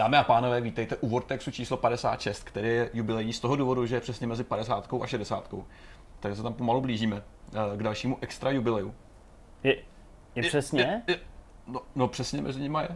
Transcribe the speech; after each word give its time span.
Dámy 0.00 0.16
a 0.16 0.24
pánové, 0.24 0.60
vítejte 0.60 0.96
u 0.96 1.08
Vortexu 1.08 1.50
číslo 1.50 1.76
56, 1.76 2.44
který 2.44 2.68
je 2.68 2.90
jubilejní 2.92 3.32
z 3.32 3.40
toho 3.40 3.56
důvodu, 3.56 3.86
že 3.86 3.96
je 3.96 4.00
přesně 4.00 4.26
mezi 4.26 4.44
50 4.44 4.88
a 5.02 5.06
60. 5.06 5.54
Takže 6.20 6.36
se 6.36 6.42
tam 6.42 6.54
pomalu 6.54 6.80
blížíme 6.80 7.16
eh, 7.16 7.76
k 7.76 7.82
dalšímu 7.82 8.18
extra 8.20 8.50
jubileu. 8.50 8.94
Je, 9.62 9.76
je 10.34 10.42
přesně? 10.42 11.02
Je, 11.08 11.14
je, 11.14 11.20
no, 11.66 11.80
no 11.94 12.08
přesně 12.08 12.42
mezi 12.42 12.60
nimi 12.60 12.78
je. 12.82 12.88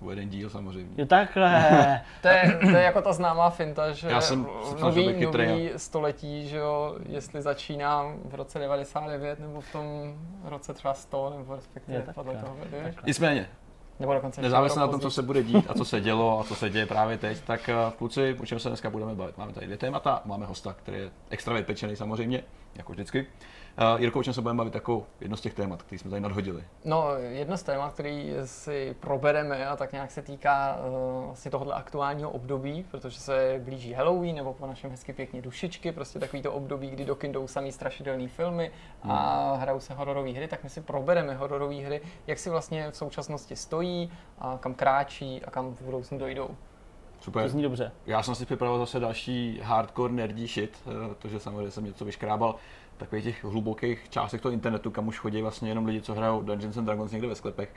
U 0.00 0.10
jeden 0.10 0.28
díl 0.28 0.50
samozřejmě. 0.50 0.94
Jo 0.96 1.06
takhle. 1.06 2.00
to, 2.22 2.28
je, 2.28 2.58
to 2.62 2.76
je 2.76 2.82
jako 2.82 3.02
ta 3.02 3.12
známá 3.12 3.50
finta, 3.50 3.92
že 3.92 4.08
Já 4.08 4.20
jsem 4.20 4.46
nový, 4.80 5.14
chytrý, 5.14 5.46
nový 5.46 5.70
století, 5.76 6.48
že 6.48 6.56
jo, 6.56 6.96
jestli 7.08 7.42
začíná 7.42 8.04
v 8.24 8.34
roce 8.34 8.58
99 8.58 9.40
nebo 9.40 9.60
v 9.60 9.72
tom 9.72 10.14
roce 10.44 10.74
třeba 10.74 10.94
100 10.94 11.34
nebo 11.38 11.56
respektive 11.56 11.98
Je, 11.98 12.12
podle 12.14 12.36
toho? 12.36 12.56
Nicméně, 13.06 13.48
Nebo 14.00 14.14
dokonce 14.14 14.42
nezávisle 14.42 14.80
na 14.80 14.88
tom, 14.88 15.00
co 15.00 15.10
se 15.10 15.22
bude 15.22 15.42
dít 15.42 15.66
a 15.68 15.74
co 15.74 15.84
se 15.84 16.00
dělo 16.00 16.40
a 16.40 16.44
co 16.44 16.54
se 16.54 16.70
děje 16.70 16.86
právě 16.86 17.18
teď, 17.18 17.40
tak 17.40 17.68
eh, 17.68 17.74
kluci, 17.98 18.36
o 18.40 18.46
čem 18.46 18.58
se 18.58 18.68
dneska 18.68 18.90
budeme 18.90 19.14
bavit? 19.14 19.38
Máme 19.38 19.52
tady 19.52 19.66
dvě 19.66 19.78
témata, 19.78 20.22
máme 20.24 20.46
hosta, 20.46 20.72
který 20.72 20.98
je 20.98 21.10
extra 21.30 21.54
vypečený 21.54 21.96
samozřejmě, 21.96 22.42
jako 22.74 22.92
vždycky. 22.92 23.26
Uh, 23.78 24.00
Jirko, 24.00 24.18
o 24.18 24.22
čem 24.22 24.34
se 24.34 24.42
budeme 24.42 24.58
bavit 24.58 24.74
jako 24.74 25.06
jedno 25.20 25.36
z 25.36 25.40
těch 25.40 25.54
témat, 25.54 25.82
který 25.82 25.98
jsme 25.98 26.10
tady 26.10 26.20
nadhodili? 26.20 26.64
No, 26.84 27.14
jedno 27.16 27.56
z 27.56 27.62
témat, 27.62 27.92
který 27.92 28.32
si 28.44 28.96
probereme 29.00 29.66
a 29.66 29.76
tak 29.76 29.92
nějak 29.92 30.10
se 30.10 30.22
týká 30.22 30.76
uh, 30.76 31.24
vlastně 31.24 31.50
tohohle 31.50 31.74
aktuálního 31.74 32.30
období, 32.30 32.84
protože 32.90 33.20
se 33.20 33.60
blíží 33.64 33.92
Halloween 33.92 34.36
nebo 34.36 34.52
po 34.54 34.66
našem 34.66 34.90
hezky 34.90 35.12
pěkně 35.12 35.42
dušičky, 35.42 35.92
prostě 35.92 36.18
takový 36.18 36.42
to 36.42 36.52
období, 36.52 36.90
kdy 36.90 37.04
do 37.04 37.16
kin 37.16 37.32
jdou 37.32 37.46
samý 37.46 37.72
strašidelný 37.72 38.28
filmy 38.28 38.70
a 39.02 39.54
hrajou 39.54 39.80
se 39.80 39.94
hororové 39.94 40.30
hry, 40.30 40.48
tak 40.48 40.64
my 40.64 40.70
si 40.70 40.80
probereme 40.80 41.34
hororové 41.34 41.74
hry, 41.74 42.00
jak 42.26 42.38
si 42.38 42.50
vlastně 42.50 42.90
v 42.90 42.96
současnosti 42.96 43.56
stojí 43.56 44.12
a 44.38 44.58
kam 44.60 44.74
kráčí 44.74 45.44
a 45.44 45.50
kam 45.50 45.74
v 45.74 45.82
budoucnu 45.82 46.18
dojdou. 46.18 46.50
Super. 47.20 47.42
To 47.42 47.48
zní 47.48 47.62
dobře. 47.62 47.92
Já 48.06 48.22
jsem 48.22 48.34
si 48.34 48.46
připravil 48.46 48.78
zase 48.78 49.00
další 49.00 49.60
hardcore 49.62 50.12
nerdí 50.12 50.46
shit, 50.46 50.78
eh, 50.86 51.14
protože 51.14 51.40
samozřejmě 51.40 51.70
jsem 51.70 51.84
něco 51.84 52.04
vyškrábal 52.04 52.54
takových 53.00 53.24
těch 53.24 53.44
hlubokých 53.44 54.06
částech 54.10 54.40
toho 54.40 54.52
internetu, 54.52 54.90
kam 54.90 55.08
už 55.08 55.18
chodí 55.18 55.42
vlastně 55.42 55.68
jenom 55.70 55.86
lidi, 55.86 56.00
co 56.00 56.14
hrajou 56.14 56.42
Dungeons 56.42 56.76
and 56.76 56.84
Dragons 56.84 57.12
někde 57.12 57.28
ve 57.28 57.34
sklepech. 57.34 57.74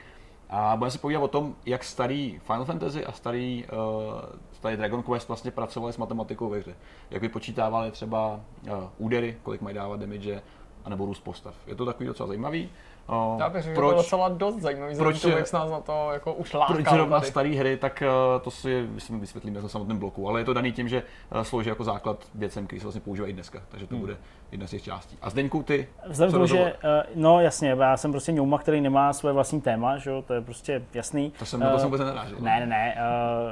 A 0.50 0.76
budeme 0.76 0.92
se 0.92 0.98
povídat 0.98 1.24
o 1.24 1.28
tom, 1.28 1.56
jak 1.66 1.84
starý 1.84 2.40
Final 2.44 2.66
Fantasy 2.66 3.06
a 3.06 3.12
starý, 3.12 3.66
uh, 3.74 4.22
starý 4.52 4.78
Dragon 4.78 5.04
Quest 5.04 5.28
vlastně 5.28 5.52
pracovali 5.52 5.94
s 5.94 5.98
matematikou 5.98 6.50
ve 6.50 6.58
hře. 6.60 6.76
Jak 7.12 7.22
vypočítávali 7.22 7.92
třeba 7.92 8.40
uh, 8.72 8.74
údery, 8.98 9.38
kolik 9.44 9.62
mají 9.62 9.76
dávat 9.76 10.00
damage, 10.00 10.42
anebo 10.86 11.06
růst 11.06 11.20
postav. 11.20 11.54
Je 11.68 11.76
to 11.76 11.86
takový 11.86 12.08
docela 12.08 12.28
zajímavý. 12.28 12.70
Uh, 13.10 13.40
Já 13.40 13.50
bych 13.50 13.64
řekl, 13.64 13.76
že 13.76 13.82
to 13.82 13.98
docela 13.98 14.30
dost 14.30 14.56
zajímavý, 14.60 14.96
proč 14.96 15.22
proč, 15.22 15.24
je- 15.32 15.38
jak 15.40 15.54
nás 15.54 15.72
na 15.72 15.80
to 15.80 16.10
jako 16.14 16.34
už 16.34 16.54
lákal 16.54 16.76
proč 16.76 16.90
zrovna 16.90 17.22
staré 17.22 17.50
hry, 17.50 17.78
tak 17.78 18.04
uh, 18.36 18.42
to 18.42 18.52
si 18.52 18.88
myslím, 18.92 19.20
vysvětlíme 19.20 19.62
na 19.62 19.68
samotném 19.70 19.98
bloku. 19.98 20.30
Ale 20.30 20.42
je 20.42 20.46
to 20.46 20.54
daný 20.54 20.72
tím, 20.72 20.88
že 20.88 21.04
uh, 21.36 21.42
slouží 21.42 21.70
jako 21.70 21.84
základ 21.84 22.28
věcem, 22.36 22.68
který 22.68 22.80
se 22.80 22.84
vlastně 22.84 23.02
používají 23.02 23.34
dneska. 23.34 23.62
Takže 23.70 23.88
to 23.88 23.96
bude 23.96 24.18
jedna 24.54 24.68
z 24.68 24.72
těch 24.72 24.84
částí. 24.84 25.18
A 25.22 25.30
Zdeňku, 25.30 25.64
ty? 25.64 25.88
Vzhledem 26.08 26.32
k 26.32 26.34
tomu, 26.34 26.48
že, 26.48 26.59
eh, 26.84 27.04
no 27.16 27.42
jasně, 27.42 27.70
já 27.70 27.98
jsem 27.98 28.12
prostě 28.12 28.32
ňouma, 28.32 28.58
který 28.58 28.82
nemá 28.82 29.14
svoje 29.14 29.34
vlastní 29.34 29.62
téma, 29.62 29.98
že 29.98 30.09
jo, 30.09 30.22
to 30.28 30.34
je 30.34 30.42
prostě 30.42 30.82
jasný. 30.94 31.34
To 31.40 31.46
jsem, 31.46 31.59
na 31.59 31.70
to 31.70 31.76
Eh, 31.76 31.80
jsem 31.80 31.88
vůbec 31.88 32.00
nenarážel. 32.00 32.38
Ne, 32.40 32.59
ne, 32.59 32.66
ne, 32.66 32.96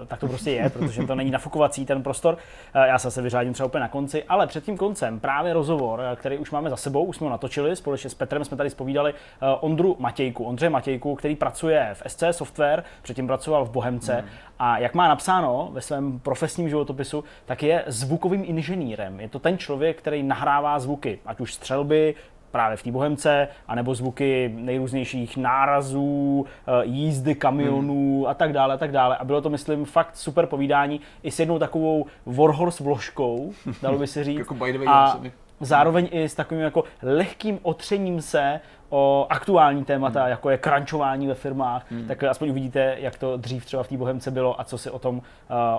uh, 0.01 0.07
tak 0.07 0.19
to 0.19 0.27
prostě 0.27 0.51
je, 0.51 0.69
protože 0.69 1.03
to 1.07 1.15
není 1.15 1.31
nafukovací 1.31 1.85
ten 1.85 2.03
prostor. 2.03 2.33
Uh, 2.75 2.81
já 2.81 2.99
se 2.99 3.07
zase 3.07 3.21
vyřádím 3.21 3.53
třeba 3.53 3.67
úplně 3.67 3.81
na 3.81 3.87
konci, 3.87 4.23
ale 4.23 4.47
před 4.47 4.63
tím 4.63 4.77
koncem 4.77 5.19
právě 5.19 5.53
rozhovor, 5.53 6.01
eh, 6.01 6.15
který 6.15 6.37
už 6.37 6.51
máme 6.51 6.69
za 6.69 6.77
sebou, 6.77 7.03
už 7.03 7.17
jsme 7.17 7.25
ho 7.25 7.31
natočili, 7.31 7.75
společně 7.75 8.09
s 8.09 8.13
Petrem 8.13 8.45
jsme 8.45 8.57
tady 8.57 8.69
spovídali 8.69 9.13
uh, 9.13 9.49
Ondru 9.59 9.95
Matějku, 9.99 10.43
Ondřeje 10.43 10.69
Matějku, 10.69 11.15
který 11.15 11.35
pracuje 11.35 11.89
v 11.93 12.03
SC 12.07 12.23
Software, 12.31 12.83
předtím 13.01 13.27
pracoval 13.27 13.65
v 13.65 13.69
Bohemce 13.69 14.13
Hmm. 14.13 14.29
A 14.63 14.77
jak 14.77 14.93
má 14.93 15.07
napsáno 15.07 15.69
ve 15.71 15.81
svém 15.81 16.19
profesním 16.19 16.69
životopisu, 16.69 17.23
tak 17.45 17.63
je 17.63 17.83
zvukovým 17.87 18.43
inženýrem. 18.45 19.19
Je 19.19 19.29
to 19.29 19.39
ten 19.39 19.57
člověk, 19.57 19.97
který 19.97 20.23
nahrává 20.23 20.79
zvuky, 20.79 21.19
ať 21.25 21.39
už 21.39 21.53
střelby, 21.53 22.15
právě 22.51 22.77
v 22.77 22.83
té 22.83 22.91
Bohemce, 22.91 23.47
anebo 23.67 23.95
zvuky 23.95 24.53
nejrůznějších 24.55 25.37
nárazů, 25.37 26.45
eh, 26.67 26.85
jízdy 26.85 27.35
kamionů 27.35 28.27
a 28.27 28.33
tak 28.33 28.53
dále, 28.53 28.73
a 28.73 28.77
tak 28.77 28.91
dále. 28.91 29.17
A 29.17 29.23
bylo 29.23 29.41
to, 29.41 29.49
myslím, 29.49 29.85
fakt 29.85 30.17
super 30.17 30.45
povídání 30.45 31.01
i 31.23 31.31
s 31.31 31.39
jednou 31.39 31.59
takovou 31.59 32.05
Warhorse 32.25 32.83
vložkou, 32.83 33.53
dalo 33.81 33.97
by 33.97 34.07
se 34.07 34.23
říct. 34.23 34.37
Jako 34.39 34.53
by 34.53 34.73
the 34.73 34.79
way, 34.79 34.87
a 34.87 35.21
zároveň 35.61 36.09
i 36.11 36.29
s 36.29 36.35
takovým 36.35 36.63
jako 36.63 36.83
lehkým 37.01 37.59
otřením 37.61 38.21
se 38.21 38.59
o 38.89 39.27
aktuální 39.29 39.85
témata, 39.85 40.27
jako 40.27 40.49
je 40.49 40.57
krančování 40.57 41.27
ve 41.27 41.33
firmách, 41.33 41.85
tak 42.07 42.23
aspoň 42.23 42.49
uvidíte, 42.49 42.95
jak 42.99 43.17
to 43.17 43.37
dřív 43.37 43.65
třeba 43.65 43.83
v 43.83 43.87
té 43.87 43.97
Bohemce 43.97 44.31
bylo 44.31 44.61
a 44.61 44.63
co 44.63 44.77
si 44.77 44.89
o 44.89 44.99
tom 44.99 45.17
uh, 45.17 45.23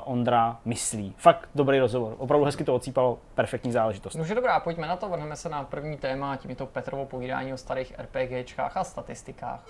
Ondra 0.05 0.57
myslí. 0.65 1.15
Fakt 1.17 1.49
dobrý 1.55 1.79
rozhovor. 1.79 2.15
Opravdu 2.19 2.45
hezky 2.45 2.65
to 2.65 2.75
ocípalo, 2.75 3.19
perfektní 3.35 3.73
záležitost. 3.73 4.15
No 4.15 4.23
už 4.23 4.29
je 4.29 4.35
dobrá, 4.35 4.61
pojďme 4.61 4.87
na 4.87 4.97
to, 4.97 5.09
vrhneme 5.09 5.37
se 5.37 5.49
na 5.49 5.65
první 5.65 5.97
téma, 5.97 6.37
tím 6.37 6.51
je 6.51 6.57
to 6.57 6.67
Petrovo 6.67 7.07
povídání 7.07 7.53
o 7.53 7.57
starých 7.57 7.93
RPGčkách 7.99 8.77
a 8.77 8.85
statistikách. 8.85 9.65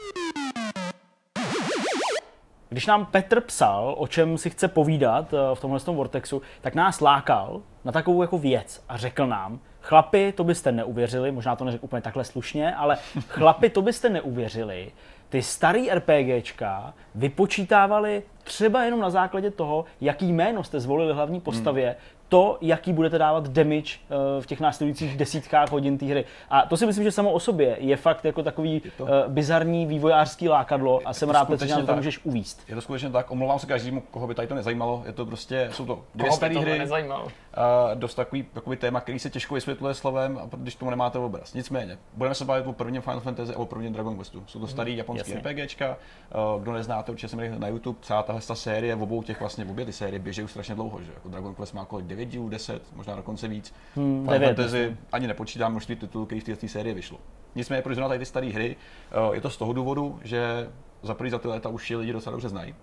Když 2.69 2.87
nám 2.87 3.07
Petr 3.07 3.41
psal, 3.41 3.95
o 3.99 4.07
čem 4.07 4.39
si 4.39 4.51
chce 4.51 4.69
povídat 4.69 5.35
eh, 5.35 5.55
v 5.55 5.61
tomhle 5.61 5.81
tom 5.81 5.97
Vortexu, 5.97 6.43
tak 6.61 6.75
nás 6.75 7.01
lákal 7.01 7.63
na 7.85 7.93
takovou 7.93 8.23
jako 8.23 8.39
věc 8.39 8.85
a 8.89 8.97
řekl 8.97 9.27
nám, 9.27 9.61
chlapi, 9.83 10.33
to 10.33 10.45
byste 10.45 10.73
neuvěřili, 10.73 11.33
možná 11.33 11.57
to 11.57 11.65
neřekl 11.65 11.85
úplně 11.85 12.03
takhle 12.03 12.25
slušně, 12.25 12.75
ale 12.75 12.99
chlapi, 13.29 13.71
to 13.71 13.83
byste 13.83 14.09
neuvěřili, 14.09 14.93
ty 15.29 15.43
starý 15.43 15.91
RPGčka 15.91 16.95
vypočítávali 17.15 18.23
třeba 18.45 18.85
jenom 18.85 19.01
na 19.01 19.11
základě 19.11 19.51
toho, 19.51 19.85
jaký 20.01 20.33
jméno 20.33 20.65
jste 20.65 20.81
zvolili 20.81 21.15
hlavní 21.15 21.41
postavě, 21.41 21.97
to, 22.33 22.59
jaký 22.61 22.93
budete 22.93 23.19
dávat 23.19 23.49
damage 23.49 23.83
eh, 23.83 24.41
v 24.41 24.47
těch 24.47 24.61
následujících 24.61 25.17
desítkách 25.17 25.71
hodin 25.71 25.99
té 25.99 26.07
hry. 26.07 26.25
A 26.51 26.67
to 26.67 26.77
si 26.77 26.87
myslím, 26.87 27.05
že 27.05 27.13
samo 27.13 27.33
o 27.33 27.41
sobě 27.41 27.77
je 27.81 27.97
fakt 27.97 28.25
jako 28.25 28.43
takový 28.43 28.83
to- 28.99 29.07
eh, 29.07 29.25
bizarní 29.29 29.87
vývojářský 29.87 30.49
lákadlo 30.49 31.01
a 31.05 31.13
jsem 31.13 31.31
rád, 31.31 31.49
že 31.61 31.75
nám 31.75 31.87
to 31.87 31.97
můžeš 31.97 32.21
uvíst. 32.25 32.63
Je 32.69 32.75
to 32.75 32.81
skutečně 32.81 33.11
tak, 33.11 33.31
omlouvám 33.31 33.59
se 33.59 33.67
každému, 33.67 34.01
koho 34.11 34.27
by 34.27 34.35
tady 34.35 34.49
to 34.49 34.55
nezajímalo. 34.55 35.03
Je 35.07 35.13
to 35.13 35.27
prostě, 35.27 35.69
jsou 35.73 35.87
to 35.87 36.05
dvě 36.15 36.29
Koho 36.29 36.37
by 36.37 36.37
staré 36.37 36.59
hry, 36.59 36.79
nezajímalo. 36.79 37.29
a 37.55 37.95
dost 37.95 38.15
takový, 38.15 38.43
takový 38.53 38.77
téma, 38.77 39.01
který 39.01 39.19
se 39.19 39.31
těžko 39.31 39.55
vysvětluje 39.55 39.95
slovem, 39.95 40.39
a 40.43 40.49
když 40.57 40.75
tomu 40.75 40.91
nemáte 40.91 41.19
obraz. 41.19 41.55
Nicméně, 41.55 41.99
budeme 42.15 42.35
se 42.35 42.45
bavit 42.45 42.67
o 42.67 42.73
prvním 42.73 43.03
Final 43.03 43.21
Fantasy 43.21 43.55
a 43.55 43.59
o 43.59 43.67
prvním 43.67 43.93
Dragon 43.93 44.17
Questu. 44.17 44.43
Jsou 44.47 44.61
to 44.61 44.67
starý 44.67 44.97
japonský 44.97 45.31
jasně. 45.33 45.51
RPGčka. 45.51 45.97
eh, 46.31 46.61
Kdo 46.63 46.73
neznáte, 46.73 47.13
určitě 47.13 47.29
jsem 47.29 47.61
na 47.61 47.69
YouTube, 47.69 47.99
celá 48.03 48.23
tahle 48.23 48.43
ta 48.43 48.55
série, 48.55 48.95
v 48.95 49.03
obou 49.03 49.23
těch 49.23 49.41
vlastně, 49.41 49.65
obě 49.65 49.85
ty 49.85 49.93
série 49.93 50.19
běží 50.19 50.43
už 50.43 50.51
strašně 50.51 50.75
dlouho, 50.75 51.01
že? 51.03 51.11
Jako 51.15 51.29
Dragon 51.29 51.55
Quest 51.55 51.75
má 51.75 51.85
kolik 51.85 52.07
9 52.07 52.22
dílů, 52.25 52.49
10, 52.49 52.83
možná 52.93 53.17
dokonce 53.17 53.49
víc. 53.49 53.75
Hmm, 53.95 54.21
Final 54.21 54.33
devět, 54.39 54.57
Fantasy 54.57 54.97
ani 55.13 55.27
nepočítám 55.27 55.71
množství 55.73 55.97
titulů, 55.97 56.27
který 56.27 56.41
v 56.41 56.45
této 56.45 56.69
série 56.69 56.95
vyšlo. 56.95 57.19
Nicméně, 57.55 57.83
proč 57.83 57.95
zrovna 57.95 58.09
tady 58.09 58.19
ty 58.19 58.27
staré 58.27 58.47
hry? 58.47 58.77
Eh, 59.11 59.35
Je 59.35 59.41
to 59.41 59.51
z 59.51 59.57
toho 59.57 59.73
důvodu, 59.73 60.21
že 60.23 60.71
za 61.03 61.15
první 61.15 61.31
za 61.31 61.39
ty 61.39 61.49
léta 61.49 61.69
už 61.69 61.91
je 61.91 61.97
lidi 61.97 62.13
docela 62.13 62.31
dobře 62.31 62.49
znají 62.49 62.75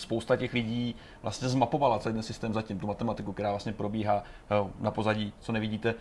spousta 0.00 0.36
těch 0.36 0.52
lidí 0.52 0.94
vlastně 1.22 1.48
zmapovala 1.48 1.98
celý 1.98 2.14
ten 2.14 2.22
systém 2.22 2.54
zatím, 2.54 2.78
tu 2.78 2.86
matematiku, 2.86 3.32
která 3.32 3.50
vlastně 3.50 3.72
probíhá 3.72 4.22
eh, 4.50 4.70
na 4.80 4.90
pozadí, 4.90 5.32
co 5.40 5.52
nevidíte, 5.52 5.94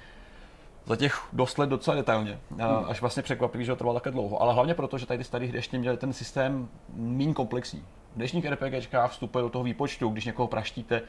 za 0.86 0.96
těch 0.96 1.28
dost 1.34 1.58
let 1.58 1.70
docela 1.70 1.96
detailně. 1.96 2.40
Hmm. 2.52 2.62
Až 2.88 3.02
vlastně 3.02 3.24
překvapivý, 3.24 3.66
že 3.66 3.72
to 3.72 3.76
trvalo 3.76 4.00
také 4.00 4.12
dlouho. 4.12 4.42
Ale 4.42 4.54
hlavně 4.54 4.74
proto, 4.74 4.98
že 4.98 5.06
tady 5.06 5.18
ty 5.18 5.24
staré 5.24 5.46
hry 5.46 5.58
ještě 5.58 5.78
měly 5.78 5.98
ten 5.98 6.14
systém 6.14 6.70
méně 6.94 7.34
komplexní. 7.34 7.80
V 8.14 8.16
dnešních 8.16 8.46
RPGčkách 8.46 9.12
vstupuje 9.12 9.42
do 9.42 9.50
toho 9.50 9.64
výpočtu, 9.64 10.10
když 10.10 10.26
někoho 10.26 10.48
praštíte, 10.48 11.02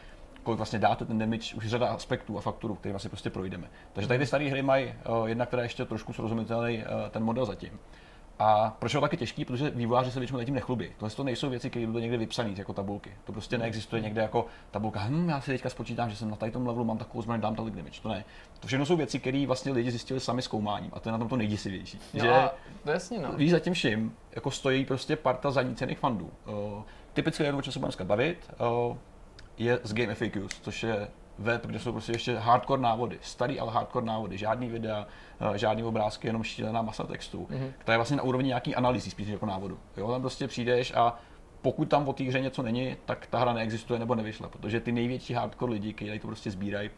kolik 0.49 0.57
vlastně 0.59 0.79
dáte 0.79 1.05
ten 1.05 1.19
damage, 1.19 1.55
už 1.57 1.67
řada 1.67 1.89
aspektů 1.89 2.39
a 2.39 2.41
fakturů, 2.41 2.75
který 2.75 2.93
vlastně 2.93 3.11
prostě 3.11 3.31
projdeme. 3.31 3.71
Takže 3.93 4.09
tady 4.09 4.19
ty 4.19 4.27
staré 4.27 4.51
hry 4.51 4.63
mají 4.63 4.87
uh, 4.87 5.27
jedna, 5.27 5.47
která 5.47 5.63
je 5.63 5.65
ještě 5.65 5.85
trošku 5.85 6.13
srozumitelný 6.13 6.79
uh, 6.79 6.85
ten 7.11 7.25
model 7.25 7.47
zatím. 7.47 7.79
A 8.39 8.77
proč 8.79 8.95
je 8.95 8.97
to 8.97 9.01
taky 9.01 9.17
těžký? 9.17 9.45
Protože 9.45 9.71
vývojáři 9.71 10.11
se 10.11 10.21
většinou 10.21 10.45
tím 10.45 10.55
nechlubí. 10.55 10.89
Tohle 10.99 11.11
to 11.11 11.25
nejsou 11.25 11.51
věci, 11.51 11.71
které 11.71 11.87
budou 11.87 11.99
někde 11.99 12.17
vypsané 12.17 12.51
jako 12.57 12.73
tabulky. 12.73 13.13
To 13.25 13.33
prostě 13.33 13.59
neexistuje 13.59 14.03
někde 14.03 14.23
jako 14.23 14.47
tabulka. 14.71 15.01
Hm, 15.01 15.29
já 15.29 15.41
si 15.41 15.51
teďka 15.51 15.71
spočítám, 15.71 16.11
že 16.11 16.17
jsem 16.17 16.31
na 16.31 16.37
tom 16.37 16.67
levelu, 16.67 16.85
mám 16.85 16.99
takovou 16.99 17.23
zbraň, 17.23 17.41
dám 17.41 17.55
tolik 17.55 17.75
damage. 17.75 18.01
To 18.03 18.09
ne. 18.09 18.25
To 18.61 18.67
všechno 18.67 18.87
jsou 18.87 18.97
věci, 18.97 19.21
které 19.21 19.47
vlastně 19.47 19.73
lidi 19.73 19.91
zjistili 19.91 20.21
sami 20.21 20.43
zkoumáním. 20.43 20.91
A 20.95 21.01
to 21.01 21.09
je 21.09 21.13
na 21.13 21.19
tom 21.19 21.29
to 21.29 21.37
nejděsivější. 21.37 22.01
No 22.15 22.21
že 22.21 22.33
to 22.85 22.91
jasně 22.91 23.19
no. 23.19 23.33
víš 23.33 23.51
za 23.51 23.59
tím 23.59 23.73
vším, 23.73 24.17
jako 24.33 24.51
stojí 24.51 24.85
prostě 24.85 25.17
parta 25.17 25.51
zanícených 25.51 25.99
fandů. 25.99 26.31
Uh, 26.47 26.83
typicky 27.13 27.45
jedno, 27.45 27.59
o 27.59 27.63
čem 27.63 27.73
se 27.73 27.79
budeme 27.79 27.89
dneska 27.89 28.05
bavit, 28.05 28.51
uh, 28.89 28.97
je 29.59 29.81
z 29.83 29.95
Game 29.95 30.15
FAQs, 30.15 30.61
což 30.63 30.83
je 30.83 31.09
web, 31.39 31.67
kde 31.67 31.79
jsou 31.79 31.93
prostě 31.93 32.13
ještě 32.13 32.37
hardcore 32.37 32.83
návody, 32.83 33.19
starý, 33.23 33.61
ale 33.61 33.73
hardcore 33.73 34.07
návody, 34.07 34.39
žádný 34.39 34.69
videa, 34.69 35.07
eh, 35.55 35.59
žádný 35.59 35.83
obrázky, 35.83 36.27
jenom 36.27 36.43
šílená 36.43 36.83
masa 36.83 37.05
textů, 37.05 37.47
mm-hmm. 37.51 37.73
která 37.79 37.95
je 37.95 37.99
vlastně 37.99 38.17
na 38.17 38.23
úrovni 38.23 38.49
nějaký 38.49 38.75
analýzy 38.75 39.11
spíš 39.11 39.29
jako 39.29 39.47
návodu. 39.47 39.79
Jo, 39.97 40.11
tam 40.11 40.21
prostě 40.21 40.49
přijdeš 40.49 40.93
a 40.95 41.19
pokud 41.63 41.89
tam 41.89 42.09
o 42.09 42.13
té 42.13 42.25
hře 42.25 42.41
něco 42.41 42.63
není, 42.63 42.97
tak 43.05 43.27
ta 43.27 43.39
hra 43.39 43.53
neexistuje 43.53 43.99
nebo 43.99 44.15
nevyšla, 44.15 44.49
protože 44.49 44.81
ty 44.81 44.93
největší 44.93 45.35
hardcore 45.35 45.73
lidi, 45.73 45.93
kteří 45.93 46.19
to 46.19 46.27
prostě 46.27 46.51
sbírají, 46.51 46.91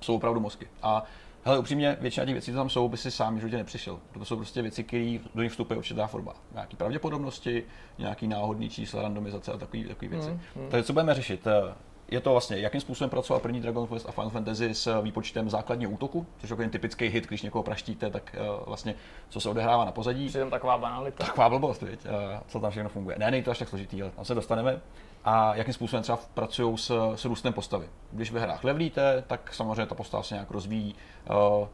jsou 0.00 0.16
opravdu 0.16 0.40
mozky. 0.40 0.68
A 0.82 1.02
Hele, 1.44 1.58
upřímně, 1.58 1.96
většina 2.00 2.26
těch 2.26 2.34
věcí, 2.34 2.50
co 2.50 2.56
tam 2.56 2.70
jsou, 2.70 2.88
by 2.88 2.96
si 2.96 3.10
sám 3.10 3.38
životě 3.38 3.56
nepřišel. 3.56 3.98
To 4.12 4.24
jsou 4.24 4.36
prostě 4.36 4.62
věci, 4.62 4.84
které 4.84 5.18
do 5.34 5.42
nich 5.42 5.50
vstupuje 5.50 5.78
určitá 5.78 6.06
forma. 6.06 6.34
Nějaký 6.52 6.76
pravděpodobnosti, 6.76 7.64
nějaký 7.98 8.26
náhodný 8.26 8.68
čísla, 8.68 9.02
randomizace 9.02 9.52
a 9.52 9.56
takové 9.56 9.82
věci. 10.00 10.30
Mm, 10.30 10.40
mm. 10.62 10.68
Takže 10.70 10.84
co 10.84 10.92
budeme 10.92 11.14
řešit? 11.14 11.46
Eh, 11.46 11.74
je 12.12 12.20
to 12.20 12.30
vlastně, 12.30 12.58
jakým 12.58 12.80
způsobem 12.80 13.10
pracoval 13.10 13.40
první 13.40 13.60
Dragon 13.60 13.86
Quest 13.86 14.08
a 14.08 14.12
Final 14.12 14.30
Fantasy 14.30 14.74
s 14.74 15.02
výpočtem 15.02 15.50
základního 15.50 15.92
útoku, 15.92 16.26
což 16.38 16.50
je 16.60 16.68
typický 16.68 17.08
hit, 17.08 17.26
když 17.26 17.42
někoho 17.42 17.62
praštíte, 17.62 18.10
tak 18.10 18.36
uh, 18.38 18.66
vlastně 18.66 18.94
co 19.28 19.40
se 19.40 19.48
odehrává 19.48 19.84
na 19.84 19.92
pozadí. 19.92 20.28
Přitom 20.28 20.50
taková 20.50 20.78
banalita. 20.78 21.24
Taková 21.24 21.48
blbost, 21.48 21.82
viď? 21.82 22.04
Uh, 22.04 22.10
co 22.46 22.60
tam 22.60 22.70
všechno 22.70 22.88
funguje. 22.88 23.16
Ne, 23.18 23.30
není 23.30 23.42
to 23.42 23.50
až 23.50 23.58
tak 23.58 23.68
složitý, 23.68 24.02
ale 24.02 24.10
tam 24.10 24.24
se 24.24 24.34
dostaneme. 24.34 24.80
A 25.24 25.54
jakým 25.54 25.74
způsobem 25.74 26.02
třeba 26.02 26.18
pracují 26.34 26.78
s, 26.78 27.14
s 27.14 27.24
růstem 27.24 27.52
postavy. 27.52 27.88
Když 28.12 28.32
ve 28.32 28.40
hrách 28.40 28.64
levlíte, 28.64 29.24
tak 29.26 29.54
samozřejmě 29.54 29.86
ta 29.86 29.94
postava 29.94 30.22
se 30.22 30.34
nějak 30.34 30.50
rozvíjí. 30.50 30.94
Uh, 31.30 31.66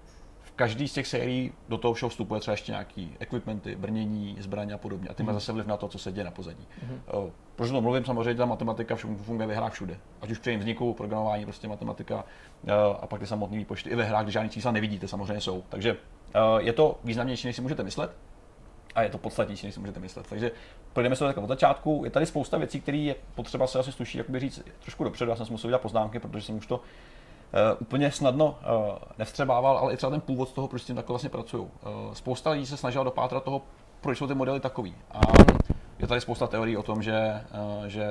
každý 0.59 0.89
z 0.89 0.93
těch 0.93 1.06
sérií 1.06 1.53
do 1.69 1.79
toho 1.79 1.95
všeho 1.95 2.09
vstupuje 2.09 2.41
třeba 2.41 2.53
ještě 2.53 2.73
nějaký 2.73 3.17
equipmenty, 3.21 3.77
brnění, 3.77 4.37
zbraně 4.41 4.75
a 4.75 4.79
podobně. 4.79 5.09
A 5.09 5.15
ty 5.15 5.23
mm. 5.23 5.27
má 5.27 5.33
zase 5.33 5.53
vliv 5.53 5.67
na 5.67 5.77
to, 5.77 5.89
co 5.89 5.99
se 5.99 6.12
děje 6.12 6.25
na 6.25 6.31
pozadí. 6.31 6.67
Mm. 6.83 7.00
Proč 7.56 7.71
to 7.71 7.81
mluvím? 7.81 8.05
Samozřejmě 8.05 8.35
ta 8.35 8.47
matematika 8.47 8.97
funguje 8.97 9.47
ve 9.47 9.55
hrách 9.55 9.73
všude. 9.73 9.99
Ať 10.23 10.31
už 10.31 10.39
při 10.39 10.50
jejím 10.50 10.61
vzniku, 10.61 10.95
programování, 10.95 11.45
prostě 11.45 11.69
matematika 11.69 12.25
eh, 12.67 12.73
a 13.00 13.06
pak 13.06 13.21
ty 13.21 13.27
samotné 13.27 13.59
výpočty 13.59 13.91
i 13.91 13.95
ve 13.95 14.05
hrách, 14.05 14.23
kde 14.23 14.33
žádný 14.33 14.50
čísla 14.50 14.73
nevidíte, 14.73 15.09
samozřejmě 15.09 15.41
jsou. 15.41 15.65
Takže 15.69 15.97
eh, 16.35 16.41
je 16.59 16.73
to 16.73 16.99
významnější, 17.05 17.47
než 17.47 17.56
si 17.56 17.62
můžete 17.62 17.83
myslet 17.83 18.11
a 18.94 19.02
je 19.02 19.08
to 19.08 19.19
podstatnější, 19.19 19.67
než 19.67 19.75
si 19.75 19.81
můžete 19.81 20.00
myslet. 20.00 20.26
Takže 20.29 20.50
projdeme 20.93 21.17
se 21.17 21.25
tak 21.25 21.38
od 21.38 21.49
začátku. 21.49 22.02
Je 22.05 22.11
tady 22.11 22.26
spousta 22.26 22.58
věcí, 22.58 22.81
které 22.81 22.99
je 22.99 23.14
potřeba 23.35 23.67
se 23.67 23.79
asi 23.79 23.93
sluší 23.93 24.19
jakoby 24.19 24.40
říct 24.40 24.62
trošku 24.81 25.05
dopředu. 25.05 25.31
Já 25.31 25.37
jsem 25.37 25.46
si 25.46 25.52
musel 25.52 25.69
udělat 25.69 25.82
poznámky, 25.82 26.19
protože 26.19 26.46
jsem 26.46 26.56
už 26.56 26.67
to 26.67 26.81
Uh, 27.52 27.76
úplně 27.81 28.11
snadno 28.11 28.46
uh, 28.46 28.94
nevstřebával, 29.19 29.79
ale 29.79 29.94
i 29.94 29.96
třeba 29.96 30.11
ten 30.11 30.20
původ 30.20 30.49
z 30.49 30.52
toho, 30.52 30.69
proč 30.69 30.82
s 30.82 30.85
tím 30.85 30.96
takhle 30.96 31.12
vlastně 31.12 31.31
pracují. 31.31 31.62
Uh, 31.62 32.14
spousta 32.14 32.50
lidí 32.50 32.67
se 32.67 32.76
snažila 32.76 33.05
dopátrat 33.05 33.44
toho, 33.44 33.62
proč 34.00 34.19
jsou 34.19 34.26
ty 34.26 34.35
modely 34.35 34.61
takový. 34.61 34.94
A 35.11 35.20
je 35.99 36.06
tady 36.06 36.20
spousta 36.20 36.46
teorií 36.46 36.76
o 36.76 36.82
tom, 36.82 37.02
že, 37.02 37.44
uh, 37.79 37.87
že 37.87 38.06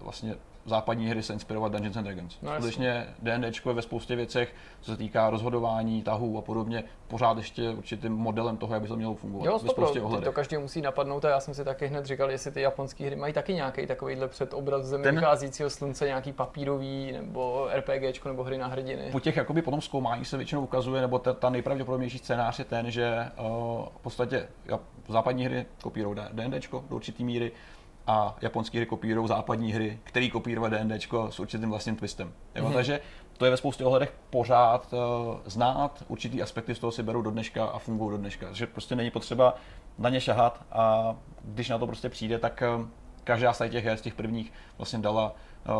vlastně 0.00 0.34
západní 0.64 1.08
hry 1.08 1.22
se 1.22 1.32
inspirovat 1.32 1.72
Dungeons 1.72 1.96
and 1.96 2.04
Dragons. 2.04 2.38
No, 2.42 2.52
Skutečně 2.52 3.06
D&D 3.18 3.50
je 3.66 3.72
ve 3.72 3.82
spoustě 3.82 4.16
věcech, 4.16 4.54
co 4.80 4.90
se 4.90 4.96
týká 4.96 5.30
rozhodování, 5.30 6.02
tahů 6.02 6.38
a 6.38 6.42
podobně, 6.42 6.84
pořád 7.08 7.36
ještě 7.36 7.70
určitým 7.70 8.12
modelem 8.12 8.56
toho, 8.56 8.74
jak 8.74 8.82
by 8.82 8.88
to 8.88 8.96
mělo 8.96 9.14
fungovat. 9.14 9.46
Jo, 9.46 9.58
spoustě 9.58 10.00
to 10.24 10.32
každý 10.32 10.56
musí 10.56 10.80
napadnout 10.80 11.24
a 11.24 11.28
já 11.28 11.40
jsem 11.40 11.54
si 11.54 11.64
taky 11.64 11.86
hned 11.86 12.06
říkal, 12.06 12.30
jestli 12.30 12.50
ty 12.50 12.60
japonské 12.60 13.06
hry 13.06 13.16
mají 13.16 13.32
taky 13.32 13.54
nějaký 13.54 13.86
takovýhle 13.86 14.28
předobraz 14.28 14.84
země 14.84 15.04
Ten... 15.04 15.14
vycházícího 15.14 15.70
slunce, 15.70 16.06
nějaký 16.06 16.32
papírový 16.32 17.12
nebo 17.12 17.68
RPG 17.74 18.24
nebo 18.24 18.44
hry 18.44 18.58
na 18.58 18.66
hrdiny. 18.66 19.08
Po 19.12 19.20
těch 19.20 19.36
jakoby 19.36 19.62
potom 19.62 19.80
zkoumání 19.80 20.24
se 20.24 20.36
většinou 20.36 20.62
ukazuje, 20.62 21.00
nebo 21.00 21.18
ta, 21.18 21.32
ta 21.32 21.50
nejpravděpodobnější 21.50 22.18
scénář 22.18 22.58
je 22.58 22.64
ten, 22.64 22.90
že 22.90 23.30
uh, 23.38 23.46
v 23.86 24.02
podstatě 24.02 24.48
ja, 24.66 24.80
západní 25.08 25.44
hry 25.44 25.66
kopírují 25.82 26.16
D&D 26.32 26.60
do 26.70 26.96
určitý 26.96 27.24
míry, 27.24 27.52
a 28.06 28.36
japonské 28.40 28.78
hry 28.78 28.86
kopírují 28.86 29.28
západní 29.28 29.72
hry, 29.72 29.98
který 30.04 30.30
kopíruje 30.30 30.70
D&D 30.70 30.98
s 31.30 31.40
určitým 31.40 31.70
vlastním 31.70 31.96
twistem. 31.96 32.32
Mm-hmm. 32.54 32.72
Takže 32.72 33.00
to 33.38 33.44
je 33.44 33.50
ve 33.50 33.56
spoustě 33.56 33.84
ohledech 33.84 34.14
pořád 34.30 34.92
uh, 34.92 35.00
znát, 35.44 36.04
určitý 36.08 36.42
aspekty 36.42 36.74
z 36.74 36.78
toho 36.78 36.92
si 36.92 37.02
berou 37.02 37.22
do 37.22 37.30
dneška 37.30 37.64
a 37.64 37.78
fungují 37.78 38.10
do 38.10 38.16
dneška. 38.16 38.46
Takže 38.46 38.66
prostě 38.66 38.96
není 38.96 39.10
potřeba 39.10 39.54
na 39.98 40.08
ně 40.08 40.20
šahat 40.20 40.64
a 40.72 41.14
když 41.44 41.68
na 41.68 41.78
to 41.78 41.86
prostě 41.86 42.08
přijde, 42.08 42.38
tak 42.38 42.62
uh, 42.78 42.86
každá 43.24 43.52
z 43.52 43.68
těch 43.68 43.84
her 43.84 43.96
z 43.96 44.00
těch 44.00 44.14
prvních 44.14 44.52
vlastně 44.78 44.98
dala 44.98 45.34
uh, 45.68 45.74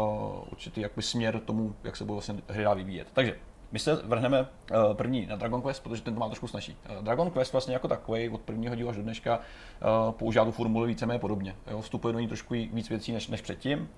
určitý 0.51 0.81
jakby 0.81 1.03
směr 1.03 1.41
tomu, 1.41 1.75
jak 1.85 1.97
se 1.97 2.05
budou 2.05 2.15
vlastně 2.15 2.35
hry 2.49 2.65
dá 2.65 2.75
vyvíjet. 2.75 3.09
Takže 3.13 3.37
my 3.73 3.79
se 3.79 3.95
vrhneme 3.95 4.41
uh, 4.41 4.47
první 4.95 5.27
na 5.27 5.37
Dragon 5.37 5.63
Quest, 5.63 5.83
protože 5.83 6.03
ten 6.03 6.15
to 6.15 6.21
má 6.21 6.27
trošku 6.27 6.47
snažší. 6.47 6.77
Uh, 6.97 7.05
Dragon 7.05 7.31
Quest 7.31 7.53
vlastně 7.53 7.75
jako 7.75 7.89
takový 7.89 8.29
od 8.29 8.41
prvního 8.41 8.75
dílu 8.75 8.91
až 8.91 8.97
do 8.97 9.03
dneška 9.03 9.39
uh, 9.39 10.13
používá 10.13 10.45
tu 10.45 10.53
formuli 10.53 10.89
víceméně 10.89 11.19
podobně. 11.19 11.57
Jo? 11.71 11.81
Vstupuje 11.81 12.13
do 12.13 12.19
ní 12.19 12.29
trošku 12.29 12.55
víc 12.55 12.89
věcí 12.89 13.13
než, 13.13 13.29
než 13.29 13.41
předtím. 13.41 13.89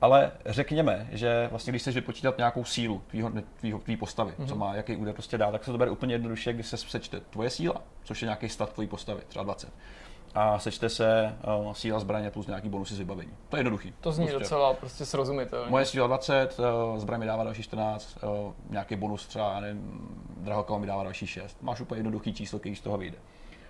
Ale 0.00 0.32
řekněme, 0.46 1.08
že 1.12 1.48
vlastně 1.50 1.70
když 1.70 1.82
chceš 1.82 1.94
vypočítat 1.94 2.38
nějakou 2.38 2.64
sílu 2.64 3.02
tvýho, 3.06 3.32
tvýho, 3.60 3.78
tvý 3.78 3.96
postavy, 3.96 4.32
mm-hmm. 4.32 4.46
co 4.46 4.54
mhm. 4.54 4.58
má, 4.58 4.74
jaký 4.74 4.96
údaj 4.96 5.12
prostě 5.12 5.38
dá, 5.38 5.52
tak 5.52 5.64
se 5.64 5.72
to 5.72 5.78
bere 5.78 5.90
úplně 5.90 6.14
jednoduše, 6.14 6.52
když 6.52 6.66
se 6.66 6.76
sečte 6.76 7.20
tvoje 7.20 7.50
síla, 7.50 7.82
což 8.04 8.22
je 8.22 8.26
nějaký 8.26 8.48
stat 8.48 8.72
tvojí 8.72 8.88
postavy, 8.88 9.20
třeba 9.28 9.42
20 9.42 9.68
a 10.34 10.58
sečte 10.58 10.88
se 10.88 11.36
uh, 11.58 11.72
síla 11.72 12.00
zbraně 12.00 12.30
plus 12.30 12.46
nějaký 12.46 12.68
bonusy 12.68 12.94
z 12.94 12.98
vybavení. 12.98 13.32
To 13.48 13.56
je 13.56 13.58
jednoduchý. 13.58 13.94
To 14.00 14.12
zní 14.12 14.26
prostě. 14.26 14.38
docela 14.38 14.74
prostě 14.74 15.06
srozumitelně. 15.06 15.70
Moje 15.70 15.84
síla 15.84 16.06
20, 16.06 16.58
uh, 16.58 16.98
zbraně 16.98 17.20
mi 17.20 17.26
dává 17.26 17.44
další 17.44 17.62
14, 17.62 18.18
uh, 18.22 18.30
eh, 18.30 18.52
nějaký 18.70 18.96
bonus 18.96 19.26
třeba, 19.26 19.60
nevím, 19.60 20.08
drahoka 20.36 20.78
mi 20.78 20.86
dává 20.86 21.02
další 21.02 21.26
6. 21.26 21.62
Máš 21.62 21.80
úplně 21.80 21.98
jednoduchý 21.98 22.34
číslo, 22.34 22.58
který 22.58 22.76
z 22.76 22.80
toho 22.80 22.98
vyjde. 22.98 23.18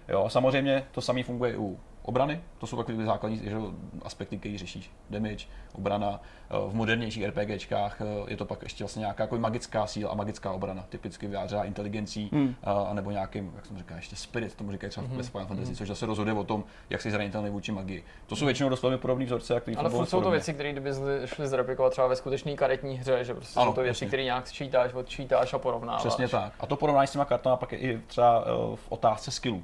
Jo, 0.08 0.28
samozřejmě 0.28 0.86
to 0.92 1.00
samé 1.00 1.22
funguje 1.22 1.58
u 1.58 1.78
obrany, 2.08 2.40
to 2.58 2.66
jsou 2.66 2.76
takové 2.76 3.04
základní 3.04 3.40
že, 3.44 3.56
aspekty, 4.02 4.38
které 4.38 4.58
řešíš. 4.58 4.90
Damage, 5.10 5.46
obrana. 5.72 6.20
Eh, 6.50 6.70
v 6.70 6.74
modernějších 6.74 7.26
RPGčkách 7.26 8.00
eh, 8.00 8.04
je 8.30 8.36
to 8.36 8.44
pak 8.44 8.62
ještě 8.62 8.84
vlastně 8.84 9.00
nějaká 9.00 9.22
jako 9.22 9.38
magická 9.38 9.86
síla 9.86 10.10
a 10.10 10.14
magická 10.14 10.52
obrana, 10.52 10.84
typicky 10.88 11.26
vyjádřená 11.26 11.64
inteligencí, 11.64 12.30
hmm. 12.32 12.54
a, 12.64 12.94
nebo 12.94 13.10
nějakým, 13.10 13.52
jak 13.56 13.66
jsem 13.66 13.78
říkal, 13.78 13.96
ještě 13.96 14.16
spirit, 14.16 14.54
tomu 14.54 14.72
říkají 14.72 14.90
třeba 14.90 15.06
hmm. 15.06 15.16
ve 15.16 15.22
Final 15.22 15.46
Fantasy, 15.46 15.66
hmm. 15.66 15.76
což 15.76 15.88
zase 15.88 16.06
rozhoduje 16.06 16.36
o 16.36 16.44
tom, 16.44 16.64
jak 16.90 17.02
jsi 17.02 17.10
zranitelný 17.10 17.50
vůči 17.50 17.72
magii. 17.72 18.04
To 18.26 18.36
jsou 18.36 18.44
většinou 18.44 18.68
dost 18.68 18.82
velmi 18.82 18.98
podobné 18.98 19.24
vzorce, 19.24 19.60
které 19.60 19.76
Ale 19.76 19.90
furt 19.90 20.06
jsou 20.06 20.22
to 20.22 20.30
věci, 20.30 20.54
které 20.54 20.72
kdyby 20.72 20.90
šly 21.24 21.48
zreplikovat 21.48 21.90
třeba 21.90 22.06
ve 22.06 22.16
skutečné 22.16 22.54
karetní 22.54 22.98
hře, 22.98 23.24
že 23.24 23.34
prostě 23.34 23.60
ano, 23.60 23.70
jsou 23.70 23.74
to 23.74 23.82
věci, 23.82 24.06
které 24.06 24.24
nějak 24.24 24.46
sčítáš, 24.46 24.94
odčítáš 24.94 25.54
a 25.54 25.58
porovnáváš. 25.58 26.00
Přesně 26.00 26.28
tak. 26.28 26.52
A 26.60 26.66
to 26.66 26.76
porovnání 26.76 27.06
s 27.06 27.12
těma 27.12 27.24
kartama 27.24 27.56
pak 27.56 27.72
je 27.72 27.78
i 27.78 27.98
třeba 28.06 28.44
eh, 28.46 28.76
v 28.76 28.86
otázce 28.88 29.30
skillů 29.30 29.62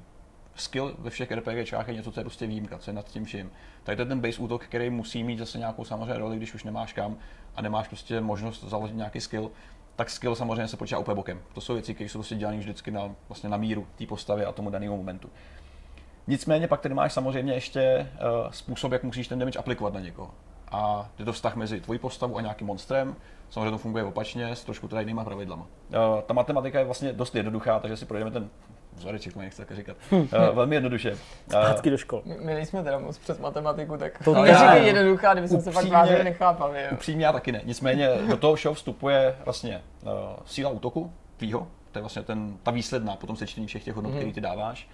skill 0.57 0.95
ve 0.99 1.11
všech 1.11 1.33
RPGčkách 1.33 1.89
je 1.89 1.95
něco, 1.95 2.13
co 2.13 2.21
je 2.21 2.25
prostě 2.25 2.47
výjimka, 2.47 2.79
co 2.79 2.91
je 2.91 2.95
nad 2.95 3.07
tím 3.07 3.25
vším. 3.25 3.51
Tady 3.83 3.97
to 3.97 4.03
je 4.03 4.07
ten 4.07 4.21
base 4.21 4.41
útok, 4.41 4.65
který 4.65 4.91
musí 4.91 5.25
mít 5.25 5.39
zase 5.39 5.59
nějakou 5.59 5.85
samozřejmě 5.85 6.19
roli, 6.19 6.37
když 6.37 6.55
už 6.55 6.65
nemáš 6.65 6.93
kam 6.93 7.17
a 7.57 7.63
nemáš 7.63 7.89
prostě 7.89 8.21
možnost 8.21 8.65
založit 8.65 8.97
nějaký 8.97 9.21
skill, 9.21 9.51
tak 9.97 10.11
skill 10.11 10.35
samozřejmě 10.35 10.69
se 10.69 10.77
počítá 10.77 10.99
úplně 10.99 11.15
bokem. 11.15 11.41
To 11.55 11.61
jsou 11.61 11.73
věci, 11.73 11.95
které 11.95 12.11
jsou 12.11 12.19
prostě 12.19 12.35
dělané 12.35 12.59
vždycky 12.59 12.91
na, 12.91 13.15
vlastně 13.29 13.49
na 13.49 13.57
míru 13.57 13.87
té 13.99 14.07
postavy 14.07 14.45
a 14.45 14.53
tomu 14.53 14.71
danému 14.71 14.97
momentu. 14.97 15.31
Nicméně 16.27 16.69
pak 16.69 16.81
tady 16.81 16.95
máš 16.95 17.13
samozřejmě 17.13 17.53
ještě 17.53 18.11
uh, 18.45 18.51
způsob, 18.51 18.93
jak 18.93 19.03
musíš 19.03 19.29
ten 19.29 19.39
damage 19.39 19.59
aplikovat 19.59 19.95
na 19.95 20.01
někoho. 20.01 20.31
A 20.71 21.11
je 21.19 21.25
to 21.25 21.33
vztah 21.33 21.57
mezi 21.57 21.81
tvojí 21.81 21.99
postavu 21.99 22.37
a 22.37 22.41
nějakým 22.41 22.67
monstrem. 22.67 23.17
Samozřejmě 23.51 23.71
to 23.71 23.79
funguje 23.79 24.05
opačně, 24.05 24.57
s 24.57 24.65
trošku 24.65 24.89
teda 24.89 25.01
jinýma 25.01 25.25
pravidlama. 25.25 25.63
Uh, 25.63 26.21
ta 26.27 26.35
matematika 26.35 26.79
je 26.79 26.85
vlastně 26.85 27.13
dost 27.13 27.35
jednoduchá, 27.35 27.81
takže 27.81 27.97
si 27.97 28.07
projdeme 28.07 28.31
ten 28.31 28.51
vzoreček, 28.97 29.37
nechci 29.37 29.59
tak 29.59 29.77
říkat. 29.77 29.97
Uh, 30.11 30.27
velmi 30.53 30.77
jednoduše. 30.77 31.17
Zpátky 31.49 31.91
do 31.91 31.97
škol. 31.97 32.23
My, 32.25 32.37
my 32.41 32.55
nejsme 32.55 32.83
teda 32.83 32.99
moc 32.99 33.19
přes 33.19 33.39
matematiku, 33.39 33.97
tak 33.97 34.25
to 34.25 34.35
neříkej 34.35 34.87
jednoduchá, 34.87 35.33
kdyby 35.33 35.49
jsme 35.49 35.61
se 35.61 35.73
fakt 35.73 35.89
vážně 35.89 36.25
nechápali. 36.25 36.83
Jo. 36.83 36.89
Upřímně 36.93 37.25
já 37.25 37.33
taky 37.33 37.53
ne. 37.53 37.61
Nicméně 37.65 38.09
do 38.29 38.37
toho 38.37 38.55
všeho 38.55 38.75
vstupuje 38.75 39.37
vlastně 39.45 39.83
uh, 40.03 40.11
síla 40.47 40.71
útoku 40.71 41.13
tvýho, 41.37 41.69
to 41.93 41.99
je 41.99 42.01
vlastně 42.01 42.23
ten, 42.23 42.57
ta 42.63 42.71
výsledná 42.71 43.17
potom 43.17 43.37
sečtení 43.37 43.67
všech 43.67 43.85
těch 43.85 43.95
hodnot, 43.95 44.13
mm-hmm. 44.13 44.19
které 44.19 44.33
ty 44.33 44.41
dáváš. 44.41 44.89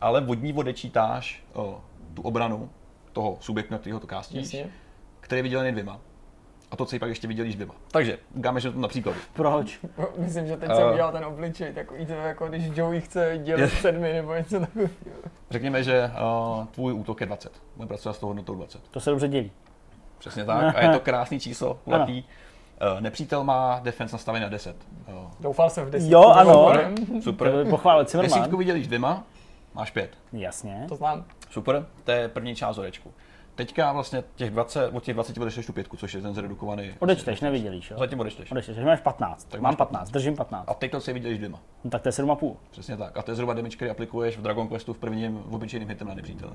Ale 0.00 0.20
vodní 0.20 0.52
odečítáš 0.52 1.44
uh, 1.54 1.74
tu 2.14 2.22
obranu 2.22 2.70
toho 3.12 3.36
subjektu, 3.40 3.74
na 3.74 3.78
kterého 3.78 4.00
to 4.00 4.06
kástíš, 4.06 4.56
který 5.20 5.38
je 5.38 5.42
vydělený 5.42 5.72
dvěma 5.72 6.00
a 6.74 6.76
to, 6.76 6.84
co 6.84 6.98
pak 6.98 7.08
ještě 7.08 7.28
viděli 7.28 7.52
dvěma. 7.52 7.74
Takže 7.90 8.18
dáme, 8.34 8.60
že 8.60 8.70
to 8.70 8.78
na 8.80 8.88
příkladu. 8.88 9.18
Proč? 9.32 9.80
Myslím, 10.18 10.46
že 10.46 10.56
teď 10.56 10.68
uh, 10.68 10.76
jsem 10.76 10.92
udělal 10.92 11.12
ten 11.12 11.24
obličej, 11.24 11.72
takový 11.72 12.06
to 12.06 12.12
jako 12.12 12.48
když 12.48 12.64
Joey 12.74 13.00
chce 13.00 13.38
dělat 13.42 13.70
sedmi 13.70 14.12
nebo 14.12 14.34
něco 14.34 14.60
takového. 14.60 14.90
Řekněme, 15.50 15.82
že 15.82 16.10
uh, 16.58 16.66
tvůj 16.66 16.92
útok 16.92 17.20
je 17.20 17.26
20. 17.26 17.52
Můj 17.76 17.86
pracovat 17.86 18.12
s 18.12 18.18
tou 18.18 18.26
hodnotou 18.26 18.54
20. 18.54 18.80
To 18.90 19.00
se 19.00 19.10
dobře 19.10 19.28
dělí. 19.28 19.50
Přesně 20.18 20.44
tak. 20.44 20.76
A 20.76 20.82
je 20.82 20.88
to 20.88 21.00
krásný 21.00 21.40
číslo, 21.40 21.74
kulatý. 21.84 22.24
Uh, 22.94 23.00
nepřítel 23.00 23.44
má 23.44 23.80
defense 23.82 24.14
nastavený 24.14 24.42
na 24.42 24.48
10. 24.48 24.76
Uh, 25.08 25.14
Doufal 25.40 25.70
jsem 25.70 25.86
v 25.86 25.90
10. 25.90 26.10
Jo, 26.10 26.22
ano. 26.22 26.52
Super. 26.52 26.92
Super. 27.22 27.66
Pochválit. 27.70 28.16
Desítku 28.16 28.56
vydělíš 28.56 28.86
dvěma, 28.86 29.22
máš 29.74 29.90
pět. 29.90 30.10
Jasně. 30.32 30.84
To 30.88 30.96
znám. 30.96 31.24
Super, 31.50 31.86
to 32.04 32.10
je 32.10 32.28
první 32.28 32.54
část 32.54 32.78
orečku. 32.78 33.12
Teďka 33.54 33.92
vlastně 33.92 34.24
těch 34.34 34.50
20, 34.50 34.90
od 34.92 35.02
těch 35.02 35.14
20 35.14 35.38
odečteš 35.38 35.66
tu 35.66 35.72
pětku, 35.72 35.96
což 35.96 36.14
je 36.14 36.22
ten 36.22 36.34
zredukovaný. 36.34 36.94
Odečteš, 36.98 37.40
nevydělíš, 37.40 37.90
jo? 37.90 37.98
Zatím 37.98 38.20
odečteš. 38.20 38.50
Odečteš, 38.50 38.76
máš 38.76 39.00
15. 39.00 39.44
Tak 39.44 39.60
Mám 39.60 39.76
15, 39.76 40.10
držím 40.10 40.36
15. 40.36 40.64
A 40.68 40.74
teď 40.74 40.90
to 40.90 41.00
si 41.00 41.12
vydělíš 41.12 41.38
dvěma. 41.38 41.60
No, 41.84 41.90
tak 41.90 42.02
to 42.02 42.08
je 42.08 42.12
7,5. 42.12 42.56
Přesně 42.70 42.96
tak. 42.96 43.16
A 43.16 43.22
to 43.22 43.30
je 43.30 43.34
zhruba 43.34 43.54
damage, 43.54 43.76
který 43.76 43.90
aplikuješ 43.90 44.38
v 44.38 44.42
Dragon 44.42 44.68
Questu 44.68 44.92
v 44.92 44.98
prvním 44.98 45.42
v 45.46 45.54
obyčejným 45.54 45.88
hitem 45.88 46.08
na 46.08 46.14
nepřítele. 46.14 46.52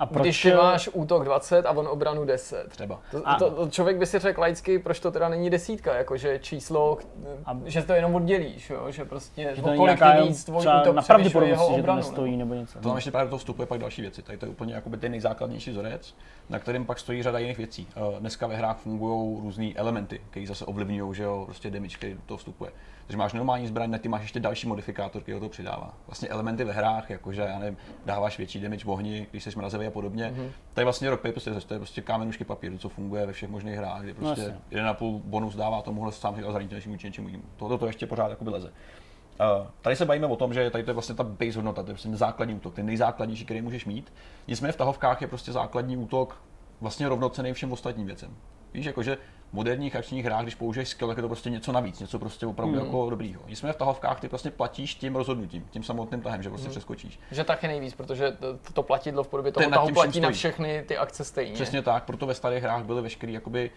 A 0.00 0.06
proč, 0.06 0.22
Když 0.22 0.42
ty 0.42 0.52
máš 0.54 0.88
útok 0.92 1.24
20 1.24 1.66
a 1.66 1.70
on 1.70 1.88
obranu 1.88 2.24
10. 2.24 2.68
Třeba. 2.68 3.00
To, 3.10 3.22
A- 3.24 3.34
to, 3.38 3.50
to 3.50 3.70
člověk 3.70 3.96
by 3.96 4.06
si 4.06 4.18
řekl 4.18 4.40
laicky, 4.40 4.78
proč 4.78 5.00
to 5.00 5.10
teda 5.10 5.28
není 5.28 5.50
desítka, 5.50 5.94
jakože 5.94 6.38
číslo, 6.38 6.98
A- 7.44 7.56
že 7.64 7.82
to 7.82 7.92
jenom 7.92 8.14
oddělíš, 8.14 8.70
jo? 8.70 8.86
že 8.90 9.04
prostě 9.04 9.52
že 9.54 9.62
to 9.62 9.74
kolik 9.76 9.98
ty 9.98 10.22
víc 10.28 10.44
tvůj 10.44 10.60
útok 10.60 10.96
na 10.96 11.02
jeho 11.46 11.46
že 11.48 11.54
to 11.56 11.66
obranu. 11.66 11.96
nestojí 11.96 12.36
nebo- 12.36 12.54
nebo 12.54 12.60
něco. 12.60 12.78
To 12.78 12.88
tam 12.88 12.96
ještě 12.96 13.10
právě 13.10 13.24
do 13.26 13.30
toho 13.30 13.38
vstupuje 13.38 13.66
pak 13.66 13.80
další 13.80 14.02
věci. 14.02 14.22
Tady 14.22 14.38
to 14.38 14.46
je 14.46 14.50
úplně 14.50 14.74
jakoby 14.74 14.96
ten 14.96 15.10
nejzákladnější 15.10 15.70
vzorec, 15.70 16.14
na 16.48 16.58
kterém 16.58 16.84
pak 16.84 16.98
stojí 16.98 17.22
řada 17.22 17.38
jiných 17.38 17.58
věcí. 17.58 17.86
Eh, 17.96 18.20
Dneska 18.20 18.46
ve 18.46 18.56
hrách 18.56 18.76
fungují 18.78 19.40
různé 19.42 19.72
elementy, 19.74 20.20
které 20.30 20.46
zase 20.46 20.64
ovlivňují, 20.64 21.14
že 21.14 21.22
jo, 21.22 21.42
prostě 21.44 21.70
damage, 21.70 21.96
který 21.96 22.14
do 22.14 22.20
toho 22.26 22.38
vstupuje. 22.38 22.70
Takže 23.10 23.18
máš 23.18 23.32
normální 23.32 23.66
zbraň, 23.66 23.90
na 23.90 23.98
ty 23.98 24.08
máš 24.08 24.22
ještě 24.22 24.40
další 24.40 24.68
modifikátor, 24.68 25.22
který 25.22 25.34
do 25.34 25.40
toho 25.40 25.50
přidává. 25.50 25.94
Vlastně 26.06 26.28
elementy 26.28 26.64
ve 26.64 26.72
hrách, 26.72 27.10
jakože 27.10 27.42
já 27.42 27.58
nevím, 27.58 27.76
dáváš 28.06 28.38
větší 28.38 28.60
damage 28.60 28.84
v 28.84 28.90
ohni, 28.90 29.26
když 29.30 29.44
jsi 29.44 29.50
mrazivý 29.56 29.86
a 29.86 29.90
podobně. 29.90 30.34
Mm-hmm. 30.36 30.50
To 30.74 30.80
je 30.80 30.84
vlastně 30.84 31.10
rock 31.10 31.20
paper 31.20 31.40
scissors, 31.40 31.64
to 31.64 31.74
je 31.74 31.80
prostě 31.80 32.00
kámen, 32.00 32.28
nůžky, 32.28 32.44
papír, 32.44 32.78
co 32.78 32.88
funguje 32.88 33.26
ve 33.26 33.32
všech 33.32 33.50
možných 33.50 33.76
hrách, 33.76 34.02
kdy 34.02 34.14
prostě 34.14 34.40
jasně. 34.40 34.58
jeden 34.70 34.86
a 34.86 34.94
půl 34.94 35.20
bonus 35.24 35.56
dává 35.56 35.82
tomuhle 35.82 36.12
sám 36.12 36.34
a 36.48 36.52
zranitelnějšímu 36.52 36.96
či 36.96 37.06
něčemu 37.06 37.28
jinému. 37.28 37.44
Tohle 37.56 37.78
to 37.78 37.86
ještě 37.86 38.06
pořád 38.06 38.30
jakoby 38.30 38.50
leze. 38.50 38.68
Uh, 38.68 39.66
tady 39.80 39.96
se 39.96 40.04
bavíme 40.04 40.26
o 40.26 40.36
tom, 40.36 40.54
že 40.54 40.70
tady 40.70 40.84
to 40.84 40.90
je 40.90 40.94
vlastně 40.94 41.14
ta 41.14 41.24
base 41.24 41.56
hodnota, 41.56 41.82
to 41.82 41.90
je 41.90 41.94
prostě 41.94 42.08
ten 42.08 42.16
základní 42.16 42.54
útok, 42.54 42.74
ten 42.74 42.86
nejzákladnější, 42.86 43.44
který 43.44 43.62
můžeš 43.62 43.86
mít. 43.86 44.12
Nicméně 44.48 44.72
v 44.72 44.76
tahovkách 44.76 45.20
je 45.22 45.28
prostě 45.28 45.52
základní 45.52 45.96
útok 45.96 46.42
vlastně 46.80 47.08
rovnocený 47.08 47.52
všem 47.52 47.72
ostatním 47.72 48.06
věcem. 48.06 48.36
Víš, 48.74 48.86
jakože 48.86 49.18
moderních 49.52 49.96
akčních 49.96 50.24
hrách, 50.24 50.42
když 50.42 50.54
použiješ 50.54 50.88
skill, 50.88 51.08
tak 51.08 51.16
je 51.16 51.22
to 51.22 51.28
prostě 51.28 51.50
něco 51.50 51.72
navíc, 51.72 52.00
něco 52.00 52.18
prostě 52.18 52.46
opravdu 52.46 52.74
Hmm. 52.74 52.84
jako 52.86 53.10
dobrýho. 53.10 53.42
Nicméně 53.48 53.72
v 53.72 53.76
tahovkách 53.76 54.20
ty 54.20 54.28
vlastně 54.28 54.50
platíš 54.50 54.94
tím 54.94 55.16
rozhodnutím, 55.16 55.66
tím 55.70 55.82
samotným 55.82 56.20
tahem, 56.20 56.42
že 56.42 56.48
prostě 56.48 56.64
Hmm. 56.66 56.70
přeskočíš. 56.70 57.20
Že 57.30 57.44
taky 57.44 57.66
nejvíc, 57.66 57.94
protože 57.94 58.30
to, 58.30 58.72
to 58.72 58.82
platidlo 58.82 59.24
v 59.24 59.28
podobě 59.28 59.52
toho 59.52 59.70
tahu 59.70 59.92
platí 59.92 60.20
na 60.20 60.30
všechny 60.30 60.84
ty 60.88 60.96
akce 60.96 61.24
stejně. 61.24 61.54
Přesně 61.54 61.82
tak, 61.82 62.04
proto 62.04 62.26
ve 62.26 62.34
starých 62.34 62.62
hrách 62.62 62.84
byly 62.84 63.02
veškerý 63.02 63.32
jakoby, 63.32 63.70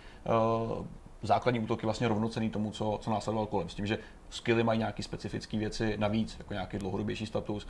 uh, 0.80 0.86
základní 1.22 1.60
útoky 1.60 1.86
vlastně 1.86 2.08
rovnocený 2.08 2.50
tomu, 2.50 2.72
co, 2.72 3.00
co 3.02 3.12
následoval 3.12 3.46
kolem. 3.46 3.70
S 3.70 3.76
tím, 3.76 3.86
že 3.86 3.98
skilly 4.30 4.64
mají 4.64 4.80
nějaké 4.80 5.04
specifické 5.04 5.58
věci 5.58 5.96
navíc, 5.98 6.36
jako 6.40 6.54
nějaký 6.54 6.78
dlouhodobější 6.78 7.26
status. 7.26 7.68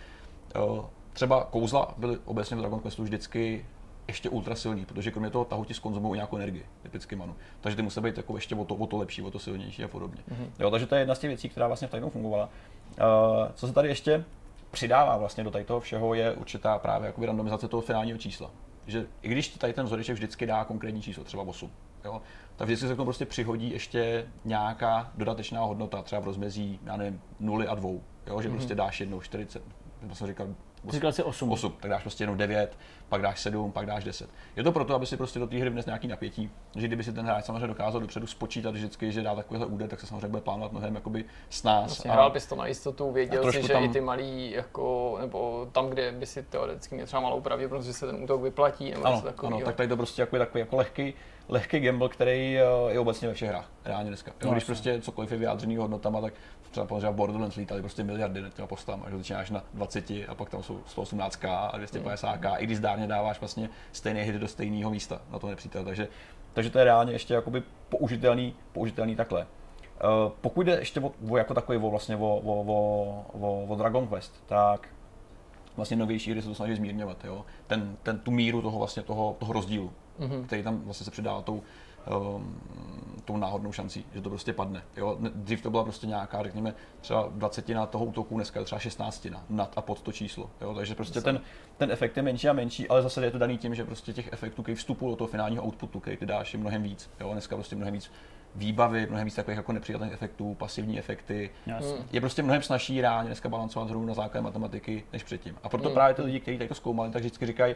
Uh, 0.70 0.86
třeba 1.14 1.44
kouzla 1.44 1.94
byly 1.98 2.18
obecně 2.26 2.58
v 2.58 2.60
Dragon 2.60 2.80
Questu 2.80 3.04
vždycky 3.04 3.66
ještě 4.08 4.30
ultra 4.30 4.56
silný, 4.56 4.86
protože 4.86 5.12
kromě 5.12 5.30
toho 5.30 5.46
tahu 5.46 5.66
ti 5.66 5.74
skonzumují 5.74 6.18
nějakou 6.18 6.38
energii, 6.38 6.66
typicky 6.82 7.16
manu. 7.16 7.36
Takže 7.62 7.76
ty 7.76 7.82
musí 7.82 8.02
být 8.02 8.18
jako 8.18 8.36
ještě 8.36 8.56
o 8.56 8.66
to, 8.66 8.76
o 8.76 8.88
to 8.88 8.98
lepší, 8.98 9.22
o 9.22 9.32
to 9.32 9.40
silnější 9.40 9.84
a 9.84 9.88
podobně. 9.88 10.22
Mm-hmm. 10.32 10.48
Jo, 10.60 10.72
takže 10.72 10.88
to 10.88 10.96
je 10.96 11.02
jedna 11.02 11.16
z 11.16 11.20
těch 11.20 11.28
věcí, 11.28 11.50
která 11.50 11.68
vlastně 11.68 11.88
v 11.88 11.92
Titanů 11.92 12.10
fungovala. 12.10 12.46
Uh, 12.46 13.52
co 13.56 13.68
se 13.68 13.74
tady 13.74 13.88
ještě 13.88 14.26
přidává 14.72 15.18
vlastně 15.18 15.44
do 15.44 15.52
tady 15.52 15.66
toho 15.66 15.80
všeho, 15.80 16.14
je 16.14 16.32
určitá 16.32 16.80
právě 16.80 17.08
jakoby 17.08 17.28
randomizace 17.28 17.68
toho 17.68 17.82
finálního 17.82 18.18
čísla. 18.18 18.52
Že 18.88 19.06
i 19.22 19.30
když 19.30 19.48
ti 19.48 19.60
tady 19.60 19.74
ten 19.74 19.86
vzoreček 19.86 20.16
vždycky 20.16 20.46
dá 20.46 20.64
konkrétní 20.64 21.02
číslo, 21.02 21.24
třeba 21.24 21.44
8, 21.44 21.72
jo, 22.06 22.22
tak 22.56 22.66
vždycky 22.68 22.88
se 22.88 22.94
k 22.94 22.98
tomu 22.98 23.06
prostě 23.06 23.26
přihodí 23.26 23.72
ještě 23.72 24.28
nějaká 24.46 25.12
dodatečná 25.16 25.62
hodnota, 25.62 26.02
třeba 26.02 26.22
v 26.22 26.26
rozmezí, 26.26 26.80
já 26.86 26.98
nevím, 26.98 27.22
0 27.40 27.72
a 27.72 27.76
2, 27.76 27.90
jo, 27.90 28.02
že 28.42 28.50
mm-hmm. 28.50 28.52
prostě 28.52 28.76
dáš 28.76 29.00
jednou 29.00 29.22
40, 29.22 29.64
nebo 30.02 30.16
jsem 30.16 30.28
říkal, 30.28 30.48
Říkal 30.90 31.12
jsi 31.12 31.24
8. 31.24 31.52
8, 31.52 31.74
tak 31.80 31.92
dáš 31.92 32.02
prostě 32.02 32.24
jenom 32.24 32.38
9, 32.38 32.78
pak 33.14 33.22
dáš 33.22 33.40
7, 33.40 33.72
pak 33.72 33.86
dáš 33.86 34.04
10. 34.04 34.30
Je 34.56 34.64
to 34.64 34.72
proto, 34.72 34.96
aby 34.96 35.06
si 35.06 35.18
prostě 35.18 35.40
do 35.40 35.48
té 35.48 35.58
hry 35.58 35.70
vnes 35.70 35.86
nějaký 35.86 36.08
napětí, 36.08 36.52
že 36.76 36.88
kdyby 36.88 37.04
si 37.04 37.14
ten 37.14 37.26
hráč 37.26 37.46
samozřejmě 37.46 37.68
dokázal 37.68 38.02
dopředu 38.02 38.28
spočítat 38.28 38.72
vždycky, 38.72 39.12
že 39.12 39.22
dá 39.22 39.36
takovýhle 39.36 39.68
úder, 39.68 39.90
tak 39.90 40.00
se 40.00 40.08
samozřejmě 40.08 40.28
bude 40.28 40.42
plánovat 40.42 40.72
mnohem 40.72 40.96
jakoby 40.96 41.26
s 41.50 41.64
nás. 41.64 41.86
Vlastně 41.86 42.12
hrál 42.12 42.30
bys 42.30 42.46
to 42.46 42.56
na 42.56 42.68
jistotu, 42.68 43.12
věděl 43.12 43.52
si, 43.52 43.62
že 43.62 43.74
tam- 43.74 43.84
i 43.84 43.90
ty 43.90 44.02
malý, 44.02 44.52
jako, 44.52 45.18
nebo 45.22 45.68
tam, 45.72 45.90
kde 45.90 46.12
by 46.12 46.26
si 46.26 46.44
teoreticky 46.44 46.96
měl 46.96 47.08
třeba 47.08 47.22
malou 47.22 47.42
pravděpodobnost, 47.42 47.86
že 47.86 47.94
se 47.94 48.06
ten 48.06 48.24
útok 48.24 48.42
vyplatí, 48.42 48.92
nebo 48.92 49.06
ano, 49.06 49.16
něco 49.16 49.28
takového. 49.28 49.58
ano, 49.58 49.66
tak 49.66 49.76
tady 49.76 49.90
to 49.90 49.98
prostě 49.98 50.22
jako, 50.22 50.38
takový 50.38 50.60
jako 50.60 50.76
lehký, 50.76 51.14
lehký 51.50 51.80
gamble, 51.80 52.10
který 52.10 52.58
eh, 52.58 52.64
je 52.90 53.00
obecně 53.00 53.28
ve 53.28 53.34
všech 53.34 53.50
hrách, 53.50 53.70
reálně 53.86 54.08
dneska. 54.08 54.32
No, 54.46 54.52
když 54.52 54.64
prostě 54.64 55.02
cokoliv 55.02 55.32
je 55.32 55.38
vyjádřený 55.38 55.78
hodnotama, 55.78 56.22
tak 56.22 56.34
třeba 56.72 56.88
samozřejmě 56.88 57.10
v 57.10 57.16
Borderlands 57.16 57.56
lítaly 57.56 57.82
prostě 57.82 58.04
miliardy 58.04 58.42
nad 58.42 58.54
těma 58.54 58.68
postama, 58.68 59.10
že 59.10 59.18
začínáš 59.18 59.50
na 59.50 59.64
20 59.74 60.12
a 60.28 60.36
pak 60.36 60.50
tam 60.50 60.64
jsou 60.64 60.82
118k 60.96 61.50
a 61.50 61.78
250k, 61.80 62.56
i 62.58 62.66
když 62.66 62.78
zdárně 62.78 63.03
dáváš 63.08 63.40
vlastně 63.40 63.70
stejný 63.92 64.22
hit 64.22 64.36
do 64.36 64.48
stejného 64.48 64.92
místa 64.92 65.22
na 65.32 65.40
to 65.40 65.48
nepřítel, 65.48 65.84
takže, 65.84 66.08
takže 66.54 66.70
to 66.70 66.78
je 66.78 66.84
reálně 66.84 67.14
ještě 67.14 67.34
jakoby 67.34 67.64
použitelný, 67.90 68.56
použitelný 68.72 69.16
takhle. 69.16 69.42
Uh, 69.42 70.32
pokud 70.42 70.66
jde 70.66 70.72
ještě 70.80 71.00
o, 71.00 71.12
o 71.30 71.38
jako 71.38 71.54
takový 71.54 71.78
o, 71.78 71.90
vlastně 71.90 72.16
o, 72.16 72.36
o, 72.36 72.64
o, 72.68 73.26
o, 73.42 73.66
o 73.66 73.76
Dragon 73.76 74.08
Quest, 74.08 74.44
tak 74.46 74.90
vlastně 75.76 75.98
novější 75.98 76.32
hry 76.32 76.42
se 76.42 76.48
to 76.48 76.56
snaží 76.56 76.76
zmírňovat, 76.76 77.26
jo? 77.26 77.46
Ten, 77.68 77.98
ten, 78.04 78.20
tu 78.20 78.32
míru 78.32 78.62
toho 78.62 78.78
vlastně 78.78 79.04
toho, 79.04 79.36
toho 79.40 79.54
rozdílu, 79.54 79.94
mm-hmm. 80.20 80.46
který 80.46 80.64
tam 80.64 80.82
vlastně 80.82 81.06
se 81.06 81.12
přidává 81.12 81.42
tou, 81.42 81.62
um, 82.08 82.62
tou 83.26 83.38
náhodnou 83.38 83.72
šancí, 83.72 84.06
že 84.14 84.22
to 84.22 84.30
prostě 84.30 84.54
padne. 84.54 84.84
Jo? 84.98 85.18
Dřív 85.36 85.62
to 85.62 85.72
byla 85.72 85.84
prostě 85.84 86.08
nějaká, 86.08 86.44
řekněme, 86.44 86.74
třeba 87.02 87.30
20 87.32 87.70
na 87.70 87.86
toho 87.86 88.06
útoku, 88.06 88.36
dneska 88.36 88.60
je 88.60 88.66
třeba 88.66 88.80
16 88.80 89.26
na 89.26 89.44
nad 89.50 89.74
a 89.76 89.82
pod 89.82 90.02
to 90.02 90.12
číslo. 90.12 90.50
Jo? 90.62 90.74
Takže 90.74 90.96
prostě 90.96 91.22
ten, 91.22 91.42
ten 91.78 91.92
efekt 91.92 92.18
je 92.18 92.24
menší 92.24 92.50
a 92.50 92.54
menší, 92.54 92.88
ale 92.88 93.02
zase 93.02 93.26
je 93.26 93.32
to 93.32 93.38
daný 93.38 93.58
tím, 93.58 93.76
že 93.76 93.86
prostě 93.86 94.14
těch 94.14 94.34
efektů, 94.34 94.62
který 94.64 94.76
vstupují 94.76 95.12
do 95.12 95.16
toho 95.16 95.28
finálního 95.28 95.64
outputu, 95.64 96.00
který 96.00 96.18
ty 96.18 96.26
dáš, 96.26 96.54
je 96.54 96.60
mnohem 96.60 96.84
víc. 96.84 97.10
Jo? 97.20 97.32
Dneska 97.32 97.56
prostě 97.56 97.76
mnohem 97.76 97.94
víc 97.94 98.12
výbavy, 98.56 99.08
mnohem 99.10 99.26
víc 99.26 99.36
takových 99.36 99.58
jako 99.58 99.74
nepřijatelných 99.74 100.14
efektů, 100.14 100.54
pasivní 100.54 101.00
efekty. 101.00 101.50
Jasně. 101.66 102.06
Je 102.12 102.22
prostě 102.22 102.44
mnohem 102.44 102.62
snažší 102.62 103.02
reálně 103.02 103.28
dneska 103.28 103.50
balancovat 103.50 103.90
hru 103.90 104.06
na 104.06 104.14
základě 104.14 104.44
matematiky 104.44 105.04
než 105.14 105.24
předtím. 105.24 105.56
A 105.64 105.70
proto 105.70 105.90
právě 105.90 106.16
ty 106.16 106.22
lidi, 106.22 106.40
kteří 106.40 106.58
tady 106.58 106.68
to 106.68 106.76
zkoumali, 106.76 107.12
tak 107.12 107.22
vždycky 107.22 107.46
říkají, 107.46 107.76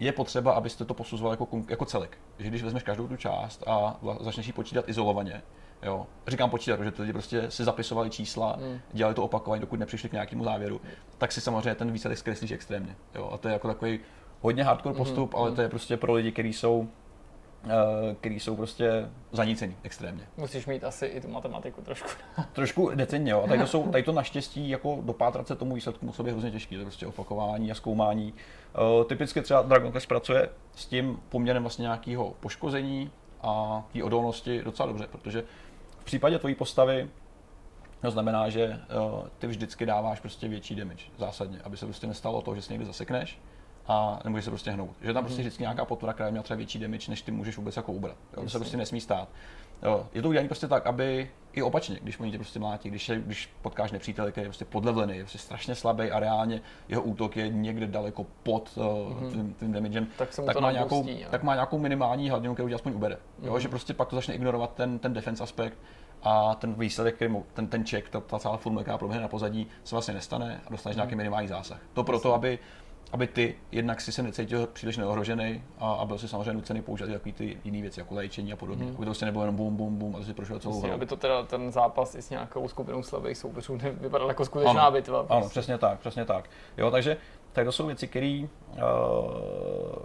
je 0.00 0.12
potřeba, 0.12 0.52
abyste 0.52 0.84
to 0.84 0.94
posuzoval 0.94 1.32
jako, 1.32 1.48
jako 1.68 1.84
celek. 1.84 2.18
Že 2.38 2.48
když 2.48 2.62
vezmeš 2.62 2.82
každou 2.82 3.08
tu 3.08 3.16
část 3.16 3.62
a 3.66 3.96
začneš 4.20 4.46
ji 4.46 4.52
počítat 4.52 4.88
izolovaně, 4.88 5.42
jo, 5.82 6.06
říkám 6.28 6.50
počítat, 6.50 6.76
protože 6.76 6.90
ty 6.90 7.02
lidi 7.02 7.12
prostě 7.12 7.50
si 7.50 7.64
zapisovali 7.64 8.10
čísla, 8.10 8.58
dělali 8.92 9.14
to 9.14 9.24
opakovaně, 9.24 9.60
dokud 9.60 9.80
nepřišli 9.80 10.08
k 10.08 10.12
nějakému 10.12 10.44
závěru, 10.44 10.80
tak 11.18 11.32
si 11.32 11.40
samozřejmě 11.40 11.74
ten 11.74 11.92
výsledek 11.92 12.18
zkreslíš 12.18 12.50
extrémně. 12.50 12.96
Jo. 13.14 13.30
A 13.32 13.38
to 13.38 13.48
je 13.48 13.52
jako 13.52 13.68
takový 13.68 14.00
hodně 14.40 14.64
hardcore 14.64 14.94
postup, 14.94 15.34
ale 15.34 15.52
to 15.52 15.62
je 15.62 15.68
prostě 15.68 15.96
pro 15.96 16.12
lidi, 16.12 16.32
kteří 16.32 16.52
jsou 16.52 16.88
který 18.20 18.40
jsou 18.40 18.56
prostě 18.56 19.08
zanícený 19.32 19.76
extrémně. 19.82 20.26
Musíš 20.36 20.66
mít 20.66 20.84
asi 20.84 21.06
i 21.06 21.20
tu 21.20 21.28
matematiku 21.28 21.82
trošku. 21.82 22.08
Trošku 22.52 22.90
decenně, 22.94 23.32
jo. 23.32 23.42
A 23.44 23.46
tady 23.46 23.60
to, 23.60 23.66
jsou, 23.66 23.90
tady 23.90 24.02
to 24.02 24.12
naštěstí, 24.22 24.68
jako 24.68 24.98
dopátrat 25.02 25.46
se 25.46 25.56
tomu 25.56 25.74
výsledku 25.74 26.06
musí 26.06 26.22
být 26.22 26.30
hrozně 26.30 26.50
těžký, 26.50 26.74
to 26.74 26.80
je 26.80 26.84
prostě 26.84 27.06
opakování 27.06 27.70
a 27.70 27.74
zkoumání. 27.74 28.34
Uh, 28.98 29.04
typicky 29.04 29.42
třeba 29.42 29.62
Dragon 29.62 29.92
Quest 29.92 30.08
pracuje 30.08 30.48
s 30.74 30.86
tím 30.86 31.20
poměrem 31.28 31.62
vlastně 31.62 31.82
nějakého 31.82 32.34
poškození 32.40 33.10
a 33.42 33.84
té 33.92 34.04
odolnosti 34.04 34.62
docela 34.62 34.88
dobře, 34.88 35.06
protože 35.12 35.44
v 35.98 36.04
případě 36.04 36.38
tvojí 36.38 36.54
postavy 36.54 37.08
to 38.00 38.10
znamená, 38.10 38.48
že 38.48 38.68
uh, 38.68 39.28
ty 39.38 39.46
vždycky 39.46 39.86
dáváš 39.86 40.20
prostě 40.20 40.48
větší 40.48 40.74
damage, 40.74 41.04
zásadně, 41.18 41.58
aby 41.64 41.76
se 41.76 41.86
prostě 41.86 42.06
nestalo 42.06 42.42
to, 42.42 42.54
že 42.54 42.62
se 42.62 42.72
někdy 42.72 42.86
zasekneš 42.86 43.38
a 43.86 44.20
nemůžeš 44.24 44.44
se 44.44 44.50
prostě 44.50 44.70
hnout. 44.70 44.90
Že 45.02 45.12
tam 45.12 45.24
prostě 45.24 45.42
vždycky 45.42 45.62
nějaká 45.62 45.84
potvora, 45.84 46.12
která 46.12 46.30
měla 46.30 46.42
třeba 46.42 46.56
větší 46.56 46.78
damage, 46.78 47.10
než 47.10 47.22
ty 47.22 47.30
můžeš 47.32 47.56
vůbec 47.56 47.76
jako 47.76 47.92
ubrat. 47.92 48.16
Jo? 48.36 48.42
To 48.42 48.48
se 48.50 48.58
prostě 48.58 48.76
nesmí 48.76 49.00
stát. 49.00 49.28
Jo, 49.82 50.06
je 50.14 50.22
to 50.22 50.28
udělané 50.28 50.48
prostě 50.48 50.68
tak, 50.68 50.86
aby 50.86 51.30
i 51.52 51.62
opačně, 51.62 51.98
když 52.02 52.20
oni 52.20 52.30
tě 52.30 52.38
prostě 52.38 52.58
mlátí, 52.58 52.90
když, 52.90 53.08
je, 53.08 53.20
když 53.20 53.50
potkáš 53.62 53.92
nepřítele, 53.92 54.30
který 54.32 54.44
je 54.44 54.48
prostě 54.48 54.64
podlevlený, 54.64 55.16
je 55.16 55.24
prostě 55.24 55.38
strašně 55.38 55.74
slabý 55.74 56.10
a 56.10 56.20
reálně 56.20 56.60
jeho 56.88 57.02
útok 57.02 57.36
je 57.36 57.48
někde 57.48 57.86
daleko 57.86 58.26
pod 58.42 58.70
uh, 58.76 58.84
mm-hmm. 58.84 59.30
tím, 59.32 59.54
tím 59.60 59.72
damagem, 59.72 60.06
Tak 60.18 60.32
se 60.32 60.42
tak, 60.42 60.54
to 60.56 60.60
má 60.60 60.72
nějakou, 60.72 61.04
jo. 61.08 61.28
tak 61.30 61.42
má 61.42 61.54
nějakou 61.54 61.78
minimální 61.78 62.30
hladinu, 62.30 62.54
kterou 62.54 62.68
tě 62.68 62.74
aspoň 62.74 62.92
ubere. 62.94 63.16
Jo, 63.42 63.52
Mhm. 63.52 63.60
že 63.60 63.68
prostě 63.68 63.94
pak 63.94 64.08
to 64.08 64.16
začne 64.16 64.34
ignorovat 64.34 64.74
ten, 64.74 64.98
ten 64.98 65.12
defense 65.12 65.42
aspekt 65.42 65.78
a 66.22 66.54
ten 66.54 66.74
výsledek, 66.74 67.14
který 67.14 67.30
mu, 67.30 67.46
ten, 67.54 67.66
ten 67.66 67.84
check, 67.86 68.08
ta, 68.08 68.20
ta 68.20 68.38
celá 68.38 68.56
formule, 68.56 68.84
která 68.84 68.98
proběhne 68.98 69.22
na 69.22 69.28
pozadí, 69.28 69.66
se 69.84 69.94
vlastně 69.94 70.14
nestane 70.14 70.60
a 70.66 70.70
dostaneš 70.70 70.96
Mhm. 70.96 71.00
nějaký 71.02 71.14
minimální 71.16 71.48
zásah. 71.48 71.78
To 71.92 72.04
proto, 72.04 72.34
aby 72.34 72.58
aby 73.14 73.26
ty 73.26 73.54
jednak 73.72 74.00
si 74.00 74.12
se 74.12 74.22
necítil 74.22 74.66
příliš 74.66 74.96
neohrožený 74.96 75.62
a, 75.78 75.92
a 75.92 76.04
byl 76.04 76.18
si 76.18 76.28
samozřejmě 76.28 76.52
nucený 76.52 76.82
používat 76.82 77.12
takový 77.12 77.32
ty 77.32 77.58
jiné 77.64 77.80
věci, 77.80 78.00
jako 78.00 78.14
léčení 78.14 78.52
a 78.52 78.56
podobně. 78.56 78.84
Mm. 78.84 78.90
Aby 78.90 78.98
to 78.98 79.04
prostě 79.04 79.24
nebylo 79.24 79.44
jenom 79.44 79.56
bum, 79.56 79.76
bum, 79.76 79.98
bum 79.98 80.16
a 80.16 80.18
to 80.18 80.24
si 80.24 80.34
prošel 80.34 80.58
celou 80.58 80.92
aby 80.92 81.06
to 81.06 81.16
teda 81.16 81.42
ten 81.42 81.72
zápas 81.72 82.14
i 82.14 82.22
s 82.22 82.30
nějakou 82.30 82.68
skupinou 82.68 83.02
slabých 83.02 83.38
soupeřů 83.38 83.78
vypadal 84.00 84.28
jako 84.28 84.44
skutečná 84.44 84.82
Ano, 84.82 84.92
bitva. 84.92 85.18
Ano, 85.18 85.26
prostě. 85.28 85.48
přesně 85.50 85.78
tak, 85.78 85.98
přesně 85.98 86.24
tak. 86.24 86.50
Jo, 86.76 86.90
takže 86.90 87.16
tady 87.52 87.64
to 87.64 87.72
jsou 87.72 87.86
věci, 87.86 88.08
které 88.08 88.42
uh, 88.42 88.78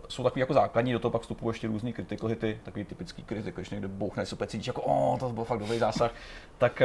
jsou 0.07 0.23
takové 0.23 0.39
jako 0.39 0.53
základní, 0.53 0.93
do 0.93 0.99
toho 0.99 1.11
pak 1.11 1.21
vstupují 1.21 1.49
ještě 1.49 1.67
různý 1.67 1.93
critical 1.93 2.29
hity, 2.29 2.59
takový 2.63 2.85
typický 2.85 3.23
kritik, 3.23 3.55
když 3.55 3.69
někde 3.69 3.87
bouchne 3.87 4.25
super 4.25 4.47
cítíš 4.47 4.67
jako, 4.67 4.81
o, 4.81 5.17
to 5.19 5.29
byl 5.29 5.43
fakt 5.43 5.59
dobrý 5.59 5.79
zásah, 5.79 6.11
tak 6.57 6.81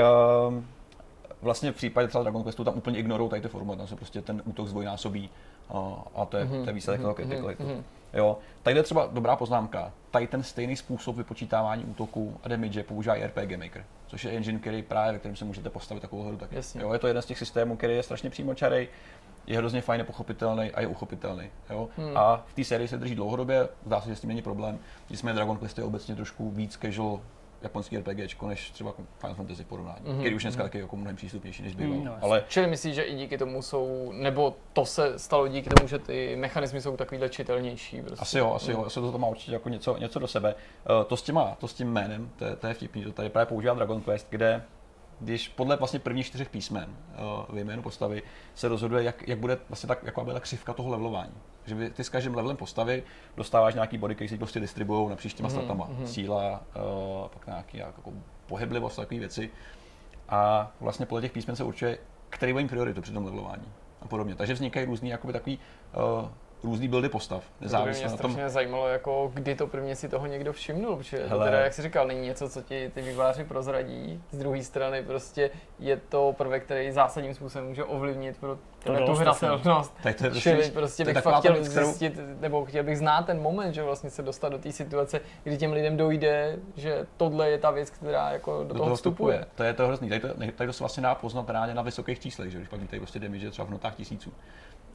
uh, 0.49 0.55
vlastně 1.45 1.73
v 1.73 1.75
případě 1.75 2.09
třeba 2.09 2.23
Dragon 2.23 2.43
Questu 2.43 2.65
tam 2.65 2.75
úplně 2.77 2.99
ignorují 2.99 3.31
tady 3.31 3.43
ty 3.43 3.49
formuly, 3.49 3.79
tam 3.79 3.87
se 3.87 3.97
prostě 3.97 4.23
ten 4.23 4.43
útok 4.45 4.69
zdvojnásobí 4.69 5.31
a, 5.69 6.05
a 6.15 6.25
to 6.25 6.37
je, 6.37 6.47
to 6.47 6.67
je 6.67 6.73
výsledek 6.73 7.01
toho 7.01 7.15
critical 7.15 7.49
hitu. 7.49 7.85
Jo. 8.15 8.39
Tady 8.63 8.77
je 8.77 8.83
třeba 8.83 9.09
dobrá 9.13 9.37
poznámka. 9.37 9.93
Tady 10.11 10.27
ten 10.27 10.43
stejný 10.43 10.77
způsob 10.77 11.17
vypočítávání 11.17 11.85
útoku 11.85 12.37
a 12.43 12.49
damage 12.49 12.83
používá 12.83 13.15
i 13.15 13.27
RPG 13.27 13.59
Maker, 13.59 13.85
což 14.07 14.25
je 14.25 14.31
engine, 14.31 14.59
který 14.59 14.83
právě, 14.83 15.13
ve 15.13 15.19
kterém 15.19 15.37
se 15.37 15.45
můžete 15.45 15.71
postavit 15.71 16.01
takovou 16.01 16.23
hru 16.23 16.37
taky. 16.37 16.57
Jasně. 16.57 16.83
Jo, 16.83 16.93
je 16.93 16.99
to 16.99 17.07
jeden 17.07 17.23
z 17.23 17.27
těch 17.27 17.39
systémů, 17.39 17.77
který 17.77 17.97
je 17.97 18.03
strašně 18.03 18.31
přímočarej. 18.31 18.89
je 19.47 19.59
hrozně 19.59 19.81
fajn, 19.81 20.05
pochopitelný 20.05 20.71
a 20.71 20.81
je 20.81 20.87
uchopitelný. 20.87 21.51
Jo? 21.71 21.89
Hmm. 21.97 22.17
A 22.17 22.45
v 22.47 22.55
té 22.55 22.65
sérii 22.65 22.89
se 22.89 22.99
drží 22.99 23.15
dlouhodobě, 23.15 23.69
zdá 23.87 24.01
se, 24.01 24.09
že 24.09 24.17
s 24.17 24.21
tím 24.21 24.29
není 24.29 24.43
problém. 24.43 24.79
Nicméně 25.11 25.35
Dragon 25.35 25.59
Quest 25.59 25.79
je 25.79 25.85
obecně 25.85 26.15
trošku 26.15 26.51
víc 26.51 26.79
casual 26.83 27.21
japonský 27.65 27.99
RPG, 27.99 28.43
než 28.43 28.71
třeba 28.71 28.95
Final 29.19 29.35
Fantasy 29.35 29.65
porovnání, 29.65 30.05
mm-hmm. 30.05 30.21
který 30.21 30.35
už 30.35 30.43
dneska 30.43 30.63
mm-hmm. 30.63 30.67
taky 30.67 30.79
jako 30.79 30.97
mnohem 30.97 31.17
přístupnější 31.17 31.63
než 31.63 31.75
býval. 31.75 31.99
Mm, 31.99 32.05
no, 32.05 32.17
ale... 32.21 32.45
Čili 32.49 32.67
myslíš, 32.67 32.95
že 32.95 33.03
i 33.03 33.17
díky 33.17 33.39
tomu 33.39 33.63
jsou, 33.63 34.13
nebo 34.15 34.57
to 34.73 34.87
se 34.87 35.19
stalo 35.19 35.49
díky 35.49 35.71
tomu, 35.71 35.89
že 35.89 35.99
ty 35.99 36.37
mechanismy 36.37 36.81
jsou 36.81 36.97
takovýhle 36.97 37.29
čitelnější? 37.29 38.03
Prostě. 38.03 38.23
Asi 38.23 38.39
jo, 38.39 38.53
asi 38.55 38.71
jo, 38.71 38.85
asi 38.85 39.01
to, 39.01 39.13
to 39.13 39.19
má 39.19 39.29
určitě 39.29 39.53
jako 39.53 39.69
něco, 39.69 39.97
něco 39.97 40.19
do 40.19 40.27
sebe. 40.27 40.55
Uh, 40.91 41.05
to 41.05 41.17
s 41.17 41.23
tím 41.23 41.41
to 41.59 41.69
s 41.69 41.75
tím 41.75 41.93
jménem, 41.93 42.31
to, 42.37 42.57
to 42.57 42.67
je 42.67 42.75
vtipný, 42.75 43.05
to 43.05 43.13
tady 43.13 43.29
právě 43.29 43.47
používá 43.47 43.75
Dragon 43.75 44.01
Quest, 44.01 44.27
kde 44.31 44.63
když 45.21 45.49
podle 45.49 45.77
vlastně 45.77 45.99
prvních 45.99 46.27
čtyřech 46.27 46.49
písmen 46.49 46.97
uh, 47.49 47.57
v 47.57 47.59
jménu 47.59 47.83
postavy 47.83 48.23
se 48.55 48.69
rozhoduje, 48.69 49.03
jak, 49.03 49.29
jak 49.29 49.39
bude 49.39 49.59
vlastně 49.69 49.87
tak, 49.87 50.03
jaká 50.03 50.23
bude 50.23 50.35
ta 50.35 50.41
křivka 50.41 50.73
toho 50.73 50.89
levelování. 50.89 51.33
Že 51.67 51.91
ty 51.91 52.05
s 52.05 52.09
každým 52.09 52.35
levelem 52.35 52.57
postavy 52.57 53.03
dostáváš 53.37 53.75
nějaký 53.75 53.99
body, 53.99 54.15
který 54.15 54.29
se 54.29 54.37
prostě 54.37 54.61
distribuují 54.61 55.11
na 55.11 55.17
příštíma 55.17 55.49
mm-hmm. 55.49 55.53
statama. 55.53 55.89
Mm-hmm. 55.89 56.05
Síla, 56.05 56.63
uh, 56.77 57.29
pak 57.29 57.47
nějaký 57.47 57.79
jako 57.79 58.13
pohyblivost, 58.47 58.97
takové 58.97 59.21
věci. 59.21 59.51
A 60.29 60.73
vlastně 60.81 61.07
podle 61.07 61.23
těch 61.23 61.33
písmen 61.33 61.57
se 61.57 61.65
určuje, 61.65 61.99
který 62.31 62.53
bude 62.53 62.69
prioritu 62.69 63.03
při 63.03 63.13
tom 63.13 63.25
levelování 63.25 63.69
a 64.03 64.09
podobně. 64.09 64.35
Takže 64.35 64.55
vznikají 64.55 64.87
různý 64.87 65.11
jakoby 65.11 65.33
takový 65.33 65.59
uh, 65.97 66.29
různý 66.65 66.89
buildy 66.89 67.09
postav. 67.09 67.45
Nezávisle 67.61 68.11
to 68.11 68.17
by 68.17 68.29
mě 68.29 68.37
na 68.37 68.43
tom. 68.43 68.51
zajímalo, 68.51 68.89
jako 68.89 69.31
kdy 69.35 69.55
to 69.55 69.67
prvně 69.67 69.97
si 69.97 70.09
toho 70.09 70.27
někdo 70.27 70.53
všimnul, 70.53 70.97
protože 70.97 71.27
Hele. 71.27 71.45
teda, 71.45 71.61
jak 71.61 71.73
jsi 71.73 71.83
říkal, 71.83 72.07
není 72.07 72.21
něco, 72.21 72.49
co 72.49 72.63
ti 72.63 72.91
ty 72.95 73.03
výváři 73.03 73.45
prozradí. 73.45 74.23
Z 74.31 74.39
druhé 74.39 74.63
strany 74.63 75.03
prostě 75.03 75.51
je 75.79 75.97
to 75.97 76.35
prvek, 76.39 76.65
který 76.65 76.93
zásadním 76.93 77.35
způsobem 77.35 77.69
může 77.69 77.85
ovlivnit 77.85 78.39
pro 78.39 78.59
to 78.85 79.07
tu 79.07 79.15
hratelnost. 79.15 79.95
Tak 80.03 80.17
to 80.17 80.25
je 80.25 80.31
prostě, 80.31 80.51
Čili 80.51 80.71
prostě 80.71 81.05
to 81.05 81.13
bych 81.13 81.23
fakt 81.23 81.39
chtěl 81.39 81.65
zjistit, 81.65 82.21
nebo 82.41 82.65
chtěl 82.65 82.85
bych 82.85 82.99
znát 82.99 83.27
ten 83.27 83.41
moment, 83.41 83.73
že 83.73 83.83
vlastně 83.83 84.11
se 84.11 84.23
dostat 84.23 84.49
do 84.49 84.59
té 84.59 84.73
situace, 84.73 85.21
kdy 85.45 85.57
těm 85.57 85.73
lidem 85.73 85.97
dojde, 85.97 86.57
že 86.77 87.07
tohle 87.17 87.51
je 87.51 87.59
ta 87.59 87.71
věc, 87.71 87.91
která 87.91 88.31
jako 88.31 88.59
do, 88.59 88.65
do 88.65 88.75
toho, 88.75 88.85
toho 88.85 88.97
vstupuje. 88.97 89.37
vstupuje. 89.37 89.55
To 89.55 89.63
je 89.63 89.73
to 89.73 89.87
hrozný. 89.87 90.09
Tady 90.09 90.21
to, 90.21 90.29
tady 90.29 90.67
to 90.67 90.73
se 90.73 90.83
vlastně 90.83 91.03
dá 91.03 91.15
poznat 91.15 91.43
právě 91.43 91.75
na 91.75 91.83
vysokých 91.83 92.21
číslech, 92.21 92.51
že 92.51 92.59
když 92.59 92.69
pak 92.69 92.81
víte 92.81 92.97
prostě 92.97 93.19
damage 93.19 93.51
třeba 93.51 93.67
v 93.67 93.71
notách 93.71 93.95
tisíců 93.95 94.33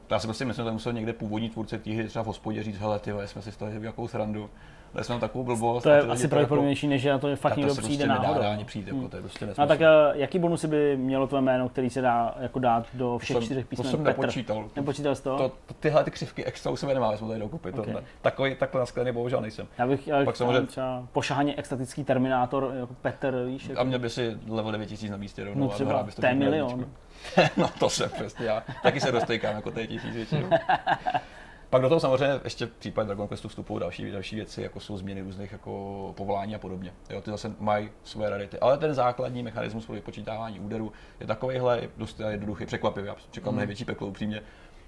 já 0.10 0.20
si 0.20 0.28
prostě 0.28 0.46
myslím, 0.46 0.66
že 0.66 0.72
musel 0.72 0.94
někde 0.94 1.13
původní 1.13 1.50
tvůrce 1.50 1.82
hry 1.86 2.08
třeba 2.08 2.24
v 2.24 2.28
hospodě 2.28 2.63
říct, 2.63 2.78
hele, 2.78 3.00
ty 3.00 3.12
jsme 3.25 3.42
si 3.42 3.51
z 3.51 3.58
toho 3.58 3.72
jakou 3.72 4.08
srandu. 4.08 4.50
Dali 4.94 5.04
jsme 5.04 5.20
takovou 5.20 5.44
blbost. 5.44 5.84
To 5.84 5.89
je 5.89 6.01
asi 6.01 6.28
pravděpodobnější, 6.28 6.88
než 6.88 7.01
že 7.01 7.10
na 7.10 7.20
to 7.20 7.36
fakt 7.36 7.58
někdo 7.58 7.75
přijde 7.75 8.06
prostě 8.06 8.08
náhodou. 8.08 8.42
Nedá 8.42 8.63
přijít, 8.63 8.88
jako, 8.88 9.00
hmm. 9.00 9.10
to 9.10 9.16
je 9.16 9.22
prostě 9.22 9.46
No 9.58 9.68
tak 9.68 9.80
uh, 9.80 9.86
jaký 10.13 10.39
bonusy 10.39 10.68
by 10.68 10.98
mělo 10.98 11.28
tvoje 11.28 11.42
jméno, 11.42 11.70
který 11.70 11.89
se 11.89 12.01
dá 12.01 12.36
jako 12.39 12.60
dát 12.60 12.88
do 12.94 13.18
všech 13.18 13.36
to 13.36 13.42
čtyřech 13.42 13.66
písmen? 13.66 13.86
To 13.86 13.92
jsem 13.92 14.04
Petr. 14.04 14.20
nepočítal. 14.20 14.70
Nepočítal 14.75 15.16
jsi 15.16 15.24
to? 15.24 15.38
to, 15.38 15.51
to 15.66 15.74
tyhle 15.74 16.04
ty 16.04 16.12
křivky 16.12 16.46
extra 16.46 16.72
už 16.72 16.80
se 16.80 16.88
nemáme, 16.88 17.18
jsme 17.18 17.28
tady 17.28 17.39
dokupit. 17.39 17.80
Okay. 17.80 17.94
To, 17.94 18.01
takový, 18.22 18.56
takhle 18.56 18.80
nasklený 18.80 19.12
bohužel 19.12 19.42
nejsem. 19.42 19.68
Já 19.78 19.88
bych 19.88 20.08
já 20.08 20.25
Pak 20.25 20.36
samozřejmě... 20.36 20.68
třeba 20.68 21.08
pošahaně 21.12 21.56
extatický 21.56 22.04
terminátor, 22.04 22.72
jako 22.80 22.94
Petr, 23.01 23.44
víš? 23.48 23.70
Jako... 23.70 23.82
A 23.82 23.84
měl 23.84 24.00
by 24.00 24.10
si 24.10 24.38
level 24.48 24.72
9000 24.72 25.12
na 25.12 25.18
místě 25.18 25.44
rovnou. 25.44 25.68
No 25.68 25.74
třeba, 25.74 26.08
to 26.20 26.25
je 26.25 26.36
milion. 26.36 26.86
no 27.57 27.69
to 27.79 27.89
jsem 27.89 28.09
přesně 28.09 28.45
já. 28.45 28.63
Taky 28.83 29.01
se 29.01 29.11
dostejkám 29.11 29.55
jako 29.55 29.71
té 29.71 29.88
tisíc 29.88 30.15
většinou. 30.15 30.49
Pak 31.69 31.81
do 31.81 31.89
toho 31.89 31.99
samozřejmě 31.99 32.39
ještě 32.43 32.65
v 32.65 32.71
případě 32.71 33.07
Dragon 33.07 33.27
Questu 33.27 33.47
vstupují 33.47 33.79
další, 33.79 34.11
další 34.11 34.35
věci, 34.35 34.61
jako 34.61 34.79
jsou 34.79 34.97
změny 34.97 35.21
různých 35.21 35.51
jako 35.51 36.13
povolání 36.17 36.55
a 36.55 36.59
podobně. 36.59 36.93
Jo, 37.09 37.21
ty 37.21 37.31
zase 37.31 37.51
mají 37.59 37.89
svoje 38.03 38.29
rarity. 38.29 38.59
Ale 38.59 38.77
ten 38.77 38.93
základní 38.93 39.43
mechanismus 39.43 39.85
pro 39.85 39.95
vypočítávání 39.95 40.59
úderu 40.59 40.91
je 41.19 41.27
takovýhle 41.27 41.81
dost 41.97 42.21
jednoduchý, 42.29 42.65
překvapivý. 42.65 43.07
Já 43.07 43.15
čekám 43.31 43.53
mm. 43.53 43.57
největší 43.57 43.85
peklo 43.85 44.07
upřímně. 44.07 44.41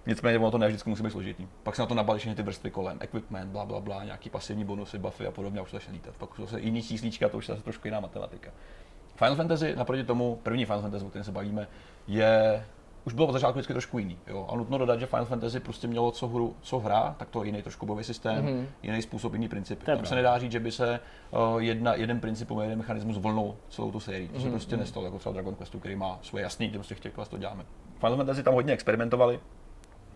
Nicméně 0.05 0.39
ono 0.39 0.51
to 0.51 0.57
ne 0.57 0.67
vždycky 0.67 0.89
musí 0.89 1.03
být 1.03 1.11
složitý. 1.11 1.47
Pak 1.63 1.75
se 1.75 1.81
na 1.81 1.85
to 1.85 1.95
nabalí 1.95 2.19
všechny 2.19 2.35
ty 2.35 2.43
vrstvy 2.43 2.71
kolem, 2.71 2.97
equipment, 3.01 3.51
bla, 3.51 3.65
bla, 3.65 3.79
bla, 3.79 4.03
nějaký 4.03 4.29
pasivní 4.29 4.65
bonusy, 4.65 4.97
buffy 4.97 5.27
a 5.27 5.31
podobně, 5.31 5.59
a 5.59 5.63
už 5.63 5.71
to 5.71 5.75
začne 5.75 5.93
lítat. 5.93 6.15
Pak 6.17 6.35
jsou 6.35 6.41
zase 6.41 6.61
jiný 6.61 6.83
číslíčka, 6.83 7.29
to 7.29 7.37
už 7.37 7.47
je 7.47 7.53
zase 7.53 7.63
trošku 7.63 7.87
jiná 7.87 7.99
matematika. 7.99 8.51
Final 9.15 9.35
Fantasy, 9.35 9.75
naproti 9.75 10.03
tomu, 10.03 10.39
první 10.43 10.65
Final 10.65 10.81
Fantasy, 10.81 11.05
o 11.05 11.09
kterém 11.09 11.23
se 11.23 11.31
bavíme, 11.31 11.67
je 12.11 12.63
už 13.05 13.13
bylo 13.13 13.27
od 13.27 13.31
začátku 13.31 13.53
vždycky 13.53 13.73
trošku 13.73 13.99
jiný. 13.99 14.17
Jo? 14.27 14.47
A 14.49 14.55
nutno 14.55 14.77
dodat, 14.77 14.99
že 14.99 15.05
Final 15.05 15.25
Fantasy 15.25 15.59
prostě 15.59 15.87
mělo 15.87 16.11
co, 16.11 16.27
hru, 16.27 16.55
co 16.61 16.79
hra, 16.79 17.15
tak 17.17 17.29
to 17.29 17.43
jiný 17.43 17.61
trošku 17.61 17.85
bojový 17.85 18.03
systém, 18.03 18.45
mm-hmm. 18.45 18.65
jiný 18.83 19.01
způsob, 19.01 19.33
jiný 19.33 19.47
princip. 19.47 19.83
Tam 19.83 20.05
se 20.05 20.15
nedá 20.15 20.39
říct, 20.39 20.51
že 20.51 20.59
by 20.59 20.71
se 20.71 20.99
uh, 21.31 21.61
jedna, 21.61 21.95
jeden 21.95 22.19
princip, 22.19 22.49
jeden 22.61 22.77
mechanismus 22.77 23.17
volnou 23.17 23.57
celou 23.69 23.91
tu 23.91 23.99
sérii. 23.99 24.27
To 24.27 24.39
se 24.39 24.47
mm-hmm. 24.47 24.51
prostě 24.51 24.77
nestalo, 24.77 25.05
jako 25.05 25.19
třeba 25.19 25.33
Dragon 25.33 25.55
Questu, 25.55 25.79
který 25.79 25.95
má 25.95 26.19
svoje 26.21 26.43
jasný, 26.43 26.67
kde 26.67 26.77
prostě 26.77 26.95
chtěli, 26.95 27.13
to 27.29 27.37
děláme. 27.37 27.65
Final 27.99 28.17
Fantasy 28.17 28.43
tam 28.43 28.53
hodně 28.53 28.73
experimentovali, 28.73 29.39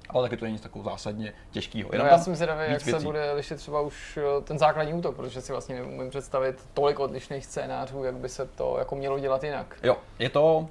ale 0.09 0.23
taky 0.23 0.37
to 0.37 0.45
není 0.45 0.53
nic 0.53 0.61
takového 0.61 0.89
zásadně 0.89 1.33
těžkého. 1.51 1.89
No, 1.97 2.05
já 2.05 2.17
jsem 2.17 2.35
zvědavý, 2.35 2.59
jak 2.59 2.69
věcí. 2.69 2.91
se 2.91 2.99
bude 2.99 3.31
lišit 3.31 3.55
třeba 3.55 3.81
už 3.81 4.17
eh, 4.17 4.41
ten 4.41 4.59
základní 4.59 4.93
útok, 4.93 5.15
protože 5.15 5.41
si 5.41 5.51
vlastně 5.51 5.75
neumím 5.75 6.09
představit 6.09 6.67
tolik 6.73 6.99
odlišných 6.99 7.45
scénářů, 7.45 8.03
jak 8.03 8.15
by 8.15 8.29
se 8.29 8.45
to 8.45 8.75
jako 8.79 8.95
mělo 8.95 9.19
dělat 9.19 9.43
jinak. 9.43 9.77
Jo, 9.83 9.97
je 10.19 10.29
to, 10.29 10.67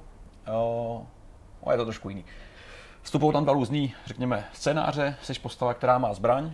uh, 0.47 1.05
no, 1.65 1.71
je 1.71 1.77
to 1.77 1.85
trošku 1.85 2.09
jiný. 2.09 2.25
Vstupují 3.01 3.33
tam 3.33 3.43
dva 3.43 3.53
různý, 3.53 3.93
řekněme, 4.05 4.45
scénáře, 4.53 5.17
seš 5.21 5.39
postava, 5.39 5.73
která 5.73 5.97
má 5.97 6.13
zbraň, 6.13 6.51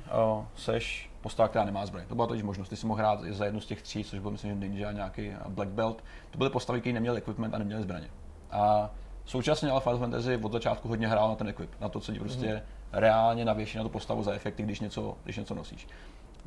seš 0.56 1.10
postava, 1.22 1.50
která 1.50 1.66
nemá 1.66 1.86
zbraň. 1.86 2.06
To 2.08 2.16
byla 2.16 2.28
totiž 2.28 2.44
možnost, 2.44 2.70
ty 2.70 2.76
si 2.76 2.88
mohl 2.88 3.00
hrát 3.00 3.20
za 3.30 3.46
jednu 3.46 3.62
z 3.62 3.66
těch 3.66 3.82
tří, 3.82 4.04
což 4.04 4.20
byl 4.20 4.32
myslím, 4.32 4.52
že 4.52 4.68
Ninja, 4.68 4.92
nějaký 4.92 5.32
Black 5.48 5.70
Belt. 5.70 6.04
To 6.32 6.38
byly 6.38 6.50
postavy, 6.50 6.80
které 6.80 6.94
neměly 6.94 7.18
equipment 7.18 7.54
a 7.54 7.58
neměly 7.58 7.82
zbraně. 7.82 8.08
A 8.52 8.90
Současně 9.26 9.70
ale 9.70 9.82
Final 9.82 10.00
Fantasy 10.00 10.38
od 10.38 10.52
začátku 10.52 10.88
hodně 10.88 11.08
hrál 11.08 11.30
na 11.30 11.36
ten 11.36 11.48
equip, 11.48 11.70
na 11.82 11.90
to, 11.90 12.00
co 12.00 12.14
ti 12.14 12.20
prostě 12.20 12.54
mm. 12.54 12.62
reálně 12.92 13.46
navěší 13.46 13.78
na 13.78 13.84
tu 13.84 13.90
postavu 13.90 14.24
za 14.24 14.34
efekty, 14.34 14.64
když 14.64 14.80
něco, 14.80 15.18
když 15.24 15.38
něco 15.38 15.56
nosíš. 15.56 15.88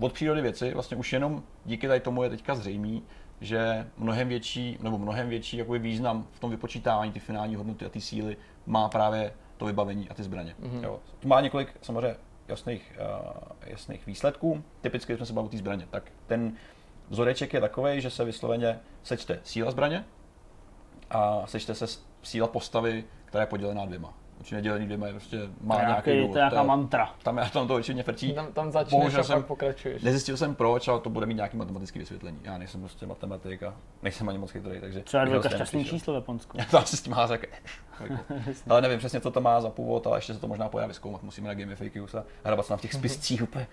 Od 0.00 0.12
přírody 0.12 0.40
věci, 0.40 0.74
vlastně 0.74 0.96
už 0.96 1.12
jenom 1.12 1.42
díky 1.64 1.88
tady 1.88 2.00
tomu 2.00 2.22
je 2.22 2.31
teďka 2.31 2.55
zřejmý, 2.55 3.03
že 3.40 3.87
mnohem 3.98 4.29
větší, 4.29 4.79
nebo 4.83 4.98
mnohem 4.98 5.29
větší 5.29 5.57
jakoby 5.57 5.79
význam 5.79 6.27
v 6.33 6.40
tom 6.40 6.50
vypočítávání 6.50 7.12
ty 7.12 7.20
finální 7.20 7.57
hodnoty 7.57 7.85
a 7.85 7.88
ty 7.88 8.00
síly 8.00 8.37
má 8.66 8.88
právě 8.88 9.33
to 9.57 9.64
vybavení 9.64 10.09
a 10.09 10.14
ty 10.14 10.22
zbraně. 10.22 10.55
Mm-hmm. 10.61 10.85
Jo. 10.85 11.00
To 11.20 11.29
má 11.29 11.40
několik 11.40 11.77
samozřejmě 11.83 12.16
jasných, 12.48 12.98
uh, 13.00 13.33
jasných 13.66 14.07
výsledků. 14.07 14.64
Typicky, 14.81 15.12
když 15.12 15.18
jsme 15.18 15.27
se 15.27 15.33
bavili 15.33 15.48
o 15.48 15.50
té 15.50 15.59
zbraně, 15.59 15.87
tak 15.90 16.12
ten 16.27 16.53
vzoreček 17.09 17.53
je 17.55 17.61
takový, 17.61 18.00
že 18.00 18.11
se 18.11 18.24
vysloveně 18.24 18.81
sečte 19.03 19.40
síla 19.44 19.70
zbraně 19.70 20.05
a 21.11 21.46
sečte 21.46 21.74
se 21.74 21.87
síla 22.22 22.48
postavy, 22.48 23.05
která 23.24 23.42
je 23.42 23.46
podělená 23.46 23.87
dvěma. 23.87 24.14
Určitě 24.38 24.61
dělený 24.61 24.85
dvěma 24.85 25.07
je 25.07 25.12
prostě 25.12 25.38
má 25.61 25.77
to 25.77 25.81
nějaký 25.81 26.11
důvod. 26.16 26.33
To 26.33 26.38
je 26.38 26.40
nějaká 26.40 26.62
mantra. 26.62 27.14
Tam, 27.23 27.37
já 27.37 27.49
tam 27.49 27.68
to 27.68 27.75
určitě 27.75 28.03
frčí. 28.03 28.35
Tam, 28.35 28.53
tam 28.53 28.73
začneš 28.73 28.90
Bohužel 28.90 29.20
a 29.20 29.25
jsem, 29.25 29.37
pak 29.37 29.47
pokračuješ. 29.47 30.03
Nezjistil 30.03 30.37
jsem 30.37 30.55
proč, 30.55 30.88
ale 30.88 31.01
to 31.01 31.11
bude 31.11 31.27
mít 31.27 31.35
nějaký 31.35 31.57
matematický 31.57 31.99
vysvětlení. 31.99 32.38
Já 32.44 32.59
nejsem 32.59 32.81
prostě 32.81 33.07
matematik 33.07 33.62
a 33.62 33.75
nejsem 34.03 34.29
ani 34.29 34.38
moc 34.38 34.51
chytrý, 34.51 34.81
takže... 34.81 35.01
Třeba 35.01 35.25
dvojka 35.25 35.49
šťastný 35.49 35.85
číslo 35.85 36.14
v 36.14 36.16
Japonsku. 36.16 36.57
Já 36.59 36.64
to 36.64 36.79
asi 36.79 36.97
s 36.97 37.03
tím 37.03 37.12
má 37.12 37.29
Ale 38.68 38.81
nevím 38.81 38.99
přesně, 38.99 39.20
co 39.20 39.31
to 39.31 39.40
má 39.40 39.61
za 39.61 39.70
původ, 39.70 40.07
ale 40.07 40.18
ještě 40.18 40.35
se 40.35 40.40
to 40.40 40.49
možná 40.49 40.68
pojaví 40.68 40.94
zkoumat. 40.94 41.23
Musíme 41.23 41.49
na 41.49 41.55
Gamifake 41.55 41.97
a 41.97 42.25
hrabat 42.44 42.66
se 42.66 42.73
na 42.73 42.79
těch 42.79 42.92
spiscích 42.92 43.42
úplně 43.42 43.66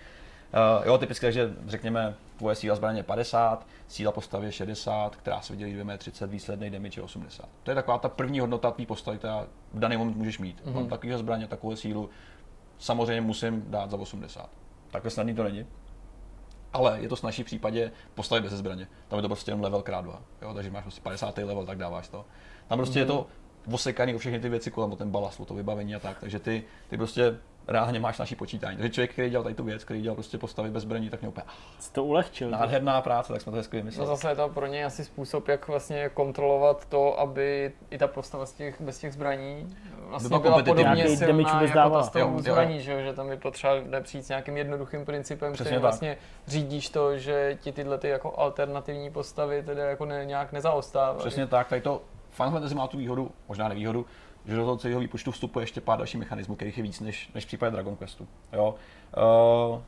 Uh, 0.52 0.86
jo, 0.86 0.98
typicky, 0.98 1.26
takže 1.26 1.54
řekněme, 1.66 2.14
tvoje 2.36 2.56
síla 2.56 2.76
zbraně 2.76 2.98
je 2.98 3.02
50, 3.02 3.66
síla 3.88 4.12
postavy 4.12 4.46
je 4.46 4.52
60, 4.52 5.16
která 5.16 5.40
se 5.40 5.52
vydělí 5.52 5.74
2 5.74 5.96
30, 5.96 6.30
výsledný 6.30 6.70
damage 6.70 7.00
je 7.00 7.04
80. 7.04 7.48
To 7.62 7.70
je 7.70 7.74
taková 7.74 7.98
ta 7.98 8.08
první 8.08 8.40
hodnota 8.40 8.70
tvý 8.70 8.86
postavy, 8.86 9.18
která 9.18 9.46
v 9.72 9.78
daný 9.78 9.96
moment 9.96 10.16
můžeš 10.16 10.38
mít. 10.38 10.62
Mm-hmm. 10.64 10.74
Mám 10.74 10.88
takovýhle 10.88 11.18
zbraně, 11.18 11.46
takovou 11.46 11.76
sílu, 11.76 12.10
samozřejmě 12.78 13.20
musím 13.20 13.64
dát 13.66 13.90
za 13.90 13.96
80. 13.96 14.50
Takhle 14.90 15.10
snadný 15.10 15.34
to 15.34 15.44
není. 15.44 15.66
Ale 16.72 16.98
je 17.00 17.08
to 17.08 17.16
snažší 17.16 17.42
v 17.42 17.46
případě 17.46 17.92
postavy 18.14 18.40
bez 18.40 18.52
zbraně. 18.52 18.88
Tam 19.08 19.18
je 19.18 19.22
to 19.22 19.28
prostě 19.28 19.50
jen 19.50 19.60
level 19.60 19.82
krát 19.82 20.00
dva. 20.04 20.22
Jo? 20.42 20.54
Takže 20.54 20.70
máš 20.70 20.82
prostě 20.82 21.00
50. 21.00 21.38
level, 21.38 21.66
tak 21.66 21.78
dáváš 21.78 22.08
to. 22.08 22.24
Tam 22.68 22.78
prostě 22.78 22.98
mm-hmm. 22.98 23.02
je 23.02 23.06
to 23.06 23.26
mhm. 23.66 23.74
osekaný 23.74 24.14
o 24.14 24.18
všechny 24.18 24.40
ty 24.40 24.48
věci 24.48 24.70
kolem, 24.70 24.92
o 24.92 24.96
ten 24.96 25.10
balast, 25.10 25.40
o 25.40 25.44
to 25.44 25.54
vybavení 25.54 25.94
a 25.94 25.98
tak. 25.98 26.20
Takže 26.20 26.38
ty, 26.38 26.64
ty 26.88 26.96
prostě 26.96 27.38
reálně 27.68 28.00
máš 28.00 28.18
naší 28.18 28.36
počítání. 28.36 28.76
Takže 28.76 28.90
člověk, 28.90 29.12
který 29.12 29.30
dělal 29.30 29.42
tady 29.42 29.54
tu 29.54 29.64
věc, 29.64 29.84
který 29.84 30.02
dělal 30.02 30.14
prostě 30.14 30.38
postavy 30.38 30.70
bez 30.70 30.82
zbraní, 30.82 31.10
tak 31.10 31.20
mě 31.20 31.28
úplně. 31.28 31.44
Jsi 31.78 31.92
to 31.92 32.04
ulehčil. 32.04 32.50
Nádherná 32.50 33.00
práce, 33.00 33.32
tak 33.32 33.42
jsme 33.42 33.52
to 33.52 33.56
hezky 33.56 33.76
vymysleli. 33.76 34.08
No 34.08 34.16
zase 34.16 34.28
je 34.28 34.36
to 34.36 34.48
pro 34.48 34.66
ně 34.66 34.84
asi 34.84 35.04
způsob, 35.04 35.48
jak 35.48 35.68
vlastně 35.68 36.08
kontrolovat 36.08 36.84
to, 36.84 37.20
aby 37.20 37.72
i 37.90 37.98
ta 37.98 38.06
postava 38.06 38.46
z 38.46 38.52
těch, 38.52 38.80
bez 38.80 38.98
těch 38.98 39.12
zbraní 39.12 39.76
vlastně 40.08 40.28
byla, 40.28 40.40
byla 40.40 40.62
podobně 40.62 41.08
silná 41.16 41.62
jako 41.62 41.90
ta 41.90 42.02
z 42.02 42.10
toho 42.10 42.40
zbraní, 42.40 42.80
že, 42.80 43.02
že 43.02 43.12
tam 43.12 43.30
je 43.30 43.36
potřeba 43.36 43.74
přijít 44.00 44.22
s 44.22 44.28
nějakým 44.28 44.56
jednoduchým 44.56 45.04
principem, 45.04 45.52
Přesně 45.52 45.64
který 45.64 45.76
tak. 45.76 45.82
vlastně 45.82 46.16
řídíš 46.46 46.88
to, 46.88 47.18
že 47.18 47.58
ti 47.60 47.72
tyhle 47.72 47.98
ty 47.98 48.08
jako 48.08 48.34
alternativní 48.36 49.10
postavy 49.10 49.62
tedy 49.62 49.80
jako 49.80 50.04
ne, 50.04 50.24
nějak 50.24 50.52
nezaostávají. 50.52 51.18
Přesně 51.18 51.46
tak, 51.46 51.68
tady 51.68 51.80
to 51.80 52.02
Final 52.30 52.52
Fantasy 52.52 52.74
má 52.74 52.86
tu 52.86 52.98
výhodu, 52.98 53.30
možná 53.48 53.68
nevýhodu, 53.68 54.06
že 54.46 54.56
do 54.56 54.64
toho 54.64 54.76
celého 54.76 55.00
výpočtu 55.00 55.30
vstupuje 55.30 55.62
ještě 55.62 55.80
pár 55.80 55.98
dalších 55.98 56.20
mechanismů, 56.20 56.56
kterých 56.56 56.76
je 56.76 56.82
víc 56.82 57.00
než, 57.00 57.30
než 57.34 57.44
v 57.44 57.46
případě 57.46 57.70
Dragon 57.70 57.96
Questu. 57.96 58.28
Jo? 58.52 58.74
Uh, 59.72 59.80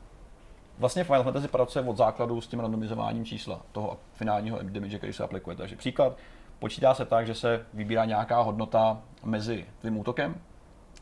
vlastně 0.77 1.03
Final 1.03 1.23
Fantasy 1.23 1.47
pracuje 1.47 1.85
od 1.85 1.97
základu 1.97 2.41
s 2.41 2.47
tím 2.47 2.59
randomizováním 2.59 3.25
čísla 3.25 3.61
toho 3.71 3.97
finálního 4.13 4.59
damage, 4.61 4.97
který 4.97 5.13
se 5.13 5.23
aplikuje. 5.23 5.55
Takže 5.55 5.75
příklad, 5.75 6.17
počítá 6.59 6.93
se 6.93 7.05
tak, 7.05 7.27
že 7.27 7.35
se 7.35 7.65
vybírá 7.73 8.05
nějaká 8.05 8.41
hodnota 8.41 9.01
mezi 9.23 9.65
tvým 9.79 9.97
útokem 9.97 10.41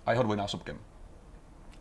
a 0.05 0.11
jeho 0.11 0.23
dvojnásobkem. 0.23 0.77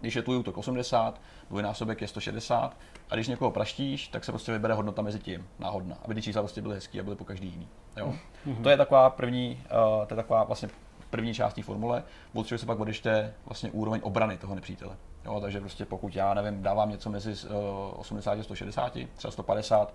Když 0.01 0.17
je 0.17 0.23
tvůj 0.23 0.37
útok 0.37 0.59
80, 0.59 1.21
dvojnásobek 1.51 2.01
je 2.01 2.09
160 2.09 2.77
a 3.11 3.15
když 3.15 3.29
někoho 3.29 3.51
praštíš, 3.51 4.09
tak 4.09 4.25
se 4.25 4.33
prostě 4.33 4.53
vybere 4.53 4.75
hodnota 4.75 5.03
mezi 5.03 5.19
tím, 5.19 5.49
náhodná, 5.59 5.97
aby 6.05 6.15
ty 6.15 6.23
čísla 6.23 6.43
prostě 6.43 6.63
byly 6.63 6.75
hezký 6.75 7.01
a 7.01 7.03
byly 7.03 7.17
po 7.17 7.25
každý 7.25 7.49
jiný. 7.49 7.69
Jo? 7.97 8.15
Mm-hmm. 8.47 8.63
To 8.63 8.69
je 8.69 8.77
taková 8.77 9.11
první, 9.11 9.63
uh, 9.65 10.07
to 10.07 10.15
je 10.15 10.17
taková 10.17 10.45
vlastně 10.45 10.69
první 11.13 11.35
část 11.35 11.55
té 11.55 11.63
formule, 11.63 12.03
od 12.35 12.49
se 12.49 12.67
pak 12.67 12.81
odečte 12.81 13.35
vlastně 13.47 13.71
úroveň 13.71 14.01
obrany 14.05 14.39
toho 14.39 14.55
nepřítele. 14.55 14.97
Jo, 15.25 15.41
takže 15.41 15.61
prostě 15.61 15.85
pokud 15.85 16.17
já 16.17 16.35
nevím, 16.35 16.63
dávám 16.63 16.91
něco 16.91 17.11
mezi 17.11 17.31
uh, 17.31 18.01
80 18.01 18.39
a 18.39 18.43
160, 18.43 18.99
třeba 19.17 19.31
150, 19.31 19.95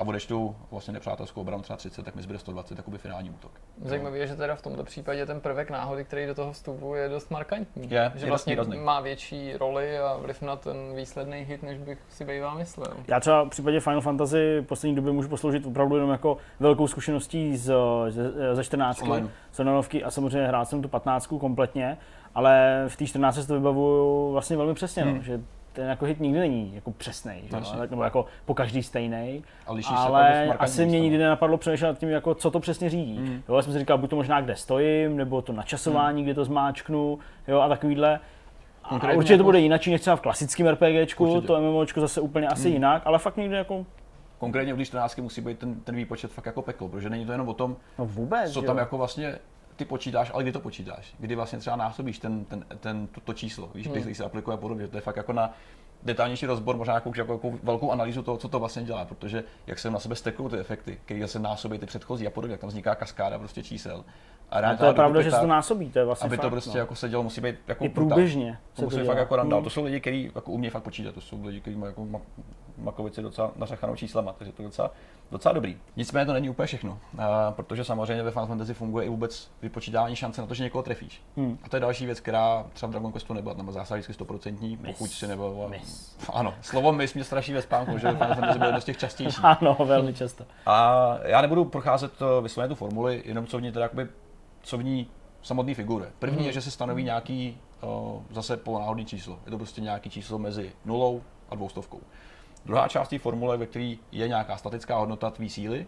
a 0.00 0.04
budeš 0.04 0.26
tu 0.26 0.56
vlastně 0.70 0.92
nepřátelskou 0.92 1.40
obranu 1.40 1.62
třeba 1.62 1.76
30, 1.76 2.04
tak 2.04 2.14
mi 2.14 2.22
zbyde 2.22 2.38
120, 2.38 2.78
jakoby 2.78 2.98
finální 2.98 3.30
útok. 3.30 3.52
Zajímavé 3.82 4.18
je, 4.18 4.26
že 4.26 4.36
teda 4.36 4.54
v 4.54 4.62
tomto 4.62 4.84
případě 4.84 5.26
ten 5.26 5.40
prvek 5.40 5.70
náhody, 5.70 6.04
který 6.04 6.26
do 6.26 6.34
toho 6.34 6.52
vstupuje, 6.52 7.02
je 7.02 7.08
dost 7.08 7.30
markantní. 7.30 7.90
Je, 7.90 8.12
že 8.14 8.26
je 8.26 8.28
vlastně 8.28 8.56
dost 8.56 8.68
má 8.68 9.00
větší 9.00 9.56
roli 9.56 9.98
a 9.98 10.16
vliv 10.16 10.42
na 10.42 10.56
ten 10.56 10.76
výsledný 10.96 11.36
hit, 11.36 11.62
než 11.62 11.78
bych 11.78 11.98
si 12.08 12.24
býval 12.24 12.58
myslel. 12.58 12.86
Já 13.08 13.20
třeba 13.20 13.44
v 13.44 13.48
případě 13.48 13.80
Final 13.80 14.00
Fantasy 14.00 14.60
v 14.60 14.66
poslední 14.66 14.96
době 14.96 15.12
můžu 15.12 15.28
posloužit 15.28 15.66
opravdu 15.66 15.96
jenom 15.96 16.10
jako 16.10 16.36
velkou 16.60 16.86
zkušeností 16.86 17.56
z, 17.56 17.74
ze, 18.08 18.54
ze 18.54 18.64
14. 18.64 19.02
z 19.52 19.60
a 20.04 20.10
samozřejmě 20.10 20.48
hrál 20.48 20.64
jsem 20.64 20.82
tu 20.82 20.88
15 20.88 21.26
kompletně, 21.26 21.98
ale 22.34 22.84
v 22.88 22.96
té 22.96 23.06
14 23.06 23.46
to 23.46 23.54
vybavuju 23.54 24.32
vlastně 24.32 24.56
velmi 24.56 24.74
přesně, 24.74 25.04
no, 25.04 25.10
hmm. 25.10 25.18
no, 25.18 25.24
že 25.24 25.40
ten 25.72 25.88
jako 25.88 26.04
hit 26.04 26.20
nikdy 26.20 26.38
není 26.38 26.74
jako 26.74 26.90
přesný, 26.90 27.42
nebo 27.90 28.02
jako 28.02 28.26
po 28.44 28.54
každý 28.54 28.82
stejný. 28.82 29.44
Ale 29.90 30.48
asi 30.58 30.86
mě 30.86 31.00
nikdy 31.00 31.18
nenapadlo 31.18 31.58
přemýšlet 31.58 31.88
nad 31.88 31.98
tím, 31.98 32.08
jako, 32.08 32.34
co 32.34 32.50
to 32.50 32.60
přesně 32.60 32.90
řídí. 32.90 33.18
Mm. 33.18 33.42
Jo, 33.48 33.56
já 33.56 33.62
jsem 33.62 33.72
si 33.72 33.78
říkal, 33.78 33.98
buď 33.98 34.10
to 34.10 34.16
možná 34.16 34.40
kde 34.40 34.56
stojím, 34.56 35.16
nebo 35.16 35.42
to 35.42 35.52
načasování, 35.52 36.22
mm. 36.22 36.24
kde 36.24 36.34
to 36.34 36.44
zmáčknu, 36.44 37.18
jo, 37.48 37.60
a 37.60 37.68
takovýhle. 37.68 38.20
A 38.84 39.12
určitě 39.12 39.38
to 39.38 39.44
bude 39.44 39.60
jinak, 39.60 39.86
než 39.86 40.00
třeba 40.00 40.16
v 40.16 40.20
klasickém 40.20 40.68
RPGčku, 40.68 41.24
určitě. 41.24 41.46
to 41.46 41.60
MMOčko 41.60 42.00
zase 42.00 42.20
úplně 42.20 42.48
asi 42.48 42.68
mm. 42.68 42.74
jinak, 42.74 43.02
ale 43.04 43.18
fakt 43.18 43.36
někdy 43.36 43.56
jako 43.56 43.86
Konkrétně 44.40 44.74
v 44.74 44.84
14 44.84 45.18
musí 45.18 45.40
být 45.40 45.58
ten, 45.58 45.80
ten 45.80 45.94
výpočet 45.94 46.32
fakt 46.32 46.46
jako 46.46 46.62
peklo, 46.62 46.88
protože 46.88 47.10
není 47.10 47.26
to 47.26 47.32
jenom 47.32 47.48
o 47.48 47.54
tom, 47.54 47.76
no 47.98 48.06
vůbec, 48.06 48.52
co 48.52 48.60
jo. 48.60 48.66
tam 48.66 48.78
jako 48.78 48.98
vlastně 48.98 49.38
ty 49.80 49.84
počítáš, 49.84 50.30
ale 50.34 50.42
kdy 50.42 50.52
to 50.52 50.60
počítáš? 50.60 51.14
Kdy 51.18 51.34
vlastně 51.34 51.58
třeba 51.58 51.76
násobíš 51.76 52.18
ten, 52.18 52.44
ten, 52.44 52.64
ten, 52.80 53.06
to, 53.06 53.20
to 53.20 53.32
číslo, 53.32 53.70
víš, 53.74 53.88
hmm. 53.88 54.14
se 54.14 54.24
aplikuje 54.24 54.54
a 54.54 54.60
podobně. 54.60 54.88
To 54.88 54.96
je 54.96 55.00
fakt 55.00 55.16
jako 55.16 55.32
na 55.32 55.54
detailnější 56.02 56.46
rozbor, 56.46 56.76
možná 56.76 56.92
nějakou, 56.92 57.12
jako, 57.16 57.32
jako 57.32 57.52
velkou 57.62 57.90
analýzu 57.90 58.22
toho, 58.22 58.36
co 58.36 58.48
to 58.48 58.58
vlastně 58.58 58.82
dělá, 58.82 59.04
protože 59.04 59.44
jak 59.66 59.78
se 59.78 59.90
na 59.90 59.98
sebe 59.98 60.16
stekují 60.16 60.50
ty 60.50 60.58
efekty, 60.58 60.98
které 61.04 61.28
se 61.28 61.38
násobí 61.38 61.78
ty 61.78 61.86
předchozí 61.86 62.26
a 62.26 62.30
podobně, 62.30 62.52
jak 62.52 62.60
tam 62.60 62.68
vzniká 62.68 62.94
kaskáda 62.94 63.38
prostě 63.38 63.62
čísel. 63.62 64.04
A 64.50 64.60
no 64.60 64.76
to 64.76 64.84
je 64.84 64.92
pravda, 64.92 65.22
že 65.22 65.30
se 65.30 65.40
to 65.40 65.46
násobí, 65.46 65.90
to 65.90 65.98
je 65.98 66.04
vlastně 66.04 66.26
Aby 66.26 66.36
fakt, 66.36 66.44
to 66.44 66.50
prostě 66.50 66.70
no. 66.70 66.78
jako 66.78 66.94
se 66.94 67.08
dělo, 67.08 67.22
musí 67.22 67.40
být 67.40 67.56
jako 67.68 67.84
I 67.84 67.88
průběžně. 67.88 68.58
To 68.76 68.82
musí 68.82 68.98
to 68.98 69.04
fakt 69.04 69.18
jako 69.18 69.36
randál. 69.36 69.58
Hmm. 69.58 69.64
To 69.64 69.70
jsou 69.70 69.84
lidi, 69.84 70.00
kteří 70.00 70.30
jako 70.34 70.52
umějí 70.52 70.70
fakt 70.70 70.82
počítat, 70.82 71.14
to 71.14 71.20
jsou 71.20 71.44
lidi, 71.44 71.60
kteří 71.60 71.76
mají 71.76 71.90
jako 71.90 72.20
makovici 72.82 73.22
docela 73.22 73.52
nařechanou 73.56 73.96
číslama, 73.96 74.32
takže 74.32 74.52
to 74.52 74.62
je 74.62 74.68
docela, 74.68 74.90
docela 75.30 75.52
dobrý. 75.52 75.76
Nicméně 75.96 76.26
to 76.26 76.32
není 76.32 76.50
úplně 76.50 76.66
všechno, 76.66 76.98
a, 77.18 77.52
protože 77.52 77.84
samozřejmě 77.84 78.22
ve 78.22 78.30
Final 78.30 78.46
Fantasy 78.46 78.74
funguje 78.74 79.06
i 79.06 79.08
vůbec 79.08 79.50
vypočítání 79.62 80.16
šance 80.16 80.40
na 80.40 80.46
to, 80.46 80.54
že 80.54 80.64
někoho 80.64 80.82
trefíš. 80.82 81.22
Hmm. 81.36 81.58
A 81.62 81.68
to 81.68 81.76
je 81.76 81.80
další 81.80 82.06
věc, 82.06 82.20
která 82.20 82.66
třeba 82.72 82.88
v 82.88 82.92
Dragon 82.92 83.12
Questu 83.12 83.34
nebyla, 83.34 83.54
nebo 83.54 83.72
zásah 83.72 83.98
vždycky 83.98 84.24
100%, 84.24 84.78
pokud 84.86 85.10
si 85.10 85.26
nebyl. 85.26 85.66
Miss. 85.68 86.16
Ano, 86.32 86.54
slovo 86.60 86.92
miss 86.92 87.14
mě 87.14 87.24
straší 87.24 87.52
ve 87.52 87.62
spánku, 87.62 87.98
že 87.98 88.12
Final 88.12 88.34
Fantasy 88.34 88.58
bylo 88.58 88.72
dost 88.72 88.84
těch 88.84 88.98
častější. 88.98 89.40
Ano, 89.60 89.76
velmi 89.84 90.14
často. 90.14 90.44
A 90.66 91.16
já 91.22 91.40
nebudu 91.40 91.64
procházet 91.64 92.12
vysloveně 92.42 92.68
tu 92.68 92.74
formuli, 92.74 93.22
jenom 93.24 93.46
co 93.46 93.58
v 93.58 93.62
ní 93.62 93.72
teda 93.72 93.82
jakoby, 93.82 94.08
co 94.62 94.78
v 94.78 94.84
ní 94.84 95.06
samotný 95.42 95.74
figury. 95.74 96.06
První 96.18 96.36
hmm. 96.36 96.46
je, 96.46 96.52
že 96.52 96.60
se 96.60 96.70
stanoví 96.70 97.04
nějaký 97.04 97.58
uh, 97.82 98.22
zase 98.30 98.56
polonáhodný 98.56 99.04
číslo. 99.04 99.38
Je 99.44 99.50
to 99.50 99.56
prostě 99.56 99.80
nějaký 99.80 100.10
číslo 100.10 100.38
mezi 100.38 100.72
nulou 100.84 101.22
a 101.50 101.54
dvoustovkou. 101.54 102.00
Druhá 102.64 102.88
část 102.88 103.08
té 103.08 103.18
formule, 103.18 103.56
ve 103.56 103.66
které 103.66 103.94
je 104.12 104.28
nějaká 104.28 104.56
statická 104.56 104.98
hodnota 104.98 105.30
tvý 105.30 105.50
síly 105.50 105.86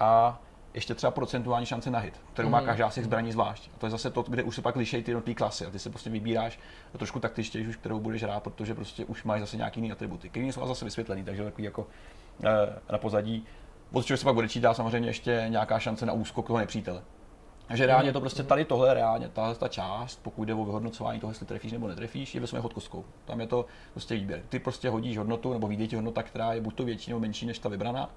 a 0.00 0.40
ještě 0.74 0.94
třeba 0.94 1.10
procentuální 1.10 1.66
šance 1.66 1.90
na 1.90 1.98
hit, 1.98 2.20
kterou 2.32 2.48
má 2.48 2.58
mhm. 2.58 2.66
každá 2.66 2.90
z 2.90 2.94
těch 2.94 3.04
zbraní 3.04 3.32
zvlášť. 3.32 3.70
A 3.74 3.78
to 3.78 3.86
je 3.86 3.90
zase 3.90 4.10
to, 4.10 4.22
kde 4.22 4.42
už 4.42 4.54
se 4.54 4.62
pak 4.62 4.76
liší 4.76 5.02
ty 5.02 5.10
jednotlivé 5.10 5.34
klasy 5.34 5.66
a 5.66 5.70
ty 5.70 5.78
se 5.78 5.90
prostě 5.90 6.10
vybíráš 6.10 6.58
trošku 6.92 7.20
taktičtěji, 7.20 7.68
už 7.68 7.76
kterou 7.76 8.00
budeš 8.00 8.22
hrát, 8.22 8.42
protože 8.42 8.74
prostě 8.74 9.04
už 9.04 9.24
máš 9.24 9.40
zase 9.40 9.56
nějaký 9.56 9.80
jiný 9.80 9.92
atributy, 9.92 10.28
které 10.28 10.46
jsou 10.46 10.66
zase 10.66 10.84
vysvětlený, 10.84 11.24
takže 11.24 11.44
takový 11.44 11.64
jako 11.64 11.86
eh, 12.44 12.48
na 12.92 12.98
pozadí. 12.98 13.46
Od 13.92 14.06
čeho 14.06 14.16
se 14.16 14.24
pak 14.24 14.36
odečítá 14.36 14.74
samozřejmě 14.74 15.08
ještě 15.08 15.46
nějaká 15.48 15.78
šance 15.78 16.06
na 16.06 16.12
úskok 16.12 16.46
toho 16.46 16.58
nepřítele. 16.58 17.02
Takže 17.72 17.86
reálně 17.86 18.12
to 18.12 18.20
prostě 18.20 18.42
tady 18.42 18.64
tohle, 18.64 18.94
reálně 18.94 19.28
ta, 19.28 19.54
ta 19.54 19.68
část, 19.68 20.20
pokud 20.22 20.44
jde 20.44 20.54
o 20.54 20.64
vyhodnocování 20.64 21.20
toho, 21.20 21.30
jestli 21.30 21.46
trefíš 21.46 21.72
nebo 21.72 21.88
netrefíš, 21.88 22.34
je 22.34 22.40
ve 22.40 22.46
svém 22.46 22.62
kostkou. 22.62 23.04
Tam 23.24 23.40
je 23.40 23.46
to 23.46 23.66
prostě 23.92 24.14
výběr. 24.14 24.42
Ty 24.48 24.58
prostě 24.58 24.88
hodíš 24.88 25.18
hodnotu 25.18 25.52
nebo 25.52 25.68
ti 25.68 25.96
hodnota, 25.96 26.22
která 26.22 26.52
je 26.52 26.60
buď 26.60 26.74
to 26.74 26.84
větší 26.84 27.10
nebo 27.10 27.20
menší 27.20 27.46
než 27.46 27.58
ta 27.58 27.68
vybraná, 27.68 28.10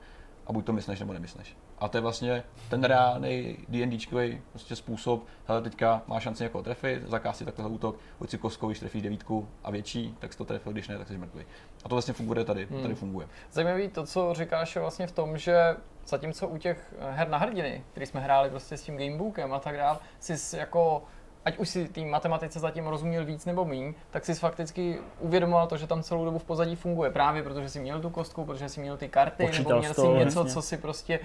a 0.47 0.53
buď 0.53 0.65
to 0.65 0.73
myslíš 0.73 0.99
nebo 0.99 1.13
nemyslíš. 1.13 1.57
A 1.79 1.87
to 1.87 1.97
je 1.97 2.01
vlastně 2.01 2.43
ten 2.69 2.83
reálný 2.83 3.57
D&Dčkový 3.69 4.41
prostě 4.51 4.75
způsob, 4.75 5.25
hele, 5.47 5.61
teďka 5.61 6.01
máš 6.07 6.23
šanci 6.23 6.43
někoho 6.43 6.63
trefit, 6.63 7.03
zakáž 7.03 7.35
si 7.35 7.45
takhle 7.45 7.69
útok, 7.69 7.99
hoď 8.19 8.29
si 8.29 8.37
kostkou, 8.37 8.67
když 8.67 8.79
trefíš 8.79 9.01
devítku 9.01 9.47
a 9.63 9.71
větší, 9.71 10.15
tak 10.19 10.31
si 10.31 10.37
to 10.37 10.45
trefil, 10.45 10.71
když 10.71 10.87
ne, 10.87 10.97
tak 10.97 11.07
jsi 11.07 11.17
mrtvý. 11.17 11.45
A 11.83 11.89
to 11.89 11.95
vlastně 11.95 12.13
funguje 12.13 12.45
tady, 12.45 12.65
hmm. 12.65 12.81
tady 12.81 12.95
funguje. 12.95 13.27
Zajímavý 13.51 13.87
to, 13.87 14.05
co 14.05 14.33
říkáš, 14.33 14.75
je 14.75 14.81
vlastně 14.81 15.07
v 15.07 15.11
tom, 15.11 15.37
že 15.37 15.75
zatímco 16.07 16.47
u 16.47 16.57
těch 16.57 16.93
her 17.09 17.29
na 17.29 17.37
hrdiny, 17.37 17.83
který 17.91 18.05
jsme 18.05 18.21
hráli 18.21 18.49
prostě 18.49 18.77
s 18.77 18.83
tím 18.83 18.97
gamebookem 18.97 19.53
a 19.53 19.59
tak 19.59 19.77
dále, 19.77 19.99
si 20.19 20.57
jako 20.57 21.03
ať 21.45 21.57
už 21.57 21.69
si 21.69 21.87
té 21.87 22.01
matematice 22.01 22.59
zatím 22.59 22.87
rozuměl 22.87 23.25
víc 23.25 23.45
nebo 23.45 23.65
míň, 23.65 23.93
tak 24.11 24.25
si 24.25 24.33
fakticky 24.33 24.99
uvědomoval 25.19 25.67
to, 25.67 25.77
že 25.77 25.87
tam 25.87 26.03
celou 26.03 26.25
dobu 26.25 26.39
v 26.39 26.43
pozadí 26.43 26.75
funguje 26.75 27.11
právě 27.11 27.43
protože 27.43 27.69
si 27.69 27.79
měl 27.79 28.01
tu 28.01 28.09
kostku, 28.09 28.45
protože 28.45 28.69
si 28.69 28.79
měl 28.79 28.97
ty 28.97 29.07
karty, 29.07 29.45
Počítal 29.45 29.69
nebo 29.69 29.79
měl 29.79 29.93
si 29.93 30.25
něco, 30.25 30.45
co 30.45 30.61
si 30.61 30.77
prostě, 30.77 31.19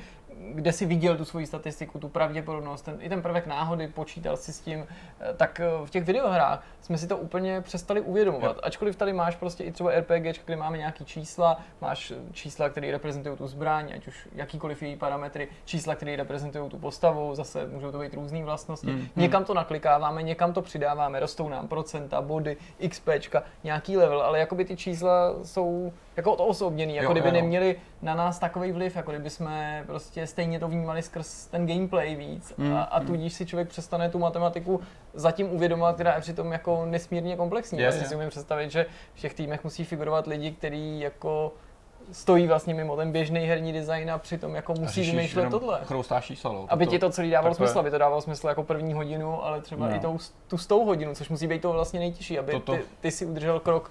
kde 0.54 0.72
si 0.72 0.86
viděl 0.86 1.16
tu 1.16 1.24
svoji 1.24 1.46
statistiku, 1.46 1.98
tu 1.98 2.08
pravděpodobnost, 2.08 2.82
ten, 2.82 2.98
i 3.00 3.08
ten 3.08 3.22
prvek 3.22 3.46
náhody, 3.46 3.88
počítal 3.88 4.36
si 4.36 4.52
s 4.52 4.60
tím, 4.60 4.86
eh, 5.20 5.34
tak 5.36 5.60
eh, 5.60 5.66
v 5.84 5.90
těch 5.90 6.04
videohrách 6.04 6.64
jsme 6.80 6.98
si 6.98 7.06
to 7.06 7.16
úplně 7.16 7.60
přestali 7.60 8.00
uvědomovat. 8.00 8.56
Jo. 8.56 8.62
Ačkoliv 8.62 8.96
tady 8.96 9.12
máš 9.12 9.36
prostě 9.36 9.64
i 9.64 9.72
třeba 9.72 9.90
RPG, 10.00 10.44
kde 10.44 10.56
máme 10.56 10.78
nějaký 10.78 11.04
čísla, 11.04 11.60
máš 11.80 12.12
čísla, 12.32 12.68
které 12.68 12.90
reprezentují 12.90 13.36
tu 13.36 13.46
zbraň, 13.46 13.92
ať 13.96 14.06
už 14.06 14.28
jakýkoliv 14.32 14.82
její 14.82 14.96
parametry, 14.96 15.48
čísla, 15.64 15.94
které 15.94 16.16
reprezentují 16.16 16.70
tu 16.70 16.78
postavu, 16.78 17.34
zase 17.34 17.66
můžou 17.66 17.92
to 17.92 17.98
být 17.98 18.14
různé 18.14 18.44
vlastnosti. 18.44 18.86
Mm, 18.86 19.08
Někam 19.16 19.44
to 19.44 19.54
naklikáváme, 19.54 20.22
někam 20.22 20.52
to 20.52 20.62
přidáváme, 20.62 21.20
rostou 21.20 21.48
nám 21.48 21.68
procenta, 21.68 22.20
body, 22.20 22.56
XPčka, 22.88 23.42
nějaký 23.64 23.96
level, 23.96 24.22
ale 24.22 24.38
jakoby 24.38 24.64
ty 24.64 24.76
čísla 24.76 25.34
jsou 25.42 25.92
jako 26.20 26.36
to 26.36 26.46
osobněný, 26.46 26.96
jako 26.96 27.06
jo, 27.06 27.12
kdyby 27.12 27.28
jo. 27.28 27.34
neměli 27.34 27.76
na 28.02 28.14
nás 28.14 28.38
takový 28.38 28.72
vliv, 28.72 28.96
jako 28.96 29.10
kdyby 29.10 29.30
jsme 29.30 29.84
prostě 29.86 30.26
stejně 30.26 30.60
to 30.60 30.68
vnímali 30.68 31.02
skrz 31.02 31.46
ten 31.46 31.66
gameplay 31.66 32.14
víc 32.14 32.54
mm, 32.56 32.74
a, 32.74 32.82
a 32.82 33.00
mm. 33.00 33.06
tudíž 33.06 33.32
si 33.32 33.46
člověk 33.46 33.68
přestane 33.68 34.10
tu 34.10 34.18
matematiku 34.18 34.80
zatím 35.14 35.52
uvědomovat, 35.52 35.94
která 35.94 36.14
je 36.14 36.20
přitom 36.20 36.52
jako 36.52 36.86
nesmírně 36.86 37.36
komplexní. 37.36 37.82
Vlastně 37.82 38.00
yeah. 38.00 38.08
si 38.08 38.16
umím 38.16 38.28
představit, 38.28 38.70
že 38.70 38.86
v 39.14 39.20
těch 39.20 39.34
týmech 39.34 39.64
musí 39.64 39.84
figurovat 39.84 40.26
lidi, 40.26 40.50
kteří 40.50 41.00
jako 41.00 41.52
stojí 42.12 42.46
vlastně 42.46 42.74
mimo 42.74 42.96
ten 42.96 43.12
běžný 43.12 43.40
herní 43.40 43.72
design 43.72 44.10
a 44.10 44.18
přitom 44.18 44.54
jako 44.54 44.74
musí 44.78 45.02
vymýšlet 45.02 45.50
tohle. 45.50 45.80
Chroustáš 45.84 46.24
číslo. 46.24 46.52
No, 46.52 46.66
aby 46.68 46.86
ti 46.86 46.98
to 46.98 47.10
celý 47.10 47.30
dávalo 47.30 47.54
smysl, 47.54 47.78
aby 47.78 47.90
to 47.90 47.98
dávalo 47.98 48.20
smysl 48.20 48.48
jako 48.48 48.62
první 48.62 48.94
hodinu, 48.94 49.44
ale 49.44 49.60
třeba 49.60 49.88
no. 49.88 49.96
i 49.96 49.98
tou, 49.98 50.18
tu 50.48 50.58
stou 50.58 50.84
hodinu, 50.84 51.14
což 51.14 51.28
musí 51.28 51.46
být 51.46 51.62
to 51.62 51.72
vlastně 51.72 52.00
nejtěžší, 52.00 52.38
aby 52.38 52.52
Toto... 52.52 52.72
ty, 52.72 52.82
ty 53.00 53.10
si 53.10 53.26
udržel 53.26 53.60
krok 53.60 53.90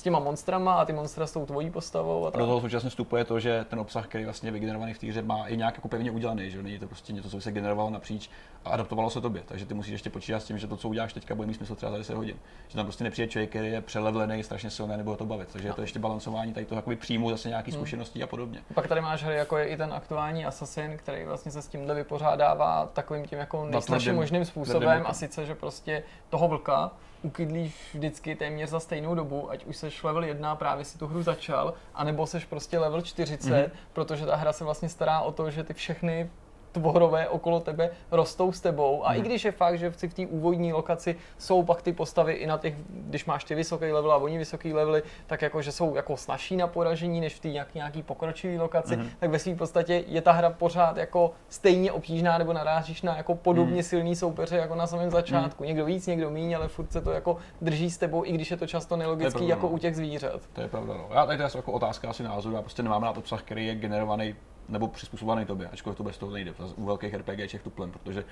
s 0.00 0.02
těma 0.02 0.18
monstrama 0.18 0.74
a 0.74 0.84
ty 0.84 0.92
monstra 0.92 1.26
s 1.26 1.32
tou 1.32 1.46
tvojí 1.46 1.70
postavou. 1.70 2.26
A 2.26 2.30
Do 2.30 2.46
toho 2.46 2.60
současně 2.60 2.90
vstupuje 2.90 3.24
to, 3.24 3.40
že 3.40 3.64
ten 3.68 3.80
obsah, 3.80 4.06
který 4.06 4.24
vlastně 4.24 4.46
je 4.46 4.52
vygenerovaný 4.52 4.94
v 4.94 4.98
té 4.98 5.06
hře, 5.06 5.22
má 5.22 5.46
i 5.46 5.56
nějak 5.56 5.74
jako 5.74 5.88
pevně 5.88 6.10
udělaný, 6.10 6.50
že 6.50 6.62
není 6.62 6.78
to 6.78 6.86
prostě 6.86 7.12
něco, 7.12 7.30
co 7.30 7.36
by 7.36 7.42
se 7.42 7.52
generovalo 7.52 7.90
napříč 7.90 8.30
a 8.64 8.70
adaptovalo 8.70 9.10
se 9.10 9.20
tobě. 9.20 9.42
Takže 9.46 9.66
ty 9.66 9.74
musíš 9.74 9.92
ještě 9.92 10.10
počítat 10.10 10.40
s 10.40 10.44
tím, 10.44 10.58
že 10.58 10.66
to, 10.66 10.76
co 10.76 10.88
uděláš 10.88 11.12
teďka, 11.12 11.34
bude 11.34 11.48
mít 11.48 11.54
smysl 11.54 11.74
třeba 11.74 11.92
za 11.92 11.98
10 11.98 12.14
hodin. 12.14 12.36
Že 12.68 12.76
tam 12.76 12.86
prostě 12.86 13.04
nepřijde 13.04 13.28
člověk, 13.28 13.50
který 13.50 13.68
je 13.68 13.80
přelevlený, 13.80 14.42
strašně 14.42 14.70
silný, 14.70 14.96
nebo 14.96 15.16
to 15.16 15.26
bavit. 15.26 15.48
Takže 15.52 15.68
je 15.68 15.72
to 15.72 15.80
ještě 15.80 15.98
balancování 15.98 16.52
tady 16.52 16.66
toho 16.66 16.78
jakoby 16.78 16.96
příjmu 16.96 17.30
zase 17.30 17.48
nějaký 17.48 17.70
hmm. 17.70 17.80
zkušeností 17.80 18.22
a 18.22 18.26
podobně. 18.26 18.62
Pak 18.74 18.88
tady 18.88 19.00
máš 19.00 19.24
hry, 19.24 19.36
jako 19.36 19.56
je 19.56 19.66
i 19.66 19.76
ten 19.76 19.92
aktuální 19.92 20.46
Assassin, 20.46 20.96
který 20.96 21.24
vlastně 21.24 21.52
se 21.52 21.62
s 21.62 21.68
tímhle 21.68 21.94
vypořádává 21.94 22.90
takovým 22.92 23.26
tím 23.26 23.38
jako 23.38 23.64
nejstarším 23.64 24.14
možným 24.14 24.44
způsobem 24.44 25.02
a 25.06 25.14
sice, 25.14 25.46
že 25.46 25.54
prostě 25.54 26.02
toho 26.30 26.48
vlka 26.48 26.90
ukydlíš 27.22 27.74
vždycky 27.94 28.34
téměř 28.34 28.70
za 28.70 28.80
stejnou 28.80 29.14
dobu, 29.14 29.50
ať 29.50 29.64
už 29.64 29.76
seš 29.76 30.02
level 30.02 30.24
1 30.24 30.54
právě 30.56 30.84
si 30.84 30.98
tu 30.98 31.06
hru 31.06 31.22
začal, 31.22 31.74
anebo 31.94 32.26
seš 32.26 32.44
prostě 32.44 32.78
level 32.78 33.02
40, 33.02 33.50
mm-hmm. 33.50 33.70
protože 33.92 34.26
ta 34.26 34.36
hra 34.36 34.52
se 34.52 34.64
vlastně 34.64 34.88
stará 34.88 35.20
o 35.20 35.32
to, 35.32 35.50
že 35.50 35.64
ty 35.64 35.74
všechny 35.74 36.30
tvorové 36.72 37.28
okolo 37.28 37.60
tebe 37.60 37.90
rostou 38.10 38.52
s 38.52 38.60
tebou. 38.60 39.06
A 39.06 39.10
Hmm. 39.10 39.18
i 39.20 39.22
když 39.22 39.44
je 39.44 39.52
fakt, 39.52 39.78
že 39.78 39.90
v 39.90 40.14
té 40.14 40.26
úvodní 40.26 40.72
lokaci 40.72 41.16
jsou 41.38 41.62
pak 41.62 41.82
ty 41.82 41.92
postavy 41.92 42.32
i 42.32 42.46
na 42.46 42.58
těch, 42.58 42.74
když 42.88 43.24
máš 43.24 43.44
ty 43.44 43.54
vysoký 43.54 43.84
level 43.92 44.12
a 44.12 44.16
oni 44.16 44.38
vysoký 44.38 44.72
levely, 44.72 45.02
tak 45.26 45.42
jako, 45.42 45.62
že 45.62 45.72
jsou 45.72 45.94
jako 45.94 46.16
snažší 46.16 46.56
na 46.56 46.66
poražení 46.66 47.20
než 47.20 47.34
v 47.34 47.40
té 47.40 47.48
nějaký, 47.48 47.78
nějaký 47.78 48.02
pokročilý 48.02 48.58
lokaci, 48.58 48.96
Mhm. 48.96 49.08
tak 49.18 49.30
ve 49.30 49.38
své 49.38 49.54
podstatě 49.54 50.04
je 50.06 50.20
ta 50.22 50.32
hra 50.32 50.50
pořád 50.50 50.96
jako 50.96 51.32
stejně 51.48 51.92
obtížná 51.92 52.38
nebo 52.38 52.52
narážíš 52.52 53.02
na 53.02 53.16
jako 53.16 53.34
podobně 53.34 53.72
Mhm. 53.74 53.82
silný 53.82 54.16
soupeře 54.16 54.56
jako 54.56 54.74
na 54.74 54.86
samém 54.86 55.10
začátku. 55.10 55.64
Někdo 55.64 55.84
víc, 55.84 56.06
někdo 56.06 56.30
míň, 56.30 56.56
ale 56.56 56.68
furt 56.68 56.92
se 56.92 57.00
to 57.00 57.10
jako 57.10 57.36
drží 57.60 57.90
s 57.90 57.98
tebou, 57.98 58.24
i 58.24 58.32
když 58.32 58.50
je 58.50 58.56
to 58.56 58.66
často 58.66 58.96
nelogický 58.96 59.32
pravda, 59.38 59.54
jako 59.54 59.66
no. 59.66 59.72
u 59.72 59.78
těch 59.78 59.96
zvířat. 59.96 60.40
To 60.52 60.60
je 60.60 60.68
pravda. 60.68 60.94
No. 60.94 61.08
Já 61.14 61.26
tady 61.26 61.38
to 61.38 61.44
je 61.44 61.50
jako 61.54 61.72
otázka 61.72 62.10
asi 62.10 62.22
názoru. 62.22 62.54
Já 62.54 62.62
prostě 62.62 62.82
nemám 62.82 63.02
rád 63.02 63.18
obsah, 63.18 63.42
který 63.42 63.66
je 63.66 63.74
generovaný 63.74 64.34
nebo 64.70 64.88
přizpůsobený 64.88 65.44
tobě, 65.44 65.68
ačkoliv 65.68 65.96
to 65.96 66.04
bez 66.04 66.18
toho 66.18 66.32
nejde. 66.32 66.54
U 66.76 66.84
velkých 66.84 67.14
RPGček 67.14 67.62
tuplem, 67.62 67.90
protože 67.90 68.24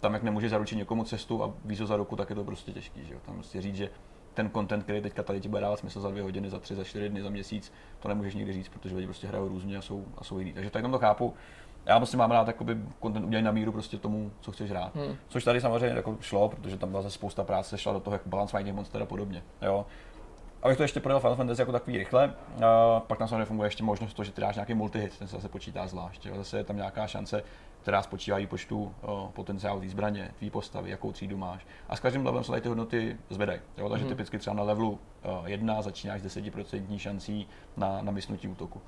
tam, 0.00 0.14
jak 0.14 0.22
nemůže 0.22 0.48
zaručit 0.48 0.76
někomu 0.76 1.04
cestu 1.04 1.44
a 1.44 1.54
vízo 1.64 1.86
za 1.86 1.96
ruku, 1.96 2.16
tak 2.16 2.30
je 2.30 2.36
to 2.36 2.44
prostě 2.44 2.72
těžký. 2.72 3.04
Že? 3.04 3.14
jo. 3.14 3.20
Tam 3.26 3.34
prostě 3.34 3.60
říct, 3.62 3.76
že 3.76 3.90
ten 4.34 4.50
content, 4.50 4.84
který 4.84 5.00
teďka 5.00 5.22
tady 5.22 5.40
ti 5.40 5.48
bude 5.48 5.60
dávat 5.60 5.78
smysl 5.78 6.00
za 6.00 6.10
dvě 6.10 6.22
hodiny, 6.22 6.50
za 6.50 6.58
tři, 6.58 6.74
za 6.74 6.84
čtyři 6.84 7.08
dny, 7.08 7.22
za 7.22 7.30
měsíc, 7.30 7.72
to 8.00 8.08
nemůžeš 8.08 8.34
nikdy 8.34 8.52
říct, 8.52 8.68
protože 8.68 8.94
lidi 8.94 9.06
prostě 9.06 9.26
hrajou 9.26 9.48
různě 9.48 9.76
a 9.76 9.82
jsou, 9.82 10.04
a 10.18 10.24
jsou 10.24 10.38
jiný. 10.38 10.52
Takže 10.52 10.70
tady 10.70 10.82
tam 10.82 10.92
to 10.92 10.98
chápu. 10.98 11.34
Já 11.86 11.96
prostě 11.96 12.16
mám 12.16 12.30
rád 12.30 12.46
jakoby 12.46 12.76
content 13.02 13.26
udělaný 13.26 13.44
na 13.44 13.50
míru 13.50 13.72
prostě 13.72 13.98
tomu, 13.98 14.32
co 14.40 14.52
chceš 14.52 14.70
hrát. 14.70 14.96
Hmm. 14.96 15.16
Což 15.28 15.44
tady 15.44 15.60
samozřejmě 15.60 15.96
jako 15.96 16.16
šlo, 16.20 16.48
protože 16.48 16.78
tam 16.78 16.90
byla 16.90 17.02
zase 17.02 17.14
spousta 17.14 17.44
práce, 17.44 17.78
šla 17.78 17.92
do 17.92 18.00
toho, 18.00 18.14
jak 18.14 18.22
balancování 18.26 18.64
těch 18.66 18.74
monster 18.74 19.02
a 19.02 19.06
podobně. 19.06 19.42
Jo. 19.62 19.86
Abych 20.62 20.76
to 20.76 20.82
ještě 20.82 21.00
prodal 21.00 21.20
Final 21.20 21.36
Fantasy 21.36 21.62
jako 21.62 21.72
takový 21.72 21.98
rychle, 21.98 22.34
a 22.66 23.00
pak 23.00 23.18
tam 23.18 23.28
samozřejmě 23.28 23.44
funguje 23.44 23.66
ještě 23.66 23.82
možnost 23.84 24.14
to, 24.14 24.24
že 24.24 24.32
ty 24.32 24.40
dáš 24.40 24.54
nějaký 24.54 24.74
multihit, 24.74 25.18
ten 25.18 25.28
se 25.28 25.36
zase 25.36 25.48
počítá 25.48 25.86
zvlášť. 25.86 26.26
Jo. 26.26 26.34
Zase 26.36 26.56
je 26.56 26.64
tam 26.64 26.76
nějaká 26.76 27.06
šance, 27.06 27.42
která 27.82 28.02
spočívá 28.02 28.38
i 28.38 28.46
počtu 28.46 28.94
o, 29.02 29.30
potenciálu 29.34 29.80
té 29.80 29.88
zbraně, 29.88 30.30
tvý 30.38 30.50
postavy, 30.50 30.90
jakou 30.90 31.12
třídu 31.12 31.36
máš. 31.36 31.66
A 31.88 31.96
s 31.96 32.00
každým 32.00 32.24
levelem 32.26 32.44
se 32.44 32.50
tady 32.50 32.62
ty 32.62 32.68
hodnoty 32.68 33.16
zvedají. 33.30 33.60
Jo. 33.78 33.88
Takže 33.88 34.04
Mhm. 34.04 34.14
typicky 34.14 34.38
třeba 34.38 34.56
na 34.56 34.62
levelu 34.62 34.98
1 35.46 35.82
začínáš 35.82 36.20
s 36.20 36.24
10% 36.24 36.98
šancí 36.98 37.48
na, 37.76 38.02
na 38.02 38.12
útoku. 38.48 38.82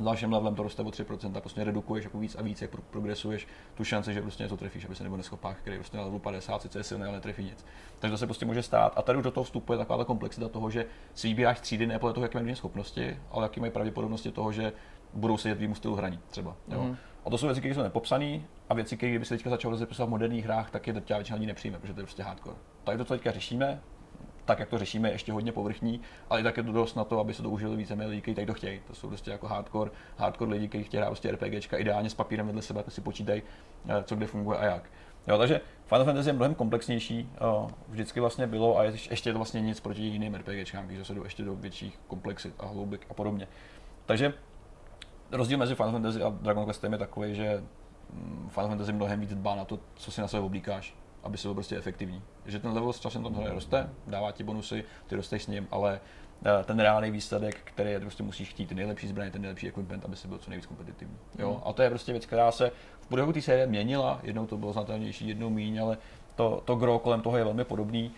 S 0.00 0.02
dalším 0.02 0.32
levelem 0.32 0.54
to 0.54 0.62
roste 0.62 0.82
o 0.82 0.86
3%, 0.86 1.40
prostě 1.40 1.64
redukuješ 1.64 2.04
jako 2.04 2.18
víc 2.18 2.36
a 2.36 2.42
víc, 2.42 2.62
jak 2.62 2.70
pro- 2.70 2.82
progresuješ 2.82 3.46
tu 3.74 3.84
šanci, 3.84 4.14
že 4.14 4.22
prostě 4.22 4.42
něco 4.42 4.56
trefíš, 4.56 4.84
aby 4.84 4.94
se 4.94 5.04
nebo 5.04 5.16
neschopák, 5.16 5.56
který 5.56 5.76
prostě 5.76 5.96
na 5.96 6.02
levelu 6.02 6.18
50 6.18 6.62
sice 6.62 6.78
je 6.78 6.84
silný, 6.84 7.04
ale 7.04 7.12
netrefí 7.12 7.44
nic. 7.44 7.64
Takže 7.98 8.12
to 8.12 8.18
se 8.18 8.26
prostě 8.26 8.46
může 8.46 8.62
stát. 8.62 8.92
A 8.96 9.02
tady 9.02 9.18
už 9.18 9.24
do 9.24 9.30
toho 9.30 9.44
vstupuje 9.44 9.78
taková 9.78 9.98
ta 9.98 10.04
komplexita 10.04 10.48
toho, 10.48 10.70
že 10.70 10.86
si 11.14 11.28
vybíráš 11.28 11.60
třídy 11.60 11.86
ne 11.86 11.98
podle 11.98 12.12
toho, 12.12 12.24
jaké 12.24 12.42
mají 12.42 12.56
schopnosti, 12.56 13.20
ale 13.30 13.44
jaký 13.44 13.60
mají 13.60 13.72
pravděpodobnosti 13.72 14.30
toho, 14.30 14.52
že 14.52 14.72
budou 15.14 15.36
sedět 15.36 15.54
tvýmu 15.54 15.74
stylu 15.74 15.94
hraní 15.94 16.20
třeba. 16.30 16.56
Jo. 16.68 16.82
Mhm. 16.82 16.96
A 17.24 17.30
to 17.30 17.38
jsou 17.38 17.46
věci, 17.46 17.60
které 17.60 17.74
jsou 17.74 17.82
nepopsané 17.82 18.40
a 18.68 18.74
věci, 18.74 18.96
které 18.96 19.10
kdyby 19.10 19.24
se 19.24 19.34
teďka 19.34 19.50
začalo 19.50 19.70
rozepisovat 19.70 20.06
v 20.06 20.10
moderních 20.10 20.44
hrách, 20.44 20.70
tak 20.70 20.86
je 20.86 20.92
drtivá 20.92 21.18
většina 21.18 21.34
lidí 21.34 21.46
nepřijme, 21.46 21.78
protože 21.78 21.94
to 21.94 22.00
je 22.00 22.04
prostě 22.04 22.22
hardcore. 22.22 22.56
Tady 22.84 22.98
to, 22.98 23.04
co 23.04 23.14
teďka 23.14 23.30
řešíme, 23.30 23.80
tak 24.44 24.58
jak 24.58 24.68
to 24.68 24.78
řešíme, 24.78 25.08
je 25.08 25.12
ještě 25.12 25.32
hodně 25.32 25.52
povrchní, 25.52 26.00
ale 26.30 26.40
i 26.40 26.42
tak 26.42 26.56
je 26.56 26.62
to 26.62 26.72
dost 26.72 26.94
na 26.94 27.04
to, 27.04 27.20
aby 27.20 27.34
se 27.34 27.42
to 27.42 27.50
užili 27.50 27.76
více 27.76 27.94
lidi, 27.94 28.20
kteří 28.20 28.34
tak 28.34 28.46
to 28.46 28.54
chtějí. 28.54 28.80
To 28.86 28.94
jsou 28.94 29.08
prostě 29.08 29.30
jako 29.30 29.46
hardcore, 29.46 29.90
hardcore 30.16 30.50
lidi, 30.50 30.68
kteří 30.68 30.84
chtějí 30.84 30.98
hrát 30.98 31.08
prostě 31.08 31.32
RPGčka, 31.32 31.76
ideálně 31.76 32.10
s 32.10 32.14
papírem 32.14 32.46
vedle 32.46 32.62
sebe, 32.62 32.82
tak 32.82 32.94
si 32.94 33.00
počítají, 33.00 33.42
eh, 33.88 34.02
co 34.02 34.16
kde 34.16 34.26
funguje 34.26 34.58
a 34.58 34.64
jak. 34.64 34.90
Jo, 35.28 35.38
takže 35.38 35.60
Final 35.86 36.04
Fantasy 36.04 36.28
je 36.28 36.32
mnohem 36.32 36.54
komplexnější, 36.54 37.30
eh, 37.34 37.72
vždycky 37.88 38.20
vlastně 38.20 38.46
bylo 38.46 38.78
a 38.78 38.84
je, 38.84 38.92
ještě 39.10 39.28
je 39.28 39.32
to 39.32 39.38
vlastně 39.38 39.60
nic 39.60 39.80
proti 39.80 40.02
jiným 40.02 40.34
RPGčkám, 40.34 40.86
když 40.86 40.98
zase 40.98 41.14
jdou 41.14 41.24
ještě 41.24 41.44
do 41.44 41.54
větších 41.54 41.98
komplexit 42.06 42.54
a 42.58 42.66
hloubek 42.66 43.06
a 43.10 43.14
podobně. 43.14 43.48
Takže 44.06 44.34
rozdíl 45.32 45.58
mezi 45.58 45.74
Final 45.74 45.92
Fantasy 45.92 46.22
a 46.22 46.28
Dragon 46.28 46.64
Questem 46.64 46.92
je 46.92 46.98
takový, 46.98 47.34
že 47.34 47.62
mm, 48.12 48.48
Final 48.50 48.68
Fantasy 48.68 48.92
mnohem 48.92 49.20
víc 49.20 49.34
dbá 49.34 49.54
na 49.54 49.64
to, 49.64 49.78
co 49.94 50.10
si 50.10 50.20
na 50.20 50.28
sebe 50.28 50.42
oblíkáš, 50.42 50.94
aby 51.22 51.38
se 51.38 51.48
byl 51.48 51.54
prostě 51.54 51.76
efektivní. 51.76 52.22
Že 52.46 52.58
ten 52.58 52.72
level 52.72 52.92
s 52.92 53.00
časem 53.00 53.22
tam 53.22 53.34
tohle 53.34 53.50
roste, 53.50 53.90
dává 54.06 54.32
ti 54.32 54.44
bonusy, 54.44 54.84
ty 55.06 55.16
rosteš 55.16 55.42
s 55.42 55.46
ním, 55.46 55.68
ale 55.70 56.00
eh, 56.44 56.64
ten 56.64 56.80
reálný 56.80 57.10
výsledek, 57.10 57.56
který 57.64 57.90
je, 57.90 58.00
prostě 58.00 58.22
musíš 58.22 58.48
chtít 58.48 58.66
ty 58.66 58.74
nejlepší 58.74 59.08
zbraně, 59.08 59.30
ten 59.30 59.42
nejlepší 59.42 59.68
equipment, 59.68 60.04
aby 60.04 60.16
si 60.16 60.28
byl 60.28 60.38
co 60.38 60.50
nejvíc 60.50 60.66
kompetitivní. 60.66 61.16
Jo? 61.38 61.52
Mm. 61.52 61.60
A 61.64 61.72
to 61.72 61.82
je 61.82 61.90
prostě 61.90 62.12
věc, 62.12 62.26
která 62.26 62.52
se 62.52 62.72
v 63.00 63.06
průběhu 63.06 63.32
té 63.32 63.42
série 63.42 63.66
měnila, 63.66 64.20
jednou 64.22 64.46
to 64.46 64.56
bylo 64.56 64.72
znatelnější, 64.72 65.28
jednou 65.28 65.50
míň, 65.50 65.82
ale 65.82 65.98
to, 66.36 66.62
to 66.64 66.76
gro 66.76 66.98
kolem 66.98 67.20
toho 67.20 67.36
je 67.36 67.44
velmi 67.44 67.64
podobný. 67.64 68.10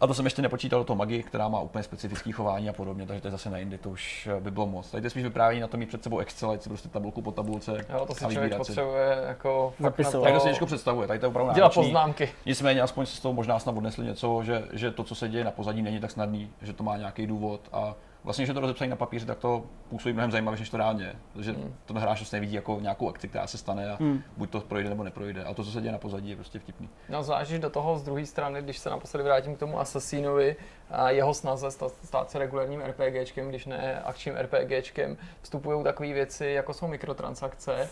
A 0.00 0.06
to 0.06 0.14
jsem 0.14 0.24
ještě 0.24 0.42
nepočítal 0.42 0.80
do 0.80 0.84
toho 0.84 0.96
magii, 0.96 1.22
která 1.22 1.48
má 1.48 1.60
úplně 1.60 1.82
specifické 1.82 2.32
chování 2.32 2.68
a 2.68 2.72
podobně, 2.72 3.06
takže 3.06 3.20
to 3.20 3.26
je 3.28 3.32
zase 3.32 3.50
na 3.50 3.58
jindy, 3.58 3.78
to 3.78 3.90
už 3.90 4.28
eh, 4.36 4.40
by 4.40 4.50
bylo 4.50 4.66
moc. 4.66 4.90
Tady 4.90 5.00
to 5.00 5.06
je 5.06 5.10
spíš 5.10 5.22
vyprávění 5.22 5.60
na 5.60 5.66
to 5.68 5.76
mít 5.76 5.86
před 5.86 6.02
sebou 6.02 6.18
Excel, 6.18 6.50
ať 6.50 6.62
si 6.62 6.68
prostě 6.68 6.88
tabulku 6.88 7.22
po 7.22 7.32
tabulce 7.32 7.84
Jo, 7.92 8.06
to 8.06 8.14
si 8.14 8.24
a 8.24 8.30
člověk 8.32 8.56
potřebuje 8.56 9.24
jako 9.28 9.74
Zapisovat. 9.78 10.24
Tak 10.24 10.34
to 10.34 10.40
si 10.40 10.48
těžko 10.48 10.66
představuje, 10.66 11.08
tady 11.08 11.20
to 11.20 11.26
je 11.26 11.28
opravdu 11.28 11.52
dělat 11.52 11.66
náročný. 11.66 11.82
poznámky. 11.82 12.32
Nicméně 12.46 12.82
aspoň 12.82 13.06
si 13.06 13.16
z 13.16 13.20
toho 13.20 13.32
možná 13.32 13.58
snad 13.58 13.76
odnesli 13.76 14.04
něco, 14.06 14.42
že, 14.42 14.64
že 14.72 14.90
to, 14.90 15.04
co 15.04 15.14
se 15.14 15.28
děje 15.28 15.44
na 15.44 15.50
pozadí, 15.50 15.82
není 15.82 16.00
tak 16.00 16.10
snadný, 16.10 16.50
že 16.62 16.72
to 16.72 16.84
má 16.84 16.96
nějaký 16.96 17.26
důvod 17.26 17.60
a 17.72 17.94
vlastně, 18.24 18.46
že 18.46 18.54
to 18.54 18.60
rozepsaní 18.60 18.90
na 18.90 18.96
papíře, 18.96 19.26
tak 19.26 19.38
to 19.38 19.64
působí 19.88 20.12
mnohem 20.12 20.30
zajímavější, 20.30 20.62
než 20.62 20.70
to 20.70 20.76
reálně. 20.76 21.12
Protože 21.32 21.52
Hmm. 21.52 21.74
ten 21.84 21.98
hráč 21.98 22.18
vlastně 22.20 22.40
vidí 22.40 22.54
jako 22.54 22.78
nějakou 22.80 23.08
akci, 23.08 23.28
která 23.28 23.46
se 23.46 23.58
stane 23.58 23.90
a 23.90 23.96
Hmm. 24.00 24.22
buď 24.36 24.50
to 24.50 24.60
projde 24.60 24.88
nebo 24.88 25.02
neprojde. 25.04 25.44
A 25.44 25.54
to, 25.54 25.64
co 25.64 25.70
se 25.70 25.80
děje 25.80 25.92
na 25.92 25.98
pozadí, 25.98 26.30
je 26.30 26.36
prostě 26.36 26.58
vtipný. 26.58 26.88
No 27.08 27.22
zvlášť, 27.22 27.52
do 27.52 27.70
toho 27.70 27.98
z 27.98 28.02
druhé 28.02 28.26
strany, 28.26 28.62
když 28.62 28.78
se 28.78 28.90
naposledy 28.90 29.24
vrátím 29.24 29.56
k 29.56 29.58
tomu 29.58 29.80
Assassinovi 29.80 30.56
a 30.90 31.10
jeho 31.10 31.34
snaze 31.34 31.70
stát, 31.70 31.92
stát 32.04 32.30
se 32.30 32.38
regulárním 32.38 32.80
RPGčkem, 32.80 33.48
když 33.48 33.66
ne 33.66 34.00
akčním 34.04 34.34
RPGčkem, 34.36 35.16
vstupují 35.42 35.84
takové 35.84 36.12
věci, 36.12 36.46
jako 36.46 36.74
jsou 36.74 36.86
mikrotransakce, 36.88 37.88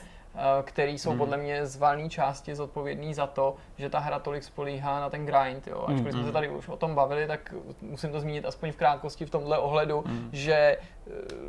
které 0.63 0.91
jsou 0.91 1.11
Hmm. 1.11 1.19
podle 1.19 1.37
mě 1.37 1.67
z 1.67 1.77
valné 1.77 2.09
části 2.09 2.55
zodpovědný 2.55 3.15
za 3.15 3.27
to, 3.27 3.57
že 3.77 3.89
ta 3.91 3.99
hra 3.99 4.19
tolik 4.19 4.43
spolíhá 4.45 5.01
na 5.01 5.11
ten 5.11 5.27
grind. 5.27 5.67
Jo. 5.67 5.79
Ačkoliv 5.83 6.01
jsme 6.13 6.21
Hmm. 6.21 6.27
se 6.27 6.33
tady 6.33 6.49
už 6.49 6.69
o 6.69 6.77
tom 6.77 6.95
bavili, 6.95 7.27
tak 7.27 7.55
musím 7.81 8.13
to 8.13 8.21
zmínit 8.21 8.45
aspoň 8.45 8.73
v 8.73 8.77
krátkosti 8.77 9.27
v 9.27 9.31
tomhle 9.31 9.59
ohledu, 9.59 10.05
Hmm. 10.07 10.29
že 10.33 10.77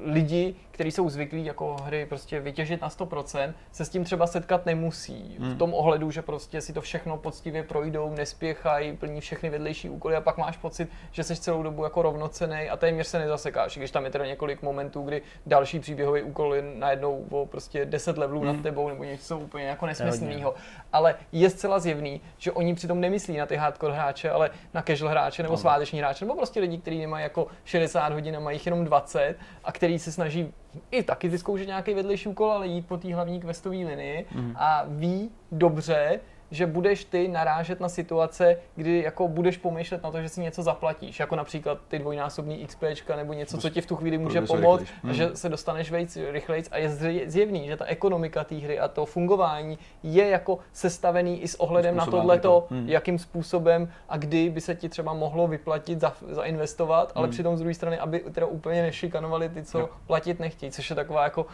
lidi, 0.05 0.55
kteří 0.71 0.91
jsou 0.91 1.09
zvyklí 1.09 1.45
jako 1.45 1.75
hry 1.83 2.05
prostě 2.05 2.39
vytěžit 2.39 2.81
na 2.81 2.89
100%, 2.89 3.53
se 3.71 3.85
s 3.85 3.89
tím 3.89 4.03
třeba 4.03 4.27
setkat 4.27 4.65
nemusí. 4.65 5.35
V 5.39 5.43
Hmm. 5.43 5.57
tom 5.57 5.73
ohledu, 5.73 6.11
že 6.11 6.21
prostě 6.21 6.61
si 6.61 6.73
to 6.73 6.81
všechno 6.81 7.17
poctivě 7.17 7.63
projdou, 7.63 8.09
nespěchají, 8.15 8.97
plní 8.97 9.21
všechny 9.21 9.49
vedlejší 9.49 9.89
úkoly 9.89 10.15
a 10.15 10.21
pak 10.21 10.37
máš 10.37 10.57
pocit, 10.57 10.89
že 11.11 11.23
jsi 11.23 11.35
celou 11.35 11.63
dobu 11.63 11.83
jako 11.83 12.01
rovnocený 12.01 12.69
a 12.69 12.77
téměř 12.77 13.07
se 13.07 13.19
nezasekáš. 13.19 13.77
Když 13.77 13.91
tam 13.91 14.05
je 14.05 14.11
teda 14.11 14.25
několik 14.25 14.61
momentů, 14.61 15.01
kdy 15.01 15.21
další 15.45 15.79
příběhový 15.79 16.21
úkol 16.21 16.55
je 16.55 16.61
najednou 16.75 17.25
o 17.29 17.45
prostě 17.45 17.85
10 17.85 18.17
levelů 18.17 18.39
Hmm. 18.41 18.47
nad 18.55 18.63
tebou 18.63 18.89
nebo 18.89 19.03
něco 19.03 19.37
úplně 19.39 19.65
jako 19.65 19.85
nesmyslného. 19.85 20.53
Ale 20.93 21.15
je 21.31 21.49
zcela 21.49 21.79
zjevný, 21.79 22.21
že 22.37 22.51
oni 22.51 22.75
přitom 22.75 22.99
nemyslí 23.01 23.37
na 23.37 23.45
ty 23.45 23.55
hardcore 23.55 23.93
hráče, 23.93 24.29
ale 24.29 24.49
na 24.73 24.81
casual 24.81 25.11
hráče 25.11 25.43
nebo 25.43 25.57
sváteční 25.57 25.99
hráče, 25.99 26.25
nebo 26.25 26.35
prostě 26.35 26.59
lidi, 26.59 26.77
kteří 26.77 26.99
nemají 26.99 27.23
jako 27.23 27.47
60 27.65 28.13
hodin 28.13 28.35
a 28.37 28.39
mají 28.39 28.55
jich 28.55 28.65
jenom 28.65 28.85
20 28.85 29.35
a 29.63 29.71
který 29.71 29.99
se 29.99 30.11
snaží 30.11 30.53
i 30.91 31.03
taky 31.03 31.29
vyzkoušet 31.29 31.67
nějaký 31.67 31.93
vedlejší 31.93 32.29
úkol, 32.29 32.51
ale 32.51 32.67
jít 32.67 32.87
po 32.87 32.97
té 32.97 33.13
hlavní 33.15 33.41
questové 33.41 33.75
linii 33.75 34.25
Mhm. 34.31 34.53
a 34.59 34.83
ví 34.87 35.29
dobře, 35.51 36.19
že 36.53 36.65
budeš 36.67 37.05
ty 37.05 37.27
narážet 37.27 37.79
na 37.79 37.89
situace, 37.89 38.57
kdy 38.75 39.01
jako 39.03 39.27
budeš 39.27 39.57
pomýšlet 39.57 40.03
na 40.03 40.11
to, 40.11 40.21
že 40.21 40.29
si 40.29 40.41
něco 40.41 40.63
zaplatíš, 40.63 41.19
jako 41.19 41.35
například 41.35 41.77
ty 41.87 41.99
dvojnásobný 41.99 42.65
XPčka 42.67 43.15
nebo 43.15 43.33
něco, 43.33 43.57
co 43.57 43.69
ti 43.69 43.81
v 43.81 43.85
tu 43.85 43.95
chvíli 43.95 44.17
může 44.17 44.41
pomoct, 44.41 44.83
Mhm. 45.03 45.13
že 45.13 45.29
se 45.35 45.49
dostaneš 45.49 45.91
vejc 45.91 46.17
rychlejc 46.31 46.67
a 46.71 46.77
je 46.77 46.89
zjevný, 47.25 47.67
že 47.67 47.77
ta 47.77 47.85
ekonomika 47.85 48.43
té 48.43 48.55
hry 48.55 48.79
a 48.79 48.87
to 48.87 49.05
fungování 49.05 49.77
je 50.03 50.29
jako 50.29 50.59
sestavený 50.73 51.41
i 51.41 51.47
s 51.47 51.55
ohledem 51.59 51.95
na 51.95 52.05
tohleto, 52.05 52.65
to. 52.69 52.75
Hmm. 52.75 52.89
jakým 52.89 53.19
způsobem 53.19 53.89
a 54.09 54.17
kdy 54.17 54.49
by 54.49 54.61
se 54.61 54.75
ti 54.75 54.89
třeba 54.89 55.13
mohlo 55.13 55.47
vyplatit 55.47 55.99
za, 55.99 56.13
zainvestovat, 56.29 57.11
ale 57.15 57.25
Hmm. 57.27 57.31
přitom 57.31 57.57
z 57.57 57.59
druhé 57.59 57.73
strany, 57.73 57.99
aby 57.99 58.19
teda 58.19 58.45
úplně 58.47 58.81
nešikanovali 58.81 59.49
ty, 59.49 59.63
co 59.63 59.79
Jo. 59.79 59.89
platit 60.07 60.39
nechtějí, 60.39 60.71
což 60.71 60.89
je 60.89 60.95
taková 60.95 61.23
jako, 61.23 61.45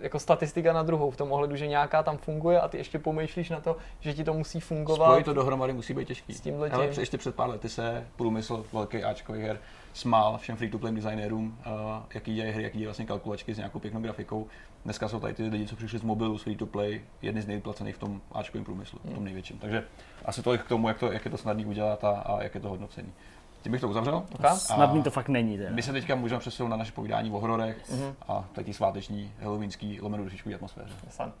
jako 0.00 0.18
statistika 0.18 0.72
na 0.72 0.82
druhou 0.82 1.10
v 1.10 1.16
tom 1.16 1.32
ohledu, 1.32 1.56
že 1.56 1.66
nějaká 1.66 2.02
tam 2.02 2.16
funguje 2.18 2.60
a 2.60 2.68
ty 2.68 2.78
ještě 2.78 2.98
pomýšlíš 2.98 3.50
na 3.50 3.60
to, 3.60 3.76
že 4.00 4.14
ti 4.14 4.24
to 4.24 4.34
musí 4.38 4.60
fungovat. 4.60 5.06
Spojit 5.10 5.24
to 5.24 5.32
dohromady 5.34 5.72
musí 5.72 5.94
být 5.94 6.08
těžký. 6.08 6.34
S 6.34 6.40
tímhle 6.40 6.70
Ale 6.70 6.84
tím. 6.84 6.90
při- 6.90 7.00
ještě 7.00 7.18
před 7.18 7.34
pár 7.34 7.48
lety 7.50 7.68
se 7.68 8.06
průmysl 8.16 8.64
velký 8.72 9.04
Ačkových 9.04 9.42
her 9.42 9.58
smál 9.92 10.38
všem 10.38 10.56
free-to-play 10.56 10.92
designérům, 10.94 11.58
uh, 11.66 11.72
jaký 12.14 12.34
dělají 12.34 12.52
hry, 12.54 12.62
jaký 12.62 12.78
dělají 12.78 12.86
vlastně 12.86 13.06
kalkulačky 13.06 13.54
s 13.54 13.56
nějakou 13.56 13.78
pěknou 13.78 14.00
grafikou. 14.00 14.46
Dneska 14.84 15.08
jsou 15.08 15.20
tady 15.20 15.34
ty 15.34 15.42
lidi, 15.48 15.66
co 15.66 15.76
přišli 15.76 15.98
z 15.98 16.02
mobilu, 16.02 16.38
z 16.38 16.42
free-to-play, 16.42 17.00
jedni 17.22 17.42
z 17.42 17.46
nejplacených 17.46 17.96
v 17.96 17.98
tom 17.98 18.20
Ačkovém 18.32 18.64
průmyslu, 18.64 18.98
v 19.04 19.14
tom 19.14 19.24
největším. 19.24 19.58
Takže 19.58 19.84
asi 20.24 20.42
tolik 20.42 20.62
k 20.62 20.68
tomu, 20.68 20.88
jak, 20.88 20.98
to, 20.98 21.12
jak 21.12 21.24
je 21.24 21.30
to 21.30 21.36
snadný 21.38 21.66
udělat 21.66 22.04
a, 22.04 22.10
a 22.10 22.42
jak 22.42 22.54
je 22.54 22.60
to 22.60 22.68
hodnocení. 22.68 23.12
Tím 23.62 23.72
bych 23.72 23.80
to 23.80 23.88
uzavřel. 23.88 24.16
Ok. 24.16 24.46
Snadný 24.56 25.02
to 25.02 25.10
fakt 25.10 25.28
není 25.28 25.56
teda. 25.58 25.70
My 25.72 25.82
se 25.82 25.92
teďka 25.92 26.14
můžeme 26.14 26.40
přesunout 26.40 26.68
na 26.68 26.76
naše 26.76 26.92
povídání 26.92 27.30
o 27.30 27.38
hororech 27.40 27.90
Mhm. 27.90 28.14
a 28.28 28.44
tady 28.52 28.72
sváteční, 28.74 29.32
halloweenský, 29.40 30.00
lomeno 30.00 30.24
dušičkový 30.24 30.54
atmosféře. 30.54 30.94
Fun. 31.08 31.32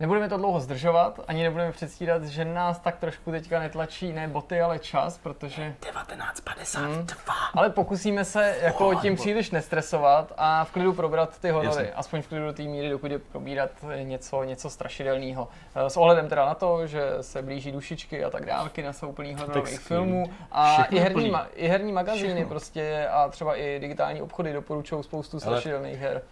Nebudeme 0.00 0.28
to 0.28 0.36
dlouho 0.36 0.60
zdržovat, 0.60 1.20
ani 1.28 1.42
nebudeme 1.42 1.72
předstírat, 1.72 2.24
že 2.24 2.44
nás 2.44 2.78
tak 2.78 2.96
trošku 2.98 3.30
teďka 3.30 3.58
netlačí 3.60 4.12
ne 4.12 4.28
boty, 4.28 4.60
ale 4.60 4.78
čas, 4.78 5.18
protože... 5.18 5.74
1952. 5.80 7.34
Ale 7.54 7.70
pokusíme 7.70 8.24
se 8.24 8.56
jako 8.62 8.88
Oh, 8.88 9.00
tím 9.02 9.16
příliš 9.16 9.50
nestresovat 9.50 10.32
a 10.36 10.64
v 10.64 10.70
klidu 10.70 10.92
probrat 10.92 11.38
ty 11.40 11.50
horory. 11.50 11.66
Jasně. 11.66 11.92
Aspoň 11.94 12.22
v 12.22 12.28
klidu 12.28 12.44
do 12.44 12.52
té 12.52 12.62
míry, 12.62 12.88
dokud 12.90 13.10
je 13.10 13.18
probírat 13.18 13.70
něco, 14.02 14.44
něco 14.44 14.70
strašidelného. 14.70 15.48
Eh, 15.74 15.90
S 15.90 15.96
ohledem 15.96 16.28
teda 16.28 16.46
na 16.46 16.54
to, 16.54 16.86
že 16.86 17.02
se 17.20 17.42
blíží 17.42 17.72
dušičky 17.72 18.24
a 18.24 18.30
tak 18.30 18.46
dálky 18.46 18.82
na 18.82 18.92
souplný 18.92 19.34
hororových 19.34 19.80
filmů 19.80 20.24
a 20.52 20.84
i 20.84 20.98
herní, 20.98 21.30
ma- 21.32 21.46
i 21.54 21.68
herní 21.68 21.92
magazíny 21.92 22.28
Všechno. 22.34 22.48
prostě 22.48 23.08
a 23.10 23.28
třeba 23.28 23.56
i 23.56 23.78
digitální 23.80 24.22
obchody 24.22 24.52
doporučují 24.52 25.02
spoustu 25.04 25.40
strašidelných 25.40 25.98
her. 25.98 26.22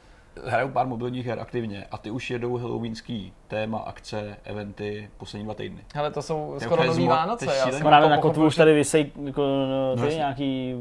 Hrajou 0.44 0.68
pár 0.68 0.86
mobilních 0.86 1.26
her 1.26 1.40
aktivně 1.40 1.86
a 1.90 1.98
ty 1.98 2.10
už 2.10 2.30
jedou 2.30 2.56
halloweenský 2.56 3.32
téma, 3.48 3.78
akce, 3.78 4.36
eventy 4.44 5.10
poslední 5.18 5.44
dva 5.44 5.54
týdny. 5.54 5.84
Hele, 5.94 6.10
to 6.10 6.22
jsou 6.22 6.46
To 6.48 6.54
je 6.54 6.60
skoro 6.60 6.84
nový 6.84 7.06
Vánoce. 7.06 7.44
to 7.44 7.50
je 7.52 7.58
Já 7.58 7.64
jsem 7.70 7.78
Kamaráde, 7.78 8.04
jako 8.04 8.16
na 8.16 8.22
kotvu 8.22 8.46
už 8.46 8.56
tady 8.56 8.74
vysej 8.74 9.12
jako, 9.24 9.42
no, 9.42 9.94
ty 9.96 10.00
jasně. 10.02 10.16
nějaký, 10.16 10.74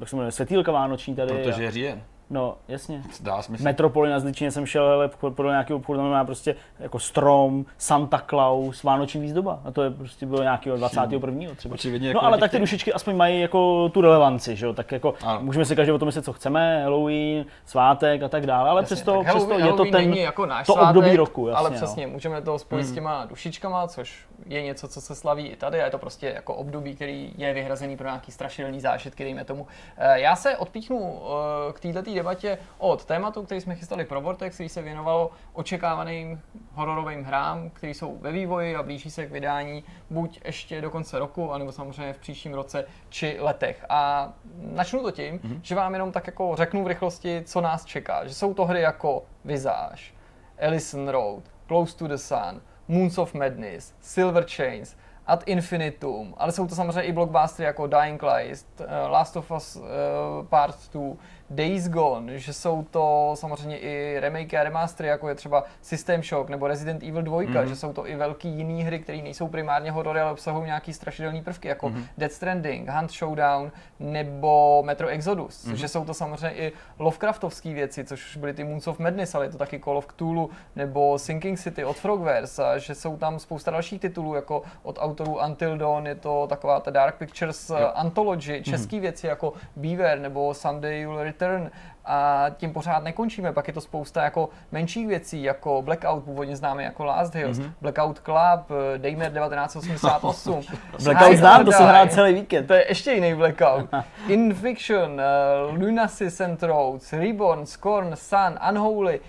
jak 0.00 0.08
se 0.08 0.16
jmenuje, 0.16 0.32
světýlka 0.32 0.72
vánoční 0.72 1.14
tady. 1.14 1.32
Protože 1.32 1.62
a, 1.62 1.64
je 1.64 1.70
říjen. 1.70 2.02
No, 2.30 2.54
jasně. 2.68 3.02
Dá 3.20 3.42
smysl. 3.42 3.64
Metropoli 3.64 4.10
na 4.10 4.20
Zličině 4.20 4.50
jsem 4.50 4.66
šel, 4.66 4.86
ale 4.86 5.08
podle 5.30 5.52
nějakého 5.52 5.76
obchodu 5.78 5.98
tam 5.98 6.10
má 6.10 6.24
prostě 6.24 6.56
jako 6.80 6.98
strom, 6.98 7.64
Santa 7.78 8.22
Claus, 8.30 8.82
vánoční 8.82 9.20
výzdoba. 9.20 9.60
A 9.64 9.70
to 9.70 9.82
je 9.82 9.90
prostě 9.90 10.26
bylo 10.26 10.42
nějakého 10.42 10.76
21. 10.76 11.54
třeba. 11.56 11.74
Očividně 11.74 12.08
No 12.08 12.10
jako 12.10 12.26
ale 12.26 12.36
na 12.36 12.40
tak 12.40 12.50
ty 12.50 12.58
dušičky 12.58 12.92
aspoň 12.92 13.16
mají 13.16 13.40
jako 13.40 13.88
tu 13.88 14.00
relevanci, 14.00 14.56
že 14.56 14.66
jo? 14.66 14.72
Tak 14.72 14.92
jako 14.92 15.14
Ano. 15.24 15.40
můžeme 15.42 15.64
si 15.64 15.76
každý 15.76 15.92
o 15.92 15.98
tom 15.98 16.06
myslet, 16.06 16.24
co 16.24 16.32
chceme, 16.32 16.82
Halloween, 16.82 17.44
svátek 17.66 18.22
a 18.22 18.28
tak 18.28 18.46
dále, 18.46 18.70
ale 18.70 18.82
Jasně, 18.82 18.94
přesto, 18.94 19.12
tak 19.12 19.26
přesto 19.26 19.38
Halloween- 19.48 19.58
je 19.58 19.72
to 19.72 19.76
Halloween 19.82 19.92
ten, 19.92 20.14
jako 20.14 20.46
náš 20.46 20.66
to 20.66 20.72
svátek, 20.72 20.96
období 20.96 21.16
roku, 21.16 21.48
jasně, 21.48 21.58
ale 21.58 21.70
no. 21.70 21.76
přesně, 21.76 22.06
můžeme 22.06 22.42
to 22.42 22.58
spojit 22.58 22.84
s 22.84 22.92
těma 22.92 23.24
dušičkama, 23.24 23.88
což 23.88 24.26
je 24.46 24.62
něco, 24.62 24.88
co 24.88 25.00
se 25.00 25.14
slaví 25.14 25.48
i 25.48 25.56
tady 25.56 25.80
a 25.80 25.84
je 25.84 25.90
to 25.90 25.98
prostě 25.98 26.26
jako 26.28 26.54
období, 26.54 26.94
který 26.94 27.34
je 27.36 27.54
vyhrazený 27.54 27.96
pro 27.96 28.06
nějaký 28.06 28.32
strašidelný 28.32 28.80
zážitky, 28.80 29.24
dejme 29.24 29.44
tomu. 29.44 29.66
Eh, 29.96 30.20
Já 30.20 30.36
se 30.36 30.56
odpíchnu 30.56 31.20
eh, 31.68 31.72
k 31.72 31.80
této 31.80 32.14
debatě 32.14 32.58
od 32.78 33.04
tématu, 33.04 33.42
který 33.42 33.60
jsme 33.60 33.74
chystali 33.74 34.04
pro 34.04 34.20
Vortex, 34.20 34.54
který 34.54 34.68
se 34.68 34.82
věnovalo 34.82 35.30
očekávaným 35.52 36.42
hororovým 36.72 37.24
hrám, 37.24 37.70
které 37.70 37.94
jsou 37.94 38.18
ve 38.18 38.32
vývoji 38.32 38.76
a 38.76 38.82
blíží 38.82 39.10
se 39.10 39.26
k 39.26 39.30
vydání 39.30 39.84
buď 40.10 40.40
ještě 40.44 40.80
do 40.80 40.90
konce 40.90 41.18
roku, 41.18 41.52
anebo 41.52 41.72
samozřejmě 41.72 42.12
v 42.12 42.18
příštím 42.18 42.54
roce 42.54 42.84
či 43.08 43.36
letech. 43.40 43.84
A 43.88 44.32
načnu 44.60 45.02
to 45.02 45.10
tím, 45.10 45.38
mm-hmm. 45.38 45.58
že 45.62 45.74
vám 45.74 45.92
jenom 45.92 46.12
tak 46.12 46.26
jako 46.26 46.56
řeknu 46.56 46.84
v 46.84 46.86
rychlosti, 46.86 47.42
co 47.44 47.60
nás 47.60 47.84
čeká. 47.84 48.26
Že 48.26 48.34
jsou 48.34 48.54
to 48.54 48.64
hry 48.64 48.80
jako 48.80 49.22
Visage, 49.44 50.02
Ellison 50.56 51.08
Road, 51.08 51.44
Close 51.66 51.96
to 51.96 52.08
the 52.08 52.14
Sun, 52.14 52.62
Moons 52.88 53.18
of 53.18 53.34
Madness, 53.34 53.94
Silver 54.00 54.44
Chains, 54.56 54.96
Ad 55.26 55.42
Infinitum, 55.46 56.34
ale 56.38 56.52
jsou 56.52 56.66
to 56.66 56.74
samozřejmě 56.74 57.02
i 57.02 57.12
blockbustery 57.12 57.66
jako 57.66 57.86
Dying 57.86 58.22
Light, 58.22 58.66
eh, 58.80 59.08
Last 59.08 59.36
of 59.36 59.50
Us 59.50 59.76
uh, 59.76 59.82
Part 60.48 60.76
2, 60.92 61.16
Days 61.50 61.88
Gone, 61.88 62.38
že 62.38 62.52
jsou 62.52 62.86
to 62.90 63.32
samozřejmě 63.34 63.78
i 63.78 64.20
remake 64.20 64.54
a 64.54 64.62
remastery, 64.62 65.08
jako 65.08 65.28
je 65.28 65.34
třeba 65.34 65.64
System 65.82 66.22
Shock 66.22 66.50
nebo 66.50 66.66
Resident 66.66 67.02
Evil 67.02 67.22
2, 67.22 67.38
mm-hmm. 67.38 67.64
že 67.64 67.76
jsou 67.76 67.92
to 67.92 68.08
i 68.08 68.16
velký 68.16 68.48
jiný 68.48 68.82
hry, 68.82 68.98
které 68.98 69.18
nejsou 69.18 69.48
primárně 69.48 69.90
horory, 69.90 70.20
ale 70.20 70.32
obsahují 70.32 70.66
nějaký 70.66 70.92
strašidelný 70.92 71.42
prvky, 71.42 71.68
jako 71.68 71.88
mm-hmm. 71.88 72.04
Dead 72.18 72.32
Stranding, 72.32 72.88
Hunt 72.88 73.10
Showdown 73.10 73.72
nebo 74.00 74.82
Metro 74.82 75.08
Exodus, 75.08 75.66
mm-hmm. 75.66 75.74
že 75.74 75.88
jsou 75.88 76.04
to 76.04 76.14
samozřejmě 76.14 76.56
i 76.56 76.72
Lovecraftovské 76.98 77.74
věci, 77.74 78.04
což 78.04 78.26
už 78.26 78.36
byly 78.36 78.54
ty 78.54 78.64
Moons 78.64 78.86
of 78.86 78.98
Madness, 78.98 79.34
ale 79.34 79.44
je 79.44 79.50
to 79.50 79.58
taky 79.58 79.80
Call 79.80 79.98
of 79.98 80.06
Cthulhu 80.06 80.50
nebo 80.76 81.18
Sinking 81.18 81.58
City 81.58 81.84
od 81.84 81.96
Frogwares, 81.96 82.58
a 82.58 82.78
že 82.78 82.94
jsou 82.94 83.16
tam 83.16 83.38
spousta 83.38 83.70
dalších 83.70 84.00
titulů, 84.00 84.34
jako 84.34 84.62
od 84.82 84.98
autorů 85.00 85.38
Until 85.46 85.78
Dawn, 85.78 86.06
je 86.06 86.14
to 86.14 86.46
taková 86.46 86.80
ta 86.80 86.90
Dark 86.90 87.14
Pictures 87.14 87.70
jo. 87.70 87.92
Anthology, 87.94 88.62
české 88.62 88.96
mm-hmm. 88.96 89.00
věci 89.00 89.26
jako 89.26 89.52
Beaver 89.76 90.18
nebo 90.18 90.54
Someday 90.54 91.00
You'll 91.00 91.35
Return 91.40 91.70
a 92.04 92.46
tím 92.56 92.72
pořád 92.72 93.04
nekončíme, 93.04 93.52
pak 93.52 93.68
je 93.68 93.74
to 93.74 93.80
spousta 93.80 94.24
jako 94.24 94.48
menších 94.72 95.06
věcí, 95.06 95.42
jako 95.42 95.82
Blackout, 95.82 96.24
původně 96.24 96.56
známý 96.56 96.84
jako 96.84 97.04
Last 97.04 97.34
Hills, 97.34 97.58
mm-hmm. 97.58 97.72
Blackout 97.80 98.18
Club, 98.18 98.70
eh, 98.94 98.98
Daymare 98.98 99.30
1988. 99.30 100.60
Blackout 101.04 101.36
znám, 101.36 101.64
to 101.64 101.72
jsem 101.72 101.86
hrál 101.86 102.08
celý 102.08 102.34
víkend. 102.34 102.66
To 102.66 102.74
je 102.74 102.88
ještě 102.88 103.12
jiný 103.12 103.34
Blackout. 103.34 103.88
In 104.28 104.54
Fiction, 104.54 105.12
uh, 105.12 105.80
Lunacy 105.80 106.30
Sent 106.30 106.62
Roads, 106.62 107.12
Reborn, 107.12 107.66
Scorn, 107.66 108.16
Sun, 108.16 108.58
Unholy, 108.70 109.20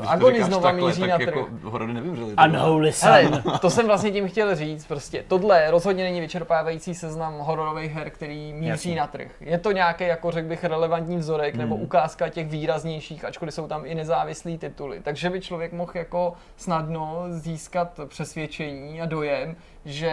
uh, 0.00 0.12
Agony 0.12 0.44
znova 0.44 0.72
míří 0.72 1.00
na 1.00 1.18
tak 1.18 1.26
trh. 1.26 1.36
jako 1.36 1.48
horory 1.62 1.92
nevymřely. 1.92 2.34
Unholy 2.44 2.92
Hele, 3.02 3.42
to 3.60 3.70
jsem 3.70 3.86
vlastně 3.86 4.10
tím 4.10 4.28
chtěl 4.28 4.54
říct, 4.54 4.86
prostě 4.86 5.24
tohle 5.28 5.70
rozhodně 5.70 6.04
není 6.04 6.20
vyčerpávající 6.20 6.94
seznam 6.94 7.38
hororových 7.38 7.92
her, 7.92 8.10
který 8.10 8.52
míří 8.52 8.68
Jasně. 8.68 8.96
na 8.96 9.06
trh. 9.06 9.30
Je 9.40 9.58
to 9.58 9.72
nějaký, 9.72 10.04
jako 10.04 10.30
řekl 10.30 10.48
bych, 10.48 10.64
relevantní 10.64 11.16
vzorek 11.16 11.54
nebo 11.54 11.76
ukázka 11.76 12.28
těch 12.28 12.48
výraznějších, 12.48 13.24
ačkoliv 13.24 13.54
jsou 13.54 13.68
tam 13.68 13.82
i 13.86 13.94
nezávislý 13.94 14.58
tituly. 14.58 15.00
Takže 15.00 15.30
by 15.30 15.40
člověk 15.40 15.72
mohl 15.72 15.92
jako 15.94 16.34
snadno 16.56 17.24
získat 17.28 18.00
přesvědčení 18.06 19.02
a 19.02 19.06
dojem, 19.06 19.56
že 19.84 20.12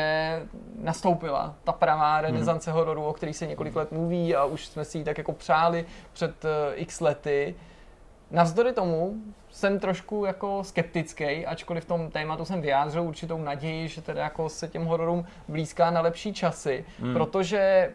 nastoupila 0.82 1.56
ta 1.64 1.72
pravá 1.72 2.22
renesance 2.22 2.72
hororu, 2.72 3.04
o 3.04 3.14
který 3.14 3.34
se 3.34 3.48
několik 3.48 3.76
let 3.76 3.92
mluví 3.92 4.36
a 4.36 4.46
už 4.46 4.66
jsme 4.66 4.86
si 4.86 4.98
ji 4.98 5.04
tak 5.04 5.18
jako 5.18 5.34
přáli 5.34 5.86
před 6.14 6.46
eh, 6.46 6.76
x 6.76 7.02
lety. 7.02 7.56
Navzdory 8.32 8.74
tomu 8.74 9.14
jsem 9.50 9.80
trošku 9.80 10.26
jako 10.26 10.64
skeptický, 10.64 11.46
ačkoliv 11.46 11.84
v 11.84 11.88
tom 11.88 12.12
tématu 12.12 12.46
jsem 12.46 12.62
vyjádřil 12.62 13.04
určitou 13.04 13.38
naději, 13.38 13.88
že 13.88 14.02
teda 14.02 14.24
jako 14.24 14.50
se 14.50 14.68
těm 14.68 14.86
hororům 14.86 15.26
blízká 15.48 15.92
na 15.92 16.02
lepší 16.02 16.34
časy, 16.34 16.86
hmm. 17.00 17.14
protože 17.14 17.92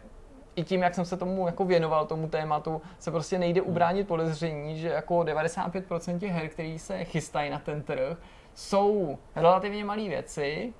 i 0.55 0.63
tím, 0.63 0.81
jak 0.81 0.95
jsem 0.95 1.05
se 1.05 1.17
tomu 1.17 1.45
jako 1.45 1.65
věnoval, 1.65 2.05
tomu 2.05 2.27
tématu, 2.27 2.81
se 2.99 3.11
prostě 3.11 3.39
nejde 3.39 3.61
ubránit 3.61 4.07
podezření, 4.07 4.77
že 4.77 4.87
jako 4.87 5.19
95% 5.19 6.19
těch 6.19 6.31
her, 6.31 6.49
které 6.49 6.79
se 6.79 7.03
chystají 7.03 7.49
na 7.49 7.59
ten 7.59 7.83
trh, 7.83 8.17
jsou 8.53 9.17
relativně 9.35 9.85
malé 9.85 10.07
věci 10.07 10.73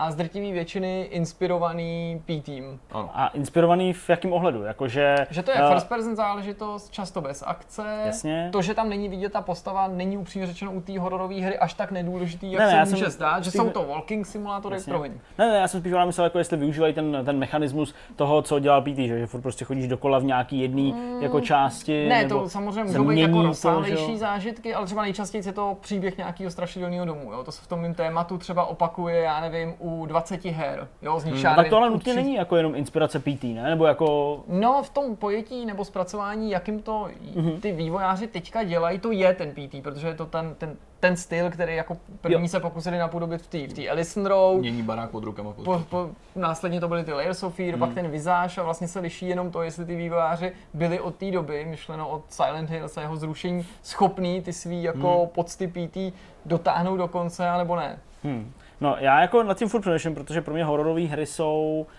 a 0.00 0.10
z 0.10 0.14
drtivé 0.14 0.52
většiny 0.52 1.02
inspirovaný 1.02 2.22
P-Team. 2.26 2.78
Ano. 2.92 3.10
A 3.14 3.28
inspirovaný 3.28 3.92
v 3.92 4.10
jakém 4.10 4.32
ohledu? 4.32 4.62
Jakože, 4.62 5.16
Že 5.30 5.42
to 5.42 5.50
je 5.50 5.56
eh, 5.60 5.68
first 5.68 5.88
person 5.88 6.16
záležitost, 6.16 6.90
často 6.90 7.20
bez 7.20 7.44
akce. 7.46 8.02
Jasně. 8.06 8.48
To, 8.52 8.62
že 8.62 8.74
tam 8.74 8.88
není 8.88 9.08
vidět 9.08 9.32
ta 9.32 9.40
postava, 9.40 9.88
není 9.88 10.18
upřímně 10.18 10.46
řečeno 10.46 10.72
u 10.72 10.80
té 10.80 10.98
hororové 10.98 11.34
hry 11.34 11.58
až 11.58 11.74
tak 11.74 11.90
nedůležitý, 11.90 12.52
jak 12.52 12.60
Ne, 12.60 12.66
ne, 12.66 12.70
se 12.70 12.76
já 12.76 12.84
může 12.84 13.04
jsem 13.04 13.10
zdát. 13.10 13.44
Že 13.44 13.50
spíš- 13.50 13.60
jsou 13.60 13.70
to 13.70 13.84
walking 13.84 14.26
simulátory, 14.26 14.76
Jasně. 14.76 14.90
promiň. 14.90 15.12
Ne, 15.38 15.48
ne, 15.48 15.56
já 15.56 15.68
jsem 15.68 15.80
spíš 15.80 15.92
myslel, 16.06 16.24
jako 16.24 16.38
jestli 16.38 16.56
využívají 16.56 16.94
ten, 16.94 17.18
ten 17.24 17.38
mechanismus 17.38 17.94
toho, 18.16 18.42
co 18.42 18.58
dělal 18.58 18.82
PT, 18.82 18.96
že, 18.96 19.18
že 19.18 19.26
furt 19.26 19.40
prostě 19.40 19.64
chodíš 19.64 19.88
dokola 19.88 20.18
v 20.18 20.24
nějaký 20.24 20.60
jedný 20.60 20.94
jako 21.20 21.40
části. 21.40 22.02
Mm. 22.02 22.08
Ne, 22.08 22.22
nebo 22.22 22.40
to 22.40 22.48
samozřejmě 22.48 22.84
můžou 22.84 23.04
být 23.04 23.20
jako 23.20 23.42
rozsáhlejší 23.42 24.18
zážitky, 24.18 24.74
ale 24.74 24.86
třeba 24.86 25.02
nejčastěji 25.02 25.46
je 25.46 25.52
to 25.52 25.76
příběh 25.80 26.18
nějakého 26.18 26.50
strašidelného 26.50 27.04
domu. 27.04 27.32
Jo? 27.32 27.44
To 27.44 27.52
se 27.52 27.62
v 27.62 27.66
tom 27.66 27.94
tématu 27.94 28.38
třeba 28.38 28.64
opakuje, 28.64 29.20
já 29.20 29.40
nevím, 29.40 29.74
u 29.78 29.89
20 30.06 30.44
her. 30.44 30.88
Jo? 31.02 31.20
Z 31.20 31.24
nich 31.24 31.34
Hmm. 31.44 31.54
Tak 31.56 31.68
to 31.68 31.76
ale 31.76 31.88
u 31.88 31.92
nutně 31.92 32.14
není 32.14 32.34
jako 32.34 32.56
jenom 32.56 32.74
inspirace 32.74 33.18
PT, 33.18 33.44
ne? 33.44 33.62
Nebo 33.62 33.86
jako 33.86 34.40
No, 34.48 34.82
v 34.82 34.90
tom 34.90 35.16
pojetí 35.16 35.66
nebo 35.66 35.84
zpracování, 35.84 36.50
jakým 36.50 36.82
to 36.82 37.08
Mhm. 37.34 37.60
ty 37.60 37.72
vývojáři 37.72 38.26
teďka 38.26 38.62
dělají, 38.64 38.98
to 38.98 39.12
je 39.12 39.34
ten 39.34 39.50
PT, 39.52 39.82
protože 39.82 40.06
je 40.08 40.14
to 40.14 40.26
ten, 40.26 40.54
ten, 40.58 40.76
ten 41.00 41.16
styl, 41.16 41.50
který 41.50 41.76
jako 41.76 41.96
první 42.20 42.42
Jo. 42.42 42.48
se 42.48 42.60
pokusili 42.60 42.98
napodobit 42.98 43.42
v 43.42 43.46
té 43.46 43.58
v 43.66 43.72
té 43.72 43.88
Ellison 43.88 44.26
Road, 44.26 44.58
Mění 44.60 44.82
barák 44.82 45.10
pod 45.10 45.24
rukama. 45.24 45.52
Pod... 45.52 45.64
po, 45.64 45.82
po, 45.88 46.08
následně 46.36 46.80
to 46.80 46.88
byly 46.88 47.04
ty 47.04 47.12
Layers 47.12 47.42
of 47.42 47.54
Fear, 47.54 47.78
pak 47.78 47.94
ten 47.94 48.08
Visage 48.10 48.60
a 48.60 48.64
vlastně 48.64 48.88
se 48.88 49.00
liší 49.00 49.28
jenom 49.28 49.50
to, 49.50 49.62
jestli 49.62 49.84
ty 49.84 49.96
vývojáři 49.96 50.52
byli 50.74 51.00
od 51.00 51.14
té 51.14 51.30
doby, 51.30 51.64
myšleno 51.70 52.08
od 52.08 52.22
Silent 52.28 52.70
Hills 52.70 52.96
a 52.98 53.00
jeho 53.00 53.16
zrušení, 53.16 53.66
schopní 53.82 54.42
ty 54.42 54.52
svý 54.52 54.82
jako 54.82 55.30
pocty 55.34 55.66
PT 55.68 56.12
dotáhnout 56.46 56.96
do 56.96 57.08
konce, 57.08 57.48
anebo 57.48 57.76
ne. 57.76 57.98
Hmm. 58.24 58.52
No, 58.80 58.96
já 58.98 59.20
jako 59.20 59.42
nad 59.42 59.58
tím 59.58 59.68
furt 59.68 59.80
přemýšlím, 59.80 60.14
protože 60.14 60.40
pro 60.40 60.54
mě 60.54 60.64
hororové 60.64 61.00
hry 61.02 61.26
jsou 61.26 61.86
uh, 61.86 61.92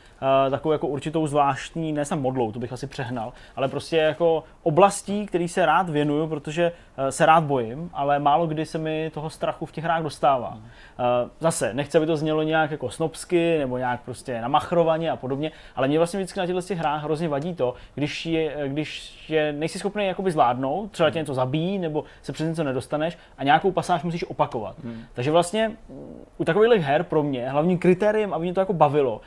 takovou 0.50 0.72
jako 0.72 0.88
určitou 0.88 1.28
zvláštní, 1.28 1.94
ne 1.94 2.06
jsem 2.06 2.22
modlou, 2.22 2.52
to 2.52 2.60
bych 2.60 2.74
asi 2.74 2.88
přehnal, 2.88 3.34
ale 3.56 3.68
prostě 3.68 3.98
jako 3.98 4.44
oblastí, 4.64 5.26
který 5.26 5.48
se 5.48 5.66
rád 5.66 5.90
věnuju, 5.90 6.28
protože 6.28 6.72
uh, 6.72 7.08
se 7.08 7.26
rád 7.26 7.44
bojím, 7.44 7.90
ale 7.94 8.20
málo 8.20 8.48
kdy 8.48 8.66
se 8.66 8.78
mi 8.78 9.12
toho 9.14 9.30
strachu 9.30 9.66
v 9.66 9.72
těch 9.72 9.84
hrách 9.84 10.04
dostává. 10.04 10.50
Uh, 10.50 11.30
zase, 11.40 11.74
nechci, 11.74 11.98
aby 11.98 12.08
to 12.08 12.18
znělo 12.18 12.44
nějak 12.44 12.72
jako 12.72 12.90
snobsky, 12.90 13.58
nebo 13.60 13.78
nějak 13.78 14.02
prostě 14.02 14.42
namachrovaně 14.42 15.12
a 15.12 15.16
podobně, 15.16 15.52
ale 15.76 15.88
mě 15.88 15.98
vlastně 15.98 16.20
vždycky 16.20 16.40
na 16.40 16.46
těchto 16.46 16.62
těch 16.62 16.80
hrách 16.80 17.04
hrozně 17.04 17.30
vadí 17.30 17.56
to, 17.56 17.74
když 17.96 18.26
je, 18.26 18.56
když 18.68 19.30
je 19.30 19.54
nejsi 19.54 19.80
schopný 19.80 20.06
jakoby 20.06 20.32
zvládnout, 20.32 20.92
třeba 20.92 21.10
tě 21.10 21.20
něco 21.20 21.34
zabíjí, 21.34 21.78
nebo 21.78 22.04
se 22.22 22.34
přes 22.34 22.48
něco 22.48 22.64
nedostaneš 22.64 23.18
a 23.38 23.44
nějakou 23.44 23.72
pasáž 23.72 24.04
musíš 24.04 24.30
opakovat. 24.30 24.76
Hmm. 24.84 25.04
Takže 25.14 25.32
vlastně 25.32 25.68
mm, 25.68 26.26
u 26.38 26.46
takových 26.46 26.84
her 26.84 27.04
pro 27.04 27.24
mě 27.24 27.50
hlavním 27.50 27.78
kritériem, 27.78 28.34
aby 28.34 28.44
mě 28.44 28.54
to 28.54 28.60
jako 28.60 28.74
bavilo, 28.74 29.22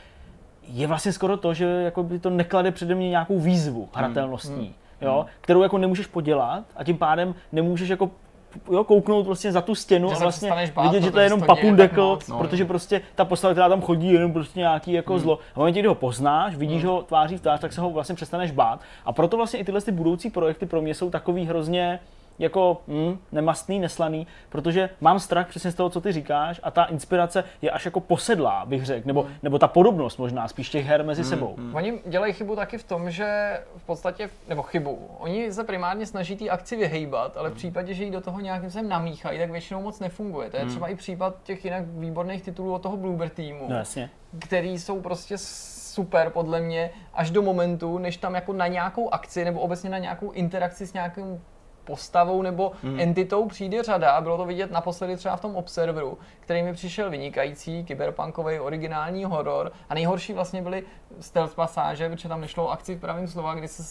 je 0.68 0.86
vlastně 0.86 1.12
skoro 1.12 1.36
to, 1.36 1.54
že 1.54 1.64
jako 1.64 2.02
by 2.02 2.18
to 2.18 2.30
neklade 2.30 2.70
přede 2.70 2.94
mě 2.94 3.10
nějakou 3.10 3.38
výzvu 3.38 3.88
hratelnostní, 3.94 4.74
jo, 5.00 5.26
kterou 5.40 5.62
jako 5.62 5.78
nemůžeš 5.78 6.06
podělat 6.06 6.64
a 6.76 6.84
tím 6.84 6.98
pádem 6.98 7.34
nemůžeš 7.52 7.88
jako 7.88 8.10
jo, 8.70 8.84
kouknout 8.84 9.26
vlastně 9.26 9.52
za 9.52 9.60
tu 9.60 9.74
stěnu 9.74 10.08
Že 10.08 10.14
a 10.14 10.18
vlastně 10.18 10.70
bát, 10.74 10.82
vidět, 10.82 11.02
že 11.04 11.10
to 11.10 11.18
je 11.18 11.26
jenom 11.26 11.42
papundekl, 11.42 12.18
no. 12.28 12.38
protože 12.38 12.64
prostě 12.64 13.00
ta 13.14 13.24
postava, 13.24 13.54
která 13.54 13.68
tam 13.68 13.80
chodí, 13.80 14.06
je 14.06 14.12
jenom 14.12 14.32
prostě 14.32 14.58
nějaký 14.60 14.92
jako 14.92 15.12
Hmm. 15.12 15.22
zlo. 15.22 15.38
A 15.50 15.54
v 15.54 15.56
momentě, 15.56 15.80
kdy 15.80 15.88
ho 15.88 15.94
poznáš, 15.94 16.56
vidíš 16.56 16.84
ho 16.84 17.02
tváří 17.02 17.36
v 17.36 17.40
tvář, 17.40 17.60
tak 17.60 17.72
se 17.72 17.80
ho 17.80 17.90
vlastně 17.90 18.14
přestaneš 18.14 18.50
bát. 18.50 18.80
A 19.04 19.12
proto 19.12 19.36
vlastně 19.36 19.60
i 19.60 19.64
tyhle 19.64 19.80
ty 19.80 19.92
budoucí 19.92 20.30
projekty 20.30 20.66
pro 20.66 20.82
mě 20.82 20.94
jsou 20.94 21.10
takový 21.10 21.44
hrozně 21.46 22.00
jako 22.38 22.82
hm, 22.88 23.18
nemastný, 23.32 23.78
neslaný, 23.80 24.26
protože 24.48 24.90
mám 25.00 25.18
strach 25.20 25.48
přesně 25.48 25.70
z 25.70 25.74
toho, 25.74 25.90
co 25.90 26.00
ty 26.00 26.12
říkáš 26.12 26.60
a 26.62 26.70
ta 26.70 26.84
inspirace 26.84 27.44
je 27.62 27.70
až 27.70 27.84
jako 27.84 28.00
posedlá, 28.00 28.64
bych 28.66 28.84
řekl, 28.86 29.06
nebo, 29.06 29.26
nebo 29.42 29.58
ta 29.58 29.68
podobnost 29.68 30.16
možná 30.18 30.48
spíš 30.48 30.68
těch 30.70 30.86
her 30.86 31.04
mezi 31.04 31.24
sebou. 31.24 31.56
Oni 31.72 31.98
dělají 32.06 32.32
chybu 32.32 32.56
taky 32.56 32.78
v 32.78 32.84
tom, 32.84 33.10
že 33.10 33.60
v 33.76 33.82
podstatě, 33.86 34.30
nebo 34.48 34.62
chybu, 34.62 35.08
oni 35.18 35.52
se 35.52 35.64
primárně 35.64 36.06
snaží 36.06 36.36
té 36.36 36.48
akci 36.48 36.76
vyhejbat, 36.76 37.36
ale 37.36 37.50
v 37.50 37.54
případě, 37.54 37.94
že 37.94 38.04
ji 38.04 38.10
do 38.10 38.20
toho 38.20 38.40
nějakým 38.40 38.70
způsobem 38.70 38.88
namíchají, 38.90 39.38
tak 39.38 39.50
většinou 39.50 39.82
moc 39.82 40.00
nefunguje. 40.00 40.50
To 40.50 40.56
je 40.56 40.66
třeba 40.66 40.88
i 40.88 40.94
případ 40.94 41.34
těch 41.42 41.64
jinak 41.64 41.84
výborných 41.86 42.42
titulů 42.42 42.74
od 42.74 42.82
toho 42.82 42.96
Bluebird 42.96 43.32
týmu, 43.32 43.66
No 43.68 43.76
jasně. 43.76 44.10
který 44.38 44.78
jsou 44.78 45.00
prostě 45.00 45.38
super 45.38 46.30
podle 46.30 46.60
mě 46.60 46.90
až 47.14 47.30
do 47.30 47.42
momentu, 47.42 47.98
než 47.98 48.16
tam 48.16 48.34
jako 48.34 48.52
na 48.52 48.66
nějakou 48.66 49.14
akci 49.14 49.44
nebo 49.44 49.60
obecně 49.60 49.90
na 49.90 49.98
nějakou 49.98 50.30
interakci 50.30 50.86
s 50.86 50.92
nějakým 50.92 51.40
postavou 51.84 52.42
nebo 52.42 52.72
hmm. 52.82 53.00
entitou 53.00 53.46
přijde 53.48 53.82
řada. 53.82 54.12
a 54.12 54.20
Bylo 54.20 54.36
to 54.36 54.44
vidět 54.44 54.70
naposledy 54.70 55.16
třeba 55.16 55.36
v 55.36 55.40
tom 55.40 55.56
Observeru, 55.56 56.18
který 56.40 56.62
mi 56.62 56.72
přišel 56.72 57.10
vynikající, 57.10 57.84
kyberpunkový 57.84 58.60
originální 58.60 59.24
horor. 59.24 59.72
A 59.88 59.94
nejhorší 59.94 60.32
vlastně 60.32 60.62
byly 60.62 60.84
stealth 61.20 61.54
pasáže, 61.54 62.08
protože 62.08 62.28
tam 62.28 62.40
nešlo 62.40 62.64
o 62.64 62.70
akci 62.70 62.94
v 62.94 63.00
pravém 63.00 63.28
slova, 63.28 63.54
kdy 63.54 63.68
se, 63.68 63.82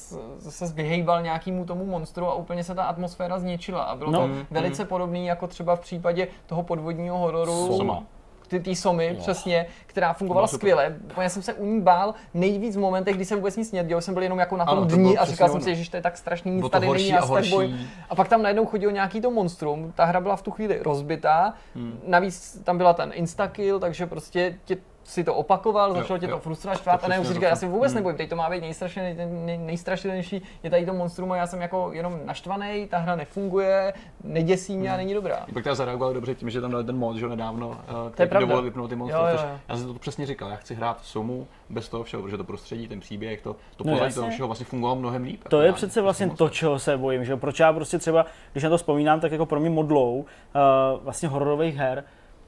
se 0.51 0.73
vyhejbal 0.73 1.21
nějakému 1.21 1.65
tomu 1.65 1.85
monstru 1.85 2.25
a 2.27 2.33
úplně 2.35 2.63
se 2.63 2.75
ta 2.75 2.83
atmosféra 2.83 3.39
zničila. 3.39 3.83
A 3.83 3.95
bylo 3.95 4.11
No. 4.11 4.19
to 4.19 4.33
velice 4.51 4.85
podobné 4.85 5.19
jako 5.19 5.47
třeba 5.47 5.75
v 5.75 5.79
případě 5.79 6.27
toho 6.45 6.63
podvodního 6.63 7.17
hororu. 7.17 7.77
Soma. 7.77 8.03
Ty, 8.47 8.59
ty 8.59 8.75
somy, 8.75 9.15
přesně, 9.19 9.65
která 9.85 10.13
fungovala 10.13 10.47
skvěle. 10.47 10.95
Já 11.21 11.29
jsem 11.29 11.41
se 11.41 11.53
u 11.53 11.65
ní 11.65 11.81
bál 11.81 12.13
nejvíc 12.33 12.75
v 12.75 12.79
momentech, 12.79 13.15
kdy 13.15 13.25
jsem 13.25 13.37
vůbec 13.37 13.57
nic 13.57 13.71
nedělal, 13.71 14.01
jsem 14.01 14.13
byl 14.13 14.23
jenom 14.23 14.39
jako 14.39 14.57
na 14.57 14.65
tom 14.65 14.77
Ano, 14.77 14.87
to 14.87 14.95
dni 14.95 15.09
bylo 15.11 15.21
a 15.21 15.25
říkal 15.25 15.49
jsem 15.49 15.61
si, 15.61 15.75
že 15.75 15.91
to 15.91 15.97
je 15.97 16.01
tak 16.03 16.17
strašný, 16.17 16.51
nic 16.51 16.61
to 16.61 16.69
tady 16.69 16.87
není, 16.87 17.13
a 17.13 17.25
bojím. 17.25 17.51
horší. 17.71 17.89
A 18.09 18.15
pak 18.15 18.27
tam 18.27 18.41
najednou 18.41 18.65
chodil 18.65 18.91
nějaký 18.91 19.21
to 19.21 19.31
monstrum, 19.31 19.91
ta 19.95 20.05
hra 20.05 20.21
byla 20.21 20.35
v 20.35 20.41
tu 20.41 20.51
chvíli 20.51 20.79
rozbitá, 20.83 21.53
Hmm. 21.75 21.99
navíc 22.07 22.61
tam 22.63 22.77
byla 22.77 22.93
ten 22.93 23.11
instakill, 23.13 23.79
takže 23.79 24.05
prostě 24.07 24.57
tě 24.65 24.77
si 25.03 25.23
to 25.23 25.35
opakoval, 25.35 25.93
začalo 25.93 26.19
tě 26.19 26.27
to 26.27 26.31
jo. 26.33 26.39
frustrovat, 26.39 26.77
štvát 26.77 26.99
To 26.99 27.05
a 27.05 27.09
najednou 27.09 27.27
si 27.27 27.33
říkal, 27.33 27.47
to, 27.47 27.51
já 27.51 27.55
si 27.55 27.67
vůbec 27.67 27.91
hmm. 27.91 27.95
nebojím, 27.95 28.17
teď 28.17 28.29
to 28.29 28.35
má 28.35 28.49
být 28.49 28.61
nejstrašně, 28.61 29.27
nej, 29.29 29.57
nejstrašidelnější, 29.57 30.41
je 30.63 30.69
tady 30.69 30.85
to 30.85 30.93
monstrum 30.93 31.31
a 31.31 31.37
já 31.37 31.47
jsem 31.47 31.61
jako 31.61 31.89
jenom 31.93 32.19
naštvaný, 32.25 32.87
ta 32.87 32.97
hra 32.97 33.15
nefunguje, 33.15 33.93
neděsí 34.23 34.77
mě 34.77 34.93
a 34.93 34.97
není 34.97 35.13
dobrá. 35.13 35.45
Pak 35.53 35.63
teda 35.63 35.75
zareagovali 35.75 36.13
dobře 36.15 36.35
tím, 36.35 36.49
že 36.49 36.61
tam 36.61 36.71
dali 36.71 36.83
ten 36.83 36.97
mod, 36.97 37.17
že 37.17 37.25
jo, 37.25 37.29
nedávno, 37.29 37.77
To 38.15 38.21
je 38.21 38.27
který 38.27 38.39
dovolil 38.39 38.61
vypnout 38.61 38.89
ty 38.89 38.95
monstra, 38.95 39.21
Jo, 39.21 39.27
jo, 39.27 39.37
což 39.37 39.45
jo. 39.49 39.59
já 39.69 39.77
jsem 39.77 39.87
to 39.87 39.99
přesně 39.99 40.25
říkal, 40.25 40.49
já 40.49 40.55
chci 40.55 40.75
hrát 40.75 40.97
Somu 41.03 41.47
bez 41.69 41.89
toho 41.89 42.03
všeho, 42.03 42.23
protože 42.23 42.37
to 42.37 42.43
prostředí, 42.43 42.87
ten 42.87 42.99
příběh, 42.99 43.41
to, 43.41 43.55
to 43.75 43.83
No 43.83 43.93
pozadí 43.93 44.13
toho 44.13 44.29
všeho 44.29 44.47
vlastně 44.47 44.65
fungovalo 44.65 44.99
mnohem 44.99 45.23
líp. 45.23 45.43
To 45.49 45.57
jako 45.57 45.63
je 45.63 45.67
já- 45.67 45.73
přece 45.73 46.01
vlastně 46.01 46.25
moc. 46.25 46.37
to, 46.37 46.49
čeho 46.49 46.79
se 46.79 46.97
bojím, 46.97 47.25
že 47.25 47.31
jo? 47.31 47.37
Proč 47.37 47.59
já 47.59 47.73
prostě 47.73 47.97
třeba, 47.99 48.25
když 48.51 48.63
na 48.63 48.69
to 48.69 48.77
vzpomínám, 48.77 49.19
tak 49.19 49.31
jako 49.31 49.45
pro 49.45 49.59
mě 49.59 49.69
modlou 49.69 50.15
uh, 50.15 50.25
vlastně 51.03 51.29
hororových 51.29 51.75
her 51.75 52.03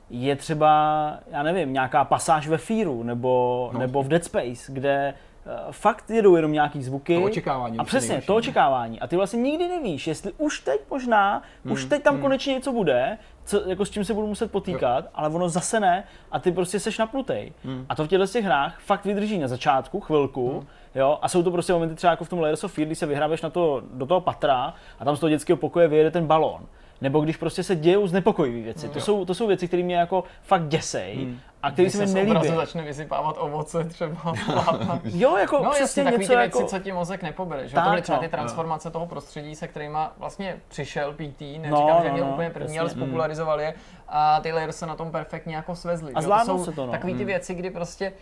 je 0.09 0.35
třeba, 0.35 1.13
já 1.31 1.43
nevím, 1.43 1.73
nějaká 1.73 2.05
pasáž 2.05 2.47
ve 2.47 2.57
Fearu 2.57 3.03
nebo, 3.03 3.69
no. 3.73 3.79
Nebo 3.79 4.03
v 4.03 4.07
Dead 4.07 4.23
Space, 4.23 4.71
kde 4.73 5.13
uh, 5.45 5.71
fakt 5.71 6.09
jedou 6.09 6.35
jenom 6.35 6.51
nějaký 6.51 6.83
zvuky. 6.83 7.15
To 7.15 7.23
očekávání 7.23 7.77
A 7.77 7.83
přesně, 7.83 8.07
nejlepší, 8.07 8.27
to 8.27 8.33
no. 8.33 8.37
očekávání. 8.37 8.99
A 8.99 9.07
ty 9.07 9.15
vlastně 9.15 9.41
nikdy 9.41 9.67
nevíš, 9.67 10.07
jestli 10.07 10.33
už 10.37 10.59
teď 10.59 10.81
možná, 10.89 11.43
Hmm, 11.63 11.73
už 11.73 11.85
teď 11.85 12.03
tam 12.03 12.21
konečně 12.21 12.53
něco 12.53 12.71
bude, 12.71 13.17
co, 13.45 13.69
jako 13.69 13.85
s 13.85 13.89
čím 13.89 14.05
se 14.05 14.13
budu 14.13 14.27
muset 14.27 14.51
potýkat, 14.51 15.05
ale 15.15 15.29
ono 15.29 15.49
zase 15.49 15.79
ne 15.79 16.03
a 16.31 16.39
ty 16.39 16.51
prostě 16.51 16.79
seš 16.79 16.97
napnutej. 16.97 17.53
Hmm. 17.63 17.85
A 17.89 17.95
to 17.95 18.03
v 18.05 18.07
těchto 18.07 18.27
těch 18.27 18.45
hrách 18.45 18.79
fakt 18.79 19.05
vydrží 19.05 19.37
na 19.37 19.47
začátku 19.47 19.99
chvilku, 19.99 20.67
jo, 20.95 21.19
a 21.21 21.29
jsou 21.29 21.43
to 21.43 21.51
prostě 21.51 21.73
momenty 21.73 21.95
třeba 21.95 22.11
jako 22.11 22.23
v 22.23 22.29
tom 22.29 22.39
Layers 22.39 22.63
of 22.63 22.73
Fear, 22.73 22.85
kdy 22.85 22.95
se 22.95 23.05
vyhrábeš 23.05 23.41
na 23.41 23.49
to, 23.49 23.81
do 23.93 24.05
toho 24.05 24.21
patra 24.21 24.73
a 24.99 25.05
tam 25.05 25.15
z 25.15 25.19
toho 25.19 25.29
dětského 25.29 25.57
pokoje 25.57 25.87
vyjede 25.87 26.11
ten 26.11 26.27
balón. 26.27 26.65
Nebo 27.01 27.19
když 27.21 27.37
prostě 27.37 27.63
se 27.63 27.75
dějou 27.75 28.07
znepokojivé 28.07 28.61
věci. 28.61 28.89
To, 28.89 28.99
Jo. 28.99 29.05
jsou, 29.05 29.25
to 29.25 29.33
jsou 29.33 29.47
věci, 29.47 29.67
které 29.67 29.83
mě 29.83 29.95
jako 29.95 30.23
fakt 30.43 30.67
děsej 30.67 31.27
a 31.63 31.71
které 31.71 31.89
se 31.89 32.05
mi 32.05 32.13
nelíbí. 32.13 32.31
obrazu 32.37 32.55
začne 32.55 32.83
vysypávat 32.83 33.35
ovoce 33.39 33.83
třeba. 33.83 34.33
Jo, 35.03 35.37
jako 35.37 35.55
No 35.63 35.69
přesně 35.71 35.81
jasně, 35.81 36.03
něco 36.03 36.17
ty 36.17 36.37
věci, 36.37 36.57
jako... 36.57 36.63
co 36.63 36.79
ti 36.79 36.91
mozek 36.91 37.23
nepobere. 37.23 37.67
Že? 37.67 37.75
Tak, 37.75 37.83
to 37.83 37.89
byly 37.89 38.01
třeba 38.01 38.15
no. 38.17 38.21
ty 38.23 38.29
transformace 38.29 38.91
toho 38.91 39.05
prostředí, 39.07 39.55
se 39.55 39.67
kterými 39.67 39.97
vlastně 40.17 40.57
přišel 40.67 41.13
PT, 41.13 41.41
neříkám, 41.41 41.71
No, 41.71 41.99
že 42.03 42.07
no, 42.07 42.13
měl 42.13 42.25
no, 42.25 42.31
úplně 42.33 42.49
první, 42.49 42.67
jasně. 42.75 42.79
ale 42.79 42.89
spopularizoval 42.89 43.61
je 43.61 43.73
a 44.07 44.39
ty 44.41 44.51
Layers 44.51 44.77
se 44.77 44.85
na 44.85 44.95
tom 44.95 45.11
perfektně 45.11 45.55
jako 45.55 45.75
svezli. 45.75 46.13
A 46.13 46.21
zvládlo 46.21 46.57
jsou 46.57 46.65
se 46.65 46.71
to, 46.71 46.85
no. 46.85 46.91
Takový 46.91 47.13
ty 47.15 47.25
věci, 47.25 47.55
kdy 47.55 47.69
prostě 47.69 48.13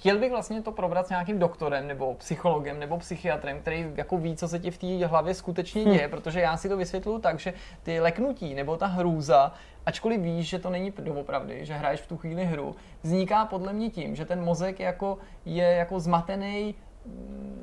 Chtěl 0.00 0.18
bych 0.18 0.30
vlastně 0.30 0.62
to 0.62 0.72
probrat 0.72 1.06
s 1.06 1.10
nějakým 1.10 1.38
doktorem, 1.38 1.86
nebo 1.86 2.14
psychologem, 2.14 2.78
nebo 2.78 2.98
psychiatrem, 2.98 3.60
který 3.60 3.86
jako 3.94 4.18
ví, 4.18 4.36
co 4.36 4.48
se 4.48 4.58
ti 4.58 4.70
v 4.70 4.78
té 4.78 5.06
hlavě 5.06 5.34
skutečně 5.34 5.84
děje, 5.84 6.08
protože 6.08 6.40
já 6.40 6.56
si 6.56 6.68
to 6.68 6.76
vysvětluju 6.76 7.18
tak, 7.18 7.38
že 7.38 7.54
ty 7.82 8.00
leknutí 8.00 8.54
nebo 8.54 8.76
ta 8.76 8.86
hrůza, 8.86 9.52
ačkoliv 9.86 10.20
víš, 10.20 10.48
že 10.48 10.58
to 10.58 10.70
není 10.70 10.92
doopravdy, 10.98 11.64
že 11.64 11.74
hraješ 11.74 12.00
v 12.00 12.06
tu 12.06 12.16
chvíli 12.16 12.44
hru, 12.44 12.76
vzniká 13.02 13.44
podle 13.44 13.72
mě 13.72 13.90
tím, 13.90 14.16
že 14.16 14.24
ten 14.24 14.44
mozek 14.44 14.80
jako 14.80 15.18
je 15.44 15.64
jako 15.64 16.00
zmatený 16.00 16.74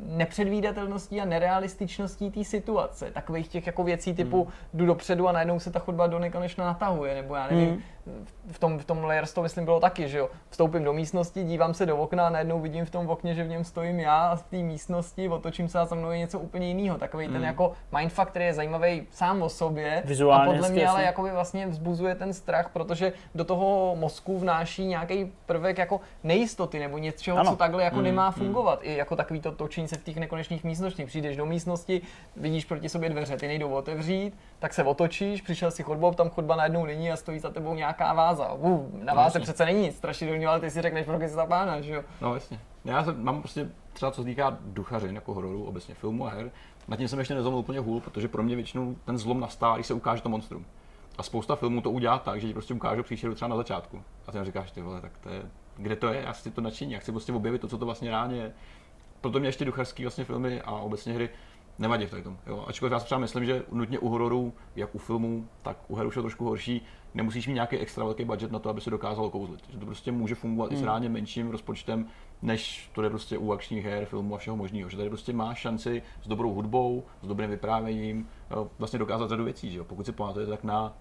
nepředvídatelností 0.06 1.22
a 1.22 1.26
nerealističností 1.26 2.32
té 2.32 2.44
situace. 2.44 3.12
Takových 3.12 3.48
těch 3.48 3.68
jako 3.68 3.84
věcí 3.84 4.14
typu 4.14 4.44
Hmm. 4.44 4.52
jdu 4.74 4.86
dopředu 4.86 5.28
a 5.28 5.32
najednou 5.32 5.60
se 5.60 5.72
ta 5.72 5.80
chodba 5.80 6.08
do 6.08 6.20
nekonečna 6.20 6.66
natahuje, 6.66 7.16
nebo 7.16 7.36
já 7.36 7.48
nevím, 7.48 7.70
Hmm. 7.70 7.82
v 8.52 8.60
tom, 8.60 8.80
v 8.80 8.86
tom 8.86 9.04
Layers 9.04 9.34
to 9.34 9.42
myslím 9.42 9.66
bylo 9.66 9.80
taky, 9.80 10.08
že 10.10 10.18
jo. 10.18 10.30
Vstoupím 10.50 10.84
do 10.84 10.94
místnosti, 10.94 11.44
dívám 11.44 11.74
se 11.74 11.86
do 11.86 11.98
okna 11.98 12.28
a 12.28 12.30
najednou 12.30 12.60
vidím 12.62 12.86
v 12.86 12.90
tom 12.90 13.10
okně, 13.10 13.34
že 13.34 13.44
v 13.44 13.48
něm 13.48 13.64
stojím 13.64 14.00
já 14.00 14.28
a 14.28 14.36
v 14.36 14.44
té 14.44 14.58
místnosti 14.58 15.30
otočím 15.30 15.68
se 15.70 15.80
a 15.80 15.86
za 15.86 15.96
mnou 15.96 16.12
je 16.12 16.18
něco 16.18 16.40
úplně 16.40 16.68
jiného. 16.68 16.98
Takový 16.98 17.28
ten 17.28 17.44
jako 17.44 17.74
mindfuck, 17.98 18.28
který 18.28 18.46
je 18.46 18.54
zajímavý 18.54 19.08
sám 19.12 19.42
o 19.42 19.50
sobě 19.50 19.90
Hmm. 19.90 20.02
Vizuálně 20.06 20.52
a 20.52 20.54
podle 20.54 20.70
mě 20.70 20.88
ale 20.88 21.04
jakoby 21.04 21.32
vlastně 21.32 21.68
vzbuzuje 21.68 22.16
ten 22.16 22.34
strach, 22.34 22.70
protože 22.74 23.14
do 23.36 23.46
toho 23.46 23.96
mozku 24.00 24.40
vnáší 24.40 24.86
nějaký 24.86 25.34
prvek 25.46 25.78
jako 25.78 26.02
nejistoty 26.24 26.80
nebo 26.80 26.98
něčeho, 26.98 27.38
Ano. 27.38 27.52
co 27.52 27.58
takhle 27.58 27.84
jako 27.84 27.96
Mm, 27.98 28.04
nemá 28.04 28.28
mm. 28.28 28.34
fungovat. 28.34 28.80
I 28.82 28.96
jako 28.98 29.16
takový 29.28 29.42
to 29.42 29.52
točení 29.52 29.88
se 29.88 29.98
v 29.98 30.04
těch 30.04 30.18
nekonečných 30.18 30.64
místnostech. 30.64 31.08
Přijdeš 31.08 31.38
do 31.38 31.46
místnosti, 31.46 32.02
vidíš 32.36 32.66
proti 32.66 32.90
sobě 32.90 33.10
dveře, 33.10 33.38
ty 33.38 33.48
nejdou 33.48 33.70
otevřít, 33.70 34.38
tak 34.60 34.74
se 34.74 34.84
otočíš, 34.84 35.42
přišel 35.42 35.72
si 35.72 35.84
chodbou, 35.84 36.14
tam 36.14 36.30
chodba 36.30 36.56
najednou 36.56 36.86
není 36.86 37.12
a 37.12 37.16
stojí 37.16 37.40
za 37.40 37.50
tebou 37.50 37.76
nějaká 37.76 38.14
váza. 38.14 38.54
Uh, 38.54 39.04
na 39.04 39.14
váze 39.14 39.28
jasně. 39.28 39.40
přece 39.40 39.66
není 39.66 39.82
nic 39.82 39.98
strašidelného, 39.98 40.52
ale 40.52 40.60
ty 40.60 40.72
si 40.72 40.82
řekneš, 40.82 41.06
pro 41.06 41.20
za 41.28 41.46
pána, 41.46 41.82
že 41.82 41.94
jo. 41.94 42.04
No 42.22 42.34
jasně. 42.34 42.60
Já 42.86 43.04
jsem, 43.04 43.24
mám 43.24 43.42
prostě 43.42 43.70
třeba 43.94 44.12
co 44.12 44.22
se 44.22 44.26
týká 44.26 44.58
duchařin 44.62 45.16
jako 45.16 45.34
hororů, 45.34 45.66
obecně 45.66 45.96
filmů 45.96 46.28
a 46.28 46.30
her, 46.30 46.52
nad 46.88 46.98
tím 46.98 47.08
jsem 47.08 47.20
ještě 47.20 47.36
nezlomil 47.36 47.60
úplně 47.60 47.80
hůl, 47.80 48.02
protože 48.02 48.28
pro 48.28 48.44
mě 48.44 48.56
většinou 48.56 48.96
ten 49.06 49.18
zlom 49.18 49.40
nastává, 49.40 49.76
když 49.76 49.88
se 49.88 49.94
ukáže 49.94 50.22
to 50.22 50.30
monstrum. 50.30 50.66
A 51.18 51.24
spousta 51.24 51.56
filmů 51.56 51.82
to 51.82 51.92
udělá 51.92 52.20
tak, 52.20 52.42
že 52.42 52.48
ti 52.48 52.54
prostě 52.54 52.74
ukážou 52.74 53.04
příšeru 53.04 53.36
třeba 53.36 53.50
na 53.50 53.56
začátku. 53.56 54.04
A 54.28 54.32
ty 54.32 54.38
říkáš, 54.44 54.72
ty 54.72 54.82
vole, 54.82 55.02
tak 55.02 55.12
to 55.18 55.30
je, 55.30 55.42
kde 55.78 55.96
to 55.96 56.08
je, 56.08 56.22
já 56.22 56.34
si 56.34 56.52
to 56.52 56.62
nadšení, 56.62 56.92
já 56.92 57.00
chci 57.00 57.12
prostě 57.12 57.34
objevit 57.34 57.62
to, 57.62 57.68
co 57.68 57.78
to 57.78 57.86
vlastně 57.86 58.10
reálně 58.10 58.38
je. 58.38 58.54
Proto 59.22 59.40
mě 59.40 59.48
ještě 59.48 59.66
duchařský 59.66 60.04
vlastně 60.04 60.24
filmy 60.24 60.62
a 60.62 60.72
obecně 60.72 61.14
hry 61.14 61.30
nevadí 61.80 62.06
v 62.06 62.24
tom. 62.24 62.38
Jo. 62.48 62.66
Ačkoliv 62.68 62.92
já 62.92 63.00
si 63.00 63.06
třeba 63.06 63.20
myslím, 63.20 63.46
že 63.46 63.64
nutně 63.72 64.00
u 64.00 64.10
hororů, 64.10 64.54
jak 64.76 64.96
u 64.96 64.98
filmů, 64.98 65.48
tak 65.62 65.78
u 65.88 65.96
her 65.96 66.08
už 66.08 66.16
je 66.16 66.22
trošku 66.22 66.46
horší, 66.46 66.82
nemusíš 67.14 67.48
mít 67.48 67.54
nějaký 67.54 67.78
extra 67.78 68.04
velký 68.04 68.26
budget 68.26 68.52
na 68.52 68.60
to, 68.60 68.70
aby 68.70 68.82
se 68.82 68.90
dokázalo 68.90 69.30
kouzlit. 69.30 69.70
Že 69.70 69.78
to 69.78 69.86
prostě 69.86 70.12
může 70.12 70.36
fungovat 70.36 70.72
i 70.72 70.76
s 70.76 70.84
reálně 70.84 71.10
menším 71.10 71.52
rozpočtem, 71.52 72.08
než 72.42 72.90
to 72.94 73.04
je 73.04 73.10
prostě 73.10 73.38
u 73.38 73.52
akčních 73.52 73.86
her, 73.86 74.06
filmů 74.06 74.36
a 74.36 74.38
všeho 74.38 74.58
možného. 74.58 74.90
Že 74.90 74.98
tady 74.98 75.10
prostě 75.10 75.34
máš 75.34 75.60
šanci 75.60 76.04
s 76.22 76.28
dobrou 76.28 76.54
hudbou, 76.54 77.04
s 77.22 77.28
dobrým 77.28 77.50
vyprávěním, 77.50 78.28
jo, 78.52 78.70
vlastně 78.80 79.00
dokázat 79.00 79.30
řadu 79.30 79.44
věcí. 79.44 79.72
Že 79.72 79.78
jo. 79.78 79.84
Pokud 79.84 80.06
si 80.06 80.12
pamatujete, 80.12 80.52
tak 80.52 80.64
na 80.64 80.98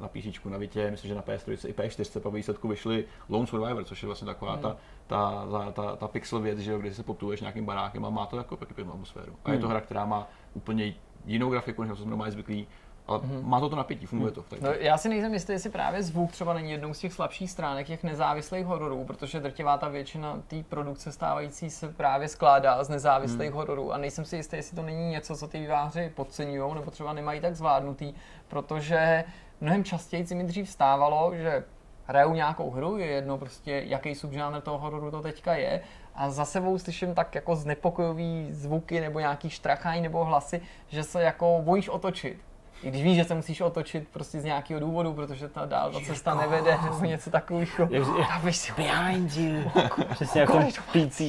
na 0.00 0.08
PC, 0.08 0.44
na 0.44 0.58
Vitě, 0.58 0.90
myslím, 0.90 1.08
že 1.08 1.14
na 1.14 1.22
PS3 1.22 1.68
i 1.68 1.72
PS4 1.72 2.20
po 2.20 2.30
výsledku 2.30 2.68
vyšly 2.68 3.04
Lone 3.28 3.46
Survivor, 3.46 3.84
což 3.84 4.02
je 4.02 4.06
vlastně 4.06 4.26
taková 4.26 4.56
ta, 4.56 4.76
ta, 5.06 5.46
ta, 5.50 5.72
ta, 5.72 5.96
ta 5.96 6.08
pixel 6.08 6.40
věc, 6.40 6.58
že 6.58 6.72
jo, 6.72 6.78
kdy 6.78 6.94
se 6.94 7.02
poptuješ 7.02 7.40
nějakým 7.40 7.64
barákem 7.64 8.04
a 8.04 8.10
má 8.10 8.26
to 8.26 8.36
jako 8.36 8.56
pěknou 8.56 8.92
atmosféru. 8.92 9.36
A 9.44 9.52
je 9.52 9.58
to 9.58 9.68
hra, 9.68 9.80
která 9.80 10.04
má 10.04 10.28
úplně 10.54 10.94
jinou 11.26 11.50
grafiku, 11.50 11.84
než 11.84 11.98
jsme 11.98 12.10
normálně 12.10 12.32
zvyklí, 12.32 12.66
ale 13.06 13.20
má 13.42 13.60
to 13.60 13.68
to 13.68 13.76
napětí, 13.76 14.06
funguje 14.06 14.32
to. 14.32 14.42
Tak. 14.42 14.60
No, 14.60 14.70
já 14.70 14.98
si 14.98 15.08
nejsem 15.08 15.34
jistý, 15.34 15.52
jestli 15.52 15.70
právě 15.70 16.02
zvuk 16.02 16.32
třeba 16.32 16.54
není 16.54 16.70
jednou 16.70 16.94
z 16.94 16.98
těch 16.98 17.12
slabších 17.12 17.50
stránek 17.50 17.86
těch 17.86 18.04
nezávislých 18.04 18.66
hororů, 18.66 19.04
protože 19.04 19.40
drtivá 19.40 19.78
ta 19.78 19.88
většina 19.88 20.42
té 20.46 20.62
produkce 20.62 21.12
stávající 21.12 21.70
se 21.70 21.88
právě 21.88 22.28
skládá 22.28 22.84
z 22.84 22.88
nezávislých 22.88 23.48
hmm. 23.48 23.58
hororů 23.58 23.92
a 23.92 23.98
nejsem 23.98 24.24
si 24.24 24.36
jistý, 24.36 24.56
jestli 24.56 24.76
to 24.76 24.82
není 24.82 25.10
něco, 25.10 25.36
co 25.36 25.48
ty 25.48 25.60
výváři 25.60 26.12
podceňují 26.14 26.74
nebo 26.74 26.90
třeba 26.90 27.12
nemají 27.12 27.40
tak 27.40 27.56
zvládnutý, 27.56 28.14
protože 28.48 29.24
mnohem 29.64 29.84
častěji 29.84 30.26
si 30.26 30.34
mi 30.34 30.44
dřív 30.44 30.70
stávalo, 30.70 31.32
že 31.34 31.64
hraju 32.06 32.34
nějakou 32.34 32.70
hru, 32.70 32.98
je 32.98 33.06
jedno 33.06 33.38
prostě, 33.38 33.82
jaký 33.86 34.14
subžánr 34.14 34.60
toho 34.60 34.78
hororu 34.78 35.10
to 35.10 35.22
teďka 35.22 35.54
je, 35.54 35.80
a 36.14 36.30
za 36.30 36.44
sebou 36.44 36.78
slyším 36.78 37.14
tak 37.14 37.34
jako 37.34 37.56
znepokojový 37.56 38.48
zvuky 38.50 39.00
nebo 39.00 39.20
nějaký 39.20 39.50
štrachání 39.50 40.02
nebo 40.02 40.24
hlasy, 40.24 40.60
že 40.88 41.02
se 41.02 41.22
jako 41.22 41.60
bojíš 41.64 41.88
otočit. 41.88 42.38
I 42.82 42.88
když 42.90 43.02
víš, 43.02 43.16
že 43.16 43.24
se 43.24 43.34
musíš 43.34 43.60
otočit 43.60 44.08
prostě 44.12 44.40
z 44.40 44.44
nějakého 44.44 44.80
důvodu, 44.80 45.12
protože 45.12 45.48
ta 45.48 45.66
dál 45.66 45.92
ta 45.92 46.00
cesta 46.00 46.34
nevede, 46.34 46.78
nebo 46.84 47.04
něco 47.04 47.30
takového. 47.30 47.88
Tak 48.28 48.54
si 48.54 48.72
behind 48.76 49.36
you. 49.36 49.70
Přesně 50.10 50.40
jak 50.40 50.50
v 50.50 50.52
tom 50.52 51.08
PC. 51.08 51.20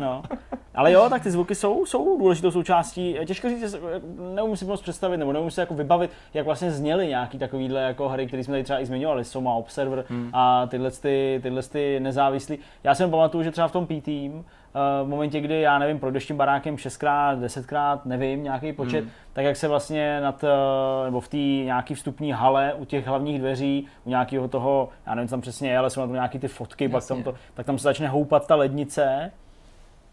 No. 0.00 0.22
Ale 0.74 0.92
jo, 0.92 1.06
tak 1.10 1.22
ty 1.22 1.30
zvuky 1.30 1.54
jsou, 1.54 1.86
jsou 1.86 2.18
důležitou 2.18 2.50
součástí. 2.50 3.16
Těžko 3.26 3.48
říct, 3.48 3.76
neumím 4.34 4.56
si 4.56 4.64
moc 4.64 4.82
představit, 4.82 5.16
nebo 5.16 5.32
neumím 5.32 5.50
si 5.50 5.60
jako 5.60 5.74
vybavit, 5.74 6.10
jak 6.34 6.46
vlastně 6.46 6.70
zněly 6.70 7.06
nějaký 7.06 7.38
takovýhle 7.38 7.80
jako 7.80 8.08
hry, 8.08 8.26
které 8.26 8.44
jsme 8.44 8.52
tady 8.52 8.64
třeba 8.64 8.80
i 8.80 8.86
zmiňovali, 8.86 9.24
Soma 9.24 9.54
Observer 9.54 10.04
hmm. 10.08 10.30
a 10.32 10.66
tyhle, 10.66 10.90
ty, 10.90 11.40
tyhle 11.42 11.62
ty 11.62 12.00
nezávislí. 12.00 12.58
Já 12.84 12.94
si 12.94 13.06
pamatuju, 13.06 13.44
že 13.44 13.50
třeba 13.50 13.68
v 13.68 13.72
tom 13.72 13.86
P-Team, 13.86 14.44
v 15.04 15.08
momentě, 15.08 15.40
kdy 15.40 15.60
já 15.60 15.78
nevím, 15.78 15.98
projdeš 15.98 16.26
tím 16.26 16.36
barákem 16.36 16.78
šestkrát, 16.78 17.38
desetkrát, 17.38 18.06
nevím, 18.06 18.42
nějaký 18.42 18.72
počet, 18.72 19.00
hmm. 19.00 19.10
tak 19.32 19.44
jak 19.44 19.56
se 19.56 19.68
vlastně 19.68 20.20
nad, 20.20 20.44
eh, 20.44 21.04
nebo 21.04 21.20
v 21.20 21.28
té 21.28 21.36
nějaký 21.36 21.94
vstupní 21.94 22.32
hale 22.32 22.74
u 22.74 22.84
těch 22.84 23.06
hlavních 23.06 23.38
dveří, 23.38 23.86
u 24.04 24.08
nějakého 24.08 24.48
toho, 24.48 24.88
já 25.06 25.14
nevím, 25.14 25.28
co 25.28 25.32
tam 25.32 25.40
přesně 25.40 25.70
je, 25.70 25.78
ale 25.78 25.90
jsou 25.90 26.00
na 26.00 26.06
tom 26.06 26.14
nějaký 26.14 26.38
ty 26.38 26.48
fotky, 26.48 26.84
Jasně. 26.84 26.92
pak 26.92 27.08
tam, 27.08 27.22
to, 27.22 27.34
tak 27.54 27.66
tam 27.66 27.78
se 27.78 27.82
začne 27.82 28.08
houpat 28.08 28.46
ta 28.46 28.54
lednice 28.54 29.32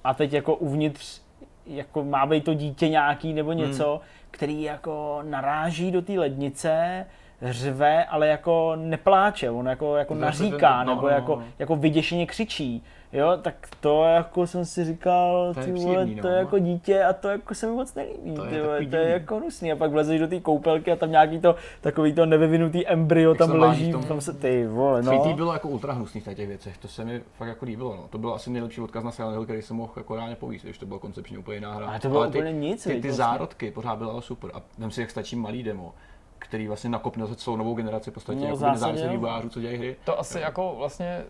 a 0.04 0.14
teď 0.14 0.34
jako 0.34 0.56
uvnitř 0.56 1.22
jako 1.68 2.04
má 2.04 2.26
být 2.26 2.44
to 2.44 2.54
dítě 2.54 2.90
nějaký 2.90 3.34
nebo 3.34 3.54
něco, 3.54 3.92
hmm. 3.92 4.00
který 4.32 4.62
jako 4.62 5.20
naráží 5.24 5.92
do 5.92 6.02
té 6.02 6.14
lednice, 6.14 7.06
řve, 7.42 8.06
ale 8.06 8.28
jako 8.28 8.74
nepláče, 8.76 9.50
on 9.50 9.66
jako, 9.66 9.98
jako 9.98 10.16
naříká, 10.16 10.84
no, 10.84 10.96
nebo 10.96 11.08
no, 11.08 11.14
jako, 11.14 11.36
no. 11.36 11.44
jako 11.60 11.76
vyděšeně 11.76 12.26
křičí. 12.26 12.84
Jo, 13.14 13.38
tak 13.42 13.68
to 13.80 14.04
jako 14.04 14.48
jsem 14.48 14.66
si 14.66 14.86
říkal, 14.86 15.54
to 15.54 15.62
ty 15.62 15.72
vole, 15.72 15.80
příjemný, 15.80 16.22
to 16.22 16.28
je 16.28 16.34
no. 16.34 16.40
jako 16.40 16.60
dítě 16.60 17.04
a 17.04 17.14
to 17.14 17.30
jako 17.30 17.56
se 17.56 17.68
mi 17.68 17.74
moc 17.74 17.96
nelíbí, 17.96 18.36
to, 18.36 18.46
ty 18.46 18.56
je, 18.56 18.64
vole, 18.64 18.86
to 18.86 18.96
je 18.96 19.10
jako 19.10 19.38
hnusný 19.38 19.72
a 19.72 19.76
pak 19.76 19.92
vlezeš 19.92 20.20
do 20.20 20.28
té 20.28 20.40
koupelky 20.40 20.92
a 20.92 20.96
tam 20.96 21.12
nějaký 21.12 21.40
to, 21.40 21.56
takový 21.82 22.14
to 22.14 22.26
nevyvinutý 22.26 22.88
embryo 22.88 23.30
Jak 23.30 23.38
tam 23.38 23.52
leží, 23.52 23.92
tom, 23.92 24.04
tam 24.04 24.22
se, 24.22 24.34
ty 24.34 24.68
vole, 24.68 25.02
no. 25.02 25.20
Třetí 25.20 25.34
bylo 25.34 25.54
jako 25.54 25.68
ultra 25.68 25.94
hnusný 25.94 26.22
v 26.22 26.34
těch 26.34 26.48
věcech, 26.48 26.78
to 26.78 26.88
se 26.88 27.06
mi 27.06 27.22
fakt 27.38 27.48
jako 27.48 27.66
líbilo, 27.66 27.96
no. 27.96 28.08
To 28.10 28.18
byl 28.18 28.34
asi 28.34 28.50
nejlepší 28.50 28.82
odkaz 28.82 29.04
na 29.04 29.12
Silent 29.12 29.36
Hill, 29.36 29.44
který 29.44 29.62
jsem 29.62 29.78
mohl 29.78 29.94
jako 29.98 30.16
reálně 30.16 30.36
povíst, 30.36 30.66
když 30.66 30.78
to 30.78 30.86
bylo 30.86 31.00
koncepčně 31.00 31.38
úplně 31.38 31.58
jiná 31.58 31.74
hra. 31.74 31.88
A 31.88 32.00
to 32.00 32.08
bylo 32.10 32.22
Ale 32.22 32.32
ty, 32.32 32.38
úplně 32.38 32.54
nic, 32.54 32.84
ty, 32.84 32.94
ty, 32.94 33.02
ty 33.02 33.12
zárodky 33.12 33.72
pořád 33.72 33.96
bylo 33.96 34.22
super 34.22 34.52
a 34.54 34.62
vem 34.78 34.92
si, 34.92 35.02
jak 35.02 35.10
stačí 35.10 35.36
malý 35.36 35.64
demo 35.64 35.94
který 36.40 36.68
vlastně 36.68 36.90
nakopne 36.90 37.36
celou 37.36 37.58
novou 37.58 37.74
generaci 37.74 38.12
v 38.12 38.14
podstatě 38.14 38.40
no, 38.40 38.46
jako 38.46 38.66
nezávislých 38.66 39.12
vývojářů, 39.12 39.50
co 39.50 39.62
dělají 39.62 39.78
hry. 39.78 39.96
To 40.06 40.20
asi 40.20 40.40
jako 40.40 40.76
vlastně 40.78 41.24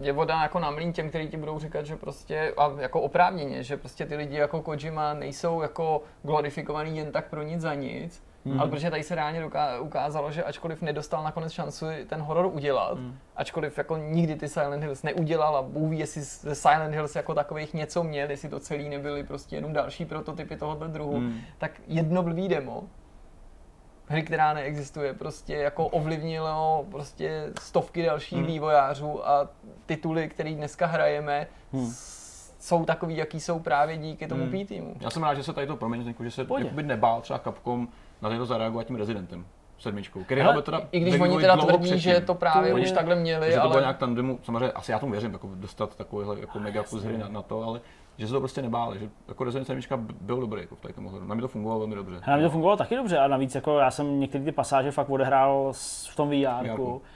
je 0.00 0.12
voda 0.12 0.42
jako 0.42 0.58
na 0.58 0.70
mlín 0.70 0.92
těm, 0.92 1.08
kteří 1.08 1.28
ti 1.28 1.36
budou 1.36 1.58
říkat, 1.58 1.86
že 1.86 1.96
prostě, 1.96 2.54
a 2.56 2.72
jako 2.78 3.00
oprávněně, 3.00 3.62
že 3.62 3.76
prostě 3.76 4.06
ty 4.06 4.16
lidi 4.16 4.36
jako 4.36 4.62
Kojima 4.62 5.14
nejsou 5.14 5.62
jako 5.62 6.02
glorifikovaný 6.22 6.96
jen 6.96 7.12
tak 7.12 7.28
pro 7.28 7.42
nic 7.42 7.60
za 7.60 7.74
nic, 7.74 8.22
Hmm. 8.44 8.60
Ale 8.60 8.70
protože 8.70 8.90
tady 8.90 9.02
se 9.02 9.14
reálně 9.14 9.50
ukázalo, 9.80 10.32
že 10.32 10.44
ačkoliv 10.44 10.82
nedostal 10.82 11.24
nakonec 11.24 11.52
šanci 11.52 12.06
ten 12.08 12.20
horor 12.20 12.46
udělat, 12.46 12.98
hmm. 12.98 13.18
ačkoliv 13.36 13.78
jako 13.78 13.96
nikdy 13.96 14.36
ty 14.36 14.48
Silent 14.48 14.82
Hills 14.82 15.02
neudělal 15.02 15.56
a 15.56 15.62
Bůh 15.62 15.90
ví, 15.90 15.98
jestli 15.98 16.22
ze 16.22 16.54
Silent 16.54 16.94
Hills 16.94 17.16
jako 17.16 17.34
takových 17.34 17.74
něco 17.74 18.04
měl, 18.04 18.30
jestli 18.30 18.48
to 18.48 18.60
celý 18.60 18.88
nebyly 18.88 19.24
prostě 19.24 19.56
jenom 19.56 19.72
další 19.72 20.04
prototypy 20.04 20.56
tohoto 20.56 20.86
druhu, 20.86 21.16
hmm. 21.16 21.40
tak 21.58 21.72
jedno 21.86 22.22
blbý 22.22 22.48
demo 22.48 22.84
hry, 24.10 24.22
která 24.22 24.52
neexistuje, 24.52 25.14
prostě 25.14 25.54
jako 25.54 25.86
ovlivnilo 25.86 26.86
prostě 26.90 27.52
stovky 27.60 28.02
dalších 28.02 28.38
hmm. 28.38 28.46
vývojářů 28.46 29.28
a 29.28 29.48
tituly, 29.86 30.28
které 30.28 30.50
dneska 30.54 30.86
hrajeme, 30.86 31.46
hmm. 31.72 31.92
jsou 32.58 32.84
takový, 32.84 33.16
jaký 33.16 33.40
jsou 33.40 33.58
právě 33.58 33.96
díky 33.96 34.26
tomu 34.26 34.44
hmm. 34.44 34.66
týmu. 34.66 34.94
Já 35.00 35.10
jsem 35.10 35.22
rád, 35.22 35.34
že 35.34 35.42
se 35.42 35.52
tady 35.52 35.66
to 35.66 35.76
proměnilo, 35.76 36.14
že 36.20 36.30
se 36.30 36.46
jakoby 36.58 36.82
nebál 36.82 37.20
třeba 37.20 37.38
Capcom 37.38 37.88
na 38.22 38.30
to 38.30 38.46
zareagovat 38.46 38.86
tím 38.86 38.96
Rezidentem 38.96 39.44
sedmičkou. 39.78 40.24
Který 40.24 40.40
Hele, 40.40 40.62
teda 40.62 40.80
I 40.92 41.00
když 41.00 41.20
oni 41.20 41.40
teda 41.40 41.56
tvrdí, 41.56 41.78
předtím. 41.78 41.98
že 41.98 42.20
to 42.20 42.34
právě 42.34 42.72
to 42.72 42.78
už 42.80 42.92
takhle 42.92 43.16
měli, 43.16 43.46
že 43.46 43.56
ale... 43.56 43.62
to 43.62 43.68
bylo 43.68 43.80
nějak 43.80 43.98
tandemu, 43.98 44.38
samozřejmě 44.42 44.72
asi 44.72 44.92
já 44.92 44.98
tomu 44.98 45.12
věřím, 45.12 45.32
jako 45.32 45.50
dostat 45.54 45.96
takovýhle 45.96 46.40
jako 46.40 46.58
mega 46.58 46.82
kus 46.82 47.02
hry 47.02 47.18
na, 47.18 47.28
na, 47.28 47.42
to, 47.42 47.62
ale 47.62 47.80
že 48.18 48.26
se 48.26 48.32
to 48.32 48.40
prostě 48.40 48.62
nebáli, 48.62 48.98
že 48.98 49.08
jako 49.28 49.44
Resident 49.44 49.66
7 49.66 50.08
byl 50.20 50.40
dobrý 50.40 50.60
jako 50.60 50.76
v 50.76 50.92
tom 50.92 51.06
ohledu. 51.06 51.26
Na 51.26 51.34
mě 51.34 51.42
to 51.42 51.48
fungovalo 51.48 51.78
velmi 51.80 51.94
dobře. 51.94 52.20
Na 52.26 52.36
mě 52.36 52.44
to 52.44 52.50
fungovalo 52.50 52.76
taky 52.76 52.96
dobře 52.96 53.18
a 53.18 53.28
navíc 53.28 53.54
jako 53.54 53.78
já 53.78 53.90
jsem 53.90 54.20
některé 54.20 54.44
ty 54.44 54.52
pasáže 54.52 54.90
fakt 54.90 55.10
odehrál 55.10 55.72
v 56.10 56.16
tom 56.16 56.30
VR. 56.30 56.68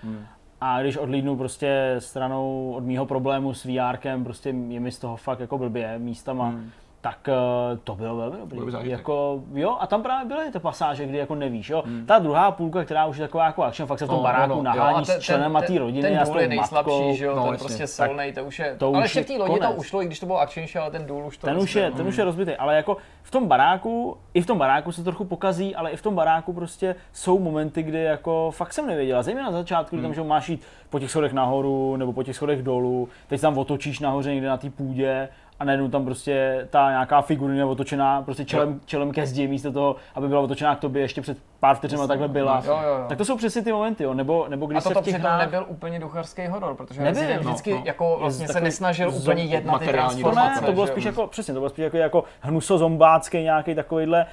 Hmm. 0.03 0.26
A 0.61 0.82
když 0.82 0.97
odlídnu 0.97 1.36
prostě 1.36 1.97
stranou 1.99 2.72
od 2.76 2.84
mýho 2.84 3.07
problému 3.07 3.55
s 3.55 3.64
VR, 3.64 4.22
prostě 4.24 4.49
je 4.49 4.80
mi 4.80 4.92
z 4.92 4.99
toho 4.99 5.16
fakt 5.16 5.40
jako 5.40 5.59
blbě 5.59 5.99
místama. 5.99 6.49
Hmm 6.49 6.70
tak 7.05 7.29
uh, 7.29 7.79
to 7.85 7.95
bylo 7.95 8.17
velmi 8.17 8.39
dobrý. 8.39 8.91
Jako, 8.91 9.43
jo, 9.55 9.77
a 9.81 9.87
tam 9.87 10.03
právě 10.03 10.29
byly 10.29 10.53
ty 10.53 10.59
pasáže, 10.59 11.07
kdy 11.07 11.19
jako 11.19 11.35
nevíš, 11.35 11.71
jo. 11.71 11.83
Hmm. 11.87 12.07
Ta 12.07 12.19
druhá 12.19 12.51
půlka, 12.51 12.85
která 12.85 13.07
už 13.07 13.17
je 13.17 13.25
taková 13.25 13.47
jako 13.47 13.63
action, 13.63 13.87
fakt 13.87 13.99
se 13.99 14.05
v 14.05 14.09
tom 14.09 14.17
no, 14.17 14.23
baráku 14.23 14.55
no, 14.55 14.63
nahání 14.63 15.07
s 15.07 15.19
členem 15.19 15.57
a 15.57 15.63
té 15.63 15.79
rodiny 15.79 16.03
ten 16.03 16.27
s 16.27 16.31
tou 16.31 16.39
je 16.39 16.49
nejslabší, 16.49 17.17
že 17.17 17.25
jo, 17.25 17.37
no, 17.37 17.47
ten 17.47 17.57
prostě 17.57 17.87
solnej, 17.87 18.33
to 18.33 18.45
už 18.45 18.59
je, 18.59 18.77
to 18.79 18.89
ale 18.89 19.05
ještě 19.05 19.23
v 19.23 19.27
té 19.27 19.37
lodi 19.37 19.61
to 19.61 19.73
ušlo, 19.73 20.03
i 20.03 20.07
když 20.07 20.21
to 20.21 20.27
bylo 20.27 20.41
action, 20.41 20.67
ale 20.81 20.91
ten 20.91 21.07
důl 21.07 21.27
už 21.27 21.37
to 21.37 21.47
ten 21.47 21.59
už 21.59 21.75
je, 21.75 21.91
ten 21.91 22.07
už 22.07 22.17
je 22.17 22.25
rozbitý, 22.25 22.57
ale 22.57 22.77
jako 22.77 22.97
v 23.23 23.31
tom 23.31 23.49
baráku, 23.49 24.17
i 24.35 24.43
v 24.43 24.47
tom 24.47 24.59
baráku 24.59 24.93
se 24.93 25.05
trochu 25.05 25.25
pokazí, 25.25 25.77
ale 25.77 25.91
i 25.91 25.97
v 25.97 26.03
tom 26.03 26.15
baráku 26.15 26.53
prostě 26.53 26.97
jsou 27.13 27.39
momenty, 27.39 27.83
kdy 27.83 28.03
jako 28.03 28.51
fakt 28.51 28.73
jsem 28.73 28.87
nevěděla, 28.87 29.23
zejména 29.23 29.51
na 29.51 29.59
začátku, 29.59 29.97
kdy 29.97 30.03
tam, 30.03 30.11
hmm. 30.11 30.15
že 30.15 30.23
máš 30.23 30.49
jít 30.49 30.63
po 30.91 30.99
těch 30.99 31.11
schodech 31.11 31.33
nahoru 31.33 31.97
nebo 31.97 32.13
po 32.13 32.23
těch 32.23 32.37
schodech 32.37 32.63
dolů, 32.63 33.09
teď 33.29 33.41
tam 33.41 33.59
otočíš 33.59 34.01
nahoře 34.01 34.31
někde 34.31 34.49
na 34.49 34.57
té 34.57 34.71
půdě 34.71 35.29
a 35.61 35.65
najednou 35.65 35.89
tam 35.89 36.05
prostě 36.05 36.67
ta 36.71 36.91
nějaká 36.91 37.23
figurina 37.23 37.67
otočená 37.67 38.23
prostě 38.23 38.45
čelem, 38.45 38.81
čelem 38.85 39.13
ke 39.13 39.27
zdi 39.27 39.49
místo 39.49 39.73
toho, 39.73 39.97
aby 40.15 40.29
byla 40.29 40.41
otočená 40.41 40.77
k 40.77 40.81
tobě 40.81 41.03
ještě 41.03 41.23
před 41.23 41.39
pár 41.61 41.77
vteřinama 41.77 42.07
takhle 42.07 42.29
byla. 42.29 42.63
Jo, 42.67 42.81
jo, 42.83 42.89
jo. 42.89 43.05
Tak 43.09 43.19
to 43.19 43.25
jsou 43.25 43.37
přesně 43.37 43.63
ty 43.63 43.73
momenty, 43.73 44.05
jo. 44.05 44.15
Nebo, 44.15 44.47
nebo 44.49 44.67
když 44.67 44.79
a 44.79 44.81
se 44.81 44.95
v 44.95 45.03
těch 45.03 45.23
nebyl 45.39 45.65
úplně 45.69 45.99
ducharský 45.99 46.47
horor, 46.47 46.75
protože 46.75 47.03
nebyl, 47.03 47.23
no, 47.35 47.41
vždycky 47.41 47.71
no, 47.73 47.83
jako 47.85 48.17
vlastně 48.21 48.49
se 48.49 48.61
nesnažil 48.61 49.11
z, 49.11 49.23
úplně 49.23 49.45
jednat 49.45 49.79
ty 49.79 49.87
transformace. 49.87 50.55
To, 50.55 50.61
ne, 50.61 50.67
to 50.67 50.73
bylo 50.73 50.87
spíš 50.87 51.05
jako, 51.05 51.27
přesně, 51.27 51.55
to 51.55 51.61
bylo 51.61 51.71
spíš 51.71 51.83
jako, 51.83 51.97
jako 51.97 52.25
hnusozombácký 52.41 53.43
nějaký 53.43 53.75
takovýhle, 53.75 54.27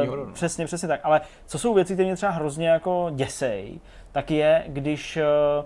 uh, 0.00 0.08
horor, 0.08 0.26
no. 0.26 0.32
přesně, 0.32 0.66
přesně 0.66 0.88
tak. 0.88 1.00
Ale 1.02 1.20
co 1.46 1.58
jsou 1.58 1.74
věci, 1.74 1.94
které 1.94 2.06
mě 2.06 2.16
třeba 2.16 2.32
hrozně 2.32 2.68
jako 2.68 3.10
děsej, 3.14 3.80
tak 4.12 4.30
je, 4.30 4.64
když 4.66 5.16
uh, 5.58 5.64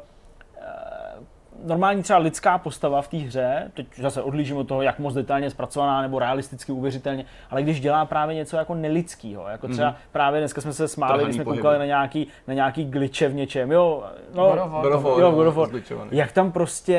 normální 1.64 2.02
třeba 2.02 2.18
lidská 2.18 2.58
postava 2.58 3.02
v 3.02 3.08
té 3.08 3.16
hře, 3.16 3.70
teď 3.74 3.86
zase 3.96 4.22
odlížím 4.22 4.56
od 4.56 4.68
toho, 4.68 4.82
jak 4.82 4.98
moc 4.98 5.14
detailně 5.14 5.50
zpracovaná 5.50 6.02
nebo 6.02 6.18
realisticky 6.18 6.72
uvěřitelně, 6.72 7.24
ale 7.50 7.62
když 7.62 7.80
dělá 7.80 8.04
právě 8.04 8.34
něco 8.34 8.56
jako 8.56 8.74
nelidského, 8.74 9.48
jako 9.48 9.68
třeba 9.68 9.90
mm-hmm. 9.90 10.12
právě 10.12 10.40
dneska 10.40 10.60
jsme 10.60 10.72
se 10.72 10.88
smáli, 10.88 11.24
když 11.24 11.34
jsme 11.34 11.44
pohyby. 11.44 11.62
koukali 11.62 11.78
na 11.78 11.84
nějaký, 11.84 12.26
na 12.46 12.54
nějaký 12.54 12.84
glitche 12.84 13.28
v 13.28 13.34
něčem, 13.34 13.72
jo, 13.72 14.04
no, 14.34 14.70
Godofort, 14.82 15.20
jo, 15.20 15.30
Godofort, 15.30 15.72
jak 16.10 16.32
tam 16.32 16.52
prostě 16.52 16.98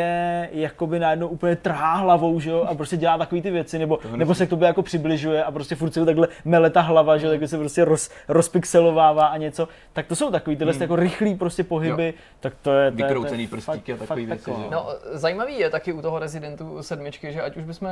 jakoby 0.52 1.00
najednou 1.00 1.28
úplně 1.28 1.56
trhá 1.56 1.96
hlavou, 1.96 2.40
že 2.40 2.50
jo, 2.50 2.66
a 2.70 2.76
prostě 2.76 2.98
dělá 2.98 3.18
takové 3.18 3.42
ty 3.42 3.52
věci, 3.52 3.80
nebo, 3.80 4.00
nebo 4.16 4.36
se 4.36 4.46
k 4.46 4.50
tobě 4.50 4.68
jako 4.68 4.82
přibližuje 4.82 5.44
a 5.44 5.52
prostě 5.52 5.76
furt 5.76 5.94
se 5.94 6.06
takhle 6.06 6.28
mele 6.46 6.70
ta 6.70 6.82
hlava, 6.82 7.18
že 7.18 7.28
jo, 7.28 7.48
se 7.48 7.58
prostě 7.58 7.86
roz, 7.86 8.10
rozpixelovává 8.28 9.26
a 9.26 9.38
něco, 9.38 9.68
tak 9.94 10.08
to 10.08 10.16
jsou 10.16 10.32
takový 10.32 10.56
tyhle 10.56 10.74
mm. 10.74 10.82
jako 10.82 10.96
rychlý 10.96 11.36
prostě 11.36 11.64
pohyby, 11.64 12.06
jo. 12.06 12.14
tak 12.40 12.54
to 12.62 12.72
je, 12.72 12.92
to 12.92 13.04
je, 13.04 13.16
to 13.16 13.36
je, 13.36 13.48
prstíky 13.48 13.94
a 13.94 13.98
takový 13.98 14.26
věci. 14.26 14.52
No. 14.58 14.70
no, 14.72 14.88
zajímavý 15.12 15.60
je 15.60 15.70
taky 15.70 15.94
u 15.94 16.02
toho 16.02 16.20
Residentu 16.20 16.84
sedmičky, 16.84 17.34
že 17.34 17.42
ať 17.42 17.58
už 17.58 17.64
bychom 17.64 17.90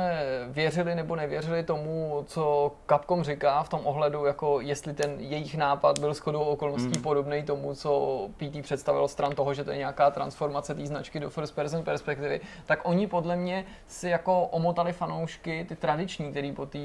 věřili 0.48 0.94
nebo 0.94 1.16
nevěřili 1.16 1.62
tomu, 1.62 2.24
co 2.26 2.72
Capcom 2.88 3.24
říká 3.24 3.62
v 3.62 3.68
tom 3.68 3.80
ohledu, 3.84 4.24
jako 4.24 4.60
jestli 4.60 4.94
ten 4.94 5.16
jejich 5.18 5.56
nápad 5.56 5.98
byl 5.98 6.14
shodou 6.14 6.40
okolností 6.40 6.92
hmm. 6.92 7.02
podobný 7.02 7.42
tomu, 7.42 7.74
co 7.74 8.20
PT 8.36 8.62
představil 8.62 9.08
stran 9.08 9.32
toho, 9.32 9.54
že 9.54 9.64
to 9.64 9.70
je 9.70 9.76
nějaká 9.76 10.10
transformace 10.10 10.74
té 10.74 10.86
značky 10.86 11.20
do 11.20 11.30
first 11.30 11.54
person 11.54 11.84
perspektivy, 11.84 12.40
tak 12.66 12.80
oni 12.82 13.06
podle 13.06 13.36
mě 13.36 13.64
si 13.86 14.08
jako 14.08 14.42
omotali 14.42 14.92
fanoušky, 14.92 15.64
ty 15.68 15.76
tradiční, 15.76 16.30
který 16.30 16.52
po 16.52 16.66
té 16.66 16.78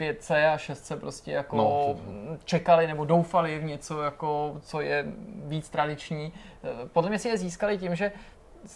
5C 0.00 0.52
a 0.52 0.56
6C 0.56 0.98
prostě 0.98 1.32
jako 1.32 1.56
no, 1.56 1.96
čekali 2.44 2.86
nebo 2.86 3.04
doufali 3.04 3.58
v 3.58 3.64
něco, 3.64 4.02
jako, 4.02 4.56
co 4.60 4.80
je 4.80 5.04
víc 5.46 5.68
tradiční. 5.68 6.32
Podle 6.92 7.10
mě 7.10 7.18
si 7.18 7.28
je 7.28 7.38
získali 7.38 7.78
tím, 7.78 7.94
že 7.94 8.12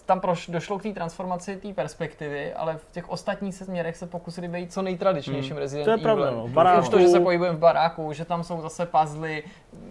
tam 0.06 0.20
proš, 0.20 0.48
došlo 0.48 0.78
k 0.78 0.82
té 0.82 0.92
transformaci 0.92 1.56
té 1.56 1.72
perspektivy, 1.72 2.54
ale 2.54 2.76
v 2.76 2.92
těch 2.92 3.10
ostatních 3.10 3.54
směrech 3.54 3.96
se 3.96 4.06
pokusili 4.06 4.48
být 4.48 4.72
co 4.72 4.82
nejtradičnějším 4.82 5.52
hmm. 5.52 5.60
Resident 5.60 5.84
To 5.84 5.90
je 5.90 5.98
pravda, 5.98 6.30
no. 6.30 6.48
Baráku. 6.48 6.82
Už 6.82 6.88
to, 6.88 7.00
že 7.00 7.08
se 7.08 7.20
pohybujeme 7.20 7.56
v 7.56 7.60
baráku, 7.60 8.12
že 8.12 8.24
tam 8.24 8.44
jsou 8.44 8.60
zase 8.60 8.86
puzzle, 8.86 9.42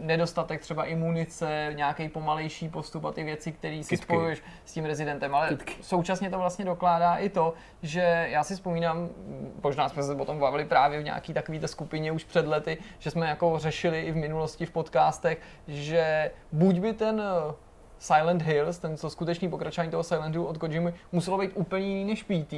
nedostatek 0.01 0.61
třeba 0.61 0.85
i 0.85 0.95
munice, 0.95 1.71
nějaký 1.75 2.09
pomalejší 2.09 2.69
postup 2.69 3.05
a 3.05 3.11
ty 3.11 3.23
věci, 3.23 3.51
které 3.51 3.83
si 3.83 3.97
spojuješ 3.97 4.43
s 4.65 4.73
tím 4.73 4.85
Residentem, 4.85 5.35
ale 5.35 5.47
Kytky. 5.49 5.73
současně 5.81 6.29
to 6.29 6.37
vlastně 6.37 6.65
dokládá 6.65 7.15
i 7.15 7.29
to, 7.29 7.53
že 7.81 8.27
já 8.29 8.43
si 8.43 8.55
vzpomínám, 8.55 9.09
možná 9.63 9.89
jsme 9.89 10.03
se 10.03 10.15
o 10.15 10.25
tom 10.25 10.39
bavili 10.39 10.65
právě 10.65 10.99
v 10.99 11.03
nějaký 11.03 11.33
takový 11.33 11.61
skupině 11.65 12.11
už 12.11 12.23
před 12.23 12.47
lety, 12.47 12.77
že 12.99 13.11
jsme 13.11 13.27
jako 13.27 13.59
řešili 13.59 14.01
i 14.01 14.11
v 14.11 14.15
minulosti 14.15 14.65
v 14.65 14.71
podcastech, 14.71 15.41
že 15.67 16.31
buď 16.51 16.79
by 16.79 16.93
ten 16.93 17.21
Silent 17.99 18.41
Hills, 18.41 18.77
ten 18.77 18.97
co 18.97 19.09
skutečný 19.09 19.49
pokračování 19.49 19.91
toho 19.91 20.03
Silent 20.03 20.35
Hill 20.35 20.45
od 20.45 20.57
Kojimy, 20.57 20.93
muselo 21.11 21.37
být 21.37 21.51
úplně 21.53 21.85
jiný 21.87 22.05
než 22.05 22.23
PT, 22.23 22.53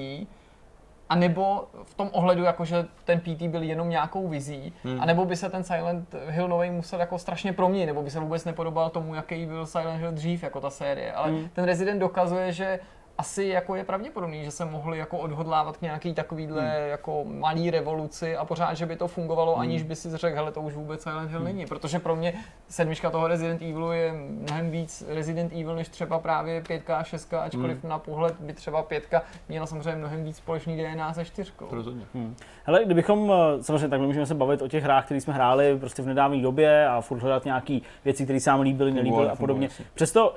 a 1.10 1.16
nebo 1.16 1.68
v 1.84 1.94
tom 1.94 2.10
ohledu, 2.12 2.44
jako 2.44 2.66
že 2.66 2.86
ten 3.04 3.20
PT 3.20 3.42
byl 3.42 3.64
jenom 3.64 3.90
nějakou 3.90 4.28
vizí, 4.28 4.74
hmm. 4.84 5.02
a 5.02 5.06
nebo 5.06 5.26
by 5.26 5.36
se 5.36 5.50
ten 5.50 5.64
Silent 5.64 6.16
Hill 6.28 6.48
nový 6.48 6.70
musel 6.70 7.00
jako 7.00 7.20
strašně 7.20 7.54
proměnit, 7.54 7.88
nebo 7.88 8.04
by 8.04 8.10
se 8.10 8.20
vůbec 8.20 8.46
nepodobal 8.46 8.90
tomu, 8.90 9.16
jaký 9.16 9.46
byl 9.46 9.66
Silent 9.66 10.00
Hill 10.00 10.12
dřív, 10.12 10.44
jako 10.44 10.62
ta 10.62 10.70
série. 10.70 11.14
Ale 11.14 11.30
hmm. 11.30 11.50
ten 11.54 11.66
Resident 11.66 12.00
dokazuje, 12.00 12.52
že 12.52 12.80
asi 13.18 13.44
jako 13.44 13.76
je 13.76 13.84
pravděpodobný, 13.84 14.46
že 14.46 14.52
se 14.52 14.66
mohli 14.66 14.98
jako 14.98 15.18
odhodlávat 15.18 15.78
k 15.78 15.82
nějaký 15.82 16.14
takovýhle 16.14 16.62
hmm. 16.62 16.90
jako 16.90 17.24
malý 17.26 17.72
revoluci 17.72 18.36
a 18.38 18.46
pořád, 18.46 18.74
že 18.74 18.86
by 18.86 18.96
to 18.96 19.08
fungovalo, 19.08 19.54
hmm. 19.54 19.62
aniž 19.62 19.84
by 19.84 19.96
si 19.96 20.18
řekl, 20.18 20.36
hele, 20.36 20.52
to 20.52 20.62
už 20.62 20.74
vůbec 20.74 21.04
Silent 21.04 21.30
Hill 21.30 21.40
hmm. 21.40 21.48
není. 21.48 21.66
Protože 21.66 22.00
pro 22.00 22.16
mě 22.16 22.34
sedmička 22.68 23.10
toho 23.10 23.28
Resident 23.28 23.62
Evilu 23.62 23.92
je 23.92 24.14
mnohem 24.14 24.72
víc 24.72 25.04
Resident 25.08 25.54
Evil, 25.54 25.76
než 25.76 25.90
třeba 25.90 26.20
právě 26.20 26.62
pětka 26.62 26.98
a 26.98 27.04
šestka, 27.04 27.42
ačkoliv 27.42 27.82
hmm. 27.82 27.90
na 27.90 28.00
pohled 28.00 28.36
by 28.40 28.54
třeba 28.54 28.84
pětka 28.84 29.22
měla 29.50 29.66
samozřejmě 29.66 29.96
mnohem 29.96 30.24
víc 30.24 30.38
společný 30.38 30.78
DNA 30.78 31.14
se 31.14 31.26
čtyřkou. 31.26 31.68
Rozhodně. 31.72 32.06
Hmm. 32.14 32.36
Hele, 32.64 32.86
kdybychom, 32.86 33.32
eh, 33.32 33.64
samozřejmě 33.64 33.88
tak 33.88 34.02
můžeme 34.02 34.26
se 34.26 34.36
bavit 34.36 34.62
o 34.62 34.68
těch 34.68 34.84
hrách, 34.84 35.06
které 35.06 35.22
jsme 35.22 35.34
hráli 35.34 35.78
prostě 35.80 36.02
v 36.02 36.06
nedávné 36.06 36.42
době 36.42 36.88
a 36.88 37.02
furt 37.02 37.20
hledat 37.20 37.46
nějaké 37.46 37.80
věci, 38.06 38.24
které 38.24 38.40
se 38.40 38.50
nám 38.50 38.62
líbily, 38.62 38.92
nelíbily 38.92 39.30
a 39.30 39.36
podobně. 39.36 39.70
Přesto, 39.94 40.30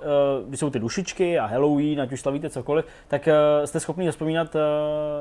uh, 0.46 0.54
jsou 0.54 0.70
ty 0.70 0.78
dušičky 0.78 1.38
a 1.38 1.46
Halloween, 1.46 2.00
ať 2.00 2.12
už 2.12 2.20
slavíte 2.20 2.48
cokoliv, 2.64 2.84
tak 3.08 3.26
uh, 3.26 3.66
jste 3.66 3.80
schopni 3.80 4.10
vzpomínat 4.10 4.54
uh, 4.54 4.60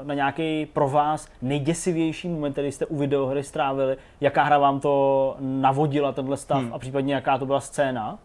na 0.07 0.13
nějaký 0.13 0.65
pro 0.65 0.89
vás 0.89 1.27
nejděsivější 1.41 2.29
moment, 2.29 2.51
který 2.51 2.71
jste 2.71 2.85
u 2.85 2.97
videohry 2.97 3.43
strávili, 3.43 3.97
jaká 4.21 4.43
hra 4.43 4.57
vám 4.57 4.79
to 4.79 5.35
navodila 5.39 6.11
tenhle 6.11 6.37
stav 6.37 6.61
hmm. 6.61 6.73
a 6.73 6.79
případně 6.79 7.13
jaká 7.13 7.37
to 7.37 7.45
byla 7.45 7.59
scéna? 7.59 8.19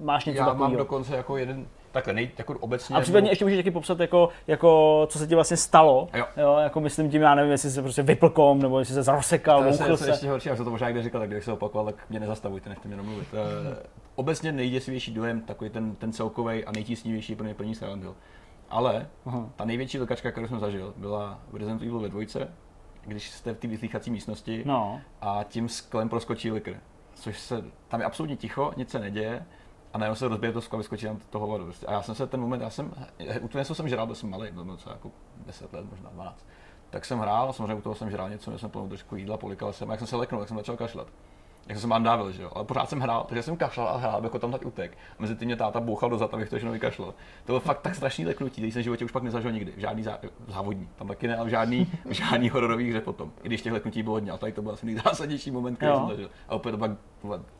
Máš 0.00 0.24
něco 0.24 0.38
Já 0.38 0.44
takového? 0.44 0.70
mám 0.70 0.78
dokonce 0.78 1.16
jako 1.16 1.36
jeden 1.36 1.66
Takhle, 1.92 2.12
nej, 2.12 2.30
jako 2.38 2.54
obecně. 2.60 2.96
A 2.96 3.00
případně 3.00 3.30
ještě 3.30 3.44
můžeš 3.44 3.58
taky 3.58 3.70
popsat, 3.70 4.00
jako, 4.00 4.28
jako, 4.46 5.06
co 5.10 5.18
se 5.18 5.26
ti 5.26 5.34
vlastně 5.34 5.56
stalo. 5.56 6.08
Jo. 6.14 6.24
jo. 6.36 6.56
jako 6.62 6.80
myslím 6.80 7.10
tím, 7.10 7.22
já 7.22 7.34
nevím, 7.34 7.52
jestli 7.52 7.70
se 7.70 7.82
prostě 7.82 8.02
vyplkom, 8.02 8.62
nebo 8.62 8.78
jestli 8.78 8.94
se 8.94 9.02
zasekal, 9.02 9.62
mouchl 9.62 9.96
se. 9.96 10.10
ještě 10.10 10.30
horší, 10.30 10.50
až 10.50 10.58
to 10.58 10.70
možná 10.70 10.88
někde 10.88 11.02
říkal, 11.02 11.20
tak 11.20 11.28
kdybych 11.28 11.44
se 11.44 11.52
opakoval, 11.52 11.86
tak 11.86 11.94
mě 12.10 12.20
nezastavujte, 12.20 12.68
nechte 12.68 12.88
mě 12.88 12.96
domluvit. 12.96 13.28
Obecně 14.14 14.52
nejděsivější 14.52 15.14
dojem, 15.14 15.40
takový 15.40 15.70
ten, 15.70 15.94
ten 15.94 16.12
celkový 16.12 16.64
a 16.64 16.72
nejtísnivější 16.72 17.34
pro 17.34 17.44
mě 17.44 17.54
plní 17.54 17.74
Silent 17.74 18.02
Hill. 18.02 18.16
Ale 18.70 19.08
Aha. 19.26 19.50
ta 19.56 19.64
největší 19.64 19.98
lekačka, 19.98 20.30
kterou 20.30 20.48
jsem 20.48 20.60
zažil, 20.60 20.94
byla 20.96 21.40
v 21.50 21.56
Resident 21.56 21.82
Evil 21.82 22.00
ve 22.00 22.08
dvojce, 22.08 22.48
když 23.06 23.30
jste 23.30 23.54
v 23.54 23.58
té 23.58 23.68
vyslýchací 23.68 24.10
místnosti 24.10 24.62
no. 24.66 25.00
a 25.20 25.44
tím 25.48 25.68
sklem 25.68 26.08
proskočí 26.08 26.52
likr. 26.52 26.80
Což 27.14 27.38
se, 27.38 27.64
tam 27.88 28.00
je 28.00 28.06
absolutně 28.06 28.36
ticho, 28.36 28.72
nic 28.76 28.90
se 28.90 28.98
neděje 28.98 29.46
a 29.92 29.98
najednou 29.98 30.14
se 30.14 30.28
rozbije 30.28 30.52
to 30.52 30.60
sklo, 30.60 30.78
vyskočí 30.78 31.06
tam 31.06 31.18
toho 31.30 31.46
vodu. 31.46 31.64
Prostě. 31.64 31.86
A 31.86 31.92
já 31.92 32.02
jsem 32.02 32.14
se 32.14 32.26
ten 32.26 32.40
moment, 32.40 32.60
já 32.60 32.70
jsem, 32.70 32.92
u 33.40 33.48
toho 33.48 33.64
jsem 33.64 33.88
žral, 33.88 34.06
byl 34.06 34.14
jsem 34.14 34.30
malý, 34.30 34.50
byl 34.50 34.64
něco 34.64 34.90
jako 34.90 35.10
10 35.46 35.72
let, 35.72 35.86
možná 35.90 36.10
12. 36.10 36.46
Tak 36.90 37.04
jsem 37.04 37.18
hrál, 37.18 37.48
a 37.48 37.52
samozřejmě 37.52 37.74
u 37.74 37.80
toho 37.80 37.94
jsem 37.94 38.10
žral 38.10 38.30
něco, 38.30 38.50
měl 38.50 38.58
jsem 38.58 38.70
plnou 38.70 38.88
trošku 38.88 39.16
jídla, 39.16 39.36
polikal 39.36 39.72
jsem, 39.72 39.90
a 39.90 39.92
jak 39.92 40.00
jsem 40.00 40.06
se 40.06 40.16
leknul, 40.16 40.40
tak 40.40 40.48
jsem 40.48 40.56
začal 40.56 40.76
kašlat. 40.76 41.08
Jak 41.68 41.78
jsem 41.78 41.90
mám 41.90 42.02
dávil, 42.02 42.32
že 42.32 42.42
jo, 42.42 42.50
ale 42.54 42.64
pořád 42.64 42.88
jsem 42.88 43.00
hrál, 43.00 43.24
takže 43.28 43.42
jsem 43.42 43.56
kašlal 43.56 43.88
a 43.88 43.96
hrál, 43.96 44.24
jako 44.24 44.38
tam 44.38 44.52
tak 44.52 44.66
utek. 44.66 44.98
A 45.18 45.22
mezi 45.22 45.36
tím 45.36 45.46
mě 45.46 45.56
táta 45.56 45.80
bouchal 45.80 46.10
do 46.10 46.18
zad, 46.18 46.34
abych 46.34 46.48
to 46.48 46.56
všechno 46.56 46.72
vykašlal. 46.72 47.08
To 47.10 47.46
bylo 47.46 47.60
fakt 47.60 47.80
tak 47.80 47.94
strašný 47.94 48.26
leknutí, 48.26 48.52
který 48.52 48.72
jsem 48.72 48.82
v 48.82 48.84
životě 48.84 49.04
už 49.04 49.12
pak 49.12 49.22
nezažil 49.22 49.52
nikdy, 49.52 49.72
žádný 49.76 50.02
zá, 50.02 50.18
závodní, 50.48 50.88
tam 50.96 51.08
taky 51.08 51.28
ne, 51.28 51.36
ale 51.36 51.50
žádný, 51.50 51.92
žádný 52.10 52.48
hororový 52.48 52.90
hře 52.90 53.00
potom. 53.00 53.32
I 53.42 53.48
když 53.48 53.62
těch 53.62 53.72
leknutí 53.72 54.02
bylo 54.02 54.14
hodně, 54.14 54.30
ale 54.30 54.38
tady 54.38 54.52
to 54.52 54.62
byl 54.62 54.72
asi 54.72 54.86
nejzásadnější 54.86 55.50
moment, 55.50 55.76
který 55.76 55.92
jo. 55.92 55.98
jsem 55.98 56.08
zažil. 56.08 56.30
A 56.48 56.54
opět 56.54 56.72
to 56.72 56.78
pak 56.78 56.90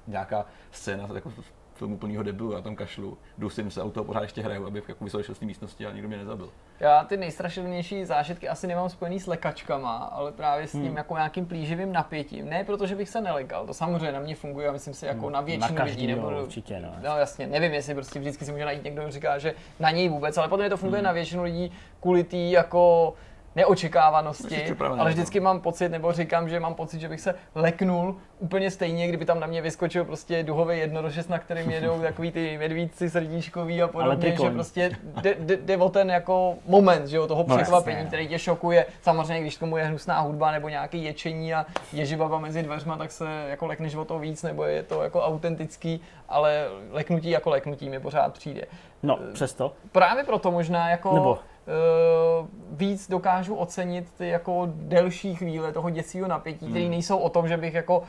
nějaká 0.07 0.47
scéna, 0.71 1.09
jako 1.15 1.33
filmu 1.75 1.99
plného 1.99 2.23
debilu, 2.23 2.53
já 2.53 2.61
tam 2.61 2.77
kašlu, 2.77 3.19
jdu 3.39 3.51
si 3.51 3.71
se 3.71 3.83
auto 3.83 4.05
pořád 4.05 4.23
ještě 4.23 4.43
hraju, 4.43 4.67
abych 4.67 4.89
jako 4.89 5.05
vyšel 5.05 5.35
z 5.35 5.39
té 5.39 5.47
místnosti 5.47 5.87
a 5.87 5.93
nikdo 5.93 6.09
mě 6.09 6.17
nezabil. 6.17 6.49
Já 6.81 7.05
ty 7.05 7.17
nejstrašilnější 7.17 8.05
zážitky 8.05 8.49
asi 8.49 8.67
nemám 8.67 8.89
spojený 8.89 9.21
s 9.21 9.27
lekačkama, 9.27 9.97
ale 9.97 10.33
právě 10.33 10.67
s 10.67 10.73
tím 10.73 10.87
hmm. 10.87 10.97
jako 10.97 11.15
nějakým 11.15 11.47
plíživým 11.47 11.93
napětím. 11.93 12.49
Ne 12.49 12.65
protože 12.65 12.95
bych 12.95 13.09
se 13.09 13.21
nelekal, 13.21 13.67
to 13.67 13.75
samozřejmě 13.75 14.13
na 14.13 14.21
mě 14.21 14.35
funguje 14.35 14.69
a 14.69 14.73
myslím 14.73 14.95
si 14.95 15.07
jako 15.07 15.25
hmm. 15.25 15.33
na 15.33 15.41
většinu 15.41 15.79
na 15.79 15.85
lidí. 15.85 16.07
Nebo, 16.07 16.43
určitě, 16.43 16.81
no. 16.81 16.95
no. 17.03 17.17
jasně, 17.17 17.47
nevím, 17.47 17.73
jestli 17.73 17.95
prostě 17.95 18.19
vždycky 18.19 18.45
si 18.45 18.53
může 18.53 18.65
najít 18.65 18.85
někdo, 18.85 19.03
kdo 19.03 19.11
říká, 19.11 19.39
že 19.39 19.55
na 19.81 19.91
něj 19.91 20.09
vůbec, 20.09 20.39
ale 20.39 20.49
potom 20.49 20.71
to 20.71 20.77
funguje 20.77 20.99
hmm. 20.99 21.07
na 21.07 21.13
většinu 21.13 21.43
lidí 21.43 21.73
kvůli 22.01 22.25
tý 22.25 22.51
jako 22.51 23.15
neočekávanosti, 23.57 24.75
ale 24.99 25.11
vždycky 25.11 25.41
mám 25.41 25.61
pocit, 25.61 25.89
nebo 25.89 26.13
říkám, 26.13 26.49
že 26.49 26.61
mám 26.61 26.75
pocit, 26.75 27.01
že 27.01 27.09
bych 27.09 27.21
se 27.21 27.35
leknul 27.55 28.17
úplně 28.39 28.71
stejně, 28.71 29.09
kdyby 29.09 29.25
tam 29.25 29.41
na 29.41 29.47
mě 29.47 29.63
vyskočil 29.63 30.05
prostě 30.05 30.43
duhový 30.43 30.79
jednorožec, 30.79 31.29
na 31.29 31.39
kterým 31.39 31.71
jedou 31.71 32.01
takový 32.03 32.33
ty 32.33 32.59
medvídci 32.59 33.11
srdíčkový 33.11 33.83
a 33.83 33.89
podobně, 33.89 34.37
že 34.43 34.51
prostě 34.51 34.91
jde, 35.23 35.35
jde, 35.39 35.57
jde, 35.57 35.77
o 35.77 35.89
ten 35.89 36.11
jako 36.11 36.55
moment, 36.67 37.07
že 37.07 37.17
jo, 37.17 37.27
toho 37.27 37.45
no, 37.49 37.57
překvapení, 37.57 38.03
no, 38.03 38.07
který 38.07 38.29
tě 38.29 38.39
šokuje. 38.39 38.87
Samozřejmě, 39.03 39.41
když 39.41 39.57
tomu 39.57 39.77
je 39.77 39.85
hnusná 39.85 40.21
hudba 40.21 40.51
nebo 40.51 40.69
nějaký 40.69 41.05
ječení 41.05 41.55
a 41.55 41.67
ježibaba 41.93 42.39
mezi 42.39 42.63
dveřma, 42.63 42.97
tak 42.97 43.13
se 43.13 43.47
jako 43.49 43.67
lekneš 43.67 43.95
o 43.95 44.05
to 44.05 44.19
víc, 44.19 44.43
nebo 44.43 44.65
je 44.65 44.83
to 44.83 45.03
jako 45.03 45.23
autentický, 45.23 46.01
ale 46.29 46.69
leknutí 46.91 47.31
jako 47.31 47.51
leknutí 47.51 47.89
mi 47.89 48.01
pořád 48.01 48.33
přijde. 48.33 48.63
No, 49.03 49.19
přesto. 49.33 49.73
Právě 49.93 50.25
proto 50.25 50.51
možná 50.51 50.91
jako... 50.91 51.15
Nebo 51.15 51.39
víc 52.71 53.09
dokážu 53.09 53.55
ocenit 53.55 54.13
ty 54.19 54.29
jako 54.29 54.69
delší 54.73 55.35
chvíle 55.35 55.73
toho 55.73 55.91
děsího 55.91 56.29
napětí, 56.29 56.65
hmm. 56.65 56.75
které 56.75 56.89
nejsou 56.89 57.19
o 57.19 57.29
tom, 57.29 57.49
že 57.49 57.57
bych 57.57 57.75
jako 57.75 58.03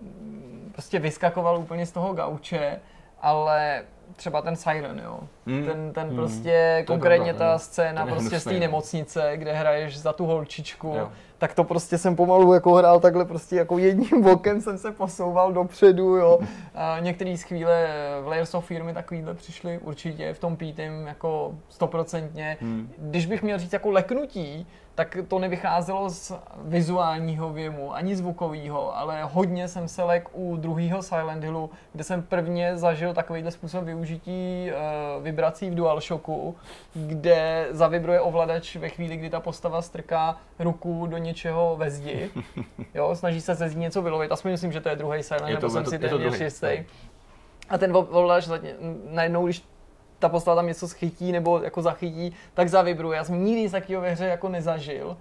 mm, 0.00 0.70
prostě 0.72 0.98
vyskakoval 0.98 1.58
úplně 1.58 1.86
z 1.86 1.92
toho 1.92 2.14
gauče, 2.14 2.80
ale 3.20 3.82
třeba 4.16 4.42
ten 4.42 4.56
Siren, 4.56 5.02
jo. 5.04 5.20
Hmm. 5.46 5.64
Ten, 5.64 5.92
ten 5.92 6.06
hmm. 6.06 6.16
prostě, 6.16 6.84
to 6.86 6.92
konkrétně 6.92 7.34
ta 7.34 7.52
no. 7.52 7.58
scéna 7.58 8.06
prostě 8.06 8.40
z 8.40 8.44
té 8.44 8.52
no. 8.52 8.60
nemocnice, 8.60 9.32
kde 9.34 9.52
hraješ 9.52 9.98
za 9.98 10.12
tu 10.12 10.26
holčičku, 10.26 10.94
jo. 10.98 11.08
tak 11.38 11.54
to 11.54 11.64
prostě 11.64 11.98
jsem 11.98 12.16
pomalu 12.16 12.54
jako 12.54 12.74
hrál 12.74 13.00
takhle 13.00 13.24
prostě 13.24 13.56
jako 13.56 13.78
jedním 13.78 14.22
bokem 14.22 14.60
jsem 14.60 14.78
se 14.78 14.92
posouval 14.92 15.52
dopředu, 15.52 16.16
jo. 16.16 16.38
A 16.74 16.96
některý 17.00 17.36
z 17.36 17.42
chvíle 17.42 17.88
v 18.22 18.28
Layers 18.28 18.54
of 18.54 18.66
Fear 18.66 18.84
mi 18.84 18.94
takovýhle 18.94 19.34
přišly 19.34 19.78
určitě 19.78 20.34
v 20.34 20.38
tom 20.38 20.56
pítym 20.56 21.06
jako 21.06 21.54
stoprocentně. 21.68 22.56
Hmm. 22.60 22.90
Když 22.98 23.26
bych 23.26 23.42
měl 23.42 23.58
říct 23.58 23.72
jako 23.72 23.90
leknutí, 23.90 24.66
tak 24.98 25.16
to 25.28 25.38
nevycházelo 25.38 26.10
z 26.10 26.32
vizuálního 26.64 27.52
věmu, 27.52 27.94
ani 27.94 28.16
zvukového, 28.16 28.98
ale 28.98 29.22
hodně 29.22 29.68
jsem 29.68 29.88
se 29.88 30.02
lek 30.02 30.28
u 30.32 30.56
druhého 30.56 31.02
Silent 31.02 31.44
Hillu, 31.44 31.70
kde 31.92 32.04
jsem 32.04 32.22
prvně 32.22 32.76
zažil 32.76 33.14
takovýhle 33.14 33.50
způsob 33.50 33.84
využití 33.84 34.70
uh, 34.70 35.22
vibrací 35.24 35.70
v 35.70 35.74
DualShocku, 35.74 36.56
kde 36.94 37.68
zavibruje 37.70 38.20
ovladač 38.20 38.76
ve 38.76 38.88
chvíli, 38.88 39.16
kdy 39.16 39.30
ta 39.30 39.40
postava 39.40 39.82
strká 39.82 40.36
ruku 40.58 41.06
do 41.06 41.18
něčeho 41.18 41.76
ve 41.76 41.90
zdi. 41.90 42.30
Jo, 42.94 43.14
snaží 43.14 43.40
se 43.40 43.54
ze 43.54 43.68
zdi 43.68 43.80
něco 43.80 44.02
vylovit. 44.02 44.32
Aspoň 44.32 44.50
myslím, 44.50 44.72
že 44.72 44.80
to 44.80 44.88
je 44.88 44.96
druhý 44.96 45.22
Silent, 45.22 45.54
nebo 45.54 45.70
jsem 45.70 45.86
si 45.86 45.98
téměř 45.98 46.40
jistý. 46.40 46.84
A 47.68 47.78
ten 47.78 47.96
ovladač 47.96 48.48
najednou, 49.10 49.44
když 49.44 49.62
ta 50.18 50.28
postava 50.28 50.54
tam 50.56 50.66
něco 50.66 50.88
schytí 50.88 51.32
nebo 51.32 51.60
jako 51.60 51.82
zachytí, 51.82 52.32
tak 52.54 52.68
zavibruje. 52.68 53.16
Já 53.16 53.24
jsem 53.24 53.44
nikdy 53.44 53.60
nic 53.60 53.72
takového 53.72 54.02
ve 54.02 54.10
hře 54.10 54.24
jako 54.24 54.48
nezažil. 54.48 55.16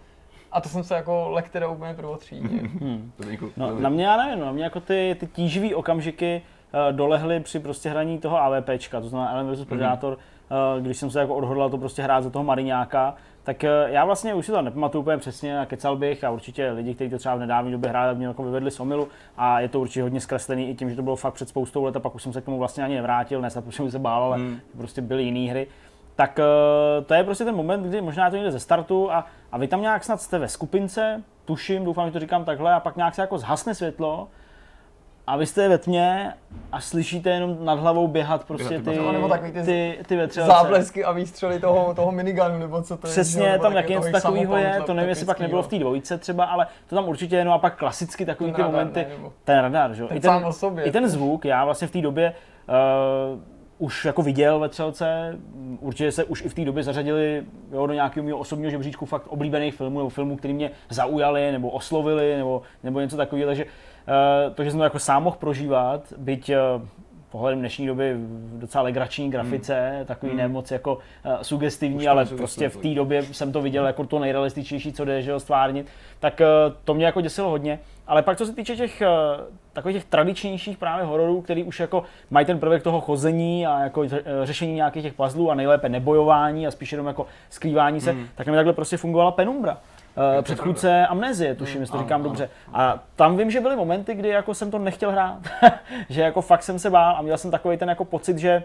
A 0.51 0.61
to 0.61 0.69
jsem 0.69 0.83
se 0.83 0.95
jako 0.95 1.29
lekterou 1.29 1.73
úplně 1.73 1.93
prvotřídně. 1.93 2.61
Hmm. 2.79 3.11
No, 3.57 3.79
na 3.79 3.89
mě 3.89 4.05
já 4.05 4.17
nevím, 4.17 4.39
no, 4.39 4.45
na 4.45 4.51
mě 4.51 4.63
jako 4.63 4.79
ty, 4.79 5.15
ty 5.19 5.27
tíživý 5.27 5.75
okamžiky 5.75 6.41
uh, 6.73 6.95
dolehly 6.95 7.39
při 7.39 7.59
prostě 7.59 7.89
hraní 7.89 8.17
toho 8.17 8.41
AVPčka, 8.41 9.01
to 9.01 9.09
znamená 9.09 9.31
Alien 9.31 9.55
vs 9.55 9.65
Predator, 9.65 10.13
mm-hmm. 10.13 10.77
uh, 10.77 10.83
když 10.83 10.97
jsem 10.97 11.11
se 11.11 11.19
jako 11.19 11.35
odhodlal 11.35 11.69
to 11.69 11.77
prostě 11.77 12.01
hrát 12.01 12.23
za 12.23 12.29
toho 12.29 12.43
Mariňáka, 12.43 13.15
tak 13.47 13.63
eh, 13.63 13.69
já 13.87 14.05
vlastně 14.05 14.33
už 14.33 14.45
si 14.45 14.51
to 14.51 14.61
nepamatuju 14.61 15.01
úplně 15.01 15.17
přesně 15.17 15.59
a 15.59 15.65
kecal 15.65 15.95
bych 15.95 16.23
a 16.23 16.31
určitě 16.31 16.71
lidi, 16.71 16.95
kteří 16.95 17.09
to 17.09 17.17
třeba 17.17 17.35
v 17.35 17.39
nedávné 17.39 17.71
době 17.71 17.89
hráli, 17.89 18.15
mě 18.15 18.27
jako 18.27 18.43
vyvedli 18.43 18.71
z 18.71 18.79
omilu 18.79 19.07
a 19.37 19.59
je 19.59 19.69
to 19.69 19.79
určitě 19.79 20.03
hodně 20.03 20.21
zkreslený 20.21 20.69
i 20.69 20.75
tím, 20.75 20.89
že 20.89 20.95
to 20.95 21.01
bylo 21.01 21.15
fakt 21.15 21.33
před 21.33 21.49
spoustou 21.49 21.83
let 21.83 21.95
a 21.95 21.99
pak 21.99 22.15
už 22.15 22.23
jsem 22.23 22.33
se 22.33 22.41
k 22.41 22.45
tomu 22.45 22.57
vlastně 22.57 22.83
ani 22.83 22.95
nevrátil, 22.95 23.41
ne 23.41 23.49
protože 23.61 23.77
jsem 23.77 23.91
se 23.91 23.99
bál, 23.99 24.23
ale 24.23 24.37
hmm. 24.37 24.59
prostě 24.77 25.01
byly 25.01 25.23
jiné 25.23 25.51
hry. 25.51 25.67
Tak 26.15 26.39
eh, 26.39 27.01
to 27.01 27.13
je 27.13 27.23
prostě 27.23 27.45
ten 27.45 27.55
moment, 27.55 27.83
kdy 27.83 28.01
možná 28.01 28.29
to 28.29 28.35
jde 28.35 28.51
ze 28.51 28.59
startu 28.59 29.11
a, 29.11 29.25
a 29.51 29.57
vy 29.57 29.67
tam 29.67 29.81
nějak 29.81 30.03
snad 30.03 30.21
jste 30.21 30.39
ve 30.39 30.47
skupince, 30.47 31.23
tuším, 31.45 31.85
doufám, 31.85 32.07
že 32.07 32.13
to 32.13 32.19
říkám 32.19 32.45
takhle, 32.45 32.73
a 32.73 32.79
pak 32.79 32.95
nějak 32.95 33.15
se 33.15 33.21
jako 33.21 33.37
zhasne 33.37 33.75
světlo 33.75 34.27
a 35.27 35.37
vy 35.37 35.45
jste 35.45 35.69
ve 35.69 35.77
tmě 35.77 36.33
a 36.71 36.81
slyšíte 36.81 37.29
jenom 37.29 37.65
nad 37.65 37.79
hlavou 37.79 38.07
běhat 38.07 38.43
prostě 38.43 38.79
ty, 38.79 38.99
nebo 39.11 39.29
ty, 39.29 39.51
ty, 39.65 39.99
ty 40.07 40.15
vetřelce. 40.15 40.51
záblesky 40.51 41.03
a 41.03 41.11
výstřely 41.11 41.59
toho, 41.59 41.93
toho 41.93 42.11
minigunu, 42.11 42.59
nebo 42.59 42.81
co 42.81 42.97
to 42.97 43.07
je. 43.07 43.11
Přesně, 43.11 43.59
tam 43.59 43.73
taky 43.73 43.93
něco 43.93 44.11
takového 44.11 44.57
je, 44.57 44.81
to 44.85 44.93
nevím, 44.93 45.09
jestli 45.09 45.25
pak 45.25 45.39
nebylo 45.39 45.63
v 45.63 45.67
té 45.67 45.79
dvojice 45.79 46.17
třeba, 46.17 46.45
ale 46.45 46.67
to 46.89 46.95
tam 46.95 47.07
určitě 47.07 47.35
je, 47.35 47.45
no 47.45 47.53
a 47.53 47.57
pak 47.57 47.77
klasicky 47.77 48.25
takový 48.25 48.53
ty 48.53 48.63
momenty, 48.63 48.99
ne, 48.99 49.29
ten 49.43 49.59
radar, 49.59 49.93
že 49.93 50.03
jo. 50.03 50.09
I 50.11 50.19
ten, 50.19 50.53
sobě, 50.53 50.83
I 50.83 50.91
ten 50.91 51.09
zvuk, 51.09 51.45
já 51.45 51.65
vlastně 51.65 51.87
v 51.87 51.91
té 51.91 52.01
době 52.01 52.33
uh, 53.33 53.39
už 53.77 54.05
jako 54.05 54.21
viděl 54.21 54.59
ve 54.59 54.69
třelce, 54.69 55.35
určitě 55.79 56.11
se 56.11 56.23
už 56.23 56.41
i 56.41 56.49
v 56.49 56.53
té 56.53 56.65
době 56.65 56.83
zařadili 56.83 57.43
jo, 57.71 57.87
do 57.87 57.93
nějakého 57.93 58.25
mého 58.25 58.37
osobního 58.37 58.71
žebříčku 58.71 59.05
fakt 59.05 59.27
oblíbených 59.27 59.75
filmů, 59.75 59.99
nebo 59.99 60.09
filmů, 60.09 60.37
které 60.37 60.53
mě 60.53 60.71
zaujaly, 60.89 61.51
nebo 61.51 61.69
oslovili, 61.69 62.37
nebo, 62.37 62.61
nebo 62.83 62.99
něco 62.99 63.17
takového, 63.17 63.47
takže 63.47 63.65
uh, 63.65 63.71
to, 64.55 64.63
že 64.63 64.71
jsem 64.71 64.77
to 64.77 64.83
jako 64.83 64.99
sám 64.99 65.23
mohl 65.23 65.37
prožívat, 65.39 66.13
byť 66.17 66.49
uh, 66.49 66.81
pohledem 67.31 67.59
dnešní 67.59 67.87
doby 67.87 68.13
v 68.13 68.59
docela 68.59 68.83
legrační 68.83 69.29
grafice, 69.31 69.93
hmm. 69.95 70.05
takový 70.05 70.29
hmm. 70.29 70.37
nemoc 70.37 70.71
jako 70.71 70.95
uh, 70.95 71.31
sugestivní, 71.41 72.07
ale 72.07 72.25
prostě 72.25 72.69
v 72.69 72.77
té 72.77 72.87
době 72.87 73.23
jsem 73.23 73.51
to 73.51 73.61
viděl 73.61 73.85
jako 73.85 74.05
to 74.05 74.19
nejrealističnější, 74.19 74.93
co 74.93 75.05
jde, 75.05 75.21
že 75.21 75.33
ho 75.33 75.39
stvárnit, 75.39 75.87
tak 76.19 76.41
uh, 76.41 76.73
to 76.83 76.93
mě 76.93 77.05
jako 77.05 77.21
děsilo 77.21 77.49
hodně. 77.49 77.79
Ale 78.07 78.21
pak 78.21 78.37
co 78.37 78.45
se 78.45 78.53
týče 78.53 78.75
těch 78.75 79.01
uh, 79.01 79.43
takových 79.73 79.97
těch 79.97 80.05
tradičnějších 80.05 80.77
právě 80.77 81.05
hororů, 81.05 81.41
který 81.41 81.63
už 81.63 81.79
jako 81.79 82.03
mají 82.29 82.45
ten 82.45 82.59
prvek 82.59 82.83
toho 82.83 83.01
chození 83.01 83.67
a 83.67 83.79
jako 83.79 84.01
ře- 84.01 84.21
řešení 84.43 84.73
nějakých 84.73 85.03
těch 85.03 85.13
puzzlů 85.13 85.51
a 85.51 85.55
nejlépe 85.55 85.89
nebojování 85.89 86.67
a 86.67 86.71
spíš 86.71 86.91
jenom 86.91 87.07
jako 87.07 87.25
skrývání 87.49 88.01
se, 88.01 88.11
Hmm. 88.11 88.27
tak 88.35 88.47
mi 88.47 88.55
takhle 88.55 88.73
prostě 88.73 88.97
fungovala 88.97 89.31
Penumbra. 89.31 89.77
Uh, 90.17 90.41
předchůdce 90.41 91.07
Amnezie, 91.07 91.55
tuším, 91.55 91.81
jestli 91.81 91.97
to 91.97 92.03
říkám 92.03 92.23
dobře. 92.23 92.49
A 92.73 92.99
tam 93.15 93.37
vím, 93.37 93.51
že 93.51 93.61
byly 93.61 93.75
momenty, 93.75 94.15
kdy 94.15 94.29
jako 94.29 94.53
jsem 94.53 94.71
to 94.71 94.79
nechtěl 94.79 95.11
hrát. 95.11 95.39
že 96.09 96.21
jako 96.21 96.41
fakt 96.41 96.63
jsem 96.63 96.79
se 96.79 96.89
bál 96.89 97.15
a 97.17 97.21
měl 97.21 97.37
jsem 97.37 97.51
takový 97.51 97.77
ten 97.77 97.89
jako 97.89 98.05
pocit, 98.05 98.37
že 98.37 98.63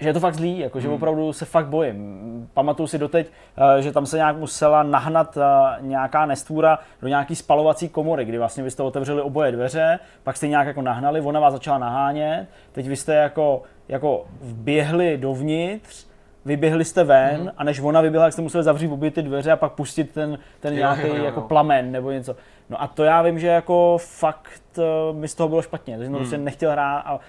že 0.00 0.08
je 0.08 0.12
to 0.12 0.20
fakt 0.20 0.34
zlý, 0.34 0.58
jako, 0.58 0.80
že 0.80 0.88
opravdu 0.88 1.32
se 1.32 1.44
fakt 1.44 1.66
bojím. 1.66 2.50
Pamatuju 2.54 2.86
si 2.86 2.98
doteď, 2.98 3.30
eh, 3.78 3.82
že 3.82 3.92
tam 3.92 4.06
se 4.06 4.16
nějak 4.16 4.36
musela 4.36 4.82
nahnat 4.82 5.36
eh, 5.36 5.76
nějaká 5.80 6.26
nestvůra 6.26 6.78
do 7.02 7.08
nějaký 7.08 7.36
spalovací 7.36 7.88
komory, 7.88 8.24
kdy 8.24 8.38
vlastně 8.38 8.62
vy 8.62 8.70
jste 8.70 8.82
otevřeli 8.82 9.22
oboje 9.22 9.52
dveře, 9.52 9.98
pak 10.22 10.36
jste 10.36 10.48
nějak 10.48 10.66
jako 10.66 10.82
nahnali, 10.82 11.20
ona 11.20 11.40
vás 11.40 11.52
začala 11.52 11.78
nahánět, 11.78 12.48
teď 12.72 12.88
vy 12.88 12.96
jste 12.96 13.14
jako, 13.14 13.62
jako 13.88 14.26
vběhli 14.40 15.18
dovnitř, 15.18 16.07
vyběhli 16.44 16.84
jste 16.84 17.04
ven 17.04 17.40
mm. 17.40 17.50
a 17.56 17.64
než 17.64 17.80
ona 17.80 18.00
vyběhla, 18.00 18.26
tak 18.26 18.32
jste 18.32 18.42
museli 18.42 18.64
zavřít 18.64 18.92
obě 18.92 19.10
ty 19.10 19.22
dveře 19.22 19.52
a 19.52 19.56
pak 19.56 19.72
pustit 19.72 20.12
ten, 20.12 20.38
ten 20.60 20.72
Jo, 20.72 20.78
nějaký 20.78 21.08
jo, 21.08 21.16
jo, 21.16 21.24
jako 21.24 21.40
plamen 21.40 21.92
nebo 21.92 22.10
něco. 22.10 22.36
No 22.70 22.82
a 22.82 22.86
to 22.86 23.04
já 23.04 23.22
vím, 23.22 23.38
že 23.38 23.46
jako 23.46 23.96
fakt 24.00 24.60
uh, 24.76 25.16
mi 25.16 25.28
z 25.28 25.34
toho 25.34 25.48
bylo 25.48 25.62
špatně, 25.62 25.94
takže 25.94 26.06
jsem 26.06 26.12
to 26.12 26.18
prostě 26.18 26.38
nechtěl 26.38 26.70
hrát 26.70 26.98
a 27.00 27.20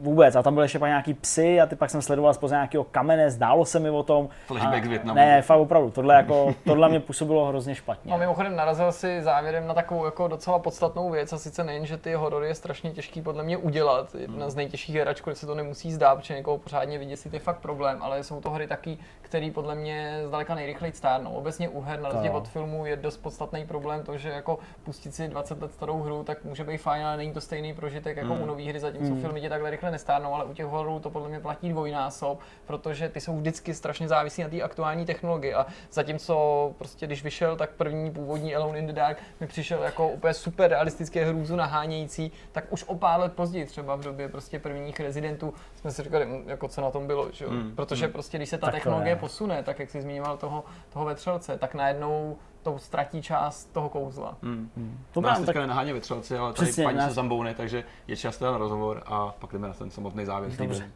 vůbec. 0.00 0.36
A 0.36 0.42
tam 0.42 0.54
byly 0.54 0.64
ještě 0.64 0.78
pak 0.78 0.88
nějaký 0.88 1.14
psy 1.14 1.60
a 1.60 1.66
ty 1.66 1.76
pak 1.76 1.90
jsem 1.90 2.02
sledoval 2.02 2.34
spoza 2.34 2.54
nějakého 2.56 2.84
kamene, 2.84 3.30
zdálo 3.30 3.64
se 3.64 3.78
mi 3.78 3.90
o 3.90 4.02
tom. 4.02 4.28
Flashback 4.46 4.84
z 4.84 4.88
Vietnamu. 4.88 5.16
Ne, 5.16 5.42
fakt 5.42 5.58
opravdu, 5.58 5.90
tohle, 5.90 6.14
jako, 6.14 6.54
tohle 6.64 6.88
mě 6.88 7.00
působilo 7.00 7.46
hrozně 7.46 7.74
špatně. 7.74 8.12
No 8.12 8.18
mimochodem 8.18 8.56
narazil 8.56 8.92
si 8.92 9.22
závěrem 9.22 9.66
na 9.66 9.74
takovou 9.74 10.04
jako 10.04 10.28
docela 10.28 10.58
podstatnou 10.58 11.10
věc 11.10 11.32
a 11.32 11.38
sice 11.38 11.64
nejen, 11.64 11.86
že 11.86 11.96
ty 11.96 12.14
horory 12.14 12.48
je 12.48 12.54
strašně 12.54 12.90
těžký 12.90 13.22
podle 13.22 13.42
mě 13.42 13.56
udělat, 13.56 14.14
jedna 14.14 14.50
z 14.50 14.56
nejtěžších 14.56 14.96
her, 14.96 15.08
ačkoliv 15.08 15.38
se 15.38 15.46
to 15.46 15.54
nemusí 15.54 15.92
zdát, 15.92 16.18
protože 16.18 16.36
někoho 16.36 16.58
pořádně 16.58 16.98
vyděsit 16.98 17.34
je 17.34 17.40
fakt 17.40 17.58
problém, 17.58 17.98
ale 18.02 18.24
jsou 18.24 18.40
to 18.40 18.50
hry 18.50 18.66
taky, 18.66 18.98
které 19.22 19.50
podle 19.54 19.74
mě 19.74 20.20
zdaleka 20.26 20.54
nejrychleji 20.54 20.92
stárnou. 20.92 21.30
Obecně 21.30 21.68
u 21.68 21.80
her, 21.80 22.00
na 22.00 22.08
rozdíl 22.08 22.36
od 22.36 22.48
filmu, 22.48 22.86
je 22.86 22.96
dost 22.96 23.16
podstatný 23.16 23.66
problém 23.66 24.02
to, 24.02 24.18
že 24.18 24.28
jako 24.28 24.58
pustit 24.84 25.14
si 25.14 25.28
20 25.28 25.62
let 25.62 25.72
starou 25.72 26.02
hru, 26.02 26.22
tak 26.24 26.44
může 26.44 26.64
být 26.64 26.78
fajn, 26.78 27.04
ale 27.04 27.16
není 27.16 27.32
to 27.32 27.40
stejný 27.40 27.74
prožitek 27.74 28.16
jako 28.16 28.34
u 28.34 28.46
nových 28.46 28.68
hry, 28.68 28.80
zatímco 28.80 29.14
filmy 29.14 29.40
tě 29.40 29.49
takhle 29.50 29.70
rychle 29.70 29.90
nestárnou, 29.90 30.34
ale 30.34 30.44
u 30.44 30.54
těch 30.54 30.66
hororů 30.66 31.00
to 31.00 31.10
podle 31.10 31.28
mě 31.28 31.40
platí 31.40 31.68
dvojnásob, 31.68 32.38
protože 32.66 33.08
ty 33.08 33.20
jsou 33.20 33.36
vždycky 33.36 33.74
strašně 33.74 34.08
závislí 34.08 34.42
na 34.42 34.48
té 34.50 34.62
aktuální 34.62 35.06
technologii 35.06 35.54
a 35.54 35.66
zatímco 35.92 36.74
prostě 36.78 37.06
když 37.06 37.22
vyšel, 37.24 37.56
tak 37.56 37.70
první 37.70 38.10
původní 38.10 38.54
Alone 38.56 38.78
in 38.78 38.86
the 38.86 38.92
Dark 38.92 39.18
mi 39.40 39.46
přišel 39.46 39.82
jako 39.82 40.08
úplně 40.08 40.34
super 40.34 40.70
realistické 40.70 41.24
hrůzu 41.24 41.56
nahánějící, 41.56 42.32
tak 42.52 42.64
už 42.70 42.84
o 42.84 42.94
pár 42.94 43.20
let 43.20 43.32
později, 43.32 43.66
třeba 43.66 43.96
v 43.96 44.00
době 44.00 44.28
prostě 44.28 44.58
prvních 44.58 45.00
rezidentů, 45.00 45.54
jsme 45.76 45.90
si 45.90 46.02
říkali, 46.02 46.24
"Hm, 46.26 46.44
jako 46.46 46.68
co 46.68 46.80
na 46.80 46.90
tom 46.90 47.06
bylo, 47.06 47.28
že? 47.32 47.46
Mm, 47.46 47.72
protože 47.76 48.08
prostě 48.08 48.36
když 48.38 48.48
se 48.48 48.58
ta 48.58 48.66
Tak 48.66 48.74
technologie 48.74 49.12
je. 49.12 49.16
posune, 49.16 49.62
tak 49.62 49.78
jak 49.78 49.90
jsi 49.90 50.02
zmiňoval 50.02 50.36
toho, 50.36 50.64
toho 50.92 51.04
vetřelce, 51.04 51.58
tak 51.58 51.74
najednou 51.74 52.36
to 52.62 52.78
ztratí 52.78 53.22
část 53.22 53.72
toho 53.72 53.88
kouzla. 53.88 54.36
Hmm. 54.42 54.98
To 55.12 55.20
nás 55.20 55.38
teďka 55.38 55.52
tak, 55.52 55.62
nenaháně 55.62 55.92
ve 55.92 56.00
třelci, 56.00 56.38
ale 56.38 56.52
tady 56.52 56.66
Přesně, 56.66 56.84
paní 56.84 56.96
nás- 56.98 57.08
se 57.08 57.14
zambouny, 57.14 57.54
takže 57.54 57.84
je 58.08 58.16
čas 58.16 58.36
teda 58.36 58.52
na 58.52 58.58
rozhovor 58.58 59.02
a 59.06 59.34
pak 59.38 59.52
jdeme 59.52 59.68
na 59.68 59.74
ten 59.74 59.90
samotný 59.90 60.24
závěr. 60.24 60.52
Dobře. 60.58 60.90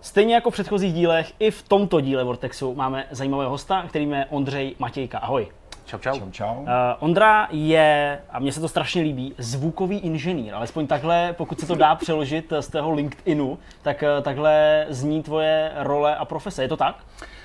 stejně 0.00 0.34
jako 0.34 0.50
v 0.50 0.52
předchozích 0.52 0.94
dílech, 0.94 1.32
i 1.38 1.50
v 1.50 1.62
tomto 1.68 2.00
díle 2.00 2.24
Vortexu 2.24 2.74
máme 2.74 3.06
zajímavého 3.10 3.50
hosta, 3.50 3.84
kterým 3.88 4.12
je 4.12 4.26
Ondřej 4.30 4.74
Matějka. 4.78 5.18
Ahoj. 5.18 5.48
Čau, 5.84 5.98
čau. 5.98 6.18
Čau, 6.18 6.30
čau. 6.30 6.54
Uh, 6.60 6.68
Ondra 6.98 7.48
je, 7.50 8.20
a 8.30 8.38
mně 8.38 8.52
se 8.52 8.60
to 8.60 8.68
strašně 8.68 9.02
líbí, 9.02 9.34
zvukový 9.38 9.98
inženýr. 9.98 10.54
Alespoň 10.54 10.86
takhle, 10.86 11.34
pokud 11.38 11.60
se 11.60 11.66
to 11.66 11.74
dá 11.74 11.94
přeložit 11.94 12.52
z 12.60 12.68
tého 12.68 12.92
LinkedInu, 12.92 13.58
tak 13.82 14.02
uh, 14.02 14.22
takhle 14.24 14.86
zní 14.88 15.22
tvoje 15.22 15.72
role 15.76 16.16
a 16.16 16.24
profese. 16.24 16.62
Je 16.62 16.68
to 16.68 16.76
tak? 16.76 16.96
Uh, 16.96 17.37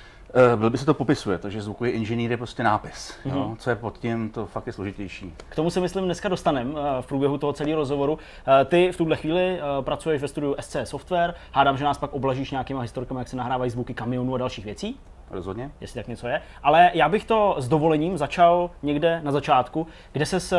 byl 0.56 0.70
by 0.70 0.78
se 0.78 0.86
to 0.86 0.94
popisuje, 0.94 1.38
takže 1.38 1.62
zvukový 1.62 1.90
inženýr 1.90 2.30
je 2.30 2.36
prostě 2.36 2.62
nápis. 2.62 3.14
Mm-hmm. 3.24 3.36
Jo? 3.36 3.56
Co 3.58 3.70
je 3.70 3.76
pod 3.76 3.98
tím, 3.98 4.30
to 4.30 4.46
fakt 4.46 4.66
je 4.66 4.72
složitější. 4.72 5.32
K 5.48 5.54
tomu 5.56 5.70
se 5.70 5.80
myslím 5.80 6.04
dneska 6.04 6.28
dostanem 6.28 6.78
eh, 6.78 7.02
v 7.02 7.06
průběhu 7.06 7.38
toho 7.38 7.52
celého 7.52 7.76
rozhovoru. 7.76 8.18
Eh, 8.60 8.64
Ty 8.64 8.92
v 8.92 8.96
tuhle 8.96 9.16
chvíli 9.16 9.58
eh, 9.58 9.62
pracuješ 9.80 10.22
ve 10.22 10.28
studiu 10.28 10.56
SC 10.60 10.76
Software. 10.84 11.34
Hádám, 11.52 11.76
že 11.76 11.84
nás 11.84 11.98
pak 11.98 12.12
oblažíš 12.12 12.50
nějakýma 12.50 12.80
historkami, 12.80 13.20
jak 13.20 13.28
se 13.28 13.36
nahrávají 13.36 13.70
zvuky 13.70 13.94
kamionů 13.94 14.34
a 14.34 14.38
dalších 14.38 14.64
věcí. 14.64 14.98
Rozhodně. 15.34 15.70
jestli 15.80 16.00
tak 16.00 16.08
něco 16.08 16.26
je. 16.28 16.42
Ale 16.62 16.90
já 16.94 17.08
bych 17.08 17.24
to 17.24 17.56
s 17.58 17.68
dovolením 17.68 18.18
začal 18.18 18.70
někde 18.82 19.20
na 19.24 19.32
začátku, 19.32 19.86
kde 20.12 20.26
ses 20.26 20.52
eh, 20.52 20.58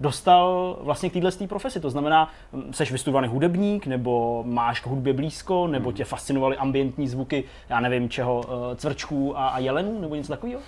dostal 0.00 0.76
vlastně 0.80 1.10
k 1.10 1.12
této 1.12 1.46
profesi. 1.46 1.80
To 1.80 1.90
znamená, 1.90 2.30
seš 2.70 2.92
vystudovaný 2.92 3.28
hudebník, 3.28 3.86
nebo 3.86 4.42
máš 4.46 4.80
k 4.80 4.86
hudbě 4.86 5.12
blízko, 5.12 5.66
nebo 5.66 5.92
tě 5.92 6.04
fascinovaly 6.04 6.56
ambientní 6.56 7.08
zvuky, 7.08 7.44
já 7.68 7.80
nevím 7.80 8.08
čeho, 8.08 8.44
eh, 8.72 8.76
cvrčků 8.76 9.38
a, 9.38 9.48
a 9.48 9.58
jelenů, 9.58 10.00
nebo 10.00 10.14
něco 10.14 10.32
takového? 10.32 10.60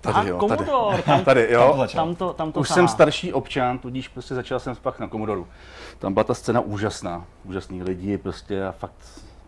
Tady, 0.00 0.28
jo, 0.28 0.38
Commodore, 0.38 1.02
tam- 1.06 1.24
tady, 1.24 1.48
Tam 1.48 1.72
to 1.76 1.82
jo. 1.82 1.88
Tam 1.94 2.14
to, 2.14 2.32
tam 2.32 2.52
to 2.52 2.60
Už 2.60 2.68
tahá. 2.68 2.74
jsem 2.74 2.88
starší 2.88 3.32
občan, 3.32 3.78
tudíž 3.78 4.08
prostě 4.08 4.34
začal 4.34 4.60
jsem 4.60 4.76
pak 4.82 4.98
na 5.00 5.08
Komodoru. 5.08 5.46
Tam 5.98 6.14
byla 6.14 6.24
ta 6.24 6.34
scéna 6.34 6.60
úžasná. 6.60 7.24
Úžasný 7.44 7.82
lidi 7.82 8.18
prostě 8.18 8.64
a 8.64 8.72
fakt 8.72 8.94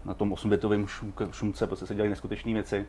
na 0.04 0.14
tom 0.14 0.32
8-bitovém 0.32 0.86
šumke- 0.86 1.30
šumce 1.32 1.66
prostě 1.66 1.86
se 1.86 1.94
dělají 1.94 2.10
neskutečné 2.10 2.52
věci. 2.52 2.86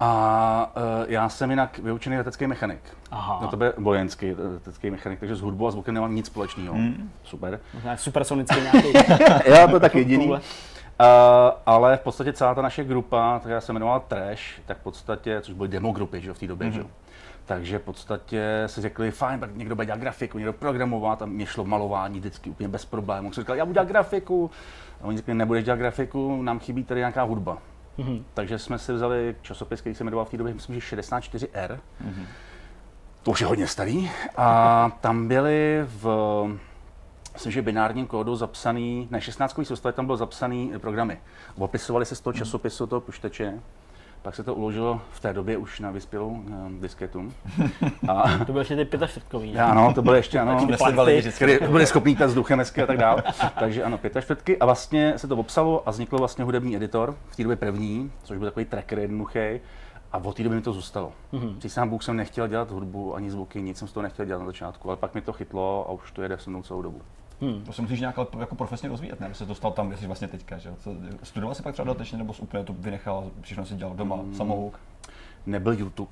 A 0.00 0.72
uh, 0.76 0.82
já 1.12 1.28
jsem 1.28 1.50
jinak 1.50 1.78
vyučený 1.78 2.16
letecký 2.16 2.46
mechanik. 2.46 2.80
Aha. 3.10 3.38
No 3.42 3.48
to 3.48 3.56
byl 3.56 3.74
vojenský 3.78 4.34
letecký 4.34 4.90
mechanik, 4.90 5.20
takže 5.20 5.36
s 5.36 5.40
hudbou 5.40 5.66
a 5.66 5.70
zvukem 5.70 5.94
nemám 5.94 6.14
nic 6.14 6.26
společného. 6.26 6.74
Hmm. 6.74 7.10
Super. 7.24 7.60
Možná 7.74 7.96
Supersonický 7.96 8.60
nějaký. 8.60 8.92
Já 9.50 9.66
to 9.66 9.80
tak 9.80 9.94
jediný. 9.94 10.28
Uh, 10.28 10.38
ale 11.66 11.96
v 11.96 12.00
podstatě 12.00 12.32
celá 12.32 12.54
ta 12.54 12.62
naše 12.62 12.84
grupa, 12.84 13.38
která 13.40 13.60
se 13.60 13.72
jmenovala 13.72 14.00
Trash, 14.00 14.42
tak 14.66 14.78
v 14.78 14.82
podstatě, 14.82 15.40
což 15.40 15.54
byly 15.54 15.68
demogrupy 15.68 16.20
že, 16.20 16.28
jo, 16.28 16.34
v 16.34 16.38
té 16.38 16.46
době, 16.46 16.68
mm-hmm. 16.68 16.74
že? 16.74 16.84
Takže 17.46 17.78
v 17.78 17.82
podstatě 17.82 18.62
si 18.66 18.80
řekli, 18.80 19.10
fajn, 19.10 19.40
tak 19.40 19.56
někdo 19.56 19.74
bude 19.74 19.86
dělat 19.86 20.00
grafiku, 20.00 20.38
někdo 20.38 20.52
programovat 20.52 21.22
a 21.22 21.26
mě 21.26 21.46
šlo 21.46 21.64
malování 21.64 22.18
vždycky 22.18 22.50
úplně 22.50 22.68
bez 22.68 22.84
problémů. 22.84 23.32
Jsem 23.32 23.42
říkal, 23.42 23.56
já 23.56 23.64
budu 23.64 23.74
dělat 23.74 23.88
grafiku. 23.88 24.50
A 25.00 25.04
oni 25.04 25.16
řekli, 25.16 25.34
nebudeš 25.34 25.64
dělat 25.64 25.76
grafiku, 25.76 26.42
nám 26.42 26.58
chybí 26.58 26.84
tady 26.84 27.00
nějaká 27.00 27.22
hudba. 27.22 27.58
Mm-hmm. 27.98 28.22
Takže 28.34 28.58
jsme 28.58 28.78
si 28.78 28.92
vzali 28.92 29.36
časopis, 29.42 29.80
který 29.80 29.94
se 29.94 30.04
jmenoval 30.04 30.24
v 30.24 30.30
té 30.30 30.36
době, 30.36 30.54
myslím, 30.54 30.80
že 30.80 30.96
64R. 30.96 31.78
Mm-hmm. 32.04 32.26
To 33.22 33.30
už 33.30 33.40
je 33.40 33.46
hodně 33.46 33.66
starý. 33.66 34.10
A 34.36 34.90
tam 35.00 35.28
byly 35.28 35.80
v 35.84 36.06
myslím, 37.36 37.52
že 37.52 37.62
binárním 37.62 38.06
kódu 38.06 38.36
zapsaný, 38.36 39.08
ne 39.10 39.20
16 39.20 39.60
soustavě 39.62 39.92
tam 39.92 40.06
bylo 40.06 40.16
zapsaný 40.16 40.72
programy. 40.78 41.18
Opisovali 41.58 42.06
se 42.06 42.16
z 42.16 42.20
toho 42.20 42.34
časopisu 42.34 42.86
toho 42.86 43.00
počítače, 43.00 43.60
pak 44.26 44.34
se 44.34 44.42
to 44.44 44.54
uložilo 44.54 45.00
v 45.10 45.20
té 45.20 45.32
době 45.32 45.56
už 45.56 45.80
na 45.80 45.90
vyspělou 45.90 46.28
um, 46.28 46.80
disketu. 46.80 47.32
A, 48.08 48.44
To 48.44 48.52
byl 48.52 48.60
ještě 48.60 48.76
ty 48.76 48.86
45 48.86 49.44
já, 49.44 49.66
ano, 49.66 49.94
to 49.94 50.02
bylo 50.02 50.14
ještě 50.14 50.38
ano, 50.38 50.68
který 51.34 51.58
byli 51.70 51.86
schopný 51.86 52.16
pít 52.16 52.24
vzduchem 52.24 52.58
hezky 52.58 52.82
a 52.82 52.86
tak 52.86 52.98
dále. 52.98 53.22
Takže 53.58 53.82
ano, 53.82 53.98
45 53.98 54.56
a 54.60 54.64
vlastně 54.64 55.18
se 55.18 55.28
to 55.28 55.36
obsalo 55.36 55.88
a 55.88 55.90
vznikl 55.90 56.18
vlastně 56.18 56.44
hudební 56.44 56.76
editor, 56.76 57.14
v 57.28 57.36
té 57.36 57.42
době 57.42 57.56
první, 57.56 58.12
což 58.22 58.38
byl 58.38 58.46
takový 58.46 58.64
tracker 58.64 58.98
jednoduchý. 58.98 59.60
A 60.12 60.18
od 60.18 60.36
té 60.36 60.42
doby 60.42 60.56
mi 60.56 60.62
to 60.62 60.72
zůstalo. 60.72 61.12
Mm-hmm. 61.32 61.58
Přísám 61.58 61.88
Bůh 61.88 62.02
jsem 62.02 62.16
nechtěl 62.16 62.48
dělat 62.48 62.70
hudbu, 62.70 63.14
ani 63.14 63.30
zvuky, 63.30 63.62
nic 63.62 63.78
jsem 63.78 63.88
z 63.88 63.92
toho 63.92 64.02
nechtěl 64.02 64.26
dělat 64.26 64.38
na 64.38 64.46
začátku, 64.46 64.88
ale 64.88 64.96
pak 64.96 65.14
mi 65.14 65.20
to 65.20 65.32
chytlo 65.32 65.86
a 65.88 65.92
už 65.92 66.12
to 66.12 66.22
jede 66.22 66.38
se 66.38 66.50
mnou 66.50 66.62
celou 66.62 66.82
dobu. 66.82 67.02
To 67.66 67.72
se 67.72 67.82
musíš 67.82 68.00
nějak 68.00 68.18
ale 68.18 68.26
jako 68.38 68.54
profesně 68.54 68.88
rozvíjet, 68.88 69.20
ne? 69.20 69.26
Aby 69.26 69.34
se 69.34 69.46
dostal 69.46 69.70
tam, 69.72 69.88
kde 69.88 69.96
jsi 69.96 70.06
vlastně 70.06 70.28
teďka, 70.28 70.58
že 70.58 70.68
jo? 70.68 70.74
Co- 70.78 70.94
Studoval 71.22 71.54
jsi 71.54 71.62
pak 71.62 71.72
třeba 71.72 71.86
dodatečně, 71.86 72.18
nebo 72.18 72.32
jsi 72.34 72.42
úplně 72.42 72.64
to 72.64 72.72
vynechal, 72.78 73.30
všechno 73.40 73.66
si 73.66 73.74
dělal 73.74 73.94
doma, 73.94 74.16
Hmm. 74.16 74.34
samouk? 74.34 74.80
Nebyl 75.46 75.72
YouTube, 75.72 76.10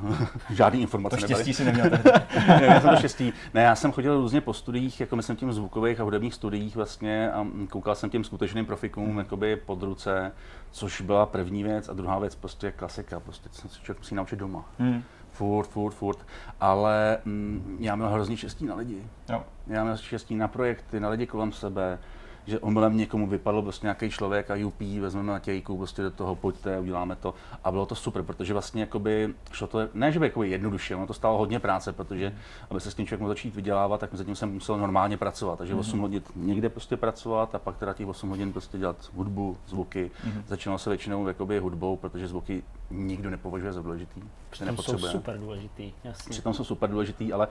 žádný 0.50 0.80
informace 0.80 1.16
To 1.16 1.20
nebyly. 1.22 1.34
štěstí 1.34 1.54
si 1.54 1.64
neměl 1.64 1.84
ne, 2.48 2.60
já 2.64 2.80
jsem 2.80 2.90
to 2.90 2.96
štěstí. 2.96 3.32
Ne, 3.54 3.62
já 3.62 3.74
jsem 3.74 3.92
chodil 3.92 4.14
různě 4.20 4.40
po 4.40 4.52
studiích, 4.52 5.00
jako 5.00 5.16
myslím 5.16 5.36
tím 5.36 5.52
zvukových 5.52 6.00
a 6.00 6.02
hudebních 6.02 6.34
studiích 6.34 6.76
vlastně 6.76 7.32
a 7.32 7.46
koukal 7.70 7.94
jsem 7.94 8.10
těm 8.10 8.24
skutečným 8.24 8.66
profikům 8.66 9.18
jakoby 9.18 9.56
pod 9.56 9.82
ruce, 9.82 10.32
což 10.70 11.00
byla 11.00 11.26
první 11.26 11.62
věc 11.62 11.88
a 11.88 11.92
druhá 11.92 12.18
věc 12.18 12.34
prostě 12.34 12.70
klasika, 12.70 13.20
prostě 13.20 13.48
jsem 13.52 13.70
se 13.70 13.80
člověk 13.80 13.98
musí 13.98 14.14
naučit 14.14 14.36
doma. 14.36 14.64
Hmm. 14.78 15.02
Furt, 15.36 15.70
furt, 15.70 15.92
furt. 15.92 16.18
Ale 16.60 17.18
mm, 17.24 17.76
já 17.80 17.96
měl 17.96 18.08
hrozný 18.08 18.36
štěstí 18.36 18.66
na 18.66 18.74
lidi. 18.74 19.02
Jo. 19.28 19.44
Já 19.66 19.84
měl 19.84 19.96
štěstí 19.96 20.36
na 20.36 20.48
projekty, 20.48 21.00
na 21.00 21.08
lidi 21.08 21.26
kolem 21.26 21.52
sebe. 21.52 21.98
Že 22.46 22.58
omylem 22.58 22.96
někomu 22.96 23.26
vypadl 23.26 23.62
prostě 23.62 23.86
nějaký 23.86 24.10
člověk 24.10 24.50
a 24.50 24.66
UP, 24.66 24.80
vezmeme 24.80 25.32
na 25.32 25.38
tějku, 25.38 25.76
prostě 25.76 26.02
do 26.02 26.10
toho 26.10 26.34
pojďte, 26.34 26.80
uděláme 26.80 27.16
to. 27.16 27.34
A 27.64 27.70
bylo 27.70 27.86
to 27.86 27.94
super, 27.94 28.22
protože 28.22 28.52
vlastně 28.52 28.80
jakoby 28.80 29.34
šlo 29.52 29.66
to, 29.66 29.78
ne 29.94 30.12
že 30.12 30.18
by 30.20 30.26
jakoby 30.26 30.50
jednoduše, 30.50 30.96
ono 30.96 31.06
to 31.06 31.14
stálo 31.14 31.38
hodně 31.38 31.60
práce, 31.60 31.92
protože 31.92 32.36
aby 32.70 32.80
se 32.80 32.90
s 32.90 32.94
tím 32.94 33.06
člověk 33.06 33.20
mohl 33.20 33.30
začít 33.30 33.54
vydělávat, 33.54 34.00
tak 34.00 34.14
zatím 34.14 34.36
jsem 34.36 34.52
musel 34.52 34.78
normálně 34.78 35.16
pracovat. 35.16 35.58
Takže 35.58 35.74
8 35.74 36.00
hodin 36.00 36.22
někde 36.36 36.68
prostě 36.68 36.96
pracovat 36.96 37.54
a 37.54 37.58
pak 37.58 37.76
teda 37.76 37.92
těch 37.92 38.06
8 38.06 38.30
hodin 38.30 38.52
prostě 38.52 38.78
dělat 38.78 39.10
hudbu, 39.14 39.56
zvuky. 39.66 40.10
Začínalo 40.46 40.78
se 40.78 40.90
většinou 40.90 41.28
jakoby 41.28 41.58
hudbou, 41.58 41.96
protože 41.96 42.28
zvuky 42.28 42.62
nikdo 42.90 43.30
nepovažuje 43.30 43.72
za 43.72 43.82
důležitý. 43.82 44.22
Přitom 44.50 44.76
jsou 44.76 44.98
super 44.98 45.38
důležitý, 45.38 45.92
jasně. 46.04 46.30
Přitom 46.30 46.54
jsou 46.54 46.64
super 46.64 46.90
důležitý, 46.90 47.32
ale 47.32 47.48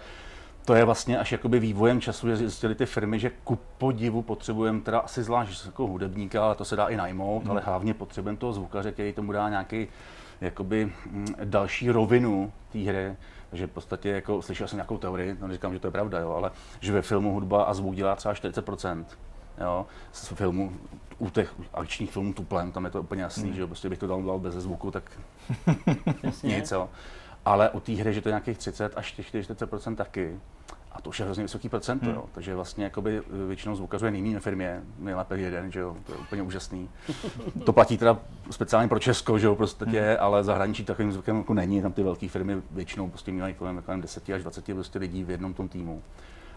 to 0.66 0.76
je 0.76 0.86
vlastně 0.86 1.20
až 1.20 1.32
jakoby 1.32 1.60
vývojem 1.60 2.02
času, 2.02 2.28
že 2.28 2.38
zjistili 2.38 2.76
ty 2.76 2.86
firmy, 2.86 3.20
že 3.20 3.32
ku 3.44 3.60
podivu 3.78 4.22
potřebujeme 4.22 4.82
teda 4.82 5.00
asi 5.00 5.24
zvlášť 5.24 5.66
jako 5.66 5.88
hudebníka, 5.88 6.46
ale 6.46 6.56
to 6.56 6.66
se 6.66 6.76
dá 6.76 6.88
i 6.88 6.98
najmout, 6.98 7.44
hmm. 7.44 7.52
ale 7.52 7.62
hlavně 7.62 7.94
potřebujeme 7.94 8.38
toho 8.38 8.54
zvukaře, 8.54 8.92
který 8.92 9.14
tomu 9.14 9.32
dá 9.32 9.50
nějaký 9.50 9.88
jakoby 10.42 10.86
mm, 10.86 11.28
další 11.44 11.92
rovinu 11.92 12.52
té 12.72 12.80
hry. 12.80 13.16
Takže 13.50 13.68
v 13.68 13.72
podstatě 13.72 14.10
jako, 14.10 14.42
slyšel 14.42 14.68
jsem 14.68 14.78
nějakou 14.78 14.98
teorii, 14.98 15.38
no 15.42 15.54
říkám, 15.54 15.74
že 15.74 15.80
to 15.80 15.88
je 15.88 15.92
pravda, 15.92 16.20
jo, 16.20 16.32
ale 16.32 16.52
že 16.80 16.94
ve 16.94 17.02
filmu 17.02 17.34
hudba 17.34 17.64
a 17.64 17.74
zvuk 17.74 17.96
dělá 17.96 18.16
třeba 18.16 18.34
40%. 18.34 19.06
Jo, 19.62 19.86
z 20.12 20.28
filmu, 20.28 20.72
u 21.18 21.30
těch 21.30 21.56
akčních 21.74 22.12
filmů 22.12 22.34
tuplem, 22.34 22.72
tam 22.72 22.86
je 22.86 22.92
to 22.92 23.02
úplně 23.02 23.22
jasný, 23.22 23.44
hmm. 23.44 23.56
že 23.56 23.68
prostě 23.68 23.90
bych 23.90 24.00
to 24.00 24.08
dal 24.08 24.40
bez 24.40 24.54
zvuku, 24.54 24.92
tak 24.92 25.04
nic, 26.44 26.72
jo. 26.72 26.90
Ale 27.46 27.70
u 27.70 27.80
té 27.80 27.92
hry, 27.92 28.14
že 28.14 28.22
to 28.22 28.30
je 28.30 28.32
nějakých 28.32 28.58
30 28.58 28.94
až 28.96 29.20
40% 29.20 29.96
taky. 29.96 30.40
A 30.92 31.02
to 31.02 31.10
už 31.10 31.20
je 31.20 31.26
hrozně 31.26 31.44
vysoký 31.44 31.70
procent, 31.70 32.04
hmm. 32.04 32.16
jo. 32.16 32.26
Takže 32.32 32.56
vlastně 32.56 32.84
jakoby 32.84 33.22
většinou 33.48 33.76
zvukařů 33.76 34.06
je 34.06 34.12
nejmí 34.12 34.34
na 34.34 34.40
firmě, 34.40 34.82
nejlépe 35.00 35.38
jeden, 35.38 35.72
že 35.72 35.80
jo, 35.80 35.98
to 36.06 36.12
je 36.12 36.18
úplně 36.18 36.42
úžasný. 36.42 36.90
to 37.66 37.74
platí 37.74 37.98
teda 37.98 38.18
speciálně 38.52 38.88
pro 38.88 39.00
Česko, 39.00 39.40
že 39.40 39.48
jo, 39.48 39.56
prostě, 39.56 39.86
hmm. 39.86 40.18
ale 40.20 40.44
zahraničí 40.44 40.86
takovým 40.86 41.12
zvukem 41.12 41.38
jako 41.38 41.54
není, 41.54 41.82
tam 41.82 41.94
ty 41.94 42.04
velké 42.04 42.30
firmy 42.30 42.62
většinou 42.72 43.10
prostě 43.10 43.32
mají 43.32 43.54
kolem, 43.54 43.82
kolem 43.82 44.02
10 44.02 44.30
až 44.30 44.42
20 44.42 44.66
prostě 44.66 45.00
lidí 45.00 45.24
v 45.24 45.30
jednom 45.30 45.54
tom 45.54 45.68
týmu. 45.68 46.02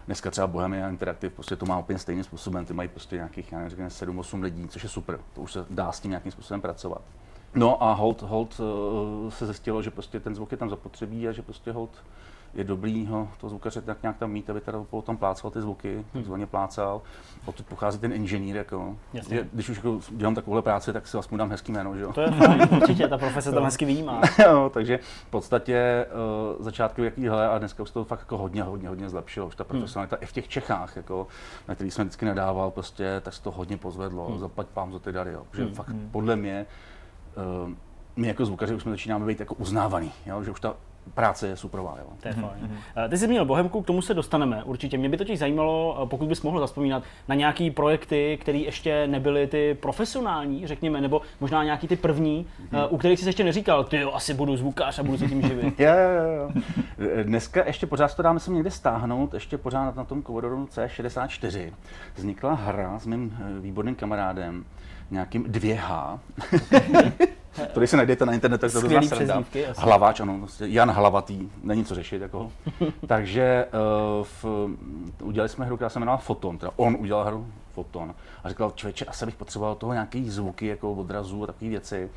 Dneska 0.05 0.31
třeba 0.31 0.47
Bohemia 0.47 0.89
Interactive 0.89 1.29
prostě 1.29 1.55
to 1.55 1.65
má 1.65 1.79
úplně 1.79 1.99
stejným 1.99 2.23
způsobem, 2.23 2.65
ty 2.65 2.73
mají 2.73 2.89
prostě 2.89 3.15
nějakých, 3.15 3.51
já 3.51 3.59
nevím, 3.59 3.87
7-8 3.87 4.41
lidí, 4.41 4.67
což 4.67 4.83
je 4.83 4.89
super, 4.89 5.19
to 5.33 5.41
už 5.41 5.53
se 5.53 5.65
dá 5.69 5.91
s 5.91 5.99
tím 5.99 6.11
nějakým 6.11 6.31
způsobem 6.31 6.61
pracovat. 6.61 7.01
No 7.55 7.83
a 7.83 7.93
hold, 7.93 8.21
hold 8.21 8.59
uh, 8.59 9.29
se 9.29 9.45
zjistilo, 9.45 9.81
že 9.81 9.91
prostě 9.91 10.19
ten 10.19 10.35
zvuk 10.35 10.51
je 10.51 10.57
tam 10.57 10.69
zapotřebí 10.69 11.27
a 11.27 11.31
že 11.31 11.41
prostě 11.41 11.71
hold 11.71 11.91
je 12.53 12.63
dobrý 12.63 13.05
ho, 13.05 13.27
to 13.37 13.49
zvukaře 13.49 13.81
tak 13.81 14.01
nějak 14.01 14.17
tam 14.17 14.31
mít, 14.31 14.49
aby 14.49 14.61
teda 14.61 14.85
tam 15.03 15.17
plácal 15.17 15.51
ty 15.51 15.61
zvuky, 15.61 15.93
hmm. 15.93 16.05
takzvaně 16.13 16.45
plácal. 16.45 17.01
Odtud 17.45 17.65
pochází 17.65 17.99
ten 17.99 18.13
inženýr, 18.13 18.55
jako, 18.55 18.97
že, 19.29 19.47
když 19.53 19.69
už 19.69 19.77
jako 19.77 19.99
dělám 20.09 20.35
takovouhle 20.35 20.61
práci, 20.61 20.93
tak 20.93 21.07
si 21.07 21.17
aspoň 21.17 21.37
dám 21.37 21.49
hezký 21.49 21.71
jméno, 21.71 21.95
že 21.95 22.01
jo. 22.01 22.13
To 22.13 22.21
je 22.21 22.31
fajn, 22.31 22.67
určitě, 22.81 23.07
ta 23.07 23.17
profese 23.17 23.51
tam 23.51 23.63
hezky 23.63 23.85
výjímá. 23.85 24.21
jo, 24.45 24.71
takže 24.73 24.99
v 25.27 25.29
podstatě 25.29 26.05
uh, 26.57 26.65
začátky 26.65 27.03
jakýhle 27.03 27.49
a 27.49 27.57
dneska 27.57 27.83
už 27.83 27.91
to 27.91 28.05
fakt 28.05 28.19
jako 28.19 28.37
hodně, 28.37 28.63
hodně, 28.63 28.89
hodně 28.89 29.09
zlepšilo. 29.09 29.47
Už 29.47 29.55
ta 29.55 29.63
hmm. 29.63 29.69
profesionalita 29.69 30.15
hmm. 30.15 30.23
i 30.23 30.25
v 30.25 30.31
těch 30.31 30.47
Čechách, 30.47 30.95
jako, 30.95 31.27
na 31.67 31.75
který 31.75 31.91
jsme 31.91 32.03
vždycky 32.03 32.25
nedával, 32.25 32.71
prostě, 32.71 33.21
tak 33.21 33.33
se 33.33 33.43
to 33.43 33.51
hodně 33.51 33.77
pozvedlo, 33.77 34.25
hmm. 34.25 34.39
zaplať 34.39 34.67
pám 34.67 34.93
za 34.93 34.99
ty 34.99 35.11
dary, 35.11 35.31
jo. 35.31 35.43
Protože 35.51 35.63
hmm. 35.63 35.73
fakt 35.73 35.89
hmm. 35.89 36.09
podle 36.11 36.35
mě 36.35 36.65
my 38.15 38.27
jako 38.27 38.45
zvukaři 38.45 38.75
už 38.75 38.81
jsme 38.81 38.91
začínáme 38.91 39.25
být 39.25 39.39
jako 39.39 39.55
uznávaný, 39.55 40.11
jo? 40.25 40.43
že 40.43 40.51
už 40.51 40.59
ta 40.59 40.75
práce 41.13 41.47
je 41.47 41.57
superová. 41.57 41.95
Jo. 41.99 42.05
To 42.19 42.27
je 42.27 42.33
fajn. 42.33 42.45
Mm-hmm. 42.45 43.09
Ty 43.09 43.17
jsi 43.17 43.27
měl 43.27 43.45
Bohemku, 43.45 43.81
k 43.81 43.85
tomu 43.85 44.01
se 44.01 44.13
dostaneme 44.13 44.63
určitě. 44.63 44.97
Mě 44.97 45.09
by 45.09 45.17
totiž 45.17 45.39
zajímalo, 45.39 45.99
eh, 46.03 46.07
pokud 46.07 46.27
bys 46.27 46.41
mohl 46.41 46.59
zaspomínat 46.59 47.03
na 47.27 47.35
nějaký 47.35 47.71
projekty, 47.71 48.37
které 48.41 48.57
ještě 48.57 49.07
nebyly 49.07 49.47
ty 49.47 49.77
profesionální, 49.79 50.67
řekněme, 50.67 51.01
nebo 51.01 51.21
možná 51.39 51.63
nějaký 51.63 51.87
ty 51.87 51.95
první, 51.95 52.47
mm-hmm. 52.71 52.87
u 52.89 52.97
kterých 52.97 53.19
jsi 53.19 53.29
ještě 53.29 53.43
neříkal, 53.43 53.83
ty 53.83 53.97
jo, 53.97 54.11
asi 54.13 54.33
budu 54.33 54.57
zvukař 54.57 54.99
a 54.99 55.03
budu 55.03 55.17
se 55.17 55.27
tím 55.27 55.41
živit. 55.41 55.79
jo, 55.79 55.93
jo, 55.93 56.31
jo. 56.31 56.51
Dneska 57.23 57.65
ještě 57.65 57.87
pořád 57.87 58.15
to 58.15 58.21
dáme 58.21 58.39
se 58.39 58.51
někde 58.51 58.71
stáhnout, 58.71 59.33
ještě 59.33 59.57
pořád 59.57 59.95
na 59.95 60.03
tom 60.03 60.23
Commodore 60.23 60.55
C64 60.55 61.73
vznikla 62.15 62.53
hra 62.53 62.99
s 62.99 63.05
mým 63.05 63.37
výborným 63.61 63.95
kamarádem, 63.95 64.65
nějakým 65.11 65.43
2H. 65.43 66.19
to 67.73 67.79
když 67.79 67.89
se 67.89 67.97
najdete 67.97 68.25
na 68.25 68.33
internetu, 68.33 68.61
tak 68.61 68.71
to 68.71 68.93
je 68.93 69.01
sranda. 69.01 69.43
Hlavač, 69.77 70.19
ano, 70.19 70.37
prostě 70.37 70.65
Jan 70.67 70.91
Hlavatý, 70.91 71.49
není 71.63 71.85
co 71.85 71.95
řešit. 71.95 72.21
Jako. 72.21 72.51
Takže 73.07 73.65
uh, 74.19 74.25
v, 74.43 74.69
udělali 75.23 75.49
jsme 75.49 75.65
hru, 75.65 75.75
která 75.75 75.89
se 75.89 75.99
jmenovala 75.99 76.17
Foton, 76.17 76.57
teda 76.57 76.71
on 76.75 76.97
udělal 76.99 77.25
hru 77.25 77.47
Foton 77.73 78.13
a 78.43 78.49
říkal, 78.49 78.71
člověče, 78.75 79.05
asi 79.05 79.25
bych 79.25 79.35
potřeboval 79.35 79.75
toho 79.75 79.93
nějaký 79.93 80.29
zvuky, 80.29 80.65
jako 80.65 80.93
odrazů 80.93 81.43
a 81.43 81.47
takové 81.47 81.69
věci 81.69 82.09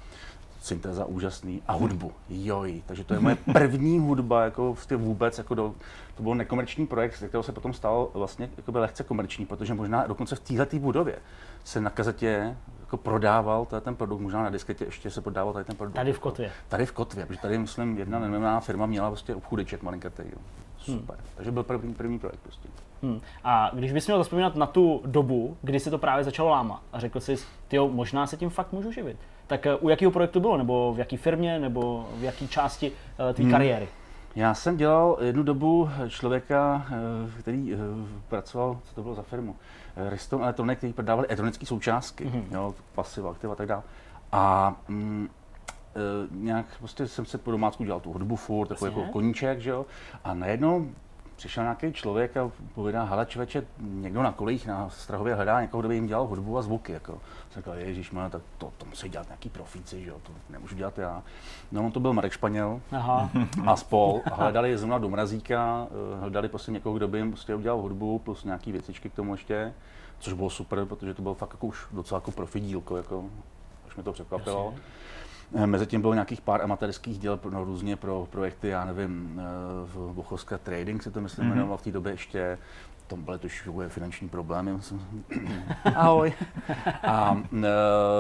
syntéza 0.63 1.05
úžasný 1.05 1.63
a 1.69 1.73
hudbu, 1.73 2.13
joj, 2.31 2.83
takže 2.87 3.05
to 3.05 3.15
je 3.15 3.21
moje 3.21 3.37
první 3.53 3.99
hudba, 3.99 4.45
jako 4.45 4.73
vlastně 4.73 4.97
vůbec, 4.97 5.39
jako 5.39 5.55
do, 5.55 5.75
to 6.17 6.23
byl 6.23 6.35
nekomerční 6.35 6.87
projekt, 6.87 7.19
ze 7.19 7.29
kterého 7.29 7.43
se 7.43 7.53
potom 7.53 7.73
stal 7.73 8.09
vlastně 8.15 8.51
jako 8.57 8.79
lehce 8.79 9.03
komerční, 9.05 9.47
protože 9.47 9.75
možná 9.75 10.07
dokonce 10.07 10.37
v 10.37 10.41
této 10.41 10.77
budově 10.77 11.19
se 11.65 11.81
na 11.81 11.91
kazetě 11.91 12.57
jako 12.93 13.05
prodával 13.05 13.65
tady 13.65 13.85
ten 13.85 13.97
produkt, 13.97 14.21
možná 14.21 14.43
na 14.43 14.51
disketě 14.51 14.85
ještě 14.85 15.11
se 15.11 15.21
prodával 15.21 15.53
tady 15.53 15.65
ten 15.65 15.77
produkt. 15.77 15.95
Tady 15.95 16.13
v 16.13 16.19
Kotvě. 16.19 16.53
Tady 16.69 16.87
v 16.87 16.93
Kotvě, 16.93 17.27
protože 17.27 17.41
tady, 17.41 17.59
myslím, 17.59 17.99
jedna 17.99 18.19
nevím, 18.19 18.61
firma 18.61 18.87
měla 18.87 19.11
prostě 19.11 19.35
obchudeček 19.35 19.83
malinkatý. 19.83 20.23
Hmm. 20.23 20.33
Super. 20.79 21.17
Hmm. 21.17 21.27
Takže 21.37 21.51
byl 21.51 21.63
první, 21.63 21.95
první 21.95 22.19
projekt 22.19 22.41
prostě. 22.43 22.69
Hmm. 23.03 23.21
A 23.45 23.71
když 23.75 23.93
bys 23.93 24.07
měl 24.07 24.19
zaspomínat 24.19 24.57
na 24.57 24.67
tu 24.67 25.03
dobu, 25.07 25.57
kdy 25.63 25.81
se 25.81 25.91
to 25.91 25.99
právě 25.99 26.25
začalo 26.25 26.49
lámat 26.49 26.81
a 26.93 27.01
řekl 27.01 27.21
jsi, 27.21 27.37
ty 27.69 27.79
možná 27.79 28.27
se 28.27 28.37
tím 28.37 28.51
fakt 28.51 28.73
můžu 28.73 28.93
živit, 28.93 29.17
tak 29.47 29.67
eh, 29.67 29.77
u 29.77 29.89
jakého 29.89 30.13
projektu 30.13 30.41
bylo, 30.41 30.57
nebo 30.57 30.95
v 30.95 30.99
jaké 30.99 31.17
firmě, 31.17 31.59
nebo 31.59 32.09
v 32.17 32.23
jaké 32.23 32.49
části 32.49 32.91
uh, 32.91 33.33
tvé 33.33 33.43
hmm. 33.43 33.53
kariéry? 33.53 33.89
Já 34.35 34.55
jsem 34.55 34.77
dělal 34.77 35.19
jednu 35.21 35.43
dobu 35.43 35.89
člověka, 36.09 36.87
eh, 36.89 37.41
který 37.41 37.77
pracoval, 38.29 38.81
co 38.85 38.95
to 38.95 39.03
bylo 39.03 39.15
za 39.15 39.23
firmu? 39.23 39.57
Reston 39.97 40.43
Electronic, 40.43 40.79
který 40.79 40.93
prodávali 40.93 41.29
elektronické 41.29 41.67
součástky, 41.67 42.25
mm-hmm. 42.25 42.45
jo, 42.51 42.75
pasiva, 42.95 43.31
aktiva 43.31 43.53
a 43.53 43.57
tak 43.57 43.67
dále. 43.67 43.83
A 44.33 44.75
mm, 44.89 45.29
nějak 46.31 46.67
prostě 46.79 47.09
jsem 47.09 47.27
se 47.27 47.39
po 47.39 47.51
domácku 47.51 47.85
dělal 47.85 48.01
tu 48.01 48.13
hudbu 48.13 48.37
furt, 48.37 48.69
takový 48.69 48.91
jako 48.91 49.13
koníček, 49.13 49.61
že 49.61 49.71
jo. 49.71 49.87
A 50.25 50.35
najednou 50.35 50.89
přišel 51.43 51.63
nějaký 51.63 51.93
člověk 51.93 52.37
a 52.37 52.51
povídá, 52.75 53.05
hele 53.05 53.27
člověče, 53.27 53.67
někdo 53.79 54.23
na 54.23 54.33
kolejích 54.33 54.67
na 54.67 54.89
Strahově 54.89 55.35
hledá 55.35 55.61
někoho, 55.61 55.81
kdo 55.81 55.89
by 55.89 55.95
jim 55.95 56.07
dělal 56.07 56.27
hudbu 56.27 56.59
a 56.59 56.63
zvuky. 56.63 56.93
Jako. 56.93 57.13
Jsem 57.51 57.63
říkal, 57.63 57.75
ježíš, 57.75 58.11
má, 58.11 58.29
tak 58.29 58.43
to, 58.59 58.73
to 58.79 58.87
musí 58.87 59.09
dělat 59.09 59.27
nějaký 59.27 59.49
profíci, 59.49 60.05
že 60.05 60.11
jo, 60.11 60.17
to 60.23 60.33
nemůžu 60.51 60.77
dělat 60.77 60.99
já. 60.99 61.23
No, 61.73 61.85
on 61.85 61.93
to 61.93 62.01
byl 62.01 62.13
Marek 62.13 62.33
Španěl 62.33 62.81
Aha. 62.93 63.31
a 63.67 63.77
spol. 63.77 64.23
A 64.33 64.35
hledali 64.35 64.79
zrovna 64.79 64.99
do 64.99 65.09
mrazíka, 65.09 65.87
eh, 65.91 66.21
hledali 66.21 66.49
prostě 66.49 66.73
někoho, 66.73 66.97
kdo 66.97 67.09
by 67.09 67.19
jim 67.19 67.31
prostě 67.31 67.55
udělal 67.55 67.79
hudbu, 67.79 68.19
plus 68.19 68.45
nějaký 68.45 68.73
věcičky 68.73 69.11
k 69.11 69.15
tomu 69.15 69.35
ještě, 69.35 69.73
což 70.19 70.33
bylo 70.33 70.51
super, 70.51 70.85
protože 70.85 71.15
to 71.15 71.23
byl 71.23 71.35
fakt 71.35 71.53
jako 71.53 71.67
už 71.67 71.87
docela 71.93 72.17
jako 72.19 72.31
profi 72.31 72.61
dílko, 72.61 72.97
jako, 72.97 73.25
už 73.87 73.97
mi 73.97 74.03
to 74.03 74.13
překvapilo. 74.13 74.65
Jasně. 74.65 74.83
Eh, 75.55 75.67
Mezitím 75.67 76.01
bylo 76.01 76.15
nějakých 76.15 76.41
pár 76.41 76.63
amatérských 76.63 77.19
děl 77.19 77.41
no, 77.51 77.65
různě 77.65 77.97
pro 77.97 78.27
projekty, 78.31 78.69
já 78.69 78.85
nevím, 78.85 79.41
eh, 79.41 79.45
v 79.85 80.13
Bochovské 80.15 80.59
Trading 80.59 81.03
se 81.03 81.11
to 81.11 81.21
myslím 81.21 81.45
mm-hmm. 81.45 81.53
jmenovalo 81.53 81.79
v 81.79 81.83
té 81.83 81.91
době 81.91 82.13
ještě, 82.13 82.59
tam 83.07 83.23
byly 83.23 83.39
trošku 83.39 83.83
finanční 83.89 84.29
problémy. 84.29 84.73
Ahoj. 85.95 86.33
A 87.03 87.43
e, 87.53 87.61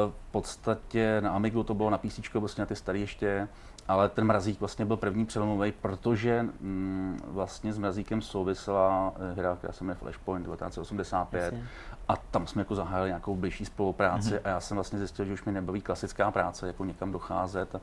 v 0.08 0.30
podstatě 0.30 1.20
na 1.20 1.30
Amigu 1.30 1.62
to 1.62 1.74
bylo 1.74 1.90
na 1.90 1.98
PC, 1.98 2.34
vlastně 2.34 2.62
na 2.62 2.66
ty 2.66 2.76
staré 2.76 2.98
ještě, 2.98 3.48
ale 3.88 4.08
ten 4.08 4.24
mrazík 4.24 4.60
vlastně 4.60 4.84
byl 4.84 4.96
první 4.96 5.26
přelomový, 5.26 5.72
protože 5.72 6.42
mm, 6.42 7.20
vlastně 7.26 7.72
s 7.72 7.78
mrazíkem 7.78 8.22
souvisela 8.22 9.12
hra, 9.34 9.56
která 9.56 9.72
se 9.72 9.84
jmenuje 9.84 9.96
Flashpoint 9.96 10.46
1985 10.46 11.42
Jasně 11.42 11.68
a 12.08 12.16
tam 12.16 12.46
jsme 12.46 12.60
jako 12.60 12.74
zahájili 12.74 13.08
nějakou 13.08 13.36
blížší 13.36 13.64
spolupráci 13.64 14.34
mm-hmm. 14.34 14.40
a 14.44 14.48
já 14.48 14.60
jsem 14.60 14.74
vlastně 14.74 14.98
zjistil, 14.98 15.24
že 15.24 15.32
už 15.32 15.44
mi 15.44 15.52
nebaví 15.52 15.80
klasická 15.80 16.30
práce, 16.30 16.66
jako 16.66 16.84
někam 16.84 17.12
docházet 17.12 17.74
a 17.74 17.80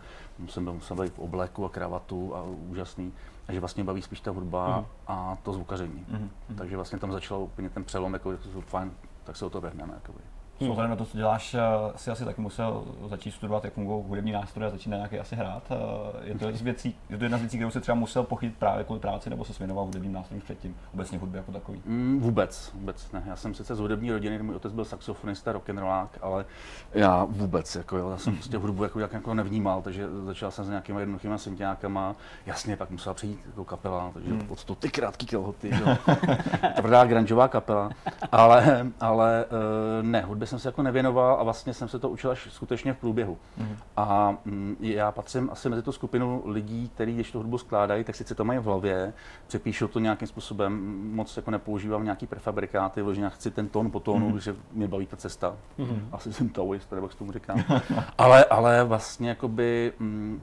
jsem 0.47 0.63
byl 0.63 0.73
musel 0.73 0.97
být 0.97 1.13
v 1.13 1.19
obleku 1.19 1.65
a 1.65 1.69
kravatu 1.69 2.35
a 2.35 2.43
úžasný. 2.43 3.13
A 3.47 3.53
že 3.53 3.59
vlastně 3.59 3.83
baví 3.83 4.01
spíš 4.01 4.21
ta 4.21 4.31
hudba 4.31 4.79
mm-hmm. 4.79 4.85
a 5.07 5.37
to 5.43 5.53
zvukaření. 5.53 6.05
Mm-hmm. 6.11 6.55
Takže 6.57 6.75
vlastně 6.75 6.99
tam 6.99 7.11
začal 7.11 7.39
úplně 7.41 7.69
ten 7.69 7.83
přelom, 7.83 8.13
jako, 8.13 8.31
že 8.31 8.37
to 8.37 8.61
fajn, 8.61 8.91
tak 9.23 9.35
se 9.35 9.45
o 9.45 9.49
to 9.49 9.61
vrhneme. 9.61 9.93
Jakoby. 9.93 10.19
S 10.59 10.69
ohledem 10.69 10.89
na 10.89 10.95
to, 10.95 11.05
co 11.05 11.17
děláš, 11.17 11.53
eh, 11.53 11.59
si 11.95 12.11
asi 12.11 12.25
taky 12.25 12.41
musel 12.41 12.83
začít 13.09 13.31
studovat, 13.31 13.63
jak 13.63 13.73
fungují 13.73 14.03
hudební 14.07 14.31
nástroje 14.31 14.67
a 14.67 14.71
začít 14.71 14.89
na 14.89 14.97
nějaký 14.97 15.19
asi 15.19 15.35
hrát. 15.35 15.63
Eh, 15.71 15.75
Je 16.23 16.35
to, 16.35 16.45
jedna 16.45 16.59
z 16.59 16.61
věcí, 16.61 16.95
je 17.09 17.17
to 17.17 17.23
jedna 17.23 17.37
z 17.37 17.41
věcí, 17.41 17.57
kterou 17.57 17.71
se 17.71 17.81
třeba 17.81 17.95
musel 17.95 18.23
pochytit 18.23 18.57
právě 18.57 18.83
kvůli 18.83 18.99
práci, 18.99 19.29
nebo 19.29 19.45
se 19.45 19.53
věnoval 19.59 19.85
hudebním 19.85 20.13
nástrojům 20.13 20.41
předtím, 20.41 20.75
obecně 20.93 21.17
hudby 21.17 21.37
jako 21.37 21.51
takový. 21.51 21.81
Mm, 21.85 22.19
vůbec, 22.19 22.71
vůbec 22.73 23.11
ne. 23.11 23.23
Já 23.27 23.35
jsem 23.35 23.53
sice 23.53 23.75
z 23.75 23.79
hudební 23.79 24.11
rodiny, 24.11 24.43
můj 24.43 24.55
otec 24.55 24.73
byl 24.73 24.85
saxofonista, 24.85 25.51
rock'n'rollák, 25.51 26.17
ale 26.21 26.45
já 26.93 27.23
vůbec, 27.23 27.75
jako 27.75 27.97
jo, 27.97 28.09
já 28.09 28.17
jsem 28.17 28.33
prostě 28.33 28.57
hudbu 28.57 28.83
jako, 28.83 28.99
jak, 28.99 29.13
jako 29.13 29.33
nevnímal, 29.33 29.81
takže 29.81 30.07
začal 30.25 30.51
jsem 30.51 30.65
s 30.65 30.69
nějakými 30.69 31.01
jednoduchými 31.01 31.39
syntiákama. 31.39 32.15
Jasně, 32.45 32.77
pak 32.77 32.89
musela 32.89 33.13
přijít 33.13 33.39
jako 33.45 33.65
kapela, 33.65 34.11
takže 34.13 34.29
hmm. 34.29 34.47
to 34.65 34.75
ty 34.75 34.89
krátký 34.89 35.25
kelhoty, 35.25 35.71
jo. 35.79 35.97
Tvrdá 36.75 37.05
grungeová 37.05 37.47
kapela. 37.47 37.89
Ale, 38.31 38.87
ale 38.99 39.45
eh, 39.45 40.03
ne, 40.03 40.21
hudbě 40.21 40.47
jsem 40.49 40.59
se 40.59 40.67
jako 40.67 40.83
nevěnoval 40.83 41.37
a 41.39 41.43
vlastně 41.43 41.73
jsem 41.73 41.87
se 41.87 41.99
to 41.99 42.09
učil 42.09 42.31
až 42.31 42.47
skutečně 42.51 42.93
v 42.93 42.97
průběhu. 42.97 43.37
Hmm. 43.57 43.77
A 43.97 44.37
mm, 44.45 44.75
já 44.79 45.11
patřím 45.11 45.49
asi 45.51 45.69
mezi 45.69 45.81
tu 45.81 45.91
skupinu 45.91 46.43
lidí, 46.45 46.89
kteří, 46.89 47.15
když 47.15 47.31
tu 47.31 47.37
hudbu 47.37 47.57
skládají, 47.57 48.03
tak 48.03 48.15
sice 48.15 48.35
to 48.35 48.45
mají 48.45 48.59
v 48.59 48.63
hlavě, 48.63 49.13
přepíšou 49.47 49.87
to 49.87 49.99
nějakým 49.99 50.27
způsobem, 50.27 51.01
moc 51.15 51.37
jako 51.37 51.51
nepoužívám 51.51 52.03
nějaký 52.03 52.27
prefabrikáty, 52.27 53.01
vložně 53.01 53.29
chci 53.29 53.51
ten 53.51 53.67
tón 53.67 53.91
po 53.91 53.99
tónu, 53.99 54.29
mm-hmm. 54.29 54.37
že 54.37 54.55
mě 54.71 54.87
baví 54.87 55.05
ta 55.05 55.17
cesta. 55.17 55.55
Mm-hmm. 55.79 55.99
Asi 56.11 56.33
jsem 56.33 56.49
taoist, 56.49 56.91
nebo 56.91 57.07
jak 57.07 57.15
tomu 57.15 57.31
říkám. 57.31 57.63
ale, 58.17 58.45
ale 58.45 58.83
vlastně 58.83 59.29
jakoby, 59.29 59.93
mm, 59.99 60.41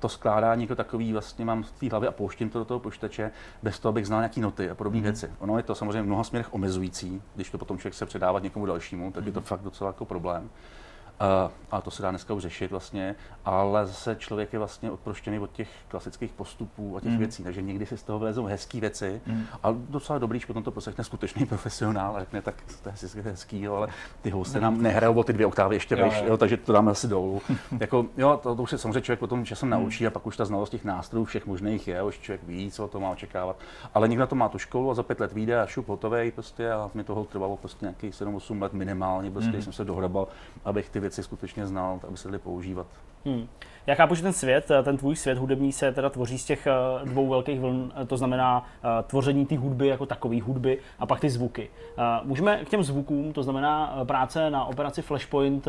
to 0.00 0.08
skládání 0.08 0.64
jako 0.64 0.74
takový 0.74 1.12
vlastně 1.12 1.44
mám 1.44 1.62
v 1.62 1.72
té 1.72 1.88
hlavě 1.88 2.08
a 2.08 2.12
pouštím 2.12 2.50
to 2.50 2.58
do 2.58 2.64
toho 2.64 2.80
počítače, 2.80 3.30
bez 3.62 3.78
toho, 3.78 3.90
abych 3.90 4.06
znal 4.06 4.20
nějaké 4.20 4.40
noty 4.40 4.70
a 4.70 4.74
podobné 4.74 4.98
mm-hmm. 4.98 5.02
věci. 5.02 5.30
Ono 5.38 5.56
je 5.56 5.62
to 5.62 5.74
samozřejmě 5.74 6.02
v 6.02 6.06
mnoha 6.06 6.24
směrech 6.24 6.54
omezující, 6.54 7.22
když 7.34 7.50
to 7.50 7.58
potom 7.58 7.78
člověk 7.78 7.94
se 7.94 8.06
předávat 8.06 8.42
někomu 8.42 8.66
dalšímu, 8.66 9.12
tak 9.12 9.26
je 9.26 9.32
to 9.32 9.40
mm-hmm. 9.40 9.44
fakt 9.44 9.62
docela 9.62 9.88
jako 9.88 10.04
problém. 10.04 10.50
Uh, 11.20 11.50
a 11.70 11.80
to 11.80 11.90
se 11.90 12.02
dá 12.02 12.10
dneska 12.10 12.34
už 12.34 12.42
řešit 12.42 12.70
vlastně, 12.70 13.14
ale 13.44 13.86
zase 13.86 14.16
člověk 14.16 14.52
je 14.52 14.58
vlastně 14.58 14.90
odproštěný 14.90 15.38
od 15.38 15.52
těch 15.52 15.68
klasických 15.88 16.32
postupů 16.32 16.96
a 16.96 17.00
těch 17.00 17.12
mm. 17.12 17.18
věcí, 17.18 17.44
takže 17.44 17.62
někdy 17.62 17.86
si 17.86 17.98
z 17.98 18.02
toho 18.02 18.18
vylezou 18.18 18.44
hezké 18.44 18.80
věci 18.80 19.20
mm. 19.26 19.44
a 19.62 19.68
docela 19.72 20.18
dobrý, 20.18 20.38
když 20.38 20.44
potom 20.44 20.62
to 20.62 20.70
poslechne 20.70 21.04
skutečný 21.04 21.46
profesionál 21.46 22.16
a 22.16 22.20
řekne, 22.20 22.42
tak 22.42 22.54
to 22.82 22.88
je 22.88 22.92
hezký, 23.02 23.20
hezký, 23.20 23.66
ale 23.66 23.88
ty 24.22 24.30
hosty 24.30 24.60
nám 24.60 24.82
nehrajou 24.82 25.14
o 25.14 25.24
ty 25.24 25.32
dvě 25.32 25.46
oktávy 25.46 25.76
ještě 25.76 25.96
jo, 25.96 26.06
jo. 26.06 26.24
Jo, 26.26 26.36
takže 26.36 26.56
to 26.56 26.72
dáme 26.72 26.90
asi 26.90 27.08
dolů. 27.08 27.42
jako, 27.80 28.06
jo, 28.16 28.40
to, 28.42 28.56
to, 28.56 28.62
už 28.62 28.70
se 28.70 28.78
samozřejmě 28.78 29.00
člověk 29.00 29.20
potom 29.20 29.44
časem 29.44 29.66
mm. 29.66 29.70
naučí 29.70 30.06
a 30.06 30.10
pak 30.10 30.26
už 30.26 30.36
ta 30.36 30.44
znalost 30.44 30.70
těch 30.70 30.84
nástrojů 30.84 31.24
všech 31.24 31.46
možných 31.46 31.88
je, 31.88 32.02
už 32.02 32.18
člověk 32.18 32.40
ví, 32.46 32.70
co 32.70 32.88
to 32.88 33.00
má 33.00 33.10
očekávat. 33.10 33.56
Ale 33.94 34.08
někdo 34.08 34.26
to 34.26 34.34
má 34.34 34.48
tu 34.48 34.58
školu 34.58 34.90
a 34.90 34.94
za 34.94 35.02
pět 35.02 35.20
let 35.20 35.32
vyjde 35.32 35.60
a 35.60 35.66
šup 35.66 35.88
hotový 35.88 36.30
prostě 36.30 36.72
a 36.72 36.90
mě 36.94 37.04
toho 37.04 37.24
trvalo 37.24 37.56
prostě 37.56 37.84
nějakých 37.84 38.14
7-8 38.14 38.62
let 38.62 38.72
minimálně, 38.72 39.30
prostě 39.30 39.56
mm. 39.56 39.62
jsem 39.62 39.72
se 39.72 39.84
dohrabal, 39.84 40.28
abych 40.64 40.90
ty 40.90 41.00
věci 41.10 41.22
skutečně 41.22 41.66
znal 41.66 42.00
aby 42.08 42.16
se 42.16 42.28
dali 42.28 42.38
používat. 42.38 42.86
Hmm. 43.24 43.48
Já 43.86 43.94
chápu, 43.94 44.14
že 44.14 44.22
ten 44.22 44.32
svět, 44.32 44.70
eh, 44.70 44.82
ten 44.82 44.96
tvůj 44.96 45.16
svět 45.16 45.38
hudební 45.38 45.72
se 45.72 45.92
teda 45.92 46.10
tvoří 46.10 46.38
z 46.38 46.44
těch 46.44 46.66
eh, 46.66 46.72
dvou 47.04 47.28
velkých 47.28 47.60
vln, 47.60 47.92
eh, 47.96 48.06
to 48.06 48.16
znamená 48.16 48.64
tvoření 49.06 49.46
té 49.46 49.58
hudby 49.58 49.86
jako 49.86 50.06
takové 50.06 50.40
hudby 50.40 50.78
a 50.98 51.06
pak 51.06 51.20
ty 51.20 51.30
zvuky. 51.30 51.70
Můžeme 52.24 52.64
k 52.64 52.68
těm 52.68 52.82
zvukům, 52.82 53.32
to 53.32 53.42
znamená 53.42 54.04
práce 54.04 54.50
na 54.50 54.64
operaci 54.64 55.02
Flashpoint, 55.02 55.68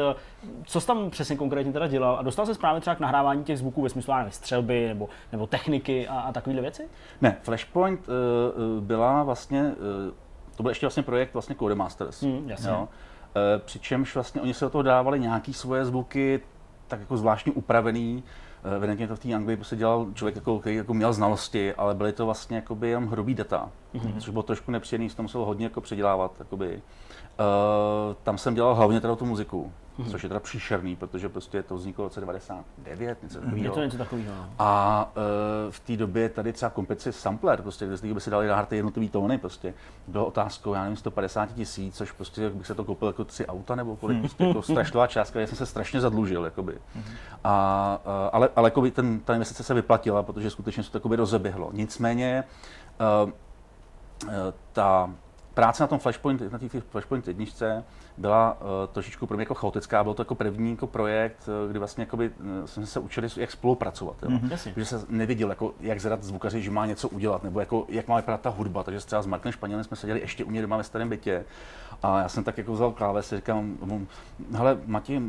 co 0.63 0.81
jsi 0.81 0.87
tam 0.87 1.09
přesně 1.09 1.35
konkrétně 1.35 1.73
teda 1.73 1.87
dělal 1.87 2.15
a 2.19 2.21
dostal 2.21 2.45
se 2.45 2.53
právě 2.53 2.81
třeba 2.81 2.95
k 2.95 2.99
nahrávání 2.99 3.43
těch 3.43 3.57
zvuků 3.57 3.81
ve 3.81 3.89
smyslu 3.89 4.13
nevím, 4.13 4.31
střelby 4.31 4.87
nebo, 4.87 5.09
nebo 5.31 5.47
techniky 5.47 6.07
a, 6.07 6.19
a 6.19 6.31
takovéhle 6.31 6.61
věci? 6.61 6.89
Ne, 7.21 7.37
Flashpoint 7.41 8.09
uh, 8.09 8.83
byla 8.83 9.23
vlastně, 9.23 9.61
uh, 9.61 10.13
to 10.55 10.63
byl 10.63 10.69
ještě 10.69 10.85
vlastně 10.85 11.03
projekt 11.03 11.33
vlastně 11.33 11.55
Codemasters. 11.55 12.23
Hmm, 12.23 12.49
jasně. 12.49 12.69
Jo? 12.69 12.87
Eh, 13.35 13.59
přičemž 13.59 14.15
vlastně 14.15 14.41
oni 14.41 14.53
se 14.53 14.65
do 14.65 14.69
toho 14.69 14.81
dávali 14.81 15.19
nějaký 15.19 15.53
svoje 15.53 15.85
zvuky, 15.85 16.39
tak 16.87 16.99
jako 16.99 17.17
zvláštně 17.17 17.51
upravený. 17.51 18.23
Eh, 18.63 18.75
evidentně 18.75 19.07
to 19.07 19.15
v 19.15 19.19
té 19.19 19.33
Anglii 19.33 19.57
prostě 19.57 19.75
dělal 19.75 20.07
člověk, 20.13 20.35
jako, 20.35 20.59
který 20.59 20.75
jako 20.75 20.93
měl 20.93 21.13
znalosti, 21.13 21.73
ale 21.73 21.95
byly 21.95 22.13
to 22.13 22.25
vlastně 22.25 22.55
jakoby 22.55 22.89
jenom 22.89 23.07
hrubý 23.07 23.35
data, 23.35 23.69
mm-hmm. 23.93 24.19
což 24.19 24.29
bylo 24.29 24.43
trošku 24.43 24.71
nepříjemný, 24.71 25.09
to 25.09 25.21
musel 25.21 25.45
hodně 25.45 25.65
jako 25.65 25.81
předělávat. 25.81 26.31
Jakoby. 26.39 26.81
Uh, 27.39 28.15
tam 28.23 28.37
jsem 28.37 28.55
dělal 28.55 28.75
hlavně 28.75 29.01
teda 29.01 29.15
tu 29.15 29.25
muziku 29.25 29.71
mm-hmm. 29.99 30.11
což 30.11 30.23
je 30.23 30.29
teda 30.29 30.39
příšerný, 30.39 30.95
protože 30.95 31.29
prostě 31.29 31.63
to 31.63 31.75
vzniklo 31.75 32.03
v 32.03 32.07
roce 32.07 32.19
99, 32.19 33.23
něco 33.23 33.39
takového. 33.39 33.63
Je 33.63 33.71
to 33.71 33.83
něco 33.83 33.97
takového. 33.97 34.35
No. 34.35 34.49
A 34.59 35.11
uh, 35.15 35.71
v 35.71 35.79
té 35.79 35.97
době 35.97 36.29
tady 36.29 36.53
třeba 36.53 36.69
kompici 36.69 37.13
sampler, 37.13 37.61
prostě, 37.61 37.85
kde 37.85 38.13
by 38.13 38.21
si 38.21 38.29
dali 38.29 38.47
nahrát 38.47 38.73
jednotlivý 38.73 39.09
tóny, 39.09 39.37
prostě 39.37 39.73
bylo 40.07 40.25
otázkou, 40.25 40.73
já 40.73 40.81
nevím, 40.83 40.97
150 40.97 41.53
tisíc, 41.53 41.97
což 41.97 42.11
prostě 42.11 42.49
bych 42.49 42.67
se 42.67 42.75
to 42.75 42.83
koupil 42.83 43.07
jako 43.07 43.23
tři 43.23 43.47
auta 43.47 43.75
nebo 43.75 43.95
kolik, 43.95 44.15
mm. 44.17 44.21
prostě 44.21 44.43
jako 44.43 44.61
strašná 44.61 45.07
částka, 45.07 45.39
já 45.39 45.47
jsem 45.47 45.57
se 45.57 45.65
strašně 45.65 46.01
zadlužil, 46.01 46.45
jakoby. 46.45 46.73
Mm-hmm. 46.73 47.15
A, 47.43 47.99
uh, 48.05 48.11
ale, 48.31 48.49
ale 48.55 48.67
jakoby 48.67 48.91
ten, 48.91 49.19
ta 49.19 49.33
investice 49.33 49.63
se 49.63 49.73
vyplatila, 49.73 50.23
protože 50.23 50.49
skutečně 50.49 50.83
se 50.83 50.91
to 50.91 50.97
jakoby 50.97 51.15
rozeběhlo. 51.15 51.69
Nicméně 51.73 52.43
uh, 53.23 53.29
uh, 53.29 54.33
ta 54.73 55.09
práce 55.53 55.83
na 55.83 55.87
tom 55.87 55.99
Flashpoint, 55.99 56.51
na 56.51 56.59
té 56.59 56.67
Flashpoint 56.89 57.27
jedničce 57.27 57.83
byla 58.17 58.61
uh, 58.61 58.67
trošičku 58.91 59.27
pro 59.27 59.37
mě 59.37 59.41
jako 59.41 59.53
chaotická. 59.53 60.03
Byl 60.03 60.13
to 60.13 60.21
jako 60.21 60.35
první 60.35 60.71
jako 60.71 60.87
projekt, 60.87 61.49
uh, 61.63 61.69
kdy 61.69 61.79
vlastně 61.79 62.01
jakoby, 62.01 62.29
uh, 62.29 62.65
jsme 62.65 62.85
se 62.85 62.99
učili, 62.99 63.27
jak 63.37 63.51
spolupracovat. 63.51 64.15
Jo. 64.23 64.29
Mm-hmm. 64.29 64.73
Že 64.75 64.85
se 64.85 65.05
neviděl, 65.09 65.49
jako, 65.49 65.73
jak 65.79 65.99
zadat 65.99 66.23
zvukaři, 66.23 66.61
že 66.61 66.71
má 66.71 66.85
něco 66.85 67.09
udělat, 67.09 67.43
nebo 67.43 67.59
jako, 67.59 67.85
jak 67.89 68.07
má 68.07 68.15
vypadat 68.15 68.41
ta 68.41 68.49
hudba. 68.49 68.83
Takže 68.83 68.99
třeba 68.99 69.21
s 69.21 69.25
Markem 69.25 69.51
Španělem 69.51 69.83
jsme 69.83 69.97
seděli 69.97 70.19
ještě 70.19 70.43
u 70.43 70.49
mě 70.49 70.61
doma 70.61 70.77
ve 70.77 70.83
starém 70.83 71.09
bytě. 71.09 71.45
A 72.03 72.19
já 72.19 72.29
jsem 72.29 72.43
tak 72.43 72.57
jako 72.57 72.73
vzal 72.73 72.91
kláves 72.91 73.33
a 73.33 73.35
říkám, 73.35 73.77
hele, 74.51 74.77
Mati, 74.85 75.21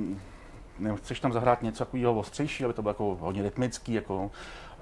chceš 0.96 1.20
tam 1.20 1.32
zahrát 1.32 1.62
něco 1.62 1.84
takového 1.84 2.14
ostřejší, 2.14 2.64
aby 2.64 2.74
to 2.74 2.82
bylo 2.82 2.90
jako 2.90 3.16
hodně 3.20 3.42
rytmický, 3.42 3.92
jako 3.92 4.30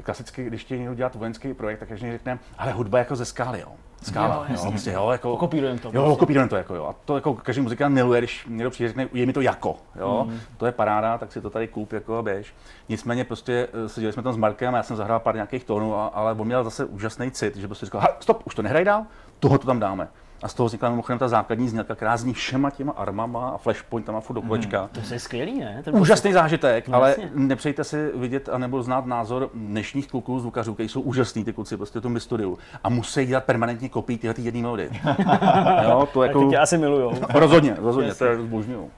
klasicky, 0.03 0.45
když 0.45 0.65
chtějí 0.65 0.81
někdo 0.81 0.95
dělat 0.95 1.15
vojenský 1.15 1.55
projekt, 1.55 1.79
tak 1.79 1.89
každý 1.89 2.11
řekne, 2.11 2.39
ale 2.59 2.73
hudba 2.73 2.99
jako 2.99 3.17
ze 3.17 3.25
skály, 3.25 3.61
jo. 3.61 3.73
Skála, 4.03 4.47
jo, 4.49 4.57
jo, 4.65 4.71
prostě, 4.71 4.93
jo, 4.93 5.11
jako, 5.11 5.37
kopírujeme 5.37 5.79
to. 5.79 5.89
Jo, 5.89 6.03
prostě. 6.03 6.19
kopírujeme 6.19 6.49
to, 6.49 6.57
jako, 6.57 6.75
jo. 6.75 6.87
A 6.87 6.95
to 7.05 7.15
jako 7.15 7.35
každý 7.35 7.63
muzikant 7.63 7.95
miluje, 7.95 8.21
když 8.21 8.47
někdo 8.49 8.71
přijde 8.71 8.89
řekne, 8.89 9.09
je 9.13 9.27
mi 9.27 9.33
to 9.33 9.41
jako, 9.41 9.77
jo. 9.99 10.27
Mm. 10.29 10.41
To 10.57 10.67
je 10.67 10.73
paráda, 10.73 11.19
tak 11.19 11.33
si 11.33 11.41
to 11.41 11.51
tady 11.51 11.69
koup, 11.69 11.93
jako 11.93 12.19
a 12.19 12.23
běž. 12.23 12.55
Nicméně 12.89 13.25
prostě 13.25 13.69
eh, 13.73 13.89
seděli 13.89 14.13
jsme 14.13 14.23
tam 14.23 14.33
s 14.33 14.37
Markem 14.37 14.75
a 14.75 14.77
já 14.77 14.83
jsem 14.83 14.97
zahrál 14.97 15.21
pár 15.21 15.35
nějakých 15.35 15.65
tónů, 15.65 15.95
ale 16.17 16.33
on 16.33 16.47
měl 16.47 16.65
zase 16.65 16.85
úžasný 16.85 17.31
cit, 17.31 17.57
že 17.57 17.67
prostě 17.67 17.87
říkal, 17.87 18.03
stop, 18.21 18.43
už 18.47 18.55
to 18.55 18.63
nehraj 18.63 18.85
dál, 18.85 19.07
toho 19.39 19.59
to 19.59 19.67
tam 19.67 19.81
dáme. 19.81 20.09
A 20.43 20.49
z 20.49 20.55
toho 20.55 20.67
vznikla 20.67 20.91
mimochodem 20.91 21.19
ta 21.19 21.29
základní 21.29 21.69
znělka, 21.69 21.95
která 21.95 22.17
zní 22.17 22.35
všema 22.35 22.71
těma 22.71 22.93
armama 22.93 23.51
a 23.51 23.59
flashpointama 23.59 24.21
furt 24.21 24.35
do 24.35 24.43
kolečka. 24.43 24.79
Hmm, 24.81 24.89
to 24.89 25.15
je 25.15 25.21
skvělý, 25.21 25.61
ne? 25.61 25.81
Ten 25.85 25.97
Úžasný 25.97 26.31
prostě... 26.31 26.43
zážitek, 26.43 26.89
no, 26.89 26.97
ale 26.97 27.09
jasně. 27.09 27.31
nepřejte 27.35 27.85
si 27.85 28.11
vidět 28.15 28.49
a 28.49 28.59
nebo 28.59 28.83
znát 28.83 29.07
názor 29.07 29.51
dnešních 29.55 30.09
kluků, 30.09 30.41
zvukařů, 30.41 30.75
kteří 30.75 30.89
jsou 30.89 31.01
úžasní 31.01 31.45
ty 31.45 31.53
kluci 31.53 31.77
prostě 31.77 31.99
v 31.99 32.03
tom 32.03 32.21
studiu 32.21 32.59
a 32.85 32.89
musí 32.89 33.27
dělat 33.27 33.45
permanentně 33.45 33.89
kopii 33.89 34.19
tyhle 34.19 34.35
ty 34.35 34.43
jedné 34.43 34.61
melody. 34.63 34.91
jo, 35.83 36.09
to 36.13 36.23
jako... 36.23 36.45
Ty 36.45 36.51
tě 36.51 36.59
asi 36.59 36.79
milujou. 36.79 37.13
rozhodně, 37.35 37.77
rozhodně, 37.79 38.15
to 38.15 38.25
je 38.25 38.37
zbožňuju. 38.37 38.83
Uh, 38.83 38.91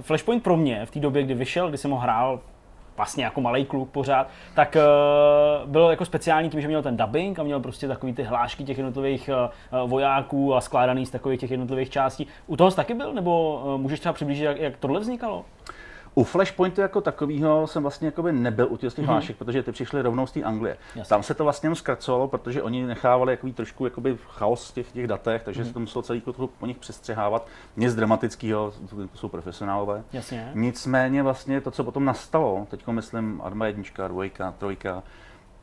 Flashpoint 0.00 0.42
pro 0.42 0.56
mě 0.56 0.86
v 0.86 0.90
té 0.90 1.00
době, 1.00 1.22
kdy 1.22 1.34
vyšel, 1.34 1.68
kdy 1.68 1.78
jsem 1.78 1.90
ho 1.90 1.98
hrál 1.98 2.40
vlastně 2.98 3.24
jako 3.24 3.40
malý 3.40 3.64
kluk 3.64 3.90
pořád, 3.90 4.28
tak 4.54 4.76
uh, 4.76 5.70
bylo 5.70 5.90
jako 5.90 6.04
speciální 6.04 6.50
tím, 6.50 6.60
že 6.60 6.68
měl 6.68 6.82
ten 6.82 6.96
dubbing 6.96 7.38
a 7.38 7.42
měl 7.42 7.60
prostě 7.60 7.88
takový 7.88 8.12
ty 8.12 8.22
hlášky 8.22 8.64
těch 8.64 8.78
jednotlivých 8.78 9.30
uh, 9.72 9.90
vojáků 9.90 10.54
a 10.54 10.60
skládaný 10.60 11.06
z 11.06 11.10
takových 11.10 11.40
těch 11.40 11.50
jednotlivých 11.50 11.90
částí. 11.90 12.26
U 12.46 12.56
toho 12.56 12.70
jsi 12.70 12.76
taky 12.76 12.94
byl, 12.94 13.12
nebo 13.12 13.62
uh, 13.64 13.80
můžeš 13.80 14.00
třeba 14.00 14.12
přiblížit, 14.12 14.44
jak, 14.44 14.58
jak 14.58 14.76
tohle 14.76 15.00
vznikalo? 15.00 15.44
U 16.18 16.24
Flashpointu 16.24 16.80
jako 16.80 17.00
takového 17.00 17.66
jsem 17.66 17.82
vlastně 17.82 18.12
nebyl 18.30 18.66
u 18.70 18.76
těch 18.76 18.92
mm-hmm. 18.92 19.04
hlášek, 19.04 19.36
protože 19.36 19.62
ty 19.62 19.72
přišly 19.72 20.02
rovnou 20.02 20.26
z 20.26 20.32
té 20.32 20.42
Anglie. 20.42 20.76
Jasně. 20.94 21.08
Tam 21.08 21.22
se 21.22 21.34
to 21.34 21.44
vlastně 21.44 21.74
zkracovalo, 21.74 22.28
protože 22.28 22.62
oni 22.62 22.86
nechávali 22.86 23.32
jakový 23.32 23.52
trošku 23.52 23.84
jakoby 23.84 24.18
chaos 24.28 24.70
v 24.70 24.74
těch, 24.74 24.92
těch 24.92 25.06
datech, 25.06 25.42
takže 25.42 25.62
mm-hmm. 25.62 25.66
se 25.66 25.72
to 25.72 25.80
muselo 25.80 26.02
celý 26.02 26.20
trochu 26.20 26.46
po 26.46 26.66
nich 26.66 26.78
přestřehávat. 26.78 27.46
Nic 27.76 27.94
dramatického, 27.94 28.72
to 28.90 29.18
jsou 29.18 29.28
profesionálové. 29.28 30.02
Jasně. 30.12 30.50
Nicméně 30.54 31.22
vlastně 31.22 31.60
to, 31.60 31.70
co 31.70 31.84
potom 31.84 32.04
nastalo, 32.04 32.66
teď 32.70 32.86
myslím 32.86 33.40
Arma 33.44 33.66
jednička, 33.66 34.08
dvojka, 34.08 34.54
trojka, 34.58 35.02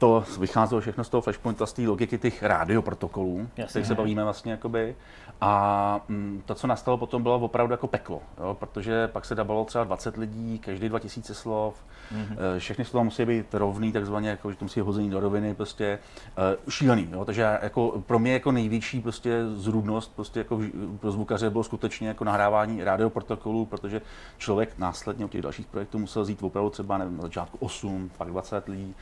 to 0.05 0.23
vycházelo 0.39 0.81
všechno 0.81 1.03
z 1.03 1.09
toho 1.09 1.21
Flashpointu 1.21 1.63
a 1.63 1.67
z 1.67 1.73
té 1.73 1.81
logiky 1.81 2.17
těch 2.17 2.43
rádioprotokolů, 2.43 3.49
kterých 3.67 3.87
se 3.87 3.95
bavíme 3.95 4.23
vlastně 4.23 4.51
jakoby. 4.51 4.95
A 5.41 6.01
mm, 6.07 6.41
to, 6.45 6.55
co 6.55 6.67
nastalo 6.67 6.97
potom, 6.97 7.23
bylo 7.23 7.39
opravdu 7.39 7.73
jako 7.73 7.87
peklo, 7.87 8.21
jo? 8.37 8.57
protože 8.59 9.07
pak 9.07 9.25
se 9.25 9.35
dabalo 9.35 9.65
třeba 9.65 9.83
20 9.83 10.17
lidí, 10.17 10.59
každý 10.59 10.89
2000 10.89 11.33
slov, 11.33 11.75
mm-hmm. 12.13 12.59
všechny 12.59 12.85
slova 12.85 13.03
musí 13.03 13.25
být 13.25 13.53
rovný, 13.53 13.91
takzvaně, 13.91 14.29
jako, 14.29 14.51
že 14.51 14.57
to 14.57 14.65
musí 14.65 14.79
hození 14.79 15.09
do 15.09 15.19
roviny, 15.19 15.55
prostě 15.55 15.99
uh, 16.37 16.71
šílený. 16.71 17.07
Jo? 17.11 17.25
Takže 17.25 17.57
jako, 17.61 18.03
pro 18.05 18.19
mě 18.19 18.33
jako 18.33 18.51
největší 18.51 19.01
prostě 19.01 19.41
zrůdnost 19.55 20.15
prostě 20.15 20.39
jako 20.39 20.61
pro 20.99 21.11
zvukaře 21.11 21.49
bylo 21.49 21.63
skutečně 21.63 22.07
jako 22.07 22.23
nahrávání 22.23 22.83
radioprotokolů, 22.83 23.65
protože 23.65 24.01
člověk 24.37 24.77
následně 24.77 25.25
u 25.25 25.27
těch 25.27 25.41
dalších 25.41 25.67
projektů 25.67 25.99
musel 25.99 26.25
zít 26.25 26.43
opravdu 26.43 26.69
třeba 26.69 26.97
nevím, 26.97 27.17
na 27.17 27.23
začátku 27.23 27.57
8, 27.61 28.11
pak 28.17 28.27
20 28.27 28.67
lidí, 28.67 28.95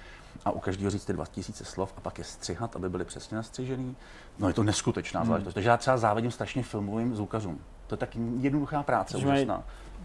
a 0.45 0.51
u 0.51 0.59
každého 0.59 0.91
říct 0.93 1.05
ty 1.05 1.13
2000 1.13 1.65
slov 1.65 1.93
a 1.97 2.01
pak 2.01 2.17
je 2.17 2.23
střihat, 2.23 2.75
aby 2.75 2.89
byly 2.89 3.05
přesně 3.05 3.37
nastřižený. 3.37 3.95
No 4.39 4.47
je 4.47 4.53
to 4.53 4.63
neskutečná 4.63 5.19
hmm. 5.19 5.27
záležitost. 5.27 5.53
Takže 5.53 5.69
já 5.69 5.77
třeba 5.77 5.97
závidím 5.97 6.31
strašně 6.31 6.63
filmovým 6.63 7.15
zvukařům. 7.15 7.59
To 7.87 7.93
je 7.93 7.97
tak 7.97 8.15
jednoduchá 8.39 8.83
práce, 8.83 9.19
Že 9.19 9.27
úžasná. 9.27 9.63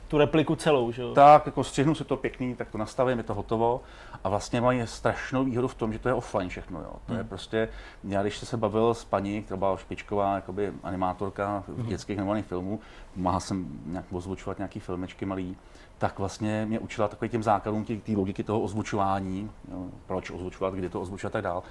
Tu 0.08 0.18
repliku 0.18 0.56
celou, 0.56 0.92
že 0.92 1.02
jo? 1.02 1.14
Tak, 1.14 1.46
jako 1.46 1.64
střihnu 1.64 1.94
si 1.94 2.04
to 2.04 2.16
pěkný, 2.16 2.54
tak 2.54 2.70
to 2.70 2.78
nastavím, 2.78 3.18
je 3.18 3.24
to 3.24 3.34
hotovo. 3.34 3.80
A 4.24 4.28
vlastně 4.28 4.60
mají 4.60 4.82
strašnou 4.84 5.44
výhodu 5.44 5.68
v 5.68 5.74
tom, 5.74 5.92
že 5.92 5.98
to 5.98 6.08
je 6.08 6.14
offline 6.14 6.48
všechno. 6.48 6.80
Jo. 6.80 6.92
To 7.06 7.14
je 7.14 7.24
prostě, 7.24 7.68
já 8.04 8.22
když 8.22 8.38
jsem 8.38 8.48
se 8.48 8.56
bavil 8.56 8.94
s 8.94 9.04
paní, 9.04 9.42
která 9.42 9.56
byla 9.56 9.76
špičková 9.76 10.34
jakoby 10.34 10.72
animátorka 10.82 11.64
v 11.68 11.86
dětských 11.86 12.18
animovaných 12.18 12.46
filmů, 12.46 12.80
pomáhal 13.14 13.40
jsem 13.40 13.80
nějak 13.86 14.04
ozvučovat 14.10 14.58
nějaký 14.58 14.80
filmečky 14.80 15.26
malý, 15.26 15.56
tak 15.98 16.18
vlastně 16.18 16.66
mě 16.66 16.78
učila 16.78 17.08
takový 17.08 17.28
těm 17.28 17.42
základům 17.42 17.84
té 17.84 18.12
logiky 18.16 18.44
toho 18.44 18.60
ozvučování, 18.60 19.50
jo, 19.72 19.86
proč 20.06 20.30
ozvučovat, 20.30 20.74
kdy 20.74 20.88
to 20.88 21.00
ozvučovat 21.00 21.30
a 21.30 21.36
tak 21.36 21.44
dál. 21.44 21.62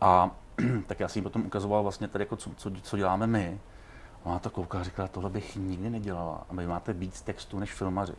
A 0.00 0.30
tak 0.86 1.00
já 1.00 1.08
jsem 1.08 1.20
jí 1.20 1.22
potom 1.22 1.46
ukazoval 1.46 1.82
vlastně 1.82 2.08
tady, 2.08 2.22
jako 2.22 2.36
co, 2.36 2.50
co, 2.56 2.70
co 2.82 2.96
děláme 2.96 3.26
my. 3.26 3.60
Ona 4.22 4.38
to 4.38 4.50
kouká 4.50 4.78
a 4.78 4.82
říkala, 4.82 5.08
tohle 5.08 5.30
bych 5.30 5.56
nikdy 5.56 5.90
nedělala. 5.90 6.46
A 6.50 6.54
vy 6.54 6.66
máte 6.66 6.92
víc 6.92 7.22
textu 7.22 7.58
než 7.58 7.72
filmaři. 7.72 8.14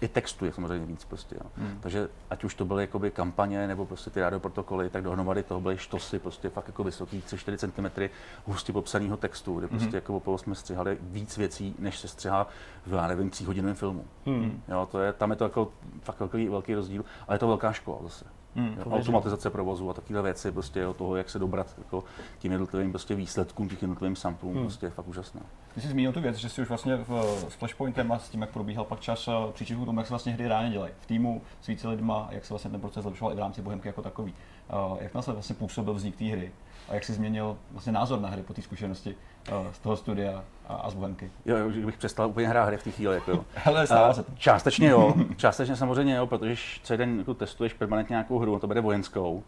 I 0.00 0.08
textu 0.08 0.44
je 0.44 0.52
samozřejmě 0.52 0.86
víc 0.86 1.04
prostě. 1.04 1.34
Jo. 1.34 1.50
Hmm. 1.56 1.78
Takže 1.80 2.08
ať 2.30 2.44
už 2.44 2.54
to 2.54 2.64
byly 2.64 2.82
jakoby 2.82 3.10
kampaně 3.10 3.66
nebo 3.66 3.86
prostě 3.86 4.10
ty 4.10 4.20
radioprotokoly, 4.20 4.90
tak 4.90 5.04
dohromady 5.04 5.42
toho 5.42 5.60
byly 5.60 5.78
štosy 5.78 6.18
prostě 6.18 6.48
fakt 6.48 6.66
jako 6.66 6.84
vysoký 6.84 7.20
3-4 7.20 7.56
cm 7.56 8.02
hustě 8.46 8.72
popsaného 8.72 9.16
textu, 9.16 9.58
kde 9.58 9.68
prostě 9.68 9.96
jako 9.96 10.16
opravdu 10.16 10.38
jsme 10.38 10.54
střihali 10.54 10.98
víc 11.00 11.36
věcí, 11.36 11.74
než 11.78 11.98
se 11.98 12.08
střihá 12.08 12.46
v, 12.86 12.92
já 12.92 13.06
nevím, 13.06 13.30
tříhodinovém 13.30 13.76
filmu. 13.76 14.04
Hmm. 14.26 14.62
Jo, 14.68 14.88
to 14.90 15.00
je, 15.00 15.12
tam 15.12 15.30
je 15.30 15.36
to 15.36 15.44
jako 15.44 15.72
fakt 16.02 16.20
velký, 16.20 16.48
velký 16.48 16.74
rozdíl, 16.74 17.04
ale 17.28 17.34
je 17.34 17.38
to 17.38 17.48
velká 17.48 17.72
škola 17.72 17.98
zase. 18.02 18.24
Hmm. 18.58 18.74
Jo, 18.78 18.92
automatizace 18.92 19.50
provozu 19.50 19.90
a 19.90 19.94
takové 19.94 20.22
věci, 20.22 20.52
prostě 20.52 20.80
jo, 20.80 20.94
toho, 20.94 21.16
jak 21.16 21.30
se 21.30 21.38
dobrat 21.38 21.74
jako 21.78 22.04
tím 22.38 22.52
jednotlivým 22.52 22.92
prostě 22.92 23.14
výsledkům, 23.14 23.68
těch 23.68 23.82
jednotlivým 23.82 24.16
samplům, 24.16 24.54
hmm. 24.54 24.62
prostě 24.62 24.86
je 24.86 24.90
fakt 24.90 25.08
úžasné. 25.08 25.40
Ty 25.74 25.80
jsi 25.80 25.88
zmínil 25.88 26.12
tu 26.12 26.20
věc, 26.20 26.36
že 26.36 26.48
jsi 26.48 26.62
už 26.62 26.68
vlastně 26.68 26.96
v, 26.96 27.10
s 27.48 27.54
Flashpointem 27.54 28.12
a 28.12 28.18
s 28.18 28.28
tím, 28.28 28.40
jak 28.40 28.50
probíhal 28.50 28.84
pak 28.84 29.00
čas, 29.00 29.28
eh, 29.28 29.52
příčinou 29.52 29.84
tomu, 29.84 30.00
jak 30.00 30.06
se 30.06 30.12
vlastně 30.12 30.32
hry 30.32 30.48
reálně 30.48 30.70
dělají. 30.70 30.92
V 31.00 31.06
týmu 31.06 31.42
s 31.60 31.66
více 31.66 31.88
lidma, 31.88 32.28
jak 32.30 32.44
se 32.44 32.54
vlastně 32.54 32.70
ten 32.70 32.80
proces 32.80 33.02
zlepšoval 33.02 33.32
i 33.32 33.36
v 33.36 33.38
rámci 33.38 33.62
Bohemky 33.62 33.88
jako 33.88 34.02
takový. 34.02 34.34
Eh, 34.70 35.04
Jak 35.04 35.14
nás 35.14 35.26
vlastně 35.26 35.56
působil 35.56 35.94
vznik 35.94 36.16
té 36.16 36.24
hry 36.24 36.52
a 36.88 36.94
jak 36.94 37.04
jsi 37.04 37.12
změnil 37.12 37.56
vlastně 37.72 37.92
názor 37.92 38.20
na 38.20 38.28
hry 38.28 38.42
po 38.42 38.54
té 38.54 38.62
zkušenosti 38.62 39.14
eh, 39.48 39.52
z 39.72 39.78
toho 39.78 39.96
studia 39.96 40.44
a, 40.68 40.74
a 40.74 40.90
z 40.90 40.94
Bohemky? 40.94 41.30
Jo, 41.46 41.56
jo, 41.56 41.70
že 41.70 41.86
bych 41.86 41.96
přestal 41.96 42.28
úplně 42.28 42.48
hrát 42.48 42.64
hry 42.64 42.76
v 42.76 42.82
té 42.82 42.90
chvíli. 42.90 43.14
Jako, 43.14 43.30
jo. 43.30 43.44
Hele, 43.54 43.86
stává 43.86 44.08
A 44.08 44.14
se 44.14 44.22
to. 44.22 44.32
Částečně 44.36 44.88
jo, 44.88 45.14
částečně 45.36 45.76
samozřejmě 45.76 46.14
jo, 46.14 46.26
protože 46.26 46.50
když 46.50 46.80
celý 46.84 46.98
den 46.98 47.18
jako 47.18 47.34
testuješ 47.34 47.72
permanentně 47.72 48.14
nějakou 48.14 48.38
hru, 48.38 48.56
a 48.56 48.58
to 48.58 48.66
bude 48.66 48.80
vojenskou, 48.80 49.42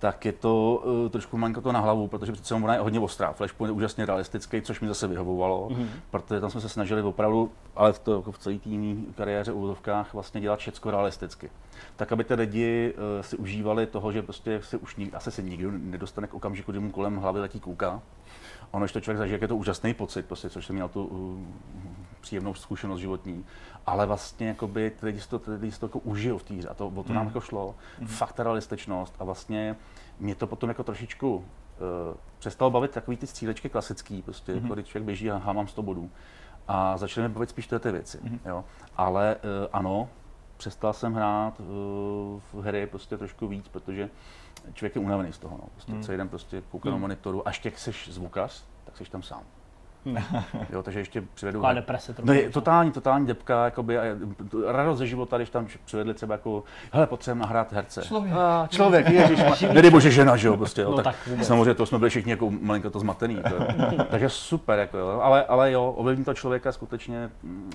tak 0.00 0.24
je 0.24 0.32
to 0.32 0.82
uh, 0.84 1.08
trošku 1.10 1.38
malinko 1.38 1.60
to 1.60 1.72
na 1.72 1.80
hlavu, 1.80 2.08
protože 2.08 2.32
přece 2.32 2.54
ona 2.54 2.74
je 2.74 2.80
hodně 2.80 3.00
ostrá. 3.00 3.32
Flashpoint 3.32 3.68
je 3.68 3.76
úžasně 3.76 4.06
realistický, 4.06 4.62
což 4.62 4.80
mi 4.80 4.88
zase 4.88 5.06
vyhovovalo, 5.06 5.68
mm-hmm. 5.68 5.86
protože 6.10 6.40
tam 6.40 6.50
jsme 6.50 6.60
se 6.60 6.68
snažili 6.68 7.02
opravdu, 7.02 7.52
ale 7.76 7.92
v, 7.92 7.98
to, 7.98 8.16
jako 8.16 8.32
v 8.32 8.38
celé 8.38 8.58
té 8.58 8.70
kariéře 9.16 9.52
úvodovkách 9.52 10.14
vlastně 10.14 10.40
dělat 10.40 10.58
všechno 10.58 10.90
realisticky. 10.90 11.50
Tak, 11.96 12.12
aby 12.12 12.24
ty 12.24 12.34
lidi 12.34 12.94
uh, 12.94 13.22
si 13.22 13.36
užívali 13.36 13.86
toho, 13.86 14.12
že 14.12 14.22
prostě 14.22 14.60
si 14.62 14.76
už 14.76 14.96
nik, 14.96 15.14
asi 15.14 15.30
se 15.30 15.42
nikdo 15.42 15.70
nedostane 15.70 16.26
k 16.26 16.34
okamžiku, 16.34 16.72
kdy 16.72 16.80
mu 16.80 16.90
kolem 16.90 17.16
hlavy 17.16 17.40
letí 17.40 17.60
kůka. 17.60 18.02
Ono, 18.70 18.84
když 18.84 18.92
to 18.92 19.00
člověk 19.00 19.18
zažije, 19.18 19.34
jak 19.34 19.42
je 19.42 19.48
to 19.48 19.56
úžasný 19.56 19.94
pocit, 19.94 20.26
prostě, 20.26 20.50
což 20.50 20.66
jsem 20.66 20.74
měl 20.74 20.88
tu 20.88 21.04
uh, 21.04 21.40
příjemnou 22.20 22.54
zkušenost 22.54 23.00
životní, 23.00 23.44
ale 23.86 24.06
vlastně 24.06 24.48
jakoby, 24.48 24.90
ty 24.90 25.06
lidi 25.06 25.20
si 25.20 25.28
to, 25.28 25.38
ty 25.38 25.50
lidi 25.50 25.72
si 25.72 25.80
to 25.80 25.86
jako 25.86 25.98
užijou 25.98 26.38
v 26.38 26.42
té 26.42 26.54
hře. 26.54 26.68
A 26.68 26.74
to, 26.74 26.86
o 26.88 27.02
to 27.02 27.12
nám 27.12 27.26
jako 27.26 27.40
šlo. 27.40 27.74
Fakt 28.06 28.32
ta 28.32 28.42
realističnost. 28.42 29.14
A 29.18 29.24
vlastně 29.24 29.76
mě 30.18 30.34
to 30.34 30.46
potom 30.46 30.68
jako 30.68 30.82
trošičku 30.82 31.36
uh, 31.36 31.44
přestalo 32.38 32.70
bavit 32.70 32.90
takový 32.90 33.16
ty 33.16 33.26
střílečky 33.26 33.68
klasický, 33.68 34.22
prostě, 34.22 34.52
jako 34.52 34.74
když 34.74 34.86
člověk 34.86 35.06
běží 35.06 35.30
a 35.30 35.52
mám 35.52 35.68
100 35.68 35.82
bodů. 35.82 36.10
A 36.68 36.96
začaly 36.96 37.28
mě 37.28 37.34
bavit 37.34 37.50
spíš 37.50 37.66
tyhle 37.66 37.80
ty 37.80 37.92
věci, 37.92 38.18
jo. 38.44 38.64
Ale 38.96 39.36
uh, 39.36 39.68
ano, 39.72 40.08
přestal 40.56 40.92
jsem 40.92 41.14
hrát 41.14 41.60
uh, 41.60 41.66
v 42.52 42.62
hry 42.62 42.86
prostě 42.86 43.16
trošku 43.16 43.48
víc, 43.48 43.68
protože 43.68 44.10
člověk 44.74 44.94
je 44.94 45.00
unavený 45.00 45.32
z 45.32 45.38
toho, 45.38 45.56
no. 45.62 45.68
Prostě 45.72 45.92
celý 46.00 46.18
den 46.18 46.28
prostě 46.28 46.62
kouká 46.70 46.90
na 46.90 46.96
monitoru, 46.96 47.48
až 47.48 47.58
těch 47.58 47.78
seš 47.78 48.08
zvukař, 48.12 48.64
tak 48.84 48.96
seš 48.96 49.08
tam 49.08 49.22
sám. 49.22 49.42
Jo, 50.70 50.82
takže 50.82 51.00
ještě 51.00 51.22
přivedu... 51.34 51.58
Taková 51.58 51.72
deprese 51.72 52.12
trochu. 52.12 52.26
No 52.26 52.32
je 52.32 52.50
totální, 52.50 52.92
totální 52.92 53.26
depka, 53.26 53.64
jakoby, 53.64 53.98
a 53.98 54.02
radost 54.66 54.98
ze 54.98 55.06
života, 55.06 55.36
když 55.36 55.50
tam 55.50 55.66
přivedli 55.84 56.14
třeba 56.14 56.34
jako, 56.34 56.64
hele, 56.92 57.06
potřebujeme 57.06 57.40
nahrát 57.40 57.72
herce. 57.72 58.02
Člověk. 58.02 58.34
A, 58.34 58.66
člověk, 58.70 59.08
ježiš, 59.08 59.40
nedej 59.72 59.90
bože 59.90 60.10
žena, 60.10 60.36
že 60.36 60.48
jo, 60.48 60.56
prostě, 60.56 60.82
jo, 60.82 60.90
No 60.90 60.96
tak, 60.96 61.04
tak 61.04 61.26
vůbec. 61.26 61.46
samozřejmě 61.46 61.74
to 61.74 61.86
jsme 61.86 61.98
byli 61.98 62.10
všichni 62.10 62.30
jako 62.30 62.50
malinko 62.50 62.90
to 62.90 62.98
zmatený, 63.00 63.34
jako, 63.44 63.54
jo. 63.54 64.04
takže 64.10 64.28
super, 64.28 64.78
jako, 64.78 64.98
jo. 64.98 65.20
Ale, 65.22 65.44
ale 65.44 65.72
jo, 65.72 65.94
ovlivní 65.96 66.24
to 66.24 66.34
člověka 66.34 66.72
skutečně, 66.72 67.30
mm, 67.42 67.70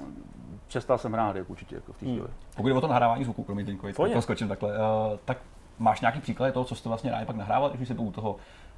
přestal 0.67 0.97
jsem 0.97 1.13
hrát 1.13 1.35
jako 1.35 1.51
určitě 1.51 1.75
jako 1.75 1.93
v 1.93 1.97
té 1.97 2.05
chvíli. 2.05 2.27
Pokud 2.55 2.67
je 2.67 2.73
o 2.73 2.81
tom 2.81 2.89
nahrávání 2.89 3.23
zvuku, 3.23 3.43
promiň 3.43 3.77
Pojď. 3.95 4.13
to 4.13 4.21
skočím 4.21 4.47
takhle, 4.47 4.69
uh, 4.69 4.77
tak 5.25 5.37
máš 5.79 6.01
nějaký 6.01 6.19
příklad 6.19 6.53
toho, 6.53 6.65
co 6.65 6.75
jste 6.75 6.89
vlastně 6.89 7.11
rádi 7.11 7.25
pak 7.25 7.35
nahrával, 7.35 7.69
když 7.69 7.87
se 7.87 7.93
u 7.93 8.11
toho 8.11 8.35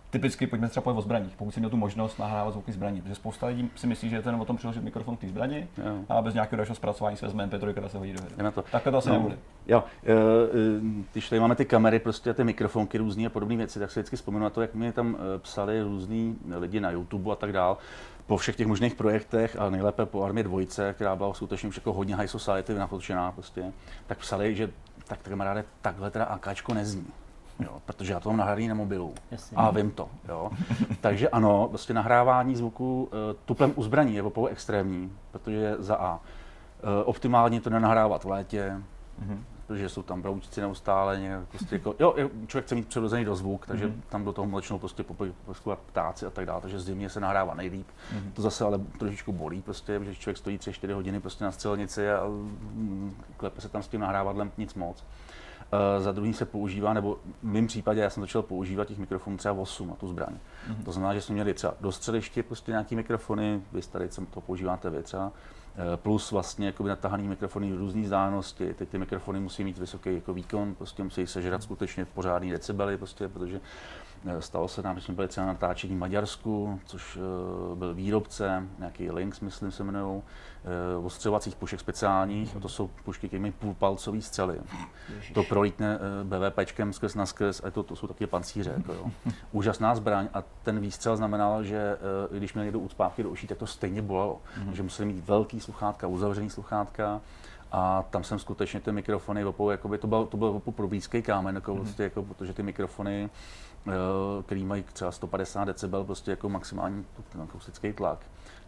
Typicky 0.09 0.47
pojďme 0.47 0.69
třeba 0.69 0.93
o 0.93 1.01
zbraních, 1.01 1.35
pokud 1.37 1.51
jsi 1.51 1.59
měl 1.59 1.69
tu 1.69 1.77
možnost 1.77 2.19
nahrávat 2.19 2.53
zvuky 2.53 2.71
zbraní, 2.71 3.01
protože 3.01 3.15
spousta 3.15 3.47
lidí 3.47 3.69
si 3.75 3.87
myslí, 3.87 4.09
že 4.09 4.15
je 4.15 4.21
to 4.21 4.29
jenom 4.29 4.41
o 4.41 4.45
tom 4.45 4.57
přiložit 4.57 4.83
mikrofon 4.83 5.17
k 5.17 5.19
té 5.19 5.27
zbrani 5.27 5.67
Jo. 5.77 5.95
a 6.09 6.21
bez 6.21 6.33
nějakého 6.33 6.57
dalšího 6.57 6.75
zpracování 6.75 7.17
se 7.17 7.25
vezme 7.25 7.47
MP3, 7.47 7.71
která 7.71 7.89
se 7.89 7.97
hodí 7.97 8.13
do 8.13 8.19
hry. 8.21 8.51
To. 8.53 8.61
Takhle 8.71 8.91
to 8.91 8.97
asi 8.97 9.09
No. 9.09 9.15
nebude. 9.15 9.37
Jo, 9.67 9.83
e, 10.05 10.11
e, 10.11 10.15
když 11.13 11.29
tady 11.29 11.39
máme 11.39 11.55
ty 11.55 11.65
kamery, 11.65 11.99
prostě 11.99 12.33
ty 12.33 12.43
mikrofonky 12.43 12.97
různé 12.97 13.25
a 13.25 13.29
podobné 13.29 13.55
věci, 13.57 13.79
tak 13.79 13.91
si 13.91 13.99
vždycky 13.99 14.15
vzpomenu 14.15 14.43
na 14.43 14.49
to, 14.49 14.61
jak 14.61 14.75
mi 14.75 14.91
tam 14.91 15.17
e, 15.35 15.39
psali 15.39 15.81
různí 15.81 16.37
lidi 16.59 16.79
na 16.79 16.91
YouTube 16.91 17.31
a 17.31 17.35
tak 17.35 17.51
dál, 17.53 17.77
po 18.27 18.37
všech 18.37 18.55
těch 18.55 18.67
možných 18.67 18.95
projektech 18.95 19.55
a 19.59 19.69
nejlépe 19.69 20.05
po 20.05 20.23
Armě 20.23 20.43
dvojce, 20.43 20.93
která 20.93 21.15
byla 21.15 21.33
skutečně 21.33 21.69
už 21.69 21.75
jako 21.75 21.93
hodně 21.93 22.15
high 22.15 22.27
society 22.27 22.73
nafočená 22.73 23.31
prostě, 23.31 23.73
tak 24.07 24.17
psali, 24.17 24.55
že 24.55 24.69
tak 25.07 25.19
kamaráde, 25.19 25.65
takhle 25.81 26.11
teda 26.11 26.25
AKčko 26.25 26.73
nezní. 26.73 27.07
Jo, 27.59 27.81
protože 27.85 28.13
já 28.13 28.19
to 28.19 28.29
mám 28.29 28.37
nahraný 28.37 28.67
na 28.67 28.75
mobilu 28.75 29.13
Jasně. 29.31 29.57
a 29.57 29.71
vím 29.71 29.91
to. 29.91 30.09
Jo. 30.29 30.49
Takže 31.01 31.29
ano, 31.29 31.67
prostě 31.67 31.93
nahrávání 31.93 32.55
zvuku 32.55 33.09
e, 33.11 33.33
tuplem 33.45 33.73
u 33.75 33.83
zbraní 33.83 34.15
je 34.15 34.23
opravdu 34.23 34.47
extrémní, 34.47 35.11
protože 35.31 35.75
za 35.79 35.95
A. 35.95 36.19
E, 36.19 37.03
optimálně 37.03 37.61
to 37.61 37.69
nenahrávat 37.69 38.23
v 38.23 38.29
létě, 38.29 38.81
Mhm. 39.19 39.43
Protože 39.67 39.89
jsou 39.89 40.03
tam 40.03 40.21
broučci 40.21 40.61
neustále, 40.61 41.19
nějak, 41.19 41.47
prostě 41.47 41.75
jako, 41.75 41.95
jo, 41.99 42.15
člověk 42.47 42.65
chce 42.65 42.75
mít 42.75 42.87
přirozený 42.87 43.25
dozvuk, 43.25 43.67
takže 43.67 43.85
Mhm. 43.87 44.01
tam 44.09 44.25
do 44.25 44.33
toho 44.33 44.47
mlečnou 44.47 44.79
prostě 44.79 45.03
poskovat 45.45 45.79
ptáci 45.79 46.25
a 46.25 46.29
tak 46.29 46.45
dále, 46.45 46.61
takže 46.61 46.79
zimně 46.79 47.09
se 47.09 47.19
nahrává 47.19 47.53
nejlíp. 47.53 47.87
Mhm. 48.13 48.31
To 48.31 48.41
zase 48.41 48.63
ale 48.63 48.79
trošičku 48.99 49.31
bolí, 49.31 49.61
prostě, 49.61 49.99
že 50.03 50.15
člověk 50.15 50.37
stojí 50.37 50.57
3-4 50.57 50.93
hodiny 50.93 51.19
prostě 51.19 51.43
na 51.43 51.51
střelnici 51.51 52.11
a 52.11 52.25
mm, 52.27 53.15
klepe 53.37 53.61
se 53.61 53.69
tam 53.69 53.83
s 53.83 53.87
tím 53.87 54.01
nahrávadlem 54.01 54.51
nic 54.57 54.73
moc. 54.73 55.03
Uh, 55.97 56.03
za 56.03 56.11
druhý 56.11 56.33
se 56.33 56.45
používá, 56.45 56.93
nebo 56.93 57.17
v 57.43 57.43
mém 57.43 57.67
případě 57.67 58.01
já 58.01 58.09
jsem 58.09 58.23
začal 58.23 58.41
používat 58.41 58.87
těch 58.87 58.97
mikrofonů 58.97 59.37
třeba 59.37 59.53
8 59.53 59.87
na 59.89 59.95
tu 59.95 60.07
zbraň. 60.07 60.33
Mm-hmm. 60.33 60.83
To 60.83 60.91
znamená, 60.91 61.13
že 61.13 61.21
jsme 61.21 61.33
měli 61.33 61.53
třeba 61.53 61.73
do 61.81 61.91
střeliště 61.91 62.43
prostě 62.43 62.71
nějaký 62.71 62.95
mikrofony, 62.95 63.61
vy 63.71 63.81
tady 63.81 64.09
co 64.09 64.25
to 64.25 64.41
používáte 64.41 64.89
vy 64.89 65.03
třeba, 65.03 65.31
plus 65.95 66.31
vlastně 66.31 66.65
jakoby 66.65 66.89
natahaný 66.89 67.27
mikrofony 67.27 67.73
různé 67.75 68.01
vzdálenosti. 68.01 68.73
Teď 68.73 68.89
ty 68.89 68.97
mikrofony 68.97 69.39
musí 69.39 69.63
mít 69.63 69.77
vysoký 69.77 70.15
jako 70.15 70.33
výkon, 70.33 70.75
prostě 70.75 71.03
musí 71.03 71.27
sežrat 71.27 71.63
skutečně 71.63 72.05
pořádný 72.05 72.51
decibely, 72.51 72.97
prostě, 72.97 73.27
protože 73.27 73.55
eh, 73.55 74.06
stalo 74.39 74.67
se 74.67 74.81
nám, 74.81 74.95
že 74.95 75.05
jsme 75.05 75.13
byli 75.13 75.27
třeba 75.27 75.47
na 75.47 75.53
natáčení 75.53 75.95
v 75.95 75.99
Maďarsku, 75.99 76.79
což 76.85 77.17
eh, 77.17 77.75
byl 77.75 77.93
výrobce, 77.93 78.67
nějaký 78.79 79.11
Lynx, 79.11 79.39
myslím 79.39 79.71
se 79.71 79.83
jmenují, 79.83 80.21
eh, 80.23 80.97
ostřelovacích 80.97 81.55
pušek 81.55 81.79
speciálních, 81.79 82.55
a 82.55 82.59
to 82.59 82.69
jsou 82.69 82.89
pušky, 83.03 83.27
které 83.27 83.41
mají 83.41 83.51
půlpalcové 83.51 84.21
střely. 84.21 84.59
To 85.33 85.43
prolítne 85.43 85.99
eh, 85.99 86.23
BVPčkem 86.23 86.93
skrz 86.93 87.15
na 87.15 87.25
skrz 87.25 87.61
a 87.63 87.71
to, 87.71 87.83
to 87.83 87.95
jsou 87.95 88.07
taky 88.07 88.27
pancíře. 88.27 88.73
Jako, 88.77 88.93
jo. 88.93 89.11
Úžasná 89.51 89.95
zbraň 89.95 90.27
a 90.33 90.43
ten 90.63 90.79
výstřel 90.79 91.17
znamenal, 91.17 91.63
že 91.63 91.97
eh, 92.33 92.37
když 92.37 92.53
měl 92.53 92.65
někdo 92.65 92.79
ucpávky 92.79 93.23
do 93.23 93.29
uší, 93.29 93.47
tak 93.47 93.57
to 93.57 93.67
stejně 93.67 94.01
bolelo. 94.01 94.41
Mm-hmm. 94.59 94.71
Že 94.71 94.83
museli 94.83 95.13
mít 95.13 95.25
velký 95.25 95.59
sluchátka, 95.59 96.07
uzavřený 96.07 96.49
sluchátka 96.49 97.21
a 97.71 98.03
tam 98.09 98.23
jsem 98.23 98.39
skutečně 98.39 98.79
ty 98.79 98.91
mikrofony, 98.91 99.45
opou, 99.45 99.69
jakoby, 99.69 99.97
to 99.97 100.07
byl, 100.07 100.25
to 100.25 100.37
byl 100.37 100.47
opou 100.47 100.71
pro 100.71 100.87
blízký 100.87 101.21
kámen, 101.21 101.55
jako, 101.55 101.75
mm-hmm. 101.75 101.81
prostě, 101.81 102.03
jako, 102.03 102.23
protože 102.23 102.53
ty 102.53 102.63
mikrofony, 102.63 103.29
eh, 103.29 103.29
který 104.45 104.65
mají 104.65 104.83
třeba 104.93 105.11
150 105.11 105.65
decibel, 105.65 106.03
prostě 106.03 106.31
jako 106.31 106.49
maximální 106.49 107.05
ten 107.31 107.41
akustický 107.41 107.93
tlak, 107.93 108.19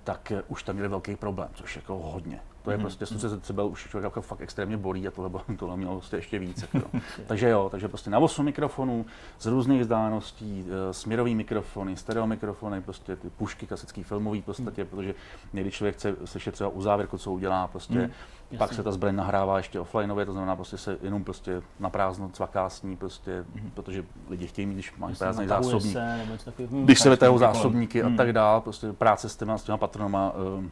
tak 0.03 0.32
eh, 0.32 0.43
už 0.47 0.63
tam 0.63 0.76
měli 0.76 0.89
velký 0.89 1.15
problém, 1.15 1.49
což 1.53 1.76
je 1.76 1.80
jako 1.80 1.97
hodně. 1.97 2.41
To 2.61 2.72
je 2.72 2.78
mm-hmm. 2.78 2.82
prostě 2.82 3.05
130 3.05 3.36
decibel, 3.36 3.67
už 3.67 3.89
člověk 3.89 4.03
jako 4.03 4.22
fakt 4.22 4.41
extrémně 4.41 4.78
bolí 4.78 5.07
a 5.07 5.11
tohle, 5.11 5.41
tohle 5.59 5.78
mělo 5.78 5.95
prostě 5.95 6.15
ještě 6.15 6.39
víc. 6.39 6.65
Jako. 6.74 6.89
takže 7.28 7.49
jo, 7.49 7.70
takže 7.72 7.88
prostě 7.88 8.09
na 8.09 8.20
8 8.20 8.45
mikrofonů 8.45 9.05
z 9.39 9.45
různých 9.45 9.82
vzdáleností, 9.82 10.65
eh, 10.67 10.93
směrový 10.93 11.36
mikrofony, 11.36 11.97
stereo 11.97 12.28
mikrofony, 12.28 12.82
prostě 12.82 13.15
ty 13.15 13.30
pušky 13.30 13.67
klasický 13.67 14.03
filmový 14.03 14.41
v 14.41 14.45
podstatě, 14.45 14.86
protože 14.86 15.15
někdy 15.53 15.72
člověk 15.72 15.95
chce 15.95 16.15
slyšet 16.26 16.51
třeba 16.51 16.70
u 16.70 16.82
závěrku, 16.82 17.17
co 17.17 17.32
udělá, 17.32 17.67
prostě 17.67 18.11
Mm, 18.51 18.57
pak 18.57 18.65
jasně. 18.69 18.75
se 18.75 18.83
ta 18.83 18.91
zbraň 18.91 19.15
nahrává 19.15 19.57
ještě 19.57 19.79
offlineově, 19.79 20.25
to 20.25 20.31
znamená 20.31 20.55
prostě 20.55 20.77
se 20.77 20.97
jenom 21.01 21.23
prostě 21.23 21.61
na 21.79 21.89
prázdno 21.89 22.29
cvaká 22.29 22.69
s 22.69 22.81
ní, 22.83 22.97
prostě, 22.97 23.45
protože 23.73 24.03
lidi 24.29 24.47
chtějí 24.47 24.65
mít, 24.65 24.73
když 24.73 24.95
mají 24.97 25.15
prázdný 25.15 25.47
zásobník, 25.47 25.93
se, 25.93 26.43
takového. 26.45 26.77
Hm, 26.77 26.83
když 26.85 26.99
se 26.99 27.15
s 27.15 27.19
tím 27.19 27.27
kolem. 27.27 27.37
zásobníky 27.39 28.03
a 28.03 28.07
Hmm. 28.07 28.17
tak 28.17 28.33
dál, 28.33 28.61
prostě 28.61 28.93
práce 28.93 29.29
s 29.29 29.35
těma, 29.35 29.57
s 29.57 29.63
těma 29.63 29.77
patronama, 29.77 30.33
eh, 30.65 30.69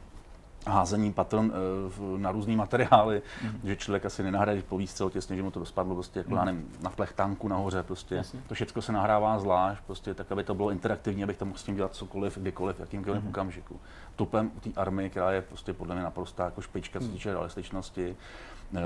házení 0.68 1.14
patron 1.14 1.52
uh, 2.00 2.20
na 2.20 2.32
různý 2.32 2.56
materiály, 2.56 3.22
mm. 3.44 3.60
že 3.64 3.76
člověk 3.76 4.06
asi 4.06 4.24
nenahraje 4.24 4.62
po 4.62 4.78
výstřelu 4.78 5.10
těsně, 5.10 5.36
že 5.36 5.44
mu 5.44 5.52
to 5.52 5.60
dospadlo 5.60 5.96
prostě 5.96 6.20
jako 6.20 6.32
mm. 6.32 6.46
nevím, 6.46 6.72
na 6.82 6.90
plech 6.90 7.14
tanku 7.14 7.48
nahoře 7.48 7.84
prostě. 7.84 8.16
Jasně. 8.16 8.40
To 8.48 8.56
všechno 8.56 8.82
se 8.82 8.92
nahrává 8.92 9.40
zvlášť, 9.40 9.82
prostě 9.86 10.14
tak, 10.14 10.32
aby 10.32 10.44
to 10.44 10.56
bylo 10.56 10.72
interaktivní, 10.72 11.24
abych 11.24 11.38
tam 11.38 11.48
mohl 11.48 11.60
s 11.60 11.64
tím 11.64 11.76
dělat 11.76 11.96
cokoliv, 11.96 12.38
kdykoliv, 12.38 12.80
jakýmkoliv 12.80 13.24
mm. 13.24 13.30
okamžiku. 13.30 13.80
Tupem 14.16 14.52
u 14.58 14.60
té 14.60 14.70
army, 14.76 15.10
která 15.10 15.32
je 15.32 15.42
prostě 15.42 15.74
podle 15.74 15.96
mě 15.96 16.04
naprostá 16.04 16.46
jako 16.46 16.62
špička, 16.62 17.00
co 17.00 17.06
se 17.06 17.12
týče 17.12 17.32
realističnosti, 17.32 18.16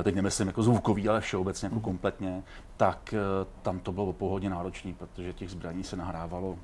teď 0.04 0.16
nemyslím 0.16 0.48
jako 0.48 0.64
zvukový, 0.64 1.10
ale 1.10 1.22
všeobecně 1.22 1.66
jako 1.66 1.80
kompletně, 1.80 2.44
tak 2.78 3.14
tam 3.62 3.80
to 3.80 3.92
bylo 3.92 4.14
pohodně 4.14 4.50
náročné, 4.50 4.94
protože 4.94 5.34
těch 5.34 5.50
zbraní 5.50 5.84
se 5.84 5.98
nahrávalo 5.98 6.58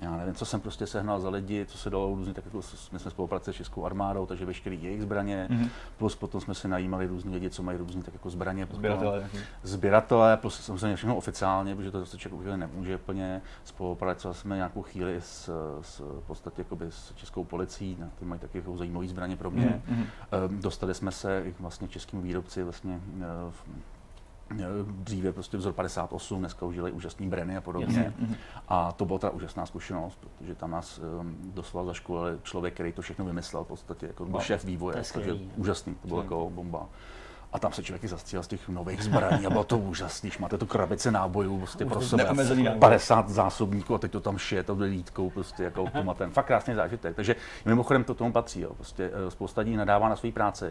já 0.00 0.16
nevím, 0.16 0.34
co 0.34 0.44
jsem 0.44 0.60
prostě 0.60 0.86
sehnal 0.86 1.20
za 1.20 1.28
lidi, 1.28 1.66
co 1.66 1.78
se 1.78 1.90
dalo 1.90 2.14
různě, 2.14 2.34
tak 2.34 2.44
jako 2.44 2.60
my 2.92 2.98
jsme 2.98 3.10
spolupracovali 3.10 3.54
s 3.54 3.56
Českou 3.56 3.84
armádou, 3.84 4.26
takže 4.26 4.44
veškerý 4.44 4.82
jejich 4.82 5.02
zbraně, 5.02 5.48
mm-hmm. 5.50 5.68
plus 5.96 6.16
potom 6.16 6.40
jsme 6.40 6.54
si 6.54 6.68
najímali 6.68 7.06
různí 7.06 7.34
lidi, 7.34 7.50
co 7.50 7.62
mají 7.62 7.78
různé 7.78 8.02
tak 8.02 8.14
jako 8.14 8.30
zbraně. 8.30 8.68
Sběratele. 8.72 9.30
Sběratele, 9.62 10.36
plus 10.36 10.60
samozřejmě 10.60 10.96
všechno 10.96 11.16
oficiálně, 11.16 11.76
protože 11.76 11.90
to 11.90 12.00
zase 12.00 12.18
člověk 12.18 12.40
úplně 12.40 12.56
nemůže 12.56 12.98
plně. 12.98 13.42
Spolupracovali 13.64 14.38
jsme 14.38 14.56
nějakou 14.56 14.82
chvíli 14.82 15.16
s, 15.20 15.50
s, 15.80 15.98
v 15.98 16.26
podstatě 16.26 16.60
jakoby 16.60 16.86
s 16.90 17.12
českou 17.14 17.44
policií, 17.44 17.96
na 18.00 18.08
ty 18.18 18.24
mají 18.24 18.40
taky 18.40 18.58
jako 18.58 18.76
zajímavé 18.76 19.08
zbraně 19.08 19.36
pro 19.36 19.50
mě. 19.50 19.82
Mm-hmm. 19.90 20.60
Dostali 20.60 20.94
jsme 20.94 21.12
se 21.12 21.44
vlastně 21.60 21.88
českým 21.88 22.22
výrobci 22.22 22.62
vlastně 22.62 23.00
eh, 23.20 23.52
dříve 24.84 25.32
prostě 25.32 25.56
vzor 25.56 25.72
58, 25.72 26.38
dneska 26.38 26.66
už 26.66 26.74
dělají 26.74 26.94
úžasný 26.94 27.28
breny 27.28 27.56
a 27.56 27.60
podobně. 27.60 27.86
Jasně. 27.86 28.12
Mhm. 28.18 28.34
A 28.68 28.92
to 28.92 29.04
byla 29.04 29.18
teda 29.18 29.30
úžasná 29.30 29.66
zkušenost, 29.66 30.18
protože 30.38 30.54
tam 30.54 30.70
nás 30.70 30.98
um, 30.98 31.36
doslova 31.54 31.86
zaškolil 31.86 32.38
člověk, 32.42 32.74
který 32.74 32.92
to 32.92 33.02
všechno 33.02 33.24
vymyslel 33.24 33.64
v 33.64 33.66
podstatě, 33.66 34.06
jako 34.06 34.24
byl 34.24 34.40
šéf 34.40 34.64
vývoje, 34.64 35.02
takže 35.12 35.32
úžasný, 35.56 35.94
to 35.94 36.08
bylo 36.08 36.22
jako 36.22 36.50
bomba. 36.50 36.86
A 37.52 37.58
tam 37.58 37.72
se 37.72 37.82
člověk 37.82 38.04
i 38.04 38.08
zastřílel 38.08 38.42
z 38.42 38.48
těch 38.48 38.68
nových 38.68 39.04
zbraní 39.04 39.46
a 39.46 39.50
bylo 39.50 39.64
to 39.64 39.78
úžasný, 39.78 40.30
máte 40.38 40.58
tu 40.58 40.66
krabici 40.66 41.10
nábojů 41.10 41.58
prostě 41.58 41.84
pro 41.84 42.00
sebe, 42.00 42.26
50 42.78 43.28
zásobníků 43.28 43.94
a 43.94 43.98
teď 43.98 44.12
to 44.12 44.20
tam 44.20 44.38
šije, 44.38 44.62
to 44.62 44.76
lítkou 44.78 45.30
prostě 45.30 45.62
jako 45.62 45.82
automatem. 45.82 46.30
Fakt 46.30 46.46
krásný 46.46 46.74
zážitek. 46.74 47.16
Takže 47.16 47.36
mimochodem 47.64 48.04
to 48.04 48.14
tomu 48.14 48.32
patří, 48.32 48.60
jo. 48.60 48.74
Prostě 48.74 49.10
eh, 49.12 49.30
spousta 49.30 49.60
lidí 49.60 49.76
nadává 49.76 50.08
na 50.08 50.16
své 50.16 50.32
práci, 50.32 50.70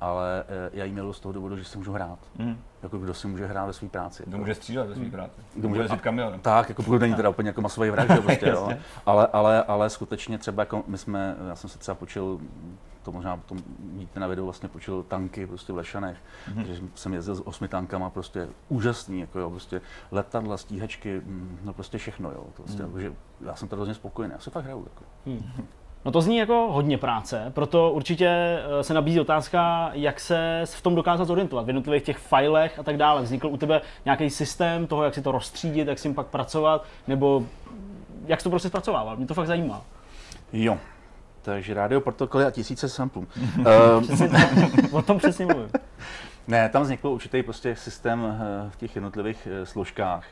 ale 0.00 0.44
eh, 0.48 0.70
já 0.72 0.84
jí 0.84 0.92
miluji 0.92 1.12
z 1.12 1.20
toho 1.20 1.32
důvodu, 1.32 1.56
že 1.56 1.64
si 1.64 1.78
můžu 1.78 1.92
hrát. 1.92 2.18
Mm. 2.38 2.58
Jako 2.82 2.98
kdo 2.98 3.14
si 3.14 3.26
může 3.26 3.46
hrát 3.46 3.66
ve 3.66 3.72
své 3.72 3.88
práci. 3.88 4.22
Kdo 4.26 4.38
může 4.38 4.54
střílet 4.54 4.88
ve 4.88 4.94
své 4.94 5.10
práci. 5.10 5.40
Kdo 5.54 5.68
může 5.68 5.80
jezdit 5.82 6.00
kamionem. 6.00 6.40
Tak, 6.40 6.68
jako 6.68 6.82
pokud 6.82 6.98
není 6.98 7.14
teda 7.14 7.28
úplně 7.28 7.48
jako 7.48 7.60
masový 7.60 7.90
vrah, 7.90 8.10
že 8.10 8.20
prostě, 8.20 8.48
jo. 8.48 8.68
Ale, 9.06 9.26
ale, 9.26 9.62
ale, 9.62 9.90
skutečně 9.90 10.38
třeba 10.38 10.62
jako 10.62 10.84
my 10.86 10.98
jsme, 10.98 11.36
já 11.48 11.56
jsem 11.56 11.70
se 11.70 11.78
třeba 11.78 11.94
počil 11.94 12.40
to 13.06 13.12
možná 13.12 13.36
potom 13.36 13.58
vidíte 13.78 14.20
na 14.20 14.26
videu, 14.26 14.44
vlastně 14.44 14.68
počil 14.68 15.02
tanky 15.02 15.46
prostě 15.46 15.72
v 15.72 15.76
Lešanech, 15.76 16.16
mm-hmm. 16.48 16.64
že 16.64 16.82
jsem 16.94 17.14
jezdil 17.14 17.34
s 17.34 17.46
osmi 17.46 17.68
tankama, 17.68 18.10
prostě 18.10 18.48
úžasný, 18.68 19.20
jako 19.20 19.38
jo, 19.38 19.50
prostě 19.50 19.80
letadla, 20.10 20.56
stíhačky, 20.56 21.20
mm, 21.24 21.58
no 21.64 21.72
prostě 21.72 21.98
všechno, 21.98 22.30
jo, 22.30 22.46
to 22.56 22.62
prostě, 22.62 22.82
mm. 22.82 23.00
že 23.00 23.12
já 23.40 23.56
jsem 23.56 23.68
to 23.68 23.76
hrozně 23.76 23.94
spokojený, 23.94 24.32
já 24.32 24.40
se 24.40 24.50
fakt 24.50 24.64
hraju, 24.64 24.84
jako. 24.84 25.04
Mm. 25.26 25.66
No 26.06 26.12
to 26.12 26.20
zní 26.20 26.36
jako 26.36 26.68
hodně 26.70 26.98
práce, 26.98 27.52
proto 27.54 27.90
určitě 27.90 28.28
eh, 28.28 28.82
se 28.82 28.94
nabízí 28.94 29.20
otázka, 29.20 29.90
jak 29.92 30.20
se 30.20 30.62
v 30.64 30.82
tom 30.82 30.94
dokázat 30.94 31.24
zorientovat, 31.24 31.64
v 31.64 31.68
jednotlivých 31.68 32.02
těch 32.02 32.18
filech 32.18 32.78
a 32.78 32.82
tak 32.82 32.96
dále. 32.96 33.22
Vznikl 33.22 33.46
u 33.46 33.56
tebe 33.56 33.80
nějaký 34.04 34.30
systém 34.30 34.86
toho, 34.86 35.04
jak 35.04 35.14
si 35.14 35.22
to 35.22 35.32
rozstřídit, 35.32 35.88
jak 35.88 35.98
s 35.98 36.02
tím 36.02 36.14
pak 36.14 36.26
pracovat, 36.26 36.84
nebo 37.08 37.42
jak 38.26 38.40
jsi 38.40 38.44
to 38.44 38.50
prostě 38.50 38.68
zpracovával? 38.68 39.16
Mě 39.16 39.26
to 39.26 39.34
fakt 39.34 39.46
zajímá. 39.46 39.82
Jo, 40.52 40.78
takže 41.42 41.74
rádio 41.74 42.00
protokoly 42.00 42.44
a 42.44 42.50
tisíce 42.50 42.88
samplů. 42.88 43.26
Ehm, 43.58 44.28
o 44.92 45.02
tom 45.02 45.18
přesně 45.18 45.46
mluvím. 45.46 45.70
Ne, 46.48 46.68
tam 46.68 46.82
vznikl 46.82 47.08
určitý 47.08 47.42
prostě 47.42 47.76
systém 47.76 48.24
eh, 48.26 48.70
v 48.70 48.76
těch 48.76 48.94
jednotlivých 48.94 49.48
eh, 49.50 49.66
složkách. 49.66 50.24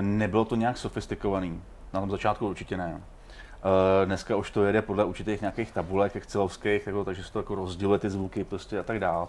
Nebylo 0.00 0.44
to 0.44 0.56
nějak 0.56 0.76
sofistikovaný. 0.78 1.62
Na 1.92 2.00
tom 2.00 2.10
začátku 2.10 2.48
určitě 2.48 2.76
ne. 2.76 3.00
Uh, 3.64 4.06
dneska 4.06 4.36
už 4.36 4.50
to 4.50 4.64
jede 4.64 4.82
podle 4.82 5.04
určitých 5.04 5.40
nějakých 5.40 5.72
tabulek 5.72 6.16
excelovských, 6.16 6.86
jako, 6.86 7.04
takže 7.04 7.24
se 7.24 7.32
to 7.32 7.38
jako 7.38 7.54
rozděluje 7.54 7.98
ty 7.98 8.10
zvuky 8.10 8.44
prostě 8.44 8.78
a 8.78 8.82
tak 8.82 8.98
dál. 9.00 9.28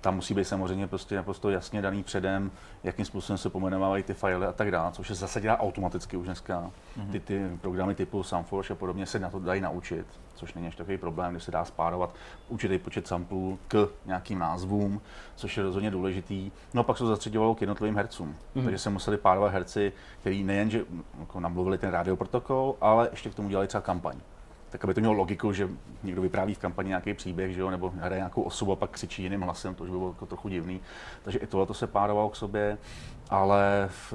Tam 0.00 0.14
musí 0.14 0.34
být 0.34 0.44
samozřejmě 0.44 0.86
prostě 0.86 1.16
naprosto 1.16 1.50
jasně 1.50 1.82
daný 1.82 2.02
předem, 2.02 2.50
jakým 2.84 3.04
způsobem 3.04 3.38
se 3.38 3.50
pomenovávají 3.50 4.02
ty 4.02 4.14
file 4.14 4.46
a 4.46 4.52
tak 4.52 4.70
dále, 4.70 4.92
což 4.92 5.08
se 5.08 5.14
zase 5.14 5.40
dělá 5.40 5.60
automaticky 5.60 6.16
už 6.16 6.26
dneska. 6.26 6.70
Mm-hmm. 6.98 7.10
Ty, 7.10 7.20
ty 7.20 7.50
programy 7.60 7.94
typu 7.94 8.22
Soundforge 8.22 8.72
a 8.72 8.76
podobně 8.76 9.06
se 9.06 9.18
na 9.18 9.30
to 9.30 9.38
dají 9.38 9.60
naučit, 9.60 10.06
což 10.34 10.54
není 10.54 10.66
až 10.66 10.76
takový 10.76 10.98
problém, 10.98 11.32
když 11.32 11.44
se 11.44 11.50
dá 11.50 11.64
spárovat 11.64 12.14
určitý 12.48 12.78
počet 12.78 13.06
samplů 13.06 13.58
k 13.68 13.88
nějakým 14.06 14.38
názvům, 14.38 15.00
což 15.36 15.56
je 15.56 15.62
rozhodně 15.62 15.90
důležitý. 15.90 16.50
No 16.74 16.80
a 16.80 16.84
pak 16.84 16.96
se 16.96 17.04
to 17.04 17.08
zastředěvalo 17.08 17.54
k 17.54 17.60
jednotlivým 17.60 17.96
hercům, 17.96 18.36
mm-hmm. 18.56 18.64
takže 18.64 18.78
se 18.78 18.90
museli 18.90 19.16
párovat 19.16 19.52
herci, 19.52 19.92
kteří 20.20 20.44
nejenže 20.44 20.84
jako 21.20 21.40
namluvili 21.40 21.78
ten 21.78 21.90
radioprotokol, 21.90 22.74
ale 22.80 23.08
ještě 23.10 23.30
k 23.30 23.34
tomu 23.34 23.48
dělali 23.48 23.66
třeba 23.66 23.80
kampaň 23.80 24.16
tak 24.70 24.84
aby 24.84 24.94
to 24.94 25.00
mělo 25.00 25.14
logiku, 25.14 25.52
že 25.52 25.68
někdo 26.02 26.22
vypráví 26.22 26.54
v 26.54 26.58
kampani 26.58 26.88
nějaký 26.88 27.14
příběh, 27.14 27.54
že 27.54 27.60
jo, 27.60 27.70
nebo 27.70 27.92
hraje 27.96 28.18
nějakou 28.18 28.42
osobu 28.42 28.72
a 28.72 28.76
pak 28.76 28.90
křičí 28.90 29.22
jiným 29.22 29.40
hlasem, 29.40 29.74
to 29.74 29.84
už 29.84 29.90
by 29.90 29.96
bylo 29.96 30.08
jako 30.08 30.26
trochu 30.26 30.48
divný. 30.48 30.80
Takže 31.22 31.38
i 31.38 31.46
tohle 31.46 31.66
to 31.66 31.74
se 31.74 31.86
párovalo 31.86 32.30
k 32.30 32.36
sobě, 32.36 32.78
ale 33.30 33.88
v, 33.88 34.14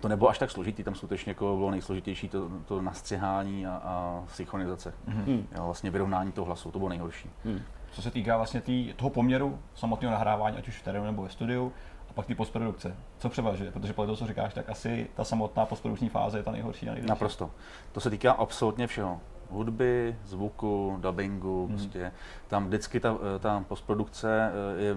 to 0.00 0.08
nebylo 0.08 0.30
až 0.30 0.38
tak 0.38 0.50
složitý, 0.50 0.84
tam 0.84 0.94
skutečně 0.94 1.30
jako 1.30 1.56
bylo 1.56 1.70
nejsložitější 1.70 2.28
to, 2.28 2.48
to 2.66 2.82
nastřihání 2.82 3.66
a, 3.66 3.80
a 3.84 4.24
synchronizace. 4.28 4.94
Mm-hmm. 5.08 5.44
Jo, 5.56 5.64
vlastně 5.64 5.90
vyrovnání 5.90 6.32
toho 6.32 6.44
hlasu, 6.44 6.70
to 6.70 6.78
bylo 6.78 6.88
nejhorší. 6.88 7.30
Mm. 7.44 7.60
Co 7.92 8.02
se 8.02 8.10
týká 8.10 8.36
vlastně 8.36 8.60
tý, 8.60 8.92
toho 8.96 9.10
poměru 9.10 9.58
samotného 9.74 10.12
nahrávání, 10.12 10.56
ať 10.56 10.68
už 10.68 10.78
v 10.78 10.82
terénu 10.82 11.04
nebo 11.04 11.22
ve 11.22 11.28
studiu, 11.28 11.72
a 12.12 12.14
pak 12.14 12.26
ty 12.26 12.34
postprodukce. 12.34 12.96
Co 13.18 13.28
převažuje? 13.28 13.70
Protože 13.70 13.92
podle 13.92 14.06
toho, 14.06 14.16
co 14.16 14.26
říkáš, 14.26 14.54
tak 14.54 14.68
asi 14.68 15.08
ta 15.14 15.24
samotná 15.24 15.66
postprodukční 15.66 16.08
fáze 16.08 16.38
je 16.38 16.42
ta 16.42 16.52
nejhorší 16.52 16.88
a 16.88 16.92
největší. 16.92 17.08
Naprosto. 17.08 17.50
To 17.92 18.00
se 18.00 18.10
týká 18.10 18.32
absolutně 18.32 18.86
všeho. 18.86 19.20
Hudby, 19.50 20.16
zvuku, 20.24 20.98
dubbingu, 21.00 21.66
hmm. 21.66 21.76
prostě. 21.76 22.12
Tam 22.48 22.66
vždycky 22.66 23.00
ta, 23.00 23.16
ta 23.40 23.64
postprodukce 23.68 24.52
eh, 24.52 24.82
je 24.82 24.96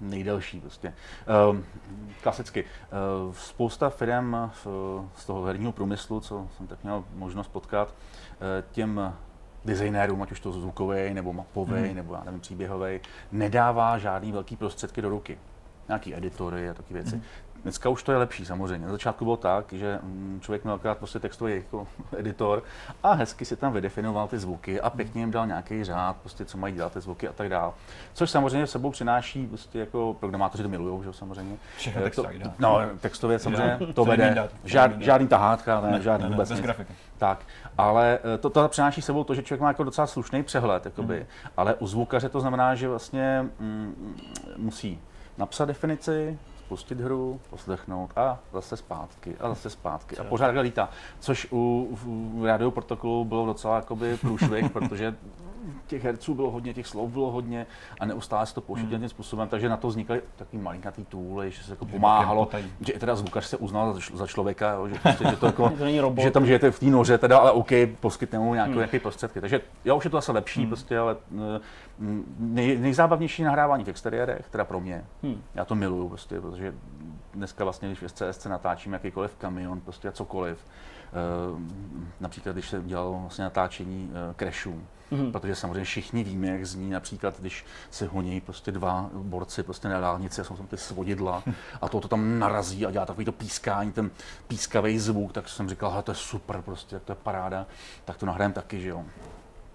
nejdelší. 0.00 0.60
Prostě. 0.60 0.94
Um, 1.50 1.64
klasicky. 2.22 2.64
Uh, 2.64 3.32
spousta 3.32 3.90
firm 3.90 4.36
z 5.14 5.26
toho 5.26 5.44
herního 5.44 5.72
průmyslu, 5.72 6.20
co 6.20 6.48
jsem 6.56 6.66
tak 6.66 6.82
měl 6.82 7.04
možnost 7.14 7.48
potkat, 7.48 7.94
těm 8.70 9.14
designérům, 9.64 10.22
ať 10.22 10.32
už 10.32 10.40
to 10.40 10.52
zvukový, 10.52 11.14
nebo 11.14 11.32
mapový, 11.32 11.72
hmm. 11.72 11.96
nebo 11.96 12.14
já 12.14 12.24
nevím, 12.24 12.40
příběhový, 12.40 13.00
nedává 13.32 13.98
žádný 13.98 14.32
velký 14.32 14.56
prostředky 14.56 15.02
do 15.02 15.08
ruky 15.08 15.38
nějaký 15.88 16.16
editory 16.16 16.70
a 16.70 16.74
taky 16.74 16.94
věci. 16.94 17.16
Mm. 17.16 17.22
Dneska 17.64 17.88
už 17.88 18.02
to 18.02 18.12
je 18.12 18.18
lepší 18.18 18.46
samozřejmě. 18.46 18.86
Na 18.86 18.92
začátku 18.92 19.24
bylo 19.24 19.36
tak, 19.36 19.72
že 19.72 19.98
mm, 20.02 20.38
člověk 20.42 20.64
měl 20.64 20.74
akorát 20.74 20.98
prostě 20.98 21.18
textový 21.18 21.54
jako 21.54 21.86
editor 22.16 22.62
a 23.02 23.12
hezky 23.12 23.44
si 23.44 23.56
tam 23.56 23.72
vydefinoval 23.72 24.28
ty 24.28 24.38
zvuky 24.38 24.80
a 24.80 24.90
pěkně 24.90 25.22
jim 25.22 25.30
dal 25.30 25.46
nějaký 25.46 25.84
řád, 25.84 26.16
prostě 26.16 26.44
co 26.44 26.58
mají 26.58 26.74
dělat 26.74 26.92
ty 26.92 27.00
zvuky 27.00 27.28
a 27.28 27.32
tak 27.32 27.48
dále. 27.48 27.72
Což 28.14 28.30
samozřejmě 28.30 28.66
sebou 28.66 28.90
přináší, 28.90 29.46
prostě 29.46 29.78
jako 29.78 30.16
programátoři 30.20 30.62
to 30.62 30.68
milují, 30.68 31.04
že 31.04 31.12
samozřejmě. 31.12 31.56
Všechno 31.76 32.06
eh, 32.06 32.10
to, 32.10 32.26
No, 32.58 32.80
textově 33.00 33.38
samozřejmě 33.38 33.78
to 33.94 34.04
vede. 34.04 34.48
Žád, 34.64 35.02
žádný 35.02 35.28
tahátka, 35.28 35.80
ne, 35.80 35.90
ne 35.90 36.02
žádný 36.02 36.24
ne, 36.24 36.30
vůbec 36.30 36.50
ne, 36.50 36.56
bez 36.56 36.64
grafiky. 36.64 36.92
Tak, 37.18 37.44
ale 37.78 38.18
eh, 38.34 38.38
to, 38.38 38.50
to 38.50 38.68
přináší 38.68 39.02
sebou 39.02 39.24
to, 39.24 39.34
že 39.34 39.42
člověk 39.42 39.60
má 39.60 39.68
jako 39.68 39.84
docela 39.84 40.06
slušný 40.06 40.42
přehled, 40.42 40.84
jakoby. 40.84 41.18
Mm. 41.20 41.50
ale 41.56 41.74
u 41.74 41.86
zvukaře 41.86 42.28
to 42.28 42.40
znamená, 42.40 42.74
že 42.74 42.88
vlastně 42.88 43.46
mm, 43.58 44.16
musí 44.56 45.00
napsat 45.38 45.64
definici, 45.64 46.38
spustit 46.58 47.00
hru, 47.00 47.40
poslechnout 47.50 48.10
a 48.16 48.38
zase 48.52 48.76
zpátky 48.76 49.36
a 49.40 49.48
zase 49.48 49.70
zpátky. 49.70 50.16
A 50.16 50.24
pořád 50.24 50.50
lítá. 50.60 50.88
Což 51.20 51.48
u, 51.52 51.88
u 52.06 52.44
rádio 52.44 52.70
protokolu 52.70 53.24
bylo 53.24 53.46
docela 53.46 53.76
jakoby 53.76 54.16
průšvih, 54.16 54.70
protože 54.72 55.14
těch 55.86 56.04
herců 56.04 56.34
bylo 56.34 56.50
hodně, 56.50 56.74
těch 56.74 56.86
slov 56.86 57.10
bylo 57.10 57.30
hodně 57.30 57.66
a 58.00 58.06
neustále 58.06 58.46
se 58.46 58.54
to 58.54 58.60
pouštělo 58.60 58.90
hmm. 58.90 59.00
tím 59.00 59.08
způsobem, 59.08 59.48
takže 59.48 59.68
na 59.68 59.76
to 59.76 59.88
vznikaly 59.88 60.22
takový 60.36 60.62
malinkatý 60.62 61.04
tooly, 61.04 61.50
že 61.50 61.62
se 61.62 61.72
jako 61.72 61.84
pomáhalo, 61.84 62.48
že 62.80 62.92
i 62.92 62.98
teda 62.98 63.16
zvukař 63.16 63.44
se 63.46 63.56
uznal 63.56 63.94
za, 63.94 64.00
za 64.14 64.26
člověka, 64.26 64.72
jo, 64.72 64.88
že, 64.88 64.94
prostě, 65.02 65.24
že, 65.30 65.36
to 65.36 65.46
jako, 65.46 65.72
to 66.14 66.20
že 66.20 66.30
tam 66.30 66.46
žijete 66.46 66.70
v 66.70 66.80
té 66.80 66.86
noře, 66.86 67.18
teda, 67.18 67.38
ale 67.38 67.52
OK, 67.52 67.70
poskytne 68.00 68.38
mu 68.38 68.54
nějaké, 68.54 68.70
hmm. 68.70 68.78
nějaké 68.78 69.00
prostředky. 69.00 69.40
Takže 69.40 69.60
já 69.84 69.94
už 69.94 70.04
je 70.04 70.10
to 70.10 70.16
zase 70.16 70.32
lepší, 70.32 70.60
hmm. 70.60 70.68
prostě, 70.68 70.98
ale 70.98 71.16
eh, 71.56 71.60
nej, 72.38 72.78
nejzábavnější 72.78 73.42
nahrávání 73.42 73.84
v 73.84 73.88
exteriérech, 73.88 74.48
teda 74.50 74.64
pro 74.64 74.80
mě, 74.80 75.04
hmm. 75.22 75.42
já 75.54 75.64
to 75.64 75.74
miluju, 75.74 76.08
prostě, 76.08 76.40
protože 76.40 76.74
dneska 77.34 77.64
vlastně, 77.64 77.88
když 77.88 78.02
v 78.02 78.08
SCSC 78.08 78.46
natáčím 78.46 78.92
jakýkoliv 78.92 79.36
kamion, 79.36 79.80
prostě 79.80 80.12
cokoliv, 80.12 80.58
uh, 80.64 80.93
například 82.20 82.52
když 82.52 82.68
se 82.68 82.82
dělalo 82.84 83.18
vlastně 83.20 83.44
natáčení 83.44 84.10
uh, 84.10 84.34
crashů, 84.34 84.82
Mm-hmm. 85.12 85.32
Protože 85.32 85.54
samozřejmě 85.54 85.84
všichni 85.84 86.24
víme, 86.24 86.46
jak 86.46 86.66
zní 86.66 86.90
například, 86.90 87.40
když 87.40 87.64
se 87.90 88.06
honí 88.06 88.40
prostě 88.40 88.72
dva 88.72 89.10
borci 89.12 89.62
prostě 89.62 89.88
na 89.88 90.00
dálnici 90.00 90.40
a 90.40 90.44
jsou 90.44 90.56
tam 90.56 90.66
ty 90.66 90.76
svodidla 90.76 91.42
a 91.80 91.88
to, 91.88 92.00
to 92.00 92.08
tam 92.08 92.38
narazí 92.38 92.86
a 92.86 92.90
dělá 92.90 93.06
takový 93.06 93.24
to 93.24 93.32
pískání, 93.32 93.92
ten 93.92 94.10
pískavý 94.48 94.98
zvuk, 94.98 95.32
tak 95.32 95.48
jsem 95.48 95.68
říkal, 95.68 96.02
to 96.02 96.10
je 96.10 96.14
super, 96.14 96.62
prostě, 96.62 96.98
to 96.98 97.12
je 97.12 97.16
paráda, 97.22 97.66
tak 98.04 98.16
to 98.16 98.26
nahrajeme 98.26 98.54
taky, 98.54 98.80
že 98.80 98.88
jo. 98.88 99.04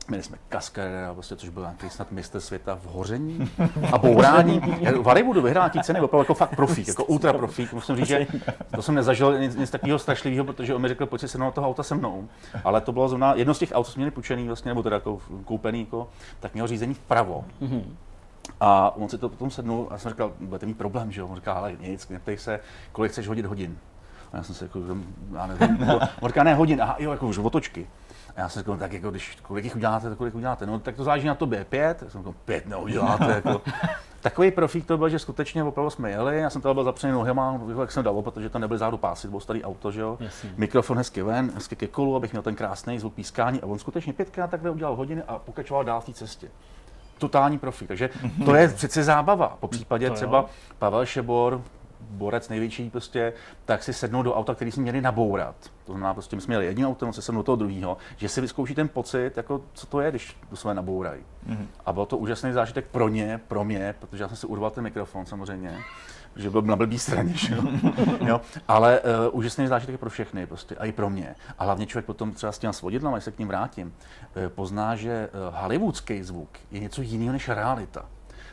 Měli 0.10 0.24
jsme 0.24 0.38
kaskadera, 0.50 1.14
prostě, 1.14 1.36
což 1.36 1.50
byl 1.50 1.64
nějaký 1.64 1.90
snad 1.90 2.12
mistr 2.12 2.40
světa 2.40 2.76
v 2.76 2.86
hoření 2.86 3.52
a 3.94 3.98
bourání. 3.98 4.60
V 4.60 5.04
Hollywoodu 5.04 5.42
vyhrál 5.42 5.70
ty 5.70 5.84
ceny 5.84 6.02
opravdu 6.02 6.22
jako 6.22 6.34
fakt 6.34 6.56
profík, 6.56 6.88
jako 6.88 7.04
ultra 7.04 7.34
profík. 7.34 7.74
Musím 7.74 7.96
říct, 7.96 8.08
že 8.08 8.28
to 8.76 8.82
jsem 8.82 8.96
nezažil 8.96 9.40
nic, 9.40 9.56
nic 9.56 9.70
takového 9.70 10.00
strašlivého, 10.00 10.46
protože 10.46 10.76
on 10.76 10.82
mi 10.82 10.88
řekl, 10.88 11.06
pojď 11.06 11.22
si 11.22 11.28
sednout 11.28 11.46
do 11.46 11.52
toho 11.52 11.68
auta 11.68 11.84
se 11.84 11.96
mnou. 11.96 12.28
Ale 12.64 12.82
to 12.82 12.92
bylo 12.92 13.10
zrovna 13.10 13.34
jedno 13.34 13.54
z 13.54 13.60
těch 13.60 13.72
aut, 13.74 13.86
co 13.86 13.92
jsme 13.92 14.00
měli 14.00 14.12
půjčený, 14.12 14.48
vlastně, 14.48 14.70
nebo 14.70 14.84
teda 14.84 14.96
jako 14.96 15.20
koupený, 15.46 15.80
jako, 15.80 16.10
tak 16.40 16.54
mělo 16.54 16.68
řízení 16.68 16.94
vpravo. 16.94 17.46
Mm-hmm. 17.62 17.84
A 18.60 18.96
on 18.96 19.10
si 19.10 19.18
to 19.18 19.30
potom 19.30 19.52
sednul 19.52 19.88
a 19.90 19.94
já 19.94 20.00
jsem 20.00 20.12
říkal, 20.12 20.32
budete 20.40 20.66
mít 20.66 20.78
problém, 20.78 21.12
že 21.12 21.22
jo? 21.22 21.28
On 21.28 21.36
říká, 21.36 21.54
ale 21.54 21.74
nic, 21.80 22.10
neptej 22.10 22.38
se, 22.38 22.60
kolik 22.92 23.12
chceš 23.12 23.28
hodit 23.28 23.46
hodin. 23.46 23.78
A 24.34 24.38
já 24.38 24.44
jsem 24.44 24.56
si 24.56 24.64
jako, 24.64 24.80
já 25.34 25.48
nevím, 25.48 25.92
on 26.22 26.28
říká, 26.28 26.44
ne 26.44 26.56
hodin, 26.56 26.82
aha, 26.82 26.96
jo, 27.00 27.12
jako 27.12 27.28
už 27.28 27.38
otočky. 27.38 27.88
A 28.36 28.42
já 28.42 28.50
jsem 28.50 28.62
říkal, 28.62 28.78
tak 28.78 28.94
jako, 28.94 29.12
když 29.12 29.38
kolik 29.42 29.64
jich 29.64 29.76
uděláte, 29.76 30.10
tak 30.10 30.18
kolik 30.18 30.36
uděláte. 30.36 30.66
No, 30.66 30.80
tak 30.80 30.96
to 30.96 31.04
záleží 31.04 31.28
na 31.28 31.36
tobě, 31.36 31.66
pět. 31.70 32.02
Já 32.02 32.10
jsem 32.10 32.22
říkal, 32.22 32.34
pět 32.46 32.68
neuděláte. 32.68 33.32
Jako. 33.32 33.62
Takový 34.22 34.52
profík 34.52 34.86
to 34.86 34.98
byl, 34.98 35.10
že 35.10 35.20
skutečně 35.20 35.64
opravdu 35.64 35.90
jsme 35.90 36.12
jeli, 36.12 36.40
já 36.40 36.50
jsem 36.50 36.62
tady 36.62 36.74
byl 36.74 36.84
zapřený 36.84 37.14
nohama, 37.14 37.62
jak 37.80 37.92
jsem 37.92 38.04
dalo, 38.04 38.22
protože 38.22 38.50
to 38.50 38.60
nebyly 38.60 38.78
zádu 38.80 38.98
pásy, 38.98 39.28
to 39.28 39.32
bylo 39.32 39.40
starý 39.40 39.64
auto, 39.64 39.92
že 39.92 40.02
jo. 40.02 40.18
Jasně. 40.20 40.54
Mikrofon 40.58 40.98
hezky 40.98 41.22
ven, 41.22 41.52
hezky 41.56 41.76
ke 41.76 41.88
kolu, 41.88 42.16
abych 42.16 42.32
měl 42.32 42.44
ten 42.44 42.56
krásný 42.56 43.00
zvuk 43.00 43.14
pískání 43.14 43.62
a 43.62 43.66
on 43.66 43.80
skutečně 43.80 44.14
pětkrát 44.14 44.50
takhle 44.52 44.72
udělal 44.72 44.96
hodiny 44.96 45.24
a 45.28 45.40
pokračoval 45.40 45.84
dál 45.84 46.02
v 46.02 46.06
té 46.06 46.14
cestě 46.14 46.48
totální 47.20 47.60
profík. 47.60 47.88
Takže 47.88 48.10
to 48.46 48.56
je 48.56 48.68
přece 48.68 49.04
zábava. 49.04 49.58
Po 49.60 49.68
případě 49.68 50.10
třeba 50.10 50.46
Pavel 50.80 51.06
Šebor, 51.06 51.62
borec 52.02 52.50
největší 52.50 52.90
prostě, 52.90 53.34
tak 53.66 53.84
si 53.84 53.94
sednou 53.94 54.24
do 54.24 54.34
auta, 54.34 54.56
který 54.56 54.72
jsme 54.72 54.84
měli 54.84 55.02
nabourat. 55.02 55.56
To 55.86 55.92
znamená, 55.92 56.14
prostě 56.14 56.36
my 56.36 56.42
jsme 56.42 56.52
měli 56.52 56.66
jedno 56.66 56.90
auto, 56.90 57.08
on 57.08 57.14
se 57.14 57.22
sednou 57.22 57.40
do 57.40 57.44
toho 57.44 57.56
druhého, 57.56 57.98
že 58.18 58.30
si 58.30 58.42
vyzkouší 58.42 58.76
ten 58.76 58.88
pocit, 58.88 59.38
jako 59.38 59.62
co 59.74 59.88
to 59.88 60.02
je, 60.02 60.10
když 60.12 60.38
to 60.50 60.56
své 60.56 60.74
nabourají. 60.74 61.22
Mm-hmm. 61.50 61.66
A 61.86 61.94
byl 61.94 62.06
to 62.06 62.18
úžasný 62.18 62.54
zážitek 62.54 62.86
pro 62.92 63.10
ně, 63.10 63.40
pro 63.48 63.64
mě, 63.64 63.96
protože 64.00 64.24
já 64.24 64.28
jsem 64.28 64.38
si 64.38 64.48
urval 64.48 64.72
ten 64.72 64.84
mikrofon 64.84 65.26
samozřejmě 65.26 65.78
že 66.36 66.50
byl 66.50 66.62
na 66.62 66.76
blbý 66.76 67.00
straně, 67.00 67.34
že 67.34 67.56
jo? 67.56 67.64
jo? 68.26 68.42
Ale 68.68 69.00
uh, 69.00 69.08
úžasný 69.32 69.68
zážitek 69.68 70.00
pro 70.00 70.10
všechny 70.10 70.48
prostě, 70.48 70.76
a 70.76 70.86
i 70.86 70.92
pro 70.92 71.10
mě. 71.10 71.36
A 71.60 71.64
hlavně 71.64 71.86
člověk 71.86 72.06
potom 72.06 72.32
třeba 72.32 72.52
s 72.52 72.60
těma 72.60 72.74
svodidlama, 72.74 73.18
když 73.18 73.24
se 73.24 73.32
k 73.32 73.40
ním 73.40 73.48
vrátím, 73.48 73.88
uh, 73.88 74.50
pozná, 74.50 74.96
že 74.96 75.30
uh, 75.50 75.56
hollywoodský 75.62 76.24
zvuk 76.24 76.50
je 76.72 76.80
něco 76.80 77.02
jiného 77.02 77.34
než 77.34 77.50
realita. 77.50 78.06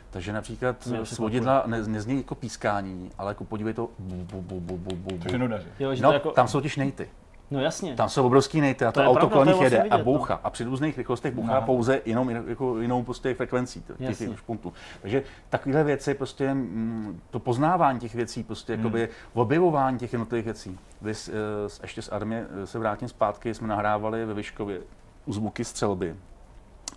Takže 0.09 0.33
například 0.33 0.87
svodidla 1.03 1.63
ne, 1.65 1.83
nezní 1.87 2.17
jako 2.17 2.35
pískání, 2.35 3.11
ale 3.17 3.31
jako 3.31 3.43
podívej 3.43 3.73
to 3.73 3.89
bu, 3.99 4.41
bu, 4.41 4.41
bu, 4.41 4.59
bu, 4.59 4.77
bu, 4.77 4.95
bu. 4.95 5.17
To 5.17 5.31
je 5.31 5.37
nuda, 5.37 5.59
že? 5.59 5.67
Jo, 5.79 5.95
že 5.95 6.03
no, 6.03 6.11
jako... 6.11 6.31
tam 6.31 6.47
jsou 6.47 6.57
totiž 6.57 6.77
nejty. 6.77 7.09
No 7.51 7.59
jasně. 7.59 7.95
Tam 7.95 8.09
jsou 8.09 8.25
obrovský 8.25 8.61
nejty 8.61 8.85
a 8.85 8.91
to, 8.91 8.99
to 8.99 9.05
auto 9.05 9.19
pravda, 9.19 9.33
kolem 9.33 9.47
nich 9.47 9.61
jede 9.61 9.77
vidět, 9.77 9.91
a 9.91 9.97
boucha. 9.97 10.33
No. 10.33 10.39
A 10.43 10.49
při 10.49 10.63
různých 10.63 10.97
rychlostech 10.97 11.33
bouchá 11.33 11.51
Aha. 11.57 11.61
pouze 11.61 12.01
jinou, 12.05 12.29
jako 12.29 12.81
jinou 12.81 13.03
prostě 13.03 13.33
frekvencí 13.33 13.83
těch, 13.97 14.17
těch 14.17 14.37
špuntů. 14.37 14.73
Takže 15.01 15.23
takovéhle 15.49 15.83
věci, 15.83 16.13
prostě 16.13 16.45
m, 16.45 16.57
mm, 16.57 17.21
to 17.29 17.39
poznávání 17.39 17.99
těch 17.99 18.15
věcí, 18.15 18.43
prostě 18.43 18.73
hmm. 18.73 18.83
jakoby 18.83 19.09
objevování 19.33 19.99
těch 19.99 20.13
jednotlivých 20.13 20.45
věcí. 20.45 20.79
Vy, 21.01 21.11
uh, 21.11 21.35
ještě 21.81 22.01
z 22.01 22.09
armie 22.09 22.47
eh, 22.63 22.67
se 22.67 22.79
vrátím 22.79 23.07
zpátky, 23.07 23.53
jsme 23.53 23.67
nahrávali 23.67 24.25
ve 24.25 24.33
Vyškově 24.33 24.79
u 25.25 25.33
zvuky 25.33 25.65
střelby. 25.65 26.15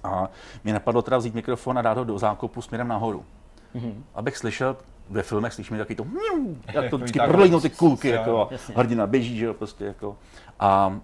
A 0.05 0.29
mě 0.65 0.73
napadlo 0.73 1.03
teda 1.03 1.17
vzít 1.19 1.35
mikrofon 1.35 1.79
a 1.79 1.83
dát 1.83 1.99
ho 1.99 2.05
do 2.05 2.19
zákopu 2.19 2.63
směrem 2.63 2.89
nahoru. 2.89 3.25
Mm-hmm. 3.75 3.95
Abych 4.15 4.37
slyšel, 4.37 4.77
ve 5.11 5.23
filmech 5.23 5.53
slyšíme 5.53 5.79
taky 5.79 5.95
to, 5.95 6.07
jak 6.73 6.91
to 6.91 6.99
vždycky 6.99 7.21
prolejnou 7.29 7.61
ty 7.61 7.71
kulky, 7.71 8.09
jako 8.09 8.49
jasně. 8.51 8.75
hrdina 8.77 9.07
běží, 9.07 9.39
že 9.39 9.45
jo, 9.45 9.55
prostě 9.55 9.85
jako. 9.85 10.17
A 10.61 11.01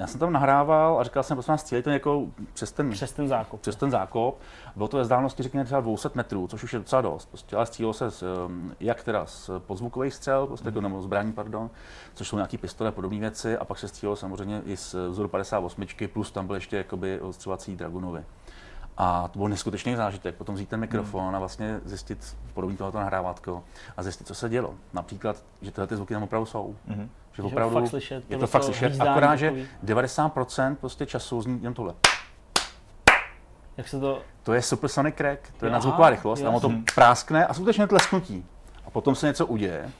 já 0.00 0.06
jsem 0.06 0.20
tam 0.20 0.32
nahrával 0.32 1.00
a 1.00 1.04
říkal 1.04 1.22
jsem, 1.22 1.36
prosím 1.36 1.52
vás, 1.52 1.62
to 1.82 1.90
jako 1.90 2.26
přes 2.52 2.72
ten, 2.72 2.90
přes 2.90 3.12
ten 3.12 3.28
zákop. 3.28 3.60
Přes 3.60 3.76
ten 3.76 3.90
zákop. 3.90 4.38
Bylo 4.76 4.88
to 4.88 4.96
ve 4.96 5.02
vzdálenosti, 5.02 5.42
řekněme, 5.42 5.64
třeba 5.64 5.80
200 5.80 6.08
metrů, 6.14 6.46
což 6.46 6.64
už 6.64 6.72
je 6.72 6.78
docela 6.78 7.02
dost. 7.02 7.26
Prostě, 7.26 7.56
ale 7.56 7.66
střílelo 7.66 7.92
se 7.92 8.10
z, 8.10 8.24
jak 8.80 9.04
teda 9.04 9.26
z 9.26 9.50
podzvukových 9.58 10.14
střel, 10.14 10.46
prostě, 10.46 10.70
mm. 10.70 10.82
nebo 10.82 11.02
zbraní, 11.02 11.32
pardon, 11.32 11.70
což 12.14 12.28
jsou 12.28 12.36
nějaký 12.36 12.58
pistole 12.58 12.88
a 12.88 12.92
podobné 12.92 13.18
věci, 13.18 13.58
a 13.58 13.64
pak 13.64 13.78
se 13.78 13.88
střílelo 13.88 14.16
samozřejmě 14.16 14.62
i 14.64 14.76
z 14.76 14.94
vzoru 15.08 15.28
58, 15.28 15.86
plus 16.12 16.30
tam 16.30 16.46
byly 16.46 16.56
ještě 16.56 16.76
jakoby 16.76 17.20
odstřelovací 17.20 17.76
Dragunovy. 17.76 18.24
A 19.02 19.28
to 19.28 19.38
byl 19.38 19.48
neskutečný 19.48 19.96
zážitek, 19.96 20.34
potom 20.34 20.54
vzít 20.54 20.68
ten 20.68 20.80
mikrofon 20.80 21.26
hmm. 21.26 21.34
a 21.34 21.38
vlastně 21.38 21.80
zjistit 21.84 22.36
podobně 22.54 22.76
tohoto 22.76 22.98
nahrávátko 22.98 23.64
a 23.96 24.02
zjistit, 24.02 24.26
co 24.26 24.34
se 24.34 24.48
dělo. 24.48 24.74
Například, 24.92 25.44
že 25.62 25.70
tyhle 25.70 25.86
ty 25.86 25.96
zvuky 25.96 26.14
tam 26.14 26.22
opravdu 26.22 26.46
jsou. 26.46 26.76
Hmm. 26.88 27.10
Že 27.32 27.42
opravdu 27.42 27.76
je 27.76 27.80
to 27.80 27.80
fakt 27.80 27.90
slyšet, 27.90 28.24
je 28.30 28.38
to 28.38 28.46
fakt 28.46 28.62
slyšet 28.62 29.00
akorát, 29.00 29.36
že 29.36 29.52
90% 29.84 30.76
prostě 30.76 31.06
času 31.06 31.42
zní 31.42 31.62
jen 31.62 31.74
tohle. 31.74 31.94
Jak 33.76 33.88
se 33.88 34.00
to... 34.00 34.22
To 34.42 34.52
je 34.52 34.62
supersonic 34.62 35.14
crack, 35.16 35.40
to 35.58 35.66
je 35.66 35.72
nadzvuková 35.72 36.10
rychlost, 36.10 36.42
tam 36.42 36.60
to 36.60 36.72
práskne 36.94 37.46
a 37.46 37.54
skutečně 37.54 37.86
tlesknutí. 37.86 38.46
A 38.86 38.90
potom 38.90 39.14
se 39.14 39.26
něco 39.26 39.46
uděje. 39.46 39.90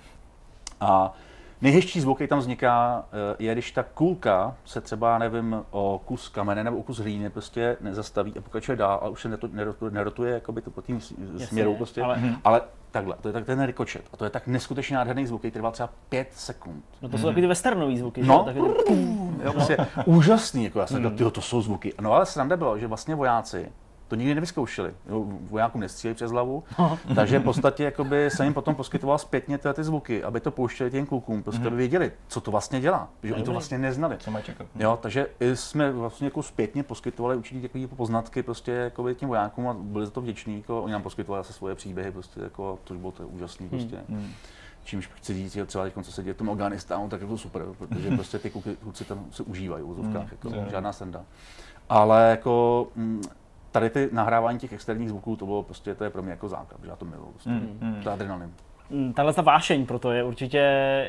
A 0.81 1.13
Nejhezčí 1.63 2.01
zvuk, 2.01 2.17
který 2.17 2.29
tam 2.29 2.39
vzniká, 2.39 3.05
eh, 3.13 3.37
je, 3.39 3.53
když 3.53 3.73
ta 3.73 3.83
kulka 3.83 4.57
se 4.65 4.81
třeba, 4.81 5.19
nevím, 5.19 5.63
o 5.71 6.01
kus 6.05 6.29
kamene 6.29 6.65
nebo 6.65 6.77
o 6.77 6.83
kus 6.83 6.99
hlíny 6.99 7.31
prostě 7.31 7.77
nezastaví 7.81 8.35
a 8.39 8.41
pokračuje 8.41 8.77
dál 8.77 9.01
a 9.03 9.09
už 9.09 9.23
se 9.23 9.39
nerotuje, 9.53 9.91
nerotuje 9.91 10.35
jakoby 10.35 10.63
to 10.63 10.71
po 10.71 10.83
tím 10.83 11.01
směru 11.37 11.75
prostě, 11.77 12.03
ale, 12.03 12.23
ale 12.45 12.61
takhle, 12.91 13.17
to 13.21 13.29
je 13.29 13.33
tak 13.33 13.47
ten 13.47 13.65
rikočet 13.67 14.05
a 14.13 14.17
to 14.17 14.25
je 14.25 14.31
tak 14.31 14.47
neskutečně 14.47 14.97
nádherný 14.97 15.27
zvuk, 15.27 15.41
který 15.41 15.53
trvá 15.53 15.71
třeba 15.71 15.89
pět 16.09 16.29
sekund. 16.33 16.85
No 17.03 17.09
to 17.09 17.19
jsou 17.19 17.23
hmm. 17.23 17.31
takový 17.31 17.43
ty 17.43 17.49
westernový 17.49 17.99
zvuky, 17.99 18.23
no, 18.23 18.45
že? 18.49 18.55
Taky 18.55 18.85
ty... 18.85 18.93
jo, 19.45 19.53
prostě 19.53 19.77
úžasný, 20.05 20.65
jako 20.65 20.79
já 20.79 20.87
jsem 20.87 21.05
hmm. 21.05 21.31
to 21.31 21.41
jsou 21.41 21.63
zvuky. 21.63 21.95
No 22.01 22.13
ale 22.13 22.27
sranda 22.27 22.57
bylo, 22.57 22.79
že 22.79 22.87
vlastně 22.87 23.15
vojáci 23.15 23.73
to 24.11 24.17
nikdy 24.17 24.35
nevyzkoušeli. 24.35 24.95
Vojákům 25.51 25.81
nestříleli 25.81 26.15
přes 26.15 26.31
hlavu, 26.31 26.65
no. 26.79 26.99
takže 27.15 27.39
v 27.39 27.43
podstatě 27.43 27.85
jakoby 27.85 28.31
jsem 28.31 28.45
jim 28.45 28.55
potom 28.55 28.75
poskytoval 28.75 29.19
zpětně 29.19 29.59
tyhle 29.59 29.75
ty 29.75 29.85
zvuky, 29.85 30.25
aby 30.25 30.41
to 30.41 30.51
pouštěli 30.51 30.91
těm 30.91 31.07
klukům, 31.07 31.43
prostě 31.43 31.61
aby 31.61 31.71
mhm. 31.71 31.77
věděli, 31.77 32.13
co 32.29 32.41
to 32.41 32.51
vlastně 32.51 32.81
dělá, 32.81 33.09
že 33.23 33.35
oni 33.35 33.43
to 33.43 33.53
vlastně 33.53 33.79
neznali. 33.79 34.17
Co 34.19 34.31
mají 34.31 34.45
čekat. 34.45 34.67
Jo, 34.75 34.99
takže 35.03 35.27
jsme 35.55 35.93
vlastně 35.93 36.27
jako 36.27 36.43
zpětně 36.43 36.83
poskytovali 36.83 37.37
určitě 37.37 37.69
takové 37.69 37.87
poznatky 37.87 38.43
prostě 38.43 38.73
jakoby 38.73 39.15
těm 39.15 39.29
vojákům 39.29 39.69
a 39.69 39.75
byli 39.75 40.07
za 40.07 40.13
to 40.13 40.21
vděční, 40.21 40.57
jako 40.57 40.83
oni 40.83 40.93
nám 40.93 41.03
poskytovali 41.03 41.45
zase 41.45 41.53
svoje 41.53 41.75
příběhy, 41.75 42.13
prostě 42.13 42.41
jako, 42.41 42.79
to 42.85 42.95
bylo 42.95 43.13
to 43.13 43.29
úžasné. 43.29 43.67
Hmm. 43.67 43.79
Prostě. 43.79 43.99
Hmm. 44.09 44.33
Čímž 44.85 45.11
chci 45.15 45.35
říct, 45.35 45.53
že 45.53 45.67
třeba 45.67 45.85
teď, 45.85 45.95
co 46.03 46.13
se 46.13 46.23
děje 46.23 46.35
v 46.35 46.37
tom 46.37 46.51
Afganistánu, 46.51 47.09
tak 47.09 47.21
je 47.21 47.27
to 47.27 47.39
super, 47.39 47.63
protože 47.79 48.11
prostě 48.15 48.39
ty 48.39 48.51
kluci 48.83 49.05
tam 49.05 49.25
se 49.31 49.43
užívají 49.43 49.85
v 49.85 49.89
úzovkách, 49.89 50.45
hmm. 50.45 50.55
jako, 50.55 50.71
žádná 50.71 50.93
senda. 50.93 51.25
Ale 51.89 52.31
jako 52.31 52.87
mm, 52.97 53.23
tady 53.73 53.91
ty 53.91 54.09
nahrávání 54.13 54.59
těch 54.59 54.73
externích 54.73 55.09
zvuků, 55.09 55.37
to 55.37 55.47
bylo 55.47 55.63
prostě, 55.63 55.95
to 55.95 56.05
je 56.05 56.11
pro 56.11 56.23
mě 56.23 56.31
jako 56.31 56.49
základ, 56.49 56.81
že 56.85 56.91
já 56.91 56.97
to 56.97 57.05
miluji, 57.05 57.31
prostě, 57.33 57.51
mm, 57.51 57.79
mm. 57.81 58.03
to 58.03 58.11
adrenalin. 58.11 58.51
Mm, 58.91 59.13
tahle 59.13 59.33
ta 59.33 59.43
vášeň 59.43 59.87
proto 59.87 60.13
je 60.13 60.25
určitě 60.25 60.59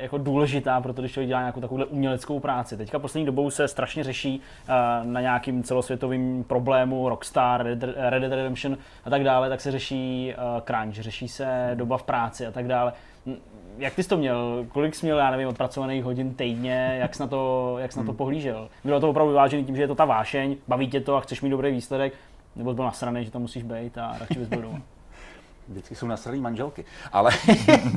jako 0.02 0.18
důležitá, 0.18 0.82
protože 0.82 1.02
když 1.02 1.12
člověk 1.12 1.28
dělá 1.28 1.40
nějakou 1.40 1.62
takovou 1.62 1.84
uměleckou 1.84 2.40
práci. 2.40 2.78
Teďka 2.78 3.00
poslední 3.00 3.26
dobou 3.26 3.50
se 3.50 3.68
strašně 3.68 4.04
řeší 4.04 4.40
uh, 4.40 4.76
na 5.08 5.22
nějakým 5.22 5.64
celosvětovým 5.64 6.44
problému 6.44 7.10
Rockstar, 7.10 7.64
Red, 7.64 7.84
Red 7.84 8.22
Dead 8.22 8.32
Redemption 8.32 8.78
a 9.06 9.10
tak 9.10 9.24
dále, 9.24 9.50
tak 9.50 9.62
se 9.62 9.72
řeší 9.72 10.34
uh, 10.38 10.62
crunch, 10.62 10.96
řeší 10.96 11.28
se 11.28 11.72
doba 11.74 11.98
v 11.98 12.04
práci 12.04 12.48
a 12.48 12.52
tak 12.52 12.68
dále. 12.68 12.94
Mm, 13.26 13.36
jak 13.78 13.96
ty 13.96 14.04
jsi 14.04 14.10
to 14.10 14.18
měl? 14.18 14.66
Kolik 14.70 14.96
jsi 14.96 15.06
měl, 15.06 15.18
já 15.18 15.32
nevím, 15.32 15.48
odpracovaných 15.48 16.04
hodin 16.04 16.34
týdně? 16.34 16.98
Jak 17.00 17.16
jsi 17.16 17.22
na 17.22 17.28
to, 17.28 17.76
jak 17.80 17.92
jsi 17.92 18.00
na 18.00 18.06
to 18.06 18.12
hmm. 18.12 18.18
pohlížel? 18.18 18.70
Bylo 18.84 19.00
to 19.00 19.10
opravdu 19.10 19.32
vyvážený 19.32 19.66
tím, 19.66 19.76
že 19.76 19.82
je 19.82 19.88
to 19.88 19.96
ta 19.96 20.06
vášeň, 20.06 20.56
baví 20.68 20.88
tě 20.88 21.02
to 21.02 21.16
a 21.16 21.20
chceš 21.20 21.42
mít 21.42 21.50
dobrý 21.50 21.72
výsledek, 21.72 22.14
nebo 22.56 22.74
byl 22.74 22.86
nasraný, 22.86 23.26
že 23.26 23.32
tam 23.32 23.42
musíš 23.42 23.64
být 23.64 23.98
a 23.98 24.18
radši 24.20 24.40
bys 24.40 24.48
byl 24.48 24.62
doma? 24.62 24.82
Vždycky 25.68 25.96
jsou 25.96 26.08
nasraný 26.08 26.42
manželky. 26.42 26.86
Ale 27.12 27.32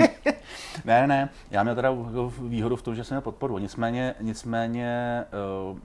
ne, 0.85 1.07
ne, 1.07 1.29
já 1.51 1.63
měl 1.63 1.75
teda 1.75 1.91
výhodu 2.39 2.77
v 2.77 2.83
tom, 2.83 2.95
že 2.95 3.05
jsem 3.05 3.15
měl 3.15 3.23
podporu. 3.23 3.59
Nicméně, 3.59 4.15
nicméně 4.21 5.25
uh, 5.71 5.79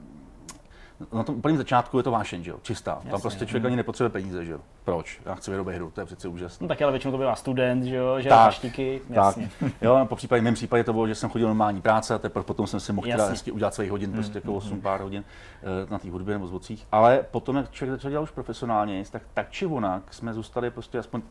na 1.14 1.24
tom 1.24 1.36
úplném 1.36 1.58
začátku 1.58 1.98
je 1.98 2.04
to 2.04 2.12
vášeň, 2.12 2.44
že 2.44 2.52
jo? 2.52 2.58
čistá. 2.62 2.92
Jasně, 2.92 3.12
Tam 3.12 3.22
prostě 3.22 3.46
člověk 3.46 3.66
ani 3.66 3.76
nepotřebuje 3.76 4.10
peníze, 4.10 4.46
že 4.46 4.52
jo? 4.52 4.60
Proč? 4.84 5.22
Já 5.26 5.36
chci 5.36 5.52
vyrobit 5.52 5.76
hru, 5.76 5.92
to 5.92 6.02
je 6.02 6.06
přece 6.06 6.28
úžasné. 6.28 6.64
No 6.64 6.68
tak 6.68 6.82
ale 6.82 6.92
většinou 6.92 7.12
to 7.12 7.18
byla 7.18 7.36
student, 7.36 7.84
že 7.84 7.96
jo, 7.96 8.22
že 8.22 8.30
tak, 8.30 8.64
jasně. 9.10 9.50
Tak. 9.60 9.72
Jo, 9.82 10.06
po 10.10 10.16
případě, 10.16 10.42
v 10.42 10.44
mém 10.44 10.54
případě 10.54 10.84
to 10.84 10.94
bylo, 10.94 11.08
že 11.08 11.16
jsem 11.16 11.30
chodil 11.30 11.48
normální 11.48 11.82
práce 11.82 12.14
a 12.14 12.18
teprve 12.18 12.44
potom 12.44 12.68
jsem 12.68 12.80
si 12.80 12.94
mohl 12.94 13.08
teda 13.08 13.26
hezky 13.26 13.52
udělat 13.52 13.74
svých 13.74 13.92
hodin, 13.92 14.12
prostě 14.12 14.38
jako 14.38 14.54
8 14.54 14.74
mm, 14.74 14.82
pár 14.82 15.02
hodin 15.02 15.24
eh, 15.64 15.92
na 15.92 16.00
té 16.00 16.12
hudbě 16.12 16.36
nebo 16.36 16.48
zvocích. 16.48 16.88
Ale 16.92 17.26
potom, 17.32 17.56
jak 17.56 17.72
člověk 17.72 17.98
začal 17.98 18.12
dělat 18.12 18.24
už 18.24 18.32
profesionálně, 18.32 19.04
tak 19.12 19.22
tak 19.34 19.52
či 19.52 19.66
onak 19.66 20.14
jsme 20.14 20.34
zůstali 20.34 20.72
prostě 20.72 21.00
aspoň 21.00 21.22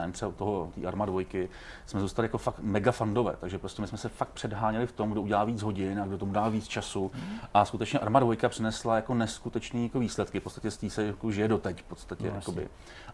nevím, 0.00 0.12
třeba 0.12 0.32
toho, 0.32 0.70
té 0.74 0.86
Arma 0.86 1.06
dvojky, 1.06 1.48
jsme 1.86 2.00
zůstali 2.00 2.26
jako 2.26 2.38
fakt 2.38 2.60
mega 2.60 2.92
fandové, 2.92 3.36
takže 3.40 3.58
prostě 3.58 3.82
my 3.82 3.88
jsme 3.88 3.98
se 3.98 4.08
fakt 4.08 4.28
předháněli 4.28 4.86
v 4.86 4.92
tom, 4.92 5.10
kdo 5.10 5.22
udělá 5.22 5.44
víc 5.44 5.62
hodin 5.62 6.00
a 6.00 6.06
kdo 6.06 6.18
tomu 6.18 6.32
dá 6.32 6.48
víc 6.48 6.68
času. 6.68 7.12
A 7.54 7.64
skutečně 7.64 7.98
Arma 7.98 8.20
dvojka 8.20 8.48
přinesla 8.48 8.96
jako 8.96 9.14
neskutečné 9.14 9.82
jako 9.82 9.98
výsledky, 9.98 10.40
v 10.40 10.42
podstatě 10.42 10.70
z 10.70 10.76
té 10.76 10.90
se 10.90 11.06
jako 11.06 11.30
žije 11.30 11.48
doteď 11.48 11.82
v 11.82 11.84
podstatě. 11.84 12.30
No, 12.30 12.34
jakoby. 12.34 12.68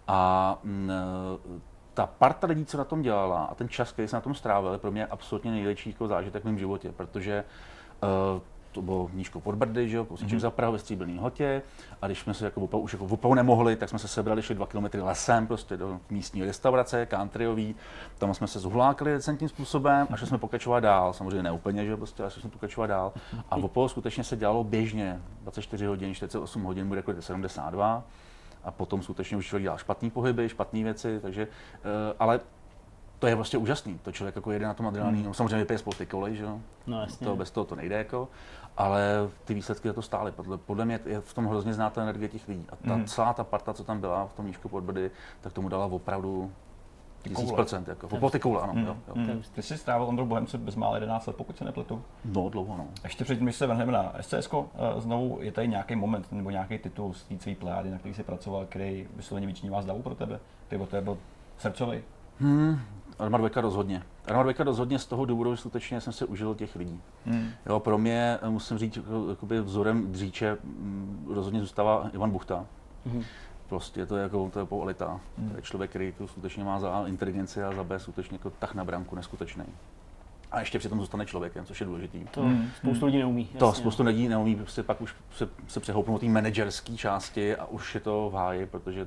A 0.08 0.58
m, 0.64 0.70
mm, 0.70 1.62
ta 1.94 2.06
parta 2.06 2.46
lidí, 2.46 2.64
co 2.64 2.78
na 2.78 2.84
tom 2.84 3.02
dělala 3.02 3.44
a 3.44 3.54
ten 3.54 3.68
čas, 3.68 3.92
který 3.92 4.08
se 4.08 4.16
na 4.16 4.20
tom 4.20 4.34
strávil, 4.34 4.78
pro 4.78 4.90
mě 4.90 5.06
absolutně 5.06 5.50
největší 5.50 5.90
jako 5.90 6.08
zážitek 6.08 6.42
v 6.42 6.46
mém 6.46 6.58
životě, 6.58 6.92
protože 6.92 7.44
uh, 8.34 8.40
to 8.72 8.82
bylo 8.82 9.10
nížko 9.14 9.40
pod 9.40 9.54
Brdy, 9.54 9.88
že 9.88 9.96
jo, 9.96 10.04
kousíček 10.04 10.38
mm-hmm. 10.38 10.42
za 10.42 10.50
Prahu 10.50 10.72
ve 10.72 10.78
stříbrný 10.78 11.18
hotě. 11.18 11.62
A 12.02 12.06
když 12.06 12.20
jsme 12.20 12.34
se 12.34 12.44
jako 12.44 12.60
opravdu, 12.60 12.84
už 12.84 12.92
jako 12.92 13.04
opravdu 13.04 13.34
nemohli, 13.34 13.76
tak 13.76 13.88
jsme 13.88 13.98
se 13.98 14.08
sebrali, 14.08 14.42
šli 14.42 14.54
dva 14.54 14.66
kilometry 14.66 15.00
lesem, 15.00 15.46
prostě 15.46 15.76
do 15.76 16.00
místní 16.10 16.44
restaurace, 16.44 17.06
countryový. 17.10 17.74
Tam 18.18 18.34
jsme 18.34 18.46
se 18.46 18.58
zuhlákli 18.58 19.12
decentním 19.12 19.48
způsobem 19.48 20.06
a 20.10 20.16
šli 20.16 20.26
jsme 20.26 20.38
pokračovat 20.38 20.80
dál. 20.80 21.12
Samozřejmě 21.12 21.42
ne 21.42 21.52
úplně, 21.52 21.84
že 21.84 21.90
jo, 21.90 21.96
prostě, 21.96 22.22
ale 22.22 22.30
šli 22.30 22.40
jsme 22.40 22.50
pokračovat 22.50 22.86
dál. 22.86 23.12
A 23.50 23.56
opravdu 23.56 23.88
skutečně 23.88 24.24
se 24.24 24.36
dělalo 24.36 24.64
běžně, 24.64 25.20
24 25.42 25.86
hodin, 25.86 26.14
48 26.14 26.62
hodin, 26.62 26.88
bude 26.88 26.98
rekord 27.00 27.24
72 27.24 28.04
a 28.64 28.70
potom 28.70 29.02
skutečně 29.02 29.36
už 29.36 29.46
člověk 29.46 29.62
dělal 29.62 29.78
špatné 29.78 30.10
pohyby, 30.10 30.48
špatné 30.48 30.82
věci, 30.82 31.20
takže, 31.22 31.46
uh, 31.46 32.16
ale 32.18 32.40
to 33.22 33.26
je 33.26 33.36
prostě 33.36 33.58
úžasný. 33.58 33.98
To 34.02 34.12
člověk 34.12 34.36
jako 34.36 34.52
jede 34.52 34.66
na 34.66 34.74
tom 34.74 34.86
adrenalínu. 34.86 35.24
Hmm. 35.24 35.34
Samozřejmě 35.34 35.56
vypije 35.56 35.78
spolu 35.78 35.96
ty 35.98 36.06
koly, 36.06 36.36
že 36.36 36.42
jo? 36.42 36.60
No, 36.86 37.00
jasně. 37.00 37.26
To 37.26 37.36
bez 37.36 37.50
toho 37.50 37.64
to 37.64 37.76
nejde 37.76 37.96
jako. 37.96 38.28
Ale 38.76 39.28
ty 39.44 39.54
výsledky 39.54 39.88
za 39.88 39.94
to 39.94 40.02
stály. 40.02 40.32
Podle, 40.32 40.58
podle 40.58 40.84
mě 40.84 41.00
je 41.06 41.20
v 41.20 41.34
tom 41.34 41.46
hrozně 41.46 41.74
znát 41.74 41.92
ta 41.92 42.02
energie 42.02 42.28
těch 42.28 42.48
lidí. 42.48 42.66
A 42.72 42.76
ta, 42.76 42.94
hmm. 42.94 43.04
celá 43.04 43.32
ta 43.32 43.44
parta, 43.44 43.74
co 43.74 43.84
tam 43.84 44.00
byla 44.00 44.26
v 44.26 44.32
tom 44.32 44.46
nížku 44.46 44.68
pod 44.68 44.84
Brdy, 44.84 45.10
tak 45.40 45.52
tomu 45.52 45.68
dala 45.68 45.86
opravdu 45.86 46.52
tisíc 47.22 47.52
procent. 47.52 47.88
Jako. 47.88 48.08
Po 48.08 48.30
ty 48.30 48.40
koule, 48.40 48.62
ano. 48.62 48.72
Hmm. 48.72 48.86
Jo, 48.86 48.96
jo. 49.08 49.14
Hmm. 49.14 49.42
Ty 49.54 49.62
jsi 49.62 49.78
strávil 49.78 50.06
Ondru 50.06 50.26
Bohemce 50.26 50.58
bezmála 50.58 50.94
11 50.94 51.26
let, 51.26 51.36
pokud 51.36 51.58
se 51.58 51.64
nepletu. 51.64 52.02
No, 52.24 52.48
dlouho, 52.48 52.76
no. 52.76 52.86
Ještě 53.04 53.24
předtím, 53.24 53.46
než 53.46 53.56
se 53.56 53.66
vrhneme 53.66 53.92
na 53.92 54.12
SCS, 54.20 54.48
eh, 54.54 55.00
znovu 55.00 55.38
je 55.40 55.52
tady 55.52 55.68
nějaký 55.68 55.96
moment 55.96 56.32
nebo 56.32 56.50
nějaký 56.50 56.78
titul 56.78 57.12
z 57.12 57.22
té 57.22 57.38
své 57.38 57.54
plejády, 57.54 57.90
na 57.90 57.98
který 57.98 58.14
jsi 58.14 58.22
pracoval, 58.22 58.66
který 58.66 59.08
vysloveně 59.16 59.46
vyčnívá 59.46 59.82
zdavu 59.82 60.02
pro 60.02 60.14
tebe? 60.14 60.40
Který 60.66 60.86
to 60.86 60.96
je 60.96 61.02
byl 61.02 61.18
srdcový? 61.58 62.02
Hmm, 62.40 62.80
Arma 63.18 63.38
2 63.38 63.60
rozhodně. 63.60 64.02
Arma 64.26 64.42
2 64.42 64.64
rozhodně 64.64 64.98
z 64.98 65.06
toho 65.06 65.24
důvodu, 65.24 65.54
že 65.54 65.56
skutečně 65.56 66.00
jsem 66.00 66.12
se 66.12 66.24
užil 66.24 66.54
těch 66.54 66.76
lidí. 66.76 67.00
Hmm. 67.26 67.50
Jo, 67.66 67.80
pro 67.80 67.98
mě, 67.98 68.38
eh, 68.42 68.50
musím 68.50 68.78
říct, 68.78 68.96
jako, 68.96 69.26
jakoby 69.30 69.60
vzorem 69.60 70.12
dříče 70.12 70.56
mm, 70.64 71.26
rozhodně 71.34 71.60
zůstává 71.60 72.10
Ivan 72.14 72.30
Buchta. 72.30 72.66
Hmm. 73.06 73.24
Prostě 73.68 74.06
to 74.06 74.16
je 74.16 74.22
jako 74.22 74.50
to 74.52 74.58
je 74.58 74.66
elita. 74.82 75.20
Hmm. 75.38 75.50
To 75.50 75.56
je 75.56 75.62
člověk, 75.62 75.90
který 75.90 76.12
to 76.12 76.28
skutečně 76.28 76.64
má 76.64 76.80
za 76.80 76.90
A 76.90 77.06
inteligenci 77.06 77.62
a 77.62 77.74
za 77.74 77.84
B 77.84 77.98
skutečně 77.98 78.34
jako 78.34 78.50
tak 78.50 78.74
na 78.74 78.84
branku 78.84 79.16
neskutečný. 79.16 79.64
A 80.52 80.60
ještě 80.60 80.78
přitom 80.78 80.98
zůstane 81.00 81.26
člověkem, 81.26 81.64
což 81.64 81.80
je 81.80 81.86
důležitý. 81.86 82.24
To 82.30 82.42
hmm. 82.42 82.70
spoustu 82.76 83.06
lidí 83.06 83.18
neumí. 83.18 83.42
Jasně. 83.42 83.58
To 83.58 83.72
spoustu 83.72 84.02
lidí 84.02 84.28
neumí, 84.28 84.56
prostě 84.56 84.82
pak 84.82 85.00
už 85.00 85.14
se, 85.30 85.48
se 85.68 85.80
přehoupnou 85.80 86.18
té 86.18 86.26
manažerské 86.26 86.96
části 86.96 87.56
a 87.56 87.64
už 87.64 87.94
je 87.94 88.00
to 88.00 88.30
v 88.30 88.34
háji, 88.34 88.66
protože 88.66 89.06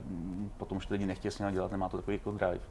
potom 0.58 0.78
už 0.78 0.86
ty 0.86 0.94
lidi 0.94 1.06
nechtějí 1.06 1.32
s 1.32 1.52
dělat, 1.52 1.72
nemá 1.72 1.90
to 1.90 1.98
takový 1.98 2.18
jako 2.18 2.32
drive 2.32 2.62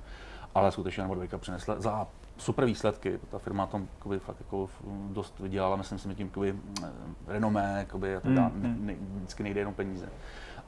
ale 0.55 0.73
skutečně 0.73 1.03
nebo 1.03 1.15
dvojka 1.15 1.39
přinesla 1.39 1.81
za 1.81 2.07
super 2.37 2.65
výsledky. 2.65 3.19
Ta 3.31 3.39
firma 3.39 3.67
tam 3.67 3.89
jakoby, 3.99 4.19
fakt 4.19 4.37
jako 4.41 4.69
dost 5.11 5.39
vydělala, 5.39 5.77
myslím 5.77 5.99
si, 5.99 6.15
tím 6.15 6.27
jakoby, 6.27 6.55
eh, 6.85 6.89
renomé 7.27 7.75
jakoby, 7.79 8.17
a 8.17 8.21
tak 8.21 8.33
dále. 8.33 8.51
Mm, 8.55 8.87
ne, 8.87 8.95
vždycky 9.15 9.43
nejde 9.43 9.61
jenom 9.61 9.75
peníze. 9.75 10.09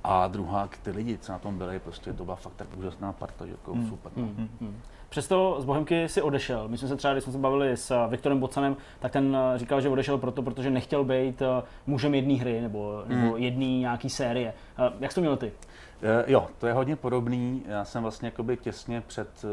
A 0.05 0.29
druhá, 0.29 0.69
ty 0.83 0.91
lidi, 0.91 1.19
co 1.19 1.33
na 1.33 1.39
tom 1.39 1.59
byli, 1.59 1.79
prostě 1.79 2.13
to 2.13 2.25
byla 2.25 2.37
fakt 2.37 2.53
tak 2.57 2.69
úžasná 2.77 3.13
parta, 3.13 3.47
že 3.47 3.53
jako 3.53 3.75
mm, 3.75 3.89
super. 3.89 4.13
Mm, 4.17 4.23
mm, 4.23 4.49
mm. 4.61 4.81
Přesto 5.09 5.57
z 5.61 5.65
Bohemky 5.65 6.09
si 6.09 6.23
odešel. 6.23 6.69
My 6.69 6.79
jsme 6.79 6.89
se 6.89 6.97
třeba, 6.97 7.15
když 7.15 7.25
jsme 7.25 7.33
se 7.33 7.39
bavili 7.39 7.77
s 7.77 8.09
Viktorem 8.09 8.41
Bocanem, 8.41 8.77
tak 8.99 9.13
ten 9.13 9.37
eh, 9.37 9.59
říkal, 9.59 9.81
že 9.81 9.89
odešel 9.89 10.19
proto, 10.19 10.43
protože 10.43 10.71
nechtěl 10.71 11.05
být 11.05 11.43
eh, 11.43 11.63
mužem 11.87 12.15
jedné 12.15 12.35
hry 12.35 12.61
nebo, 12.61 13.03
nebo 13.07 13.27
mm. 13.27 13.37
jedné 13.37 13.65
nějaký 13.65 14.11
série. 14.11 14.55
Jak 15.01 15.13
jsi 15.13 15.15
to 15.15 15.21
měl 15.21 15.37
ty? 15.37 15.53
Eh, 16.03 16.25
jo, 16.33 16.47
to 16.59 16.67
je 16.67 16.73
hodně 16.73 16.97
podobný. 16.97 17.63
Já 17.69 17.85
jsem 17.85 18.03
vlastně 18.03 18.27
jakoby 18.27 18.57
těsně 18.57 19.01
před 19.01 19.45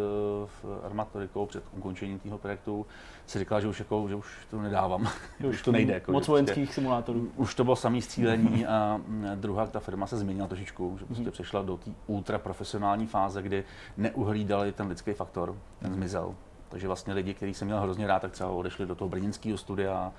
uh, 0.63 0.85
armatorikou, 0.85 1.45
před 1.45 1.63
ukončením 1.71 2.19
toho 2.19 2.37
projektu 2.37 2.85
si 3.25 3.39
říkal, 3.39 3.61
že 3.61 3.67
už, 3.67 3.79
jako, 3.79 4.05
že 4.09 4.15
už 4.15 4.27
to 4.49 4.61
nedávám, 4.61 5.07
že 5.39 5.47
už 5.47 5.61
to 5.61 5.71
nejde. 5.71 5.93
Jako, 5.93 6.11
moc 6.11 6.27
vojenských 6.27 6.63
prostě, 6.63 6.73
simulátorů. 6.73 7.31
Už 7.35 7.55
to 7.55 7.63
bylo 7.63 7.75
samý 7.75 8.01
střílení 8.01 8.65
a 8.65 8.99
mm, 9.07 9.27
druhá 9.35 9.65
ta 9.65 9.79
firma 9.79 10.07
se 10.07 10.17
změnila 10.17 10.47
trošičku, 10.47 10.97
že 10.99 11.05
prostě 11.05 11.23
mm. 11.23 11.31
přešla 11.31 11.61
do 11.61 11.77
té 11.77 11.91
ultra 12.07 12.37
profesionální 12.37 13.07
fáze, 13.07 13.41
kdy 13.41 13.63
neuhlídali 13.97 14.71
ten 14.71 14.87
lidský 14.87 15.13
faktor, 15.13 15.55
ten 15.79 15.91
mhm. 15.91 15.97
zmizel. 15.99 16.35
Takže 16.69 16.87
vlastně 16.87 17.13
lidi, 17.13 17.33
kteří 17.33 17.53
jsem 17.53 17.65
měl 17.65 17.81
hrozně 17.81 18.07
rád, 18.07 18.21
tak 18.21 18.31
třeba 18.31 18.49
odešli 18.49 18.85
do 18.85 18.95
toho 18.95 19.09
brněnského 19.09 19.57
studia, 19.57 20.11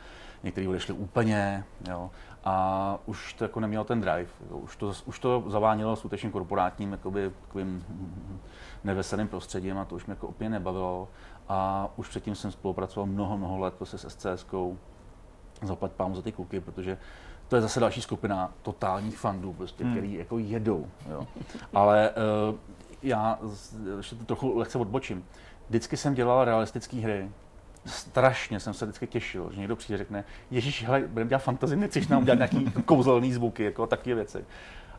někteří 0.42 0.68
odešli 0.68 0.94
úplně, 0.94 1.64
jo, 1.88 2.10
a 2.44 2.98
už 3.06 3.34
to 3.34 3.44
jako 3.44 3.60
nemělo 3.60 3.84
ten 3.84 4.00
drive. 4.00 4.30
Už, 4.50 4.76
to, 4.76 4.92
už 5.04 5.18
to 5.18 5.44
zavánilo 5.46 5.96
skutečně 5.96 6.30
korporátním, 6.30 6.92
jakoby, 6.92 7.32
takovým 7.40 7.84
neveselým 8.84 9.28
prostředím 9.28 9.78
a 9.78 9.84
to 9.84 9.94
už 9.94 10.06
mě 10.06 10.12
jako 10.12 10.28
opět 10.28 10.48
nebavilo. 10.48 11.08
A 11.48 11.88
už 11.96 12.08
předtím 12.08 12.34
jsem 12.34 12.52
spolupracoval 12.52 13.06
mnoho, 13.06 13.38
mnoho 13.38 13.58
let 13.58 13.74
prostě 13.74 13.98
s 13.98 14.08
SCSkou, 14.08 14.78
zaplať 15.62 15.92
pám 15.92 16.14
za 16.14 16.22
ty 16.22 16.32
kluky, 16.32 16.60
protože 16.60 16.98
to 17.48 17.56
je 17.56 17.62
zase 17.62 17.80
další 17.80 18.02
skupina 18.02 18.52
totálních 18.62 19.18
fandů, 19.18 19.52
prostě, 19.52 19.84
hmm. 19.84 19.92
který 19.92 20.14
jako 20.14 20.38
jedou. 20.38 20.86
Jo. 21.10 21.26
Ale 21.74 22.10
uh, 22.50 22.56
já 23.02 23.38
ještě 23.96 24.16
to 24.16 24.24
trochu 24.24 24.58
lehce 24.58 24.78
odbočím. 24.78 25.24
Vždycky 25.68 25.96
jsem 25.96 26.14
dělal 26.14 26.44
realistické 26.44 26.96
hry, 26.96 27.30
strašně 27.86 28.61
jsem 28.61 28.74
se 28.74 28.85
vždycky 28.85 29.06
těšil, 29.06 29.51
že 29.52 29.59
někdo 29.59 29.77
přijde 29.77 29.94
a 29.94 29.98
řekne, 29.98 30.24
Ježíš, 30.51 30.85
hele, 30.85 31.01
budeme 31.06 31.28
dělat 31.28 31.43
fantasy, 31.43 31.77
nechceš 31.77 32.09
nám 32.09 32.24
dělat 32.24 32.36
nějaký 32.36 32.65
kouzelný 32.85 33.32
zvuky, 33.32 33.65
jako 33.65 33.86
takové 33.86 34.15
věci. 34.15 34.44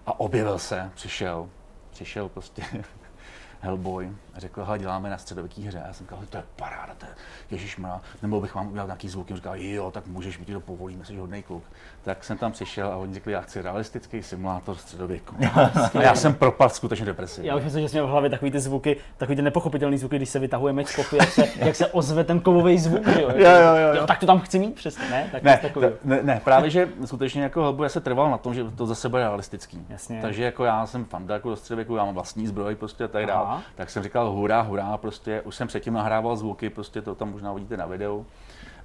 A 0.05 0.19
objevil 0.19 0.59
se, 0.59 0.91
přišel, 0.95 1.49
přišel 1.91 2.29
prostě 2.29 2.63
Hellboy 3.59 4.11
a 4.35 4.39
řekl, 4.39 4.65
hele, 4.65 4.79
děláme 4.79 5.09
na 5.09 5.17
středověký 5.17 5.67
hře. 5.67 5.81
A 5.81 5.87
já 5.87 5.93
jsem 5.93 6.05
říkal, 6.05 6.19
to 6.29 6.37
je 6.37 6.43
paráda, 6.55 6.93
to 6.97 7.05
je, 7.05 7.11
ježiš 7.51 7.77
má, 7.77 8.01
nebo 8.21 8.41
bych 8.41 8.55
vám 8.55 8.67
udělal 8.67 8.87
nějaký 8.87 9.09
zvuk. 9.09 9.31
A 9.31 9.35
říkal, 9.35 9.55
jo, 9.55 9.91
tak 9.91 10.07
můžeš, 10.07 10.39
my 10.39 10.45
ti 10.45 10.53
to 10.53 10.59
povolíme, 10.59 11.05
jsi 11.05 11.17
hodný 11.17 11.43
kluk. 11.43 11.63
Tak 12.03 12.23
jsem 12.23 12.37
tam 12.37 12.51
přišel 12.51 12.87
a 12.87 12.95
oni 12.95 13.13
řekli, 13.13 13.33
já 13.33 13.41
chci 13.41 13.61
realistický 13.61 14.23
simulátor 14.23 14.75
středověku. 14.75 15.35
a 15.97 16.01
já 16.01 16.15
jsem 16.15 16.33
propadl 16.33 16.73
skutečně 16.73 17.05
depresi. 17.05 17.45
Já 17.45 17.55
už 17.55 17.63
myslím, 17.63 17.81
že 17.81 17.89
jsme 17.89 18.01
v 18.01 18.05
hlavě 18.05 18.29
takový 18.29 18.51
ty 18.51 18.59
zvuky, 18.59 18.97
takový 19.17 19.35
ty 19.35 19.41
nepochopitelný 19.41 19.97
zvuky, 19.97 20.15
když 20.15 20.29
se 20.29 20.39
vytahuje 20.39 20.73
meč 20.73 20.87
z 20.87 21.13
jak 21.13 21.29
se, 21.29 21.47
jak 21.55 21.75
se 21.75 21.87
ozve 21.87 22.23
ten 22.23 22.39
kovový 22.39 22.79
zvuk, 22.79 23.07
jo? 23.21 23.29
jo, 23.35 23.49
jo, 23.49 23.75
jo, 23.75 23.93
jo. 23.95 24.07
tak 24.07 24.19
to 24.19 24.25
tam 24.25 24.39
chci 24.39 24.59
mít 24.59 24.75
přesně, 24.75 25.09
ne? 25.09 25.29
Tak 25.31 25.43
ne, 25.43 25.59
takový. 25.61 25.87
ne, 26.03 26.19
ne, 26.23 26.41
právě, 26.43 26.69
že 26.69 26.89
skutečně 27.05 27.43
jako 27.43 27.61
Hellboy 27.61 27.89
se 27.89 28.01
trval 28.01 28.31
na 28.31 28.37
tom, 28.37 28.53
že 28.53 28.63
to 28.63 28.85
zase 28.85 29.09
bude 29.09 29.21
realistický. 29.21 29.85
Jasně. 29.89 30.21
Takže 30.21 30.43
jako 30.43 30.65
já 30.65 30.85
jsem 30.85 31.05
fanda 31.05 31.33
jako 31.33 31.49
do 31.49 31.55
středověku, 31.55 31.95
já 31.95 32.05
mám 32.05 32.13
vlastní 32.13 32.47
zbroj 32.47 32.75
prostě 32.75 33.03
a 33.03 33.07
tak 33.07 33.25
dále. 33.25 33.61
Tak 33.75 33.89
jsem 33.89 34.03
říkal, 34.03 34.24
hurá, 34.31 34.61
hurá, 34.61 34.97
prostě 34.97 35.41
už 35.41 35.55
jsem 35.55 35.67
předtím 35.67 35.93
nahrával 35.93 36.37
zvuky, 36.37 36.69
prostě 36.69 37.01
to 37.01 37.15
tam 37.15 37.31
možná 37.31 37.51
uvidíte 37.51 37.77
na 37.77 37.85
videu. 37.85 38.25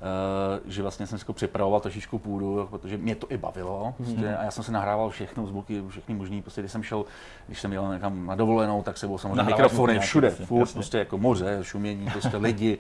Uh, 0.01 0.70
že 0.70 0.82
vlastně 0.82 1.06
jsem 1.06 1.18
si 1.18 1.22
jako 1.22 1.32
připravoval 1.32 1.81
trošičku 1.81 2.18
půdu, 2.18 2.68
protože 2.70 2.97
mě 2.97 3.14
to 3.14 3.27
i 3.31 3.36
bavilo. 3.36 3.94
Prostě, 3.97 4.16
mm-hmm. 4.16 4.39
A 4.39 4.44
já 4.44 4.51
jsem 4.51 4.64
se 4.64 4.72
nahrával 4.72 5.10
všechno 5.10 5.47
zvuky, 5.47 5.82
všechny 5.89 6.14
možný. 6.14 6.43
Prostě, 6.43 6.60
když 6.60 6.72
jsem 6.72 6.82
šel, 6.82 7.05
když 7.47 7.60
jsem 7.60 7.72
jel 7.72 7.93
někam 7.93 8.27
na 8.27 8.35
dovolenou, 8.35 8.82
tak 8.82 8.98
se 8.98 9.06
bylo 9.06 9.18
samozřejmě 9.18 9.43
mikrofony 9.43 9.98
všude, 9.98 10.28
jasně, 10.28 10.47
furt, 10.47 10.60
jasně. 10.60 10.74
prostě 10.74 10.98
jako 10.98 11.18
moře, 11.18 11.59
šumění, 11.62 12.10
prostě 12.10 12.36
lidi, 12.36 12.78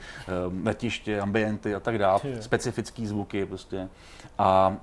uh, 0.48 0.66
letiště, 0.66 1.20
ambienty 1.20 1.74
a 1.74 1.80
tak 1.80 1.98
dále, 1.98 2.20
specifické 2.40 3.06
zvuky 3.06 3.46
prostě. 3.46 3.88
A 4.38 4.76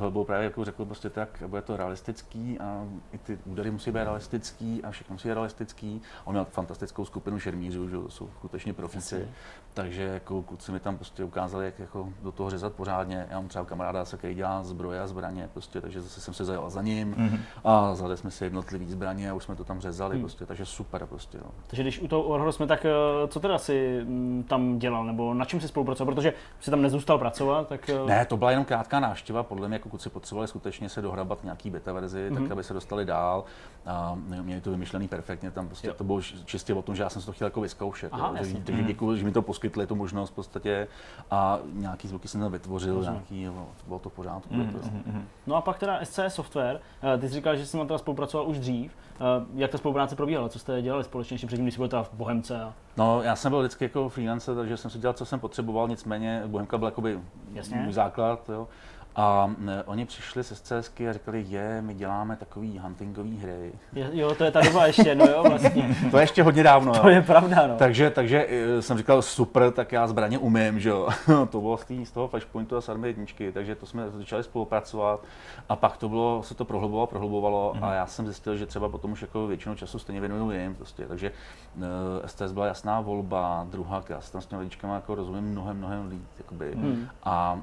uh, 0.00 0.10
byl 0.10 0.24
právě 0.24 0.44
jako 0.44 0.64
řekl 0.64 0.84
prostě 0.84 1.10
tak, 1.10 1.42
bude 1.46 1.62
to 1.62 1.76
realistický 1.76 2.58
a 2.60 2.84
i 3.12 3.18
ty 3.18 3.38
údery 3.44 3.70
musí 3.70 3.90
být 3.90 4.04
realistický 4.04 4.84
a 4.84 4.90
všechno 4.90 5.14
musí 5.14 5.28
být 5.28 5.34
realistický. 5.34 6.02
On 6.24 6.34
měl 6.34 6.46
fantastickou 6.50 7.04
skupinu 7.04 7.38
šermířů, 7.38 7.88
že 7.88 7.96
jsou 8.08 8.28
skutečně 8.38 8.72
profici. 8.72 9.28
Takže 9.74 10.02
jako 10.02 10.42
kluci 10.42 10.72
mi 10.72 10.80
tam 10.80 10.96
prostě 10.96 11.24
ukázali, 11.24 11.63
jak 11.64 11.78
jako 11.78 12.08
do 12.22 12.32
toho 12.32 12.50
řezat 12.50 12.72
pořádně. 12.72 13.26
Já 13.30 13.36
mám 13.36 13.48
třeba 13.48 13.64
kamaráda, 13.64 14.04
který 14.16 14.34
dělá 14.34 14.64
zbroje 14.64 15.00
a 15.00 15.06
zbraně, 15.06 15.48
prostě, 15.52 15.80
takže 15.80 16.00
zase 16.00 16.20
jsem 16.20 16.34
se 16.34 16.44
zajel 16.44 16.70
za 16.70 16.82
ním 16.82 17.14
mm-hmm. 17.14 17.38
a 17.64 17.94
zadali 17.94 18.16
jsme 18.16 18.30
si 18.30 18.44
jednotlivý 18.44 18.90
zbraně 18.90 19.30
a 19.30 19.34
už 19.34 19.44
jsme 19.44 19.56
to 19.56 19.64
tam 19.64 19.80
řezali, 19.80 20.14
mm. 20.16 20.20
prostě, 20.20 20.46
takže 20.46 20.66
super. 20.66 21.06
Prostě, 21.06 21.38
jo. 21.38 21.50
Takže 21.66 21.82
když 21.82 22.00
u 22.00 22.08
toho 22.08 22.22
Orhoru 22.22 22.52
jsme, 22.52 22.66
tak 22.66 22.84
eh, 22.84 23.28
co 23.28 23.40
teda 23.40 23.58
si 23.58 24.00
mm, 24.04 24.44
tam 24.48 24.78
dělal, 24.78 25.04
nebo 25.04 25.34
na 25.34 25.44
čem 25.44 25.60
si 25.60 25.68
spolupracoval, 25.68 26.14
protože 26.14 26.32
si 26.60 26.70
tam 26.70 26.82
nezůstal 26.82 27.18
pracovat? 27.18 27.68
Tak... 27.68 27.88
Eh, 27.88 28.06
ne, 28.06 28.24
to 28.24 28.36
byla 28.36 28.50
jenom 28.50 28.64
krátká 28.64 29.00
návštěva, 29.00 29.42
podle 29.42 29.68
mě 29.68 29.74
jako 29.74 29.88
kluci 29.88 30.10
potřebovali 30.10 30.48
skutečně 30.48 30.88
se 30.88 31.02
dohrabat 31.02 31.44
nějaký 31.44 31.70
beta 31.70 31.92
verzi, 31.92 32.18
mm-hmm. 32.18 32.34
tak 32.34 32.42
mhm. 32.42 32.52
aby 32.52 32.64
se 32.64 32.74
dostali 32.74 33.04
dál 33.04 33.44
a 33.86 34.18
měli 34.42 34.60
to 34.60 34.70
vymyšlený 34.70 35.08
perfektně, 35.08 35.50
tam 35.50 35.66
prostě 35.66 35.88
jo. 35.88 35.94
to 35.94 36.04
bylo 36.04 36.20
čistě 36.44 36.74
o 36.74 36.82
tom, 36.82 36.96
že 36.96 37.02
já 37.02 37.08
jsem 37.08 37.22
si 37.22 37.26
to 37.26 37.32
chtěl 37.32 37.46
jako 37.46 37.60
vyzkoušet. 37.60 38.12
Aha, 38.12 38.28
jo. 38.28 38.34
Takže, 38.38 38.54
takže 38.54 38.82
mhm. 38.82 38.86
děkuji, 38.86 39.16
že 39.16 39.24
mi 39.24 39.32
to 39.32 39.42
poskytli 39.42 39.86
tu 39.86 39.94
možnost 39.94 40.30
v 40.30 40.34
podstatě 40.34 40.88
a 41.30 41.53
nějaký 41.72 42.08
zvuky 42.08 42.28
jsem 42.28 42.40
tam 42.40 42.52
vytvořil, 42.52 42.94
Rozumím. 42.94 43.12
nějaký, 43.12 43.42
jo, 43.42 43.66
bylo 43.86 43.98
to 43.98 44.08
v 44.08 44.12
pořádku. 44.12 44.54
Mm, 44.54 44.60
mm, 44.60 45.02
mm. 45.06 45.24
No 45.46 45.56
a 45.56 45.60
pak 45.60 45.78
teda 45.78 45.98
SC 46.04 46.18
Software, 46.28 46.80
eh, 47.14 47.18
ty 47.18 47.28
jsi 47.28 47.34
říkal, 47.34 47.56
že 47.56 47.66
jsi 47.66 47.76
tam 47.76 47.86
teda 47.86 47.98
spolupracoval 47.98 48.48
už 48.48 48.58
dřív. 48.58 48.96
Eh, 49.14 49.20
jak 49.54 49.70
ta 49.70 49.78
spolupráce 49.78 50.16
probíhala? 50.16 50.48
Co 50.48 50.58
jste 50.58 50.82
dělali 50.82 51.04
společně 51.04 51.34
ještě 51.34 51.46
předtím, 51.46 51.64
když 51.64 51.74
jsi 51.74 51.78
byl 51.78 51.88
teda 51.88 52.02
v 52.02 52.14
Bohemce? 52.14 52.62
A... 52.62 52.72
No, 52.96 53.22
já 53.22 53.36
jsem 53.36 53.50
byl 53.50 53.60
vždycky 53.60 53.84
jako 53.84 54.08
freelancer, 54.08 54.54
takže 54.54 54.76
jsem 54.76 54.90
si 54.90 54.98
dělal, 54.98 55.14
co 55.14 55.24
jsem 55.24 55.40
potřeboval, 55.40 55.88
nicméně 55.88 56.42
Bohemka 56.46 56.78
byl 56.78 56.88
jakoby 56.88 57.20
Jasně. 57.52 57.76
můj 57.76 57.92
základ. 57.92 58.48
Jo 58.48 58.68
A 59.16 59.54
e, 59.68 59.82
oni 59.82 60.06
přišli 60.06 60.44
se 60.44 60.54
CSky 60.54 61.08
a 61.08 61.12
říkali, 61.12 61.44
je, 61.48 61.82
my 61.82 61.94
děláme 61.94 62.36
takový 62.36 62.78
huntingový 62.78 63.36
hry. 63.36 63.72
Jo, 64.12 64.34
to 64.34 64.44
je 64.44 64.50
ta 64.50 64.60
doba 64.60 64.86
ještě, 64.86 65.14
no 65.14 65.24
jo, 65.26 65.42
vlastně. 65.48 65.96
To 66.10 66.16
je 66.16 66.22
ještě 66.22 66.42
hodně 66.42 66.62
dávno. 66.62 66.92
To 66.92 67.08
jo. 67.08 67.14
je 67.14 67.22
pravda, 67.22 67.66
no. 67.66 67.76
Takže, 67.76 68.10
takže 68.10 68.46
e, 68.48 68.82
jsem 68.82 68.98
říkal, 68.98 69.22
super, 69.22 69.70
tak 69.70 69.92
já 69.92 70.06
zbraně 70.06 70.38
umím, 70.38 70.80
že 70.80 70.88
jo. 70.88 71.08
to 71.50 71.60
bylo 71.60 71.78
z, 72.04 72.10
toho 72.10 72.28
Flashpointu 72.28 72.76
a 72.76 72.80
z 72.80 72.88
Army 72.88 73.08
jedničky, 73.08 73.52
takže 73.52 73.74
to 73.74 73.86
jsme 73.86 74.10
začali 74.10 74.42
spolupracovat 74.42 75.24
a 75.68 75.76
pak 75.76 75.96
to 75.96 76.08
bylo, 76.08 76.42
se 76.42 76.54
to 76.54 76.64
prohlubovalo, 76.64 77.06
prohlubovalo 77.06 77.76
a 77.82 77.92
já 77.92 78.06
jsem 78.06 78.26
zjistil, 78.26 78.56
že 78.56 78.66
třeba 78.66 78.88
potom 78.88 79.12
už 79.12 79.22
jako 79.22 79.46
většinou 79.46 79.74
času 79.74 79.98
stejně 79.98 80.20
věnuju 80.20 80.50
jim, 80.50 80.74
prostě, 80.74 81.06
takže 81.06 81.32
uh, 81.76 81.82
STS 82.26 82.52
byla 82.52 82.66
jasná 82.66 83.00
volba, 83.00 83.66
druhá, 83.70 84.04
já 84.08 84.20
se 84.20 84.32
tam 84.32 84.40
s 84.40 84.46
těmi 84.46 84.60
lidičkama 84.60 84.94
jako 84.94 85.14
rozumím 85.14 85.44
mnohem, 85.44 85.76
mnohem 85.76 86.08
líp, 86.08 86.22
jakoby. 86.38 86.72
Hmm. 86.74 87.08
A 87.24 87.60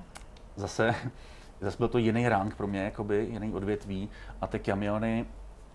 zase, 0.56 0.95
zase 1.62 1.78
byl 1.78 1.88
to 1.88 1.98
jiný 1.98 2.30
rank 2.30 2.56
pro 2.56 2.68
mě, 2.68 2.84
jakoby, 2.84 3.28
jiný 3.32 3.54
odvětví 3.54 4.10
a 4.42 4.48
ty 4.48 4.60
kamiony, 4.60 5.26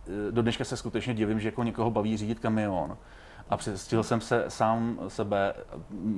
eh, 0.09 0.33
do 0.33 0.43
dneška 0.43 0.65
se 0.65 0.77
skutečně 0.77 1.15
divím, 1.15 1.41
že 1.41 1.49
jako 1.49 1.63
někoho 1.63 1.91
baví 1.91 2.17
řídit 2.17 2.41
kamion. 2.41 2.97
A 3.51 3.59
stihl 3.75 4.03
jsem 4.03 4.21
se 4.21 4.45
sám 4.49 4.99
sebe, 5.09 5.55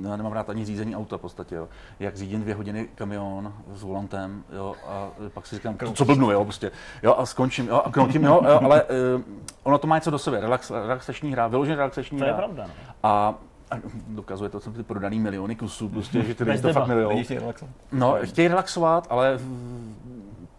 já 0.03 0.15
nemám 0.15 0.31
rád 0.31 0.49
ani 0.49 0.65
řízení 0.65 0.95
auta 0.95 1.17
v 1.17 1.21
podstatě, 1.21 1.55
jo. 1.55 1.67
jak 1.99 2.15
řídím 2.15 2.41
dvě 2.41 2.55
hodiny 2.55 2.87
kamion 2.95 3.53
s 3.73 3.83
volantem, 3.83 4.43
jo, 4.53 4.75
a 4.87 5.09
pak 5.33 5.47
si 5.47 5.55
říkám, 5.55 5.77
co 5.93 6.05
blbnu, 6.05 6.31
jo, 6.31 6.43
prostě, 6.43 6.71
jo, 7.03 7.15
a 7.17 7.25
skončím, 7.25 7.67
jo, 7.67 7.81
a 7.85 7.91
kroutím, 7.91 8.23
jo, 8.23 8.41
jo 8.43 8.59
ale 8.63 8.83
uh, 8.83 9.21
ono 9.63 9.77
to 9.77 9.87
má 9.87 9.95
něco 9.95 10.11
do 10.11 10.19
sebe, 10.19 10.39
relax, 10.39 10.71
relaxační 10.71 11.31
hra, 11.31 11.47
vyloženě 11.47 11.75
relaxační 11.75 12.19
To 12.19 12.25
je 12.25 12.31
hra. 12.31 12.37
pravda, 12.37 12.67
no. 12.67 12.73
A 13.03 13.35
a 13.71 13.75
dokazuje 14.07 14.49
to, 14.49 14.59
jsou 14.59 14.71
ty 14.71 14.83
prodaný 14.83 15.19
miliony 15.19 15.55
kusů, 15.55 15.89
prostě, 15.89 16.21
že 16.21 16.35
ty 16.35 16.43
lidi 16.51 16.61
to 16.61 16.73
fakt 16.73 16.87
relaxovat. 16.89 17.69
No, 17.91 18.17
chtějí 18.23 18.47
relaxovat, 18.47 19.07
ale 19.09 19.39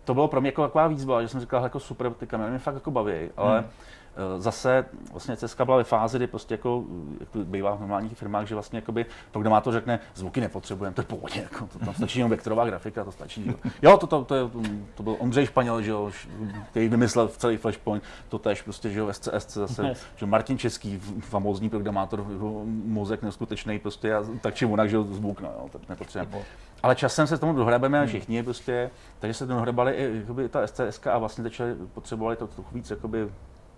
to 0.05 0.15
bylo 0.15 0.28
pro 0.28 0.41
mě 0.41 0.49
jako 0.49 0.62
taková 0.62 0.89
výzva, 0.89 1.23
že 1.23 1.28
jsem 1.28 1.41
říkal, 1.41 1.62
jako 1.62 1.81
super, 1.81 2.11
ty 2.12 2.27
kamiony 2.27 2.51
mě 2.51 2.59
fakt 2.59 2.74
jako 2.74 2.91
baví, 2.91 3.12
ale 3.37 3.59
Hmm. 3.59 3.69
Eh, 4.16 4.41
zase 4.41 4.85
vlastně 5.12 5.37
CSK 5.37 5.61
byla 5.61 5.77
ve 5.77 5.85
fázi, 5.85 6.19
kdy 6.19 6.27
prostě 6.27 6.55
jako, 6.55 6.85
jak 7.20 7.28
to 7.28 7.39
bývá 7.39 7.74
v 7.77 7.81
normálních 7.81 8.19
firmách, 8.19 8.47
že 8.47 8.55
vlastně 8.55 8.77
jakoby 8.78 9.07
programátor 9.32 9.73
řekne, 9.73 10.01
zvuky 10.15 10.41
nepotřebujeme, 10.41 10.95
to 10.95 11.01
je 11.01 11.07
pohodě, 11.07 11.41
jako, 11.53 11.66
to 11.66 11.78
tam 11.78 11.95
stačí 11.95 12.19
jenom 12.19 12.31
vektorová 12.31 12.65
grafika, 12.66 13.05
to 13.05 13.12
stačí. 13.12 13.47
Jo, 13.47 13.55
jo 13.82 13.97
to, 13.97 14.07
to, 14.07 14.24
to, 14.24 14.35
je, 14.35 14.43
to, 14.95 15.03
byl 15.03 15.16
Ondřej 15.19 15.47
Španěl, 15.47 15.82
že 15.82 15.91
jo, 15.91 16.07
š- 16.11 16.28
který 16.70 16.89
vymyslel 16.89 17.28
v 17.28 17.37
celý 17.39 17.57
Flashpoint, 17.57 18.03
to 18.28 18.39
tež 18.39 18.62
prostě, 18.62 18.91
že 18.91 18.99
jo, 19.01 19.12
SCSC 19.12 19.55
zase, 19.55 19.87
Yes. 19.87 20.03
že 20.16 20.27
Martin 20.27 20.59
Český, 20.59 20.99
famózní 21.20 21.70
programátor, 21.70 22.27
jeho 22.32 22.62
mozek 22.85 23.23
neskutečný, 23.23 23.78
prostě, 23.78 24.15
a 24.15 24.24
tak 24.41 24.55
či 24.55 24.66
onak, 24.66 24.91
že 24.91 24.97
jo, 24.97 25.03
zvuk, 25.05 25.41
no, 25.41 25.49
jo, 25.59 25.69
tak 25.73 25.89
nepotřebujeme. 25.89 26.45
Ale 26.82 26.97
časem 26.97 27.27
se 27.27 27.39
tomu 27.39 27.53
dohrabeme 27.53 28.07
všichni 28.07 28.43
prostě, 28.43 28.91
takže 29.19 29.35
se 29.35 29.47
dohrabali 29.47 29.93
i 29.93 30.16
jakoby, 30.20 30.49
ta 30.49 30.66
SCSK 30.66 31.07
a 31.07 31.19
vlastně 31.19 31.45
začali, 31.45 31.74
potřebovali 31.95 32.37
to 32.37 32.47
trochu 32.47 32.74
víc 32.74 32.91
jakoby, 32.91 33.28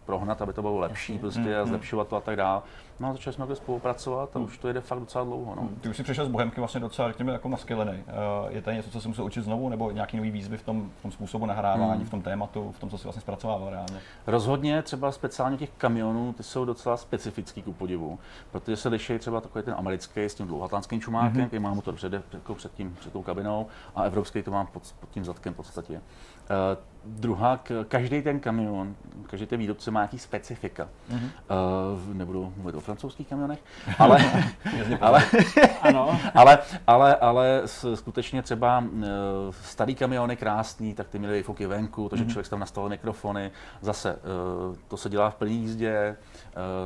prohnat, 0.06 0.42
aby 0.42 0.52
to 0.52 0.62
bylo 0.62 0.78
lepší 0.78 1.18
prostě 1.18 1.56
a 1.56 1.66
zlepšovat 1.66 2.08
to 2.08 2.16
a 2.16 2.20
tak 2.20 2.36
dále. 2.36 2.62
No 3.00 3.08
a 3.08 3.12
začali 3.12 3.34
jsme 3.34 3.42
takhle 3.42 3.56
spolupracovat 3.56 4.36
a 4.36 4.38
už 4.38 4.58
to 4.58 4.68
jede 4.68 4.80
fakt 4.80 4.98
docela 4.98 5.24
dlouho. 5.24 5.54
No. 5.54 5.68
Ty 5.80 5.88
už 5.88 5.96
si 5.96 6.02
přišel 6.02 6.24
z 6.24 6.28
Bohemky 6.28 6.60
vlastně 6.60 6.80
docela, 6.80 7.08
řekněme, 7.08 7.32
jako 7.32 7.48
naskylený. 7.48 7.92
Uh, 7.92 8.52
je 8.52 8.62
to 8.62 8.70
něco, 8.70 8.90
co 8.90 9.00
se 9.00 9.08
musel 9.08 9.24
učit 9.24 9.44
znovu, 9.44 9.68
nebo 9.68 9.90
nějaký 9.90 10.16
nový 10.16 10.30
výzvy 10.30 10.56
v 10.56 10.62
tom, 10.62 10.90
v 10.98 11.02
tom 11.02 11.10
způsobu 11.10 11.46
nahrávání, 11.46 12.04
v 12.04 12.10
tom 12.10 12.22
tématu, 12.22 12.72
v 12.76 12.78
tom, 12.78 12.90
co 12.90 12.98
si 12.98 13.04
vlastně 13.04 13.20
zpracovával 13.20 13.70
reálně? 13.70 14.00
Rozhodně 14.26 14.82
třeba 14.82 15.12
speciálně 15.12 15.56
těch 15.56 15.70
kamionů, 15.78 16.32
ty 16.32 16.42
jsou 16.42 16.64
docela 16.64 16.96
specifický 16.96 17.62
ku 17.62 17.72
podivu, 17.72 18.18
protože 18.50 18.76
se 18.76 18.88
liší 18.88 19.18
třeba 19.18 19.40
takový 19.40 19.64
ten 19.64 19.74
americký 19.78 20.20
s 20.20 20.34
tím 20.34 20.46
dlouhatánským 20.46 21.00
čumákem, 21.00 21.42
mm-hmm. 21.42 21.46
který 21.46 21.62
má 21.62 21.74
motor 21.74 21.94
před, 21.94 22.12
jako 22.12 22.54
před, 22.54 22.74
tím, 22.74 22.96
před 23.00 23.12
tou 23.12 23.22
kabinou 23.22 23.66
a 23.94 24.02
evropský 24.02 24.42
to 24.42 24.50
má 24.50 24.64
pod, 24.64 24.82
pod 25.00 25.10
tím 25.10 25.24
zadkem 25.24 25.54
v 25.54 25.56
podstatě. 25.56 26.00
Uh, 27.04 27.12
druhá, 27.12 27.60
každý 27.88 28.22
ten 28.22 28.40
kamion, 28.40 28.94
každý 29.26 29.46
ten 29.46 29.58
výrobce 29.58 29.90
má 29.90 30.00
nějaký 30.00 30.18
specifika. 30.18 30.88
Mm-hmm. 31.12 31.30
Uh, 32.08 32.14
nebudu 32.14 32.52
mluvit 32.56 32.74
o 32.74 32.80
francouzských 32.80 33.28
kamionech, 33.28 33.58
ale, 33.98 34.44
ale, 35.00 35.24
Ano, 35.82 36.20
ale, 36.34 36.58
ale, 36.86 37.16
ale 37.16 37.62
skutečně 37.94 38.42
třeba 38.42 38.78
uh, 38.78 39.02
starý 39.64 39.94
kamiony 39.94 40.36
krásný, 40.36 40.94
tak 40.94 41.08
ty 41.08 41.18
měly 41.18 41.36
výfuky 41.36 41.66
venku, 41.66 42.08
takže 42.08 42.26
člověk 42.26 42.46
si 42.46 42.50
tam 42.50 42.60
nastavil 42.60 42.90
mikrofony. 42.90 43.50
Zase 43.80 44.14
uh, 44.14 44.76
to 44.88 44.96
se 44.96 45.10
dělá 45.10 45.30
v 45.30 45.34
plné 45.34 45.52
jízdě, 45.52 46.16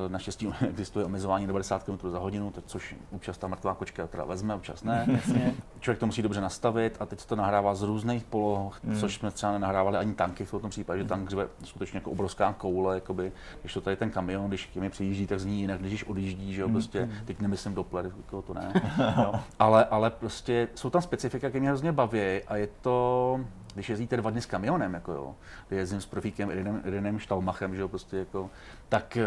uh, 0.05 0.13
naštěstí 0.13 0.49
existuje 0.69 1.05
omezování 1.05 1.47
90 1.47 1.83
km 1.83 2.11
za 2.11 2.19
hodinu, 2.19 2.51
tak 2.51 2.65
což 2.67 2.97
občas 3.13 3.39
ta 3.39 3.49
mrtvá 3.49 3.75
kočka 3.75 4.07
teda 4.07 4.25
vezme, 4.25 4.55
občas 4.55 4.85
ne. 4.85 5.07
jasně. 5.09 5.55
Člověk 5.81 5.99
to 6.01 6.07
musí 6.07 6.23
dobře 6.23 6.41
nastavit 6.41 6.97
a 7.01 7.07
teď 7.07 7.27
to 7.27 7.37
nahrává 7.37 7.75
z 7.75 7.83
různých 7.83 8.25
poloh, 8.25 8.81
což 9.01 9.15
jsme 9.15 9.31
třeba 9.31 9.53
nenahrávali 9.53 9.97
ani 9.97 10.06
tanky 10.15 10.45
v 10.45 10.51
tom 10.51 10.71
případě, 10.71 11.03
že 11.03 11.09
tank 11.09 11.31
řve 11.31 11.49
skutečně 11.65 11.97
jako 11.97 12.11
obrovská 12.11 12.53
koule, 12.53 12.95
jakoby, 12.95 13.33
když 13.61 13.75
to 13.75 13.81
tady 13.81 13.97
ten 13.97 14.11
kamion, 14.11 14.49
když 14.49 14.67
k 14.67 14.77
mi 14.77 14.91
přijíždí, 14.91 15.27
tak 15.27 15.41
zní 15.41 15.61
jinak, 15.61 15.81
když 15.81 16.05
odjíždí, 16.05 16.55
že 16.55 16.61
jo, 16.61 16.69
prostě, 16.69 17.09
teď 17.25 17.41
nemyslím 17.41 17.75
Doppler, 17.75 18.13
jako 18.17 18.43
to 18.43 18.55
ne, 18.55 18.73
jo. 19.17 19.35
ale, 19.59 19.85
ale 19.85 20.11
prostě 20.11 20.69
jsou 20.75 20.91
tam 20.91 21.03
specifika, 21.03 21.49
které 21.49 21.61
mě 21.61 21.69
hrozně 21.69 21.93
baví 21.93 22.41
a 22.47 22.57
je 22.57 22.69
to, 22.81 23.41
když 23.75 23.89
jezdíte 23.89 24.17
dva 24.17 24.31
dny 24.31 24.41
s 24.41 24.47
kamionem, 24.47 24.95
jako 24.95 25.13
jo, 25.13 25.35
kdy 25.69 25.77
jezdím 25.77 26.01
s 26.01 26.07
profíkem 26.07 26.51
Irinem, 26.51 26.83
Irinem 26.85 27.19
Štalmachem, 27.19 27.75
že 27.75 27.81
jo, 27.81 27.89
prostě 27.89 28.17
jako, 28.17 28.51
tak 28.89 29.17
eh, 29.17 29.25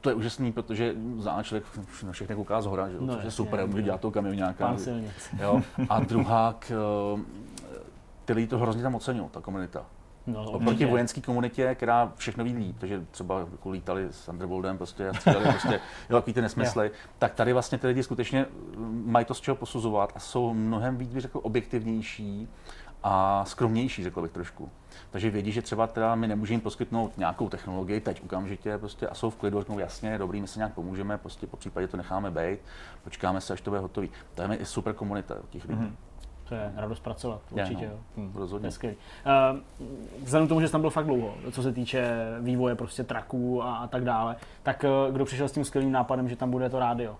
to 0.00 0.08
je 0.10 0.14
úžasný, 0.14 0.52
protože 0.52 0.94
za 1.18 1.42
člověk 1.42 1.64
na 2.06 2.12
všechny 2.12 2.34
kouká 2.34 2.62
z 2.62 2.66
hora, 2.66 2.88
že 2.88 2.94
jo, 2.94 3.00
No, 3.02 3.14
což 3.14 3.24
je 3.24 3.30
super, 3.30 3.66
může 3.66 3.82
dělat 3.82 4.00
toho 4.00 4.10
kamionáka. 4.12 4.76
Jo. 5.40 5.62
A 5.88 6.00
druhá, 6.08 6.54
k, 6.58 6.72
ty 8.24 8.32
lidi 8.32 8.46
to 8.46 8.58
hrozně 8.58 8.82
tam 8.82 8.94
oceňují, 8.94 9.28
ta 9.28 9.40
komunita. 9.40 9.86
No, 10.26 10.42
Oproti 10.44 10.66
určitě. 10.66 10.86
vojenské 10.86 11.20
komunitě, 11.20 11.74
která 11.74 12.12
všechno 12.16 12.44
ví 12.44 12.52
líp, 12.52 12.76
takže 12.78 13.06
třeba 13.10 13.40
jako 13.40 13.70
lítali 13.70 14.06
s 14.10 14.28
Underworldem 14.28 14.76
prostě 14.76 15.08
a 15.08 15.14
střídali 15.14 15.44
prostě, 15.50 15.80
jo, 16.10 16.16
takový 16.16 16.32
ty 16.34 16.42
nesmysly, 16.42 16.90
tak 17.18 17.34
tady 17.34 17.52
vlastně 17.52 17.78
ty 17.78 17.86
lidi 17.86 18.02
skutečně 18.02 18.46
mm, 18.76 19.04
mají 19.06 19.26
to 19.26 19.34
z 19.34 19.40
čeho 19.40 19.54
posuzovat 19.54 20.12
a 20.16 20.18
jsou 20.18 20.54
mnohem 20.54 20.96
víc, 20.96 21.12
bych 21.14 21.22
řekl, 21.22 21.40
objektivnější 21.42 22.48
a 23.02 23.44
skromnější, 23.44 24.02
řekl 24.02 24.22
bych 24.22 24.32
trošku. 24.32 24.70
Takže 25.10 25.30
vědí, 25.30 25.52
že 25.52 25.62
třeba 25.62 25.86
teda 25.86 26.14
my 26.14 26.28
nemůžeme 26.28 26.60
poskytnout 26.60 27.18
nějakou 27.18 27.48
technologii 27.48 28.00
teď 28.00 28.24
okamžitě 28.24 28.78
prostě 28.78 29.08
a 29.08 29.14
jsou 29.14 29.30
v 29.30 29.36
klidu, 29.36 29.60
řeknou 29.60 29.78
jasně, 29.78 30.18
dobrý, 30.18 30.40
my 30.40 30.48
se 30.48 30.58
nějak 30.58 30.74
pomůžeme, 30.74 31.18
prostě 31.18 31.46
po 31.46 31.56
případě 31.56 31.88
to 31.88 31.96
necháme 31.96 32.30
být, 32.30 32.58
počkáme 33.04 33.40
se, 33.40 33.52
až 33.52 33.60
to 33.60 33.70
bude 33.70 33.80
hotový. 33.80 34.10
To 34.34 34.42
je 34.42 34.56
i 34.56 34.64
super 34.64 34.94
komunita 34.94 35.34
těch 35.50 35.64
lidí. 35.64 35.80
Mm-hmm. 35.80 35.92
To 36.48 36.54
je 36.54 36.72
radost 36.76 37.00
pracovat, 37.00 37.40
Je, 37.56 37.62
určitě 37.62 37.86
no. 37.86 37.92
jo. 37.92 37.98
Hmm, 38.16 38.32
To 38.32 38.38
rozhodně. 38.38 38.66
je 38.66 38.70
skvělý. 38.72 38.96
Uh, 39.52 39.58
vzhledem 40.24 40.46
k 40.46 40.48
tomu, 40.48 40.60
že 40.60 40.66
jsi 40.68 40.72
tam 40.72 40.80
byl 40.80 40.90
fakt 40.90 41.06
dlouho, 41.06 41.34
co 41.52 41.62
se 41.62 41.72
týče 41.72 42.16
vývoje 42.40 42.74
prostě 42.74 43.04
traků 43.04 43.62
a, 43.62 43.76
a 43.76 43.86
tak 43.86 44.04
dále, 44.04 44.36
tak 44.62 44.84
uh, 45.06 45.14
kdo 45.14 45.24
přišel 45.24 45.48
s 45.48 45.52
tím 45.52 45.64
skvělým 45.64 45.92
nápadem, 45.92 46.28
že 46.28 46.36
tam 46.36 46.50
bude 46.50 46.70
to 46.70 46.78
rádio? 46.78 47.16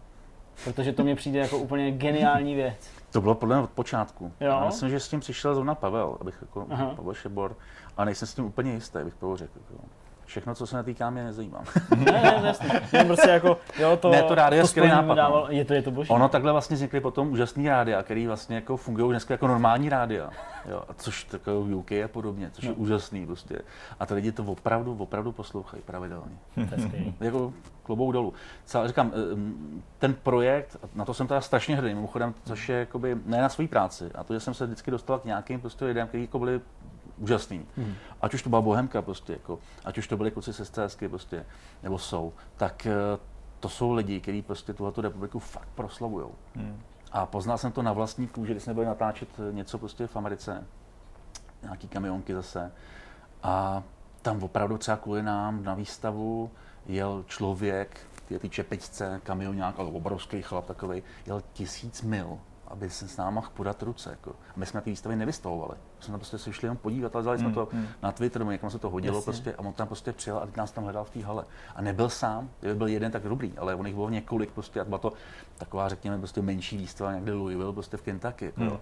Protože 0.65 0.93
to 0.93 1.03
mně 1.03 1.17
přijde 1.17 1.39
jako 1.39 1.59
úplně 1.59 1.91
geniální 1.93 2.55
věc. 2.55 2.91
To 3.13 3.21
bylo 3.21 3.35
podle 3.35 3.57
mě 3.57 3.65
od 3.65 3.71
počátku. 3.71 4.25
Jo? 4.41 4.49
Já 4.49 4.65
myslím, 4.67 4.91
že 4.91 5.01
s 5.01 5.09
tím 5.09 5.21
přišel 5.21 5.55
zrovna 5.55 5.75
Pavel, 5.75 6.19
abych 6.21 6.39
jako 6.43 6.67
Aha. 6.71 6.93
Pavel 6.97 7.15
Šebor, 7.15 7.57
a 7.97 8.05
nejsem 8.05 8.29
s 8.29 8.35
tím 8.35 8.45
úplně 8.45 8.73
jistý, 8.73 8.99
bych 9.05 9.15
to 9.15 9.37
řekl. 9.37 9.59
Jako. 9.71 9.85
Všechno, 10.27 10.55
co 10.55 10.67
se 10.67 10.77
netýká, 10.77 11.11
mě 11.11 11.25
nezajímá. 11.25 11.65
Ne, 11.97 12.41
ne. 12.43 12.55
Jen 12.93 13.07
prostě 13.07 13.31
jako, 13.31 13.59
jo, 13.79 13.97
to, 13.97 14.11
Ne, 14.11 14.23
to 14.23 14.35
rádio 14.35 14.59
je 14.59 14.63
to 14.63 14.69
skvělý 14.69 14.91
nápad, 14.91 15.15
Dával, 15.15 15.43
no. 15.43 15.57
je 15.57 15.65
to, 15.65 15.75
je 15.75 15.83
to 15.83 15.91
boží. 15.91 16.11
Ono 16.11 16.29
takhle 16.29 16.53
vlastně 16.53 16.77
vznikly 16.77 17.01
potom 17.01 17.33
úžasný 17.33 17.69
rádia, 17.69 18.03
který 18.03 18.27
vlastně 18.27 18.57
jako 18.57 18.77
fungují 18.77 19.11
dneska 19.11 19.35
jako 19.35 19.47
normální 19.47 19.89
rádia. 19.89 20.31
Jo, 20.71 20.83
a 20.89 20.95
což 20.95 21.25
takové 21.25 21.75
UK 21.75 21.93
a 21.93 22.09
podobně, 22.09 22.51
což 22.53 22.65
je 22.65 22.73
úžasný 22.73 23.27
prostě. 23.27 23.59
A 24.01 24.07
ty 24.07 24.15
lidi 24.15 24.33
to 24.33 24.45
opravdu, 24.45 24.97
opravdu 24.99 25.33
poslouchají 25.33 25.83
pravidelně. 25.83 26.37
Jako 27.21 27.53
klobouk 27.83 28.13
dolů. 28.13 28.33
Celá, 28.65 28.89
říkám, 28.89 29.13
ten 29.99 30.15
projekt, 30.15 30.77
na 30.95 31.05
to 31.05 31.15
jsem 31.15 31.27
teda 31.27 31.41
strašně 31.41 31.77
hrdý, 31.77 31.95
mimochodem, 31.95 32.35
což 32.45 32.69
je 32.69 32.79
jakoby, 32.79 33.17
ne 33.27 33.43
na 33.43 33.49
své 33.49 33.69
práci, 33.69 34.11
a 34.15 34.25
to, 34.25 34.35
že 34.35 34.41
jsem 34.41 34.55
se 34.55 34.67
vždycky 34.67 34.91
dostal 34.91 35.19
k 35.19 35.25
nějakým 35.25 35.61
prostě 35.61 35.85
lidem, 35.85 36.09
kteří 36.09 36.23
jako 36.23 36.39
byli 36.39 36.61
úžasný. 37.19 37.67
Hmm. 37.77 37.95
Ať 38.23 38.35
už 38.35 38.43
to 38.43 38.49
byla 38.49 38.63
Bohemka, 38.63 39.03
prostě, 39.03 39.33
jako, 39.33 39.59
ať 39.85 39.99
už 39.99 40.09
to 40.09 40.17
byli 40.17 40.31
kluci 40.31 40.53
se 40.53 40.65
STSky, 40.65 41.09
prostě, 41.09 41.47
nebo 41.83 41.99
jsou, 41.99 42.33
tak 42.57 42.87
eh, 42.87 42.93
to 43.61 43.69
jsou 43.69 43.93
lidi, 43.93 44.21
kteří 44.21 44.43
prostě 44.43 44.73
tuhletu 44.73 45.01
republiku 45.01 45.39
fakt 45.39 45.69
proslavují. 45.75 46.27
Hmm. 46.55 46.83
A 47.13 47.27
poznal 47.27 47.59
jsem 47.59 47.73
to 47.73 47.83
na 47.83 47.93
vlastní 47.93 48.27
kůži, 48.27 48.53
když 48.53 48.63
jsme 48.63 48.75
byli 48.75 48.87
natáčet 48.87 49.29
něco 49.53 49.79
prostě 49.79 50.07
v 50.07 50.17
Americe, 50.17 50.67
nějaký 51.63 51.89
kamionky 51.89 52.35
zase. 52.35 52.73
A 53.43 53.83
tam 54.23 54.43
opravdu 54.43 54.79
třeba 54.79 54.97
kvůli 54.97 55.23
nám 55.23 55.65
na 55.65 55.75
výstavu 55.75 56.51
jel 56.87 57.25
člověk, 57.27 58.01
ty 58.29 58.39
ty 58.39 58.49
čepičce, 58.49 59.21
kamionák, 59.25 59.79
ale 59.79 59.91
obrovský 59.91 60.43
chlap 60.43 60.67
takový, 60.67 61.03
jel 61.27 61.43
tisíc 61.53 62.03
mil, 62.03 62.39
aby 62.77 62.91
se 62.91 63.09
s 63.09 63.17
náma 63.17 63.31
mohl 63.31 63.49
podat 63.55 63.83
ruce. 63.83 64.11
Jako. 64.11 64.31
A 64.31 64.53
my 64.57 64.67
jsme 64.67 64.79
na 64.79 64.83
té 64.85 64.91
výstavě 64.91 65.17
nevystavovali. 65.17 65.73
My 65.99 66.03
jsme 66.05 66.13
tam 66.13 66.21
prostě 66.21 66.39
se 66.39 66.53
šli 66.53 66.67
jenom 66.67 66.77
podívat, 66.77 67.17
ale 67.17 67.25
dali 67.25 67.39
jsme 67.39 67.53
to 67.53 67.69
na 68.03 68.13
Twitter, 68.13 68.39
nebo 68.41 68.51
někam 68.51 68.71
se 68.71 68.79
to 68.79 68.91
hodilo 68.91 69.17
Jasně. 69.19 69.25
prostě, 69.25 69.55
a 69.55 69.59
on 69.59 69.73
tam 69.73 69.87
prostě 69.87 70.13
přijel 70.13 70.39
a 70.39 70.47
teď 70.47 70.57
nás 70.57 70.71
tam 70.73 70.85
hledal 70.85 71.05
v 71.05 71.11
té 71.11 71.21
hale. 71.23 71.45
A 71.77 71.83
nebyl 71.83 72.09
sám, 72.09 72.49
kdyby 72.61 72.75
byl 72.75 72.87
jeden, 72.87 73.13
tak 73.13 73.23
dobrý, 73.23 73.59
ale 73.59 73.75
on 73.75 73.87
jich 73.87 73.95
bylo 73.95 74.11
několik 74.11 74.51
prostě, 74.51 74.81
a 74.81 74.85
byla 74.85 74.99
to 74.99 75.13
taková, 75.59 75.89
řekněme, 75.89 76.19
prostě 76.19 76.43
menší 76.43 76.77
výstava 76.77 77.13
někde 77.15 77.33
Louisville, 77.33 77.73
prostě 77.73 77.97
v 77.97 78.03
Kentucky. 78.03 78.45
Jako, 78.45 78.65
jo. 78.65 78.81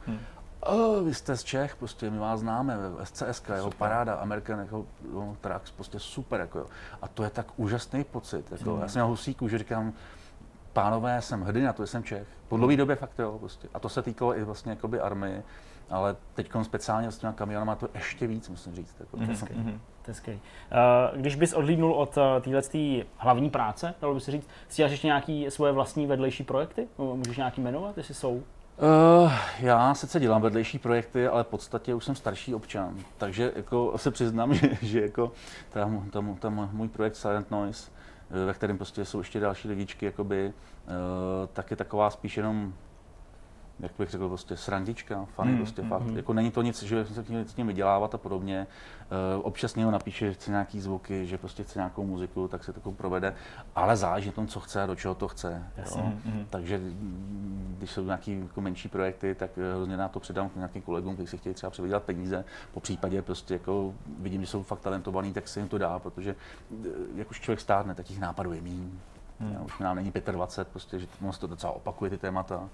oh, 0.61 1.05
vy 1.05 1.15
jste 1.15 1.37
z 1.37 1.45
Čech, 1.45 1.77
prostě 1.77 2.11
my 2.11 2.19
vás 2.19 2.41
známe, 2.41 2.77
SCS, 3.05 3.43
jeho 3.55 3.71
paráda, 3.71 4.15
American 4.15 4.59
jako, 4.59 4.87
no, 5.13 5.37
Trucks, 5.41 5.71
prostě 5.71 5.99
super, 5.99 6.41
jako 6.41 6.59
jo. 6.59 6.67
A 7.03 7.09
to 7.09 7.25
je 7.25 7.31
tak 7.31 7.47
úžasný 7.57 8.05
pocit, 8.05 8.53
jako, 8.53 8.73
Hmm. 8.73 8.81
já 8.83 8.89
jsem 8.89 9.01
měl 9.01 9.07
husíku, 9.07 9.49
že 9.49 9.59
říkám, 9.59 9.93
pánové, 10.75 11.23
jsem 11.23 11.43
hrdý 11.43 11.63
na 11.63 11.73
to, 11.73 11.83
že 11.83 11.87
jsem 11.87 12.05
Čech. 12.05 12.27
Po 12.49 12.57
dlouhé 12.57 12.77
době 12.77 12.97
fakt 12.97 13.19
jo, 13.19 13.37
prostě. 13.39 13.69
A 13.75 13.79
to 13.81 13.89
se 13.89 14.03
týkalo 14.03 14.39
i 14.39 14.45
vlastně 14.45 14.71
jakoby 14.71 15.01
army, 15.01 15.43
ale 15.91 16.17
teď 16.35 16.51
speciálně 16.63 17.11
s 17.11 17.19
těma 17.19 17.33
kamionama 17.33 17.75
to 17.75 17.89
ještě 17.95 18.27
víc, 18.27 18.49
musím 18.49 18.75
říct. 18.75 18.97
Jako, 19.01 19.17
Mhm. 19.17 19.81
Hezký. 20.07 20.31
Uh, 20.33 20.39
když 21.21 21.35
bys 21.37 21.53
odhlídnul 21.53 21.93
od 21.93 22.17
uh, 22.17 22.23
téhle 22.41 22.63
hlavní 23.17 23.51
práce, 23.51 23.95
dalo 24.01 24.15
by 24.15 24.21
se 24.21 24.31
říct, 24.31 24.49
si 24.69 24.77
děláš 24.77 24.91
ještě 24.91 25.07
nějaký 25.07 25.47
svoje 25.49 25.73
vlastní 25.73 26.07
vedlejší 26.07 26.45
projekty? 26.45 26.89
Můžeš 26.99 27.37
nějaký 27.37 27.61
jmenovat, 27.61 27.97
jestli 27.97 28.15
jsou? 28.15 28.33
Uh, 28.35 29.33
já 29.59 29.95
sice 29.95 30.21
dělám 30.21 30.43
vedlejší 30.43 30.79
projekty, 30.79 31.27
ale 31.27 31.45
v 31.45 31.47
podstatě 31.47 31.95
už 31.95 32.05
jsem 32.05 32.15
starší 32.15 32.55
občan, 32.55 32.97
takže 33.19 33.53
jako 33.57 33.93
se 33.97 34.11
přiznám, 34.11 34.55
že, 34.55 34.69
že 34.83 35.01
jako 35.01 35.33
tam, 35.71 36.11
tam, 36.11 36.35
tam 36.35 36.71
můj 36.73 36.89
projekt 36.89 37.17
Silent 37.17 37.51
Noise, 37.51 37.91
eh, 37.91 38.04
ve 38.47 38.55
kterém 38.55 38.77
prostě 38.77 39.05
jsou 39.05 39.19
ještě 39.19 39.41
další 39.41 39.69
lidičky, 39.69 40.07
jakoby, 40.07 40.53
uh, 40.87 40.93
tak 41.53 41.71
je 41.71 41.77
taková 41.77 42.11
spíš 42.11 42.37
jenom 42.37 42.75
jak 43.81 43.93
bych 43.99 44.11
řekl, 44.11 44.29
prostě 44.29 44.57
srandička, 44.57 45.25
fany, 45.25 45.53
Mm, 45.53 45.59
prostě 45.59 45.83
mm, 45.83 45.89
fakt. 45.89 46.03
mm. 46.03 46.17
Jako 46.17 46.33
není 46.33 46.51
to 46.51 46.63
nic, 46.63 46.83
že 46.83 47.05
se 47.07 47.23
tím, 47.23 47.45
s 47.49 47.55
tím 47.55 47.67
vydělávat 47.67 48.15
a 48.15 48.19
podobně. 48.19 48.67
Uh, 49.37 49.47
občas 49.47 49.75
někdo 49.75 49.91
napíše, 49.91 50.27
že 50.27 50.35
chce 50.35 50.51
nějaký 50.51 50.81
zvuky, 50.81 51.27
že 51.27 51.39
prostě 51.39 51.65
chce 51.65 51.79
nějakou 51.79 52.05
muziku, 52.07 52.49
tak 52.49 52.65
se 52.65 52.73
to 52.73 52.93
provede, 52.93 53.35
ale 53.75 53.97
záleží 53.97 54.27
na 54.27 54.33
tom, 54.33 54.47
co 54.47 54.61
chce 54.61 54.83
a 54.83 54.87
do 54.87 54.97
čeho 54.97 55.15
to 55.15 55.29
chce. 55.29 55.63
Jasně. 55.77 56.03
Jo. 56.03 56.13
Mhm. 56.25 56.47
Takže 56.51 56.79
mm, 56.79 57.75
když 57.79 57.91
jsou 57.91 58.05
nějaké 58.05 58.33
jako 58.33 58.61
menší 58.61 58.89
projekty, 58.89 59.35
tak 59.35 59.51
eh, 59.59 59.75
hrozně 59.77 59.97
na 59.97 60.09
to 60.09 60.21
předám 60.21 60.51
nějakým 60.57 60.83
kolegům, 60.83 61.15
kteří 61.15 61.29
si 61.29 61.39
chtějí 61.39 61.55
třeba 61.55 61.71
přivydělat 61.71 62.03
peníze. 62.03 62.45
Po 62.75 62.81
případě 62.81 63.23
prostě 63.23 63.55
jako 63.55 63.95
vidím, 64.19 64.41
že 64.41 64.47
jsou 64.47 64.63
fakt 64.63 64.81
talentovaní, 64.81 65.33
tak 65.33 65.49
se 65.49 65.61
jim 65.61 65.69
to 65.69 65.79
dá, 65.79 65.99
protože 65.99 66.37
eh, 66.85 66.89
jak 67.15 67.31
už 67.31 67.41
člověk 67.41 67.61
stárne, 67.61 67.95
tak 67.95 68.07
těch 68.07 68.21
nápadů 68.21 68.53
je 68.53 68.63
méně. 68.63 68.77
Hmm. 68.77 69.01
Hmm. 69.41 69.65
Už 69.65 69.79
nám 69.79 69.97
není 69.97 70.13
25, 70.31 70.69
prostě, 70.73 70.99
že 70.99 71.07
ono 71.23 71.33
to 71.33 71.47
docela 71.47 71.73
opakuje 71.73 72.11
ty 72.11 72.19
témata. 72.19 72.69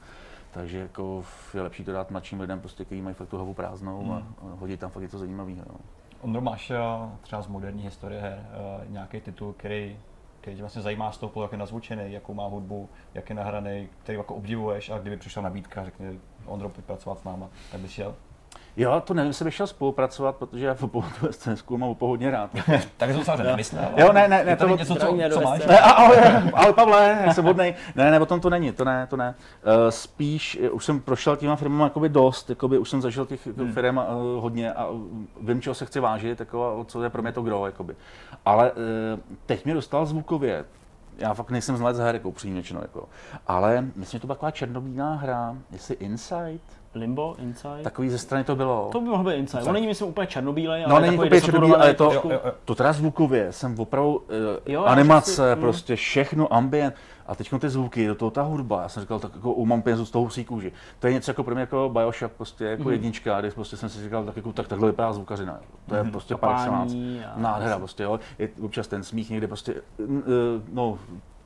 Takže 0.50 0.78
jako 0.78 1.24
je 1.54 1.62
lepší 1.62 1.84
to 1.84 1.92
dát 1.92 2.10
mladším 2.10 2.40
lidem, 2.40 2.60
prostě, 2.60 2.84
kteří 2.84 3.02
mají 3.02 3.14
fakt 3.14 3.28
tu 3.28 3.36
hlavu 3.36 3.54
prázdnou 3.54 4.02
Hmm. 4.02 4.12
a 4.12 4.16
a 4.52 4.54
hodit 4.60 4.80
tam 4.80 4.90
fakt 4.90 5.02
něco 5.02 5.18
zajímavého. 5.18 5.64
Jo. 5.68 5.74
Ondro, 6.20 6.40
máš 6.42 6.70
eh, 6.70 6.78
třeba 7.20 7.42
z 7.42 7.46
moderní 7.46 7.82
historie 7.82 8.20
her 8.20 8.46
eh, 8.50 8.84
nějaký 8.88 9.20
titul, 9.20 9.52
který, 9.52 9.96
který 10.40 10.56
tě 10.56 10.62
vlastně 10.62 10.82
zajímá 10.82 11.12
z 11.12 11.18
toho, 11.18 11.30
pohledu, 11.30 11.44
jak 11.44 11.52
je 11.52 11.58
nazvučený, 11.58 12.12
jakou 12.12 12.34
má 12.34 12.46
hudbu, 12.46 12.88
jak 13.14 13.28
je 13.30 13.34
nahraný, 13.36 13.88
který 14.02 14.18
jako 14.18 14.34
obdivuješ 14.34 14.90
a 14.90 14.98
kdyby 14.98 15.16
přišla 15.16 15.42
nabídka, 15.42 15.84
řekne 15.84 16.12
Ondro, 16.46 16.68
pojď 16.68 16.84
pracovat 16.84 17.18
s 17.18 17.24
náma, 17.24 17.48
tak 17.72 17.80
bys 17.80 17.90
šel? 17.90 18.14
Jo, 18.76 19.02
to 19.04 19.14
nevím, 19.14 19.28
jestli 19.28 19.44
bych 19.44 19.54
šel 19.54 19.66
spolupracovat, 19.66 20.36
protože 20.36 20.66
já 20.66 20.74
po 20.74 21.04
tu 21.20 21.32
scénsku 21.32 21.78
mám 21.78 21.88
opravdu 21.88 22.10
hodně 22.10 22.30
rád. 22.30 22.50
Tak 22.96 23.10
jsem 23.10 23.24
samozřejmě 23.24 23.44
nemyslel. 23.44 23.84
ale 23.84 24.02
Jo, 24.02 24.12
ne, 24.12 24.28
ne, 24.28 24.44
ne, 24.44 24.50
je 24.52 24.56
to 24.56 24.68
to- 24.68 24.76
něco, 24.76 24.94
co, 24.94 25.06
co 25.34 25.40
máš? 25.40 25.66
Ne, 25.66 25.80
a- 25.80 25.90
ahoj, 25.90 26.16
ahoj 26.54 26.72
Pavle, 26.72 27.18
já 27.24 27.34
jsem 27.34 27.44
hodnej. 27.44 27.74
Ne, 27.94 28.10
ne, 28.10 28.20
o 28.20 28.26
tom 28.26 28.40
to 28.40 28.50
není, 28.50 28.72
to 28.72 28.84
ne, 28.84 29.06
to 29.06 29.16
ne. 29.16 29.34
Uh, 29.66 29.90
spíš, 29.90 30.58
eh, 30.62 30.70
už 30.70 30.84
jsem 30.84 31.00
prošel 31.00 31.36
těma 31.36 31.56
firmama 31.56 31.84
jakoby 31.84 32.08
dost, 32.08 32.50
jakoby 32.50 32.78
už 32.78 32.90
jsem 32.90 33.02
zažil 33.02 33.26
těch 33.26 33.46
hmm. 33.46 33.72
firm 33.72 33.96
uh, 33.96 34.04
hodně 34.42 34.72
a 34.72 34.88
vím, 35.40 35.62
čeho 35.62 35.74
se 35.74 35.86
chci 35.86 36.00
vážit, 36.00 36.40
jako, 36.40 36.80
a 36.80 36.84
co 36.84 37.02
je 37.02 37.10
pro 37.10 37.22
mě 37.22 37.32
to 37.32 37.42
gro, 37.42 37.66
jakoby. 37.66 37.96
Ale 38.44 38.72
uh, 38.72 38.78
teď 39.46 39.64
mě 39.64 39.74
dostal 39.74 40.06
zvukově, 40.06 40.64
já 41.18 41.34
fakt 41.34 41.50
nejsem 41.50 41.76
znalec 41.76 41.98
her, 41.98 42.14
jako 42.14 42.28
upřímně 42.28 42.62
řečeno, 42.62 42.80
jako. 42.82 43.08
ale 43.46 43.84
myslím, 43.96 44.18
že 44.18 44.20
to 44.20 44.26
byla 44.26 44.34
taková 44.34 44.50
černobílá 44.50 45.14
hra, 45.14 45.56
jestli 45.70 45.94
Insight, 45.94 46.79
Limbo, 46.94 47.34
Inside? 47.38 47.82
takový 47.82 48.08
ze 48.10 48.18
strany 48.18 48.44
to 48.44 48.56
bylo. 48.56 48.88
To 48.92 49.00
by 49.00 49.08
mohl 49.08 49.24
být 49.24 49.34
Inside. 49.36 49.62
On 49.62 49.72
není, 49.72 49.86
myslím, 49.86 50.08
úplně 50.08 50.26
černobílej, 50.26 50.84
ale 50.84 50.94
No, 50.94 51.00
není 51.00 51.16
úplně 51.18 51.40
černobílý, 51.40 51.74
ale 51.74 51.88
je 51.88 51.94
to- 51.94 52.04
Jo, 52.04 52.10
trošku. 52.10 52.28
jo, 52.30 52.40
jo. 52.44 52.52
To 52.64 52.74
teda 52.74 52.92
zvukově, 52.92 53.52
jsem 53.52 53.78
opravdu 53.80 54.16
uh, 54.16 54.22
Jo, 54.66 54.84
animace, 54.84 55.30
si- 55.30 55.54
mm. 55.56 55.60
prostě 55.60 55.96
všechno, 55.96 56.54
ambient. 56.54 56.94
A 57.26 57.34
teď 57.34 57.50
ty 57.58 57.68
zvuky, 57.68 58.06
do 58.06 58.14
toho 58.14 58.30
ta 58.30 58.42
hudba, 58.42 58.82
já 58.82 58.88
jsem 58.88 59.00
říkal, 59.00 59.18
tak 59.18 59.34
jako 59.34 59.64
mám 59.64 59.82
penězů 59.82 60.06
z 60.06 60.10
toho 60.10 60.22
husí 60.24 60.44
kůži. 60.44 60.72
To 60.98 61.06
je 61.06 61.12
něco 61.12 61.30
jako 61.30 61.44
pro 61.44 61.54
mě 61.54 61.60
jako 61.60 61.90
Bioshock, 61.92 62.32
prostě 62.32 62.64
jako 62.64 62.82
Mhm. 62.82 62.92
jednička, 62.92 63.40
kdy 63.40 63.50
prostě 63.50 63.76
jsem 63.76 63.88
si 63.88 64.02
říkal, 64.02 64.24
tak, 64.24 64.36
jako, 64.36 64.52
tak 64.52 64.68
takhle 64.68 64.90
vypadá 64.90 65.12
zvukařina. 65.12 65.52
jo. 65.52 65.68
To 65.88 65.94
je 65.94 66.02
Mhm. 66.02 66.10
prostě 66.12 66.34
par 66.36 66.54
excellence. 66.54 66.96
Nádhera 67.36 67.78
prostě, 67.78 68.02
jo. 68.02 68.20
Je 68.38 68.48
občas 68.62 68.88
ten 68.88 69.02
smích 69.02 69.30
někde 69.30 69.46
prostě, 69.46 69.74
eh, 70.00 70.04
no, 70.72 70.98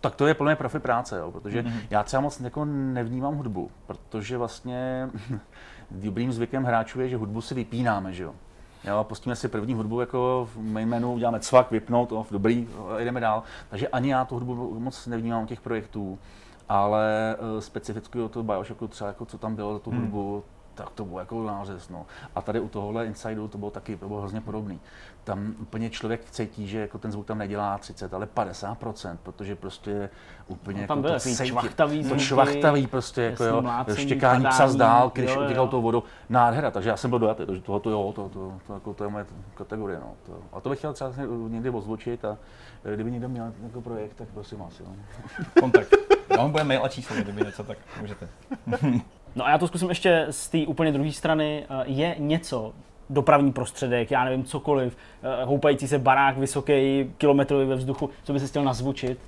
tak 0.04 0.14
to 0.14 0.26
je 0.26 0.34
plně 0.34 0.56
profi 0.56 0.78
práce, 0.78 1.18
jo, 1.18 1.32
protože 1.32 1.62
Mhm. 1.62 1.72
já 1.90 2.02
třeba 2.02 2.20
moc 2.20 2.40
jako 2.40 2.64
nevnímám 2.64 3.34
hudbu, 3.36 3.70
protože 3.86 4.38
vlastně 4.38 5.08
dobrým 5.90 6.32
zvykem 6.32 6.64
hráčů 6.64 7.00
je, 7.00 7.08
že 7.08 7.16
hudbu 7.16 7.40
si 7.40 7.54
vypínáme, 7.54 8.12
že 8.12 8.22
jo. 8.22 8.34
Jo, 8.84 8.96
a 8.96 9.04
pustíme 9.04 9.36
si 9.36 9.48
první 9.48 9.74
hudbu 9.74 10.00
jako 10.00 10.48
v 10.54 10.58
main 10.62 10.88
menu, 10.88 11.12
uděláme 11.12 11.40
cvak, 11.40 11.70
vypnout, 11.70 12.12
off, 12.12 12.32
dobrý, 12.32 12.68
a 12.96 13.00
jdeme 13.00 13.20
dál. 13.20 13.42
Takže 13.70 13.88
ani 13.88 14.10
já 14.10 14.24
tu 14.24 14.34
hudbu 14.34 14.80
moc 14.80 15.06
nevnímám 15.06 15.46
těch 15.46 15.60
projektů, 15.60 16.18
ale 16.68 17.36
uh, 17.54 17.60
specificky 17.60 18.20
o 18.20 18.28
toho 18.28 18.42
Bioshocku 18.42 18.88
třeba 18.88 19.08
jako 19.08 19.24
co 19.24 19.38
tam 19.38 19.54
bylo 19.56 19.72
za 19.72 19.78
tu 19.78 19.90
Hmm. 19.90 20.00
hudbu, 20.00 20.44
tak 20.74 20.90
to 20.90 21.04
bylo 21.04 21.18
jako 21.20 21.42
nářez. 21.42 21.88
No. 21.88 22.06
A 22.34 22.42
tady 22.42 22.60
u 22.60 22.68
tohohle 22.68 23.06
Insideu 23.06 23.48
to 23.48 23.58
bylo 23.58 23.70
taky, 23.70 23.96
to 23.96 24.08
bylo 24.08 24.20
hrozně 24.20 24.40
podobný. 24.40 24.80
Tam 25.24 25.54
úplně 25.60 25.90
člověk 25.90 26.30
cítí, 26.30 26.66
že 26.68 26.78
jako 26.78 26.98
ten 26.98 27.12
zvuk 27.12 27.26
tam 27.26 27.38
nedělá 27.38 27.78
30, 27.78 28.14
ale 28.14 28.26
50%, 28.26 29.16
protože 29.22 29.56
prostě 29.56 30.10
úplně 30.46 30.80
No, 30.80 30.86
tam 30.86 30.98
jako 30.98 31.12
to 31.14 31.20
cítí. 31.20 31.46
čvachtavý 31.46 32.02
To 32.02 32.08
zvuky, 32.08 32.22
čvachtavý 32.22 32.86
prostě, 32.86 33.22
jako 33.22 33.44
jo, 33.44 33.62
mlácení, 33.62 34.06
štěkání 34.06 34.44
psa 34.48 34.68
z 34.68 34.76
dálky, 34.76 35.20
když 35.20 35.34
jo, 35.34 35.40
jo. 35.40 35.46
utíkal 35.46 35.68
tou 35.68 35.82
vodou, 35.82 36.02
nádhera, 36.28 36.70
takže 36.70 36.88
já 36.90 36.96
jsem 36.96 37.10
byl 37.10 37.18
dojatý, 37.18 37.46
takže 37.46 37.62
tohle 37.62 37.92
jo, 37.92 38.12
to, 38.16 38.28
to, 38.28 38.52
to, 38.66 38.74
jako, 38.74 38.94
to 38.94 39.04
je 39.04 39.10
moje 39.10 39.26
kategorie, 39.54 39.98
no. 40.00 40.12
To, 40.26 40.38
a 40.52 40.60
to 40.60 40.68
bych 40.70 40.78
chtěl 40.78 40.92
třeba 40.92 41.10
někdy 41.48 41.70
ozvučit 41.70 42.24
a 42.24 42.38
eh, 42.84 42.94
kdyby 42.94 43.10
někdo 43.10 43.28
měl 43.28 43.52
jako 43.62 43.80
projekt, 43.80 44.14
tak 44.14 44.28
prosím 44.34 44.58
vás, 44.58 44.80
jo. 44.80 44.86
Kontakt. 45.60 45.88
Já 46.30 46.36
vám 46.36 46.50
bude 46.50 46.64
mail 46.64 46.84
a 46.84 46.88
číslo, 46.88 47.16
kdyby 47.16 47.44
něco, 47.44 47.64
tak 47.64 47.78
můžete. 48.00 48.28
No 49.36 49.46
a 49.46 49.50
já 49.50 49.58
to 49.58 49.68
zkusím 49.68 49.88
ještě 49.88 50.26
z 50.30 50.48
té 50.48 50.58
úplně 50.66 50.92
druhé 50.92 51.12
strany. 51.12 51.66
Eh, 51.70 51.84
Je 51.86 52.16
něco, 52.18 52.72
dopravní 53.10 53.52
prostředek, 53.52 54.10
já 54.10 54.24
nevím, 54.24 54.44
cokoliv, 54.44 54.96
eh, 55.22 55.44
houpající 55.44 55.88
se 55.88 55.98
barák 55.98 56.38
vysoký, 56.38 57.10
kilometrový 57.18 57.66
ve 57.66 57.76
vzduchu, 57.76 58.10
co 58.24 58.32
by 58.32 58.40
se 58.40 58.46
chtěl 58.46 58.64
nazvučit? 58.64 59.18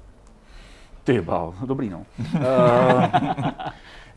Ty 1.04 1.20
bál, 1.20 1.54
dobrý 1.66 1.90
no. 1.90 2.06
uh, 2.34 3.04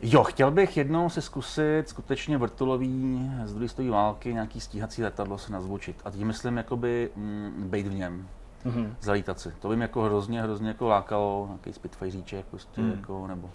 jo, 0.02 0.24
chtěl 0.24 0.50
bych 0.50 0.76
jednou 0.76 1.08
si 1.08 1.22
zkusit 1.22 1.88
skutečně 1.88 2.38
vrtulový 2.38 3.30
z 3.44 3.54
druhé 3.54 3.90
války 3.90 4.34
nějaký 4.34 4.60
stíhací 4.60 5.02
letadlo 5.02 5.38
se 5.38 5.52
nazvučit. 5.52 5.96
A 6.04 6.10
tím 6.10 6.26
myslím 6.26 6.56
jakoby 6.56 7.10
mm, 7.16 7.66
bejt 7.70 7.86
v 7.86 7.94
něm. 7.94 8.28
Mhm. 8.64 8.96
zalítat 9.00 9.40
si. 9.40 9.52
To 9.60 9.68
by 9.68 9.76
mě 9.76 9.84
jako 9.84 10.02
hrozně, 10.02 10.42
hrozně 10.42 10.68
jako 10.68 10.88
lákalo, 10.88 11.44
nějaký 11.48 11.72
Spitfireíček 11.72 12.46
prostě, 12.46 12.80
Hmm. 12.80 12.90
jako, 12.90 13.26
nebo 13.26 13.50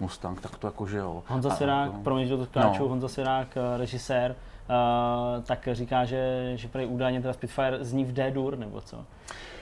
Mustang, 0.00 0.40
tak 0.40 0.58
to 0.58 0.66
jako, 0.66 0.86
že 0.86 0.98
jo. 0.98 1.22
Honza 1.26 1.50
Sirák, 1.50 1.86
jako- 1.86 2.02
promiň, 2.02 2.28
že 2.28 2.36
to 2.36 2.44
skáču, 2.46 2.82
No. 2.82 2.88
Honza 2.88 3.08
Sirák, 3.08 3.48
eh, 3.56 3.78
režisér, 3.78 4.34
eh, 4.70 5.42
tak 5.42 5.68
říká, 5.72 6.04
že, 6.04 6.52
že 6.54 6.68
prej 6.68 6.86
údajně 6.86 7.20
teda 7.20 7.32
Spitfire 7.32 7.84
zní 7.84 8.04
v 8.04 8.12
D-dur, 8.12 8.58
nebo 8.58 8.80
co? 8.80 9.04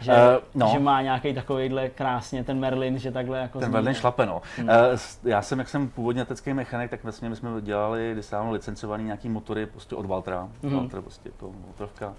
Že, 0.00 0.12
Eh, 0.12 0.38
no. 0.54 0.68
že 0.72 0.78
má 0.78 1.02
nějaký 1.02 1.34
takovýhle 1.34 1.88
krásně, 1.88 2.44
ten 2.44 2.58
Merlin, 2.58 2.98
že 2.98 3.12
takhle 3.12 3.38
jako 3.38 3.58
Ten 3.58 3.66
zní. 3.66 3.72
Berlin 3.72 3.94
šlape, 3.94 4.26
no. 4.26 4.42
Hmm. 4.58 4.70
Eh, 4.70 4.98
s- 4.98 5.24
Já 5.24 5.42
jsem, 5.42 5.58
jak 5.58 5.68
jsem 5.68 5.88
původně 5.88 6.22
letecký 6.22 6.52
mechanik, 6.54 6.90
tak 6.90 7.02
vlastně 7.02 7.28
my 7.28 7.36
jsme 7.36 7.50
dělali, 7.60 8.10
když 8.12 8.26
licencovaný 8.50 9.04
nějaký 9.04 9.28
motory 9.28 9.66
prostě 9.66 9.96
od 9.96 10.06
Valtra, 10.06 10.48
Mhm. 10.62 10.76
Valtra 10.76 11.02
prostě 11.02 11.30
to 11.36 11.50
Valtrovka. 11.66 12.12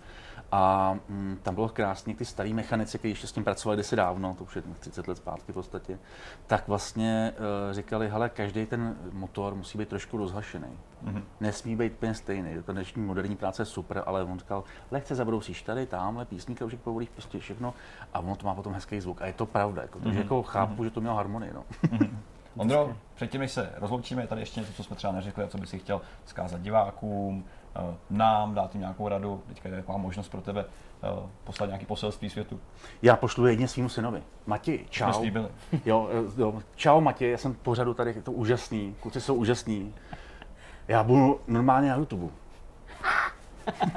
A 0.51 0.95
mm, 1.09 1.39
tam 1.43 1.55
bylo 1.55 1.69
krásně, 1.69 2.15
ty 2.15 2.25
starý 2.25 2.53
mechanici, 2.53 2.97
kteří 2.97 3.11
ještě 3.11 3.27
s 3.27 3.31
tím 3.31 3.43
pracovali 3.43 3.75
kdysi 3.75 3.95
dávno, 3.95 4.35
to 4.37 4.43
už 4.43 4.55
je 4.55 4.61
30 4.79 5.07
let 5.07 5.15
zpátky 5.17 5.51
v 5.51 5.55
podstatě, 5.55 5.99
tak 6.47 6.67
vlastně 6.67 7.33
uh, 7.37 7.73
říkali, 7.73 8.09
hele, 8.09 8.29
každý 8.29 8.65
ten 8.65 8.95
motor 9.11 9.55
musí 9.55 9.77
být 9.77 9.89
trošku 9.89 10.17
rozhašený. 10.17 10.67
Mhm. 11.01 11.23
Nesmí 11.39 11.75
být 11.75 11.93
úplně 11.93 12.13
stejný. 12.13 12.49
Ta 12.65 12.71
dnešní 12.73 13.01
moderní 13.01 13.35
práce 13.35 13.61
je 13.61 13.65
super, 13.65 14.03
ale 14.05 14.23
on 14.23 14.39
říkal, 14.39 14.63
lehce 14.91 15.15
zabrousíš 15.15 15.61
tady, 15.61 15.85
tamhle, 15.85 16.25
písníka 16.25 16.65
už 16.65 16.75
povolíš, 16.83 17.09
prostě 17.09 17.39
všechno 17.39 17.73
a 18.13 18.19
ono 18.19 18.35
to 18.35 18.47
má 18.47 18.55
potom 18.55 18.73
hezký 18.73 19.01
zvuk. 19.01 19.21
A 19.21 19.25
je 19.25 19.33
to 19.33 19.45
pravda, 19.45 19.81
jako, 19.81 19.99
takže 19.99 20.11
Mhm. 20.11 20.21
jako 20.21 20.43
chápu, 20.43 20.83
že 20.83 20.89
to 20.89 21.01
mělo 21.01 21.15
harmonii. 21.15 21.53
No. 21.53 21.63
Ondro, 22.57 22.95
předtím, 23.15 23.41
než 23.41 23.51
se 23.51 23.73
rozloučíme, 23.75 24.21
je 24.23 24.27
tady 24.27 24.41
ještě 24.41 24.59
něco, 24.59 24.73
co 24.73 24.83
jsme 24.83 24.95
třeba 24.95 25.13
neřekli 25.13 25.43
a 25.43 25.47
co 25.47 25.57
by 25.57 25.67
si 25.67 25.79
chtěl 25.79 26.01
vzkázat 26.25 26.61
divákům, 26.61 27.45
nám, 28.09 28.55
dát 28.55 28.75
jim 28.75 28.81
nějakou 28.81 29.07
radu. 29.07 29.43
Teďka 29.47 29.69
je 29.69 29.75
taková 29.75 29.97
možnost 29.97 30.29
pro 30.29 30.41
tebe 30.41 30.65
eh, 31.03 31.29
poslat 31.43 31.65
nějaký 31.65 31.85
poselství 31.85 32.29
světu. 32.29 32.59
Já 33.01 33.15
pošlu 33.15 33.45
jedně 33.45 33.67
svýmu 33.67 33.89
synovi. 33.89 34.23
Mati, 34.45 34.85
čau. 34.89 35.25
Jo, 35.85 36.09
eh, 36.11 36.41
jo, 36.41 36.61
čau 36.75 37.01
Mati, 37.01 37.29
já 37.29 37.37
jsem 37.37 37.53
pořadu 37.53 37.93
tady, 37.93 38.13
je 38.15 38.21
to 38.21 38.31
úžasný, 38.31 38.95
kluci 39.01 39.21
jsou 39.21 39.35
úžasný. 39.35 39.93
Já 40.87 41.03
budu 41.03 41.39
normálně 41.47 41.89
na 41.89 41.95
YouTube. 41.95 42.29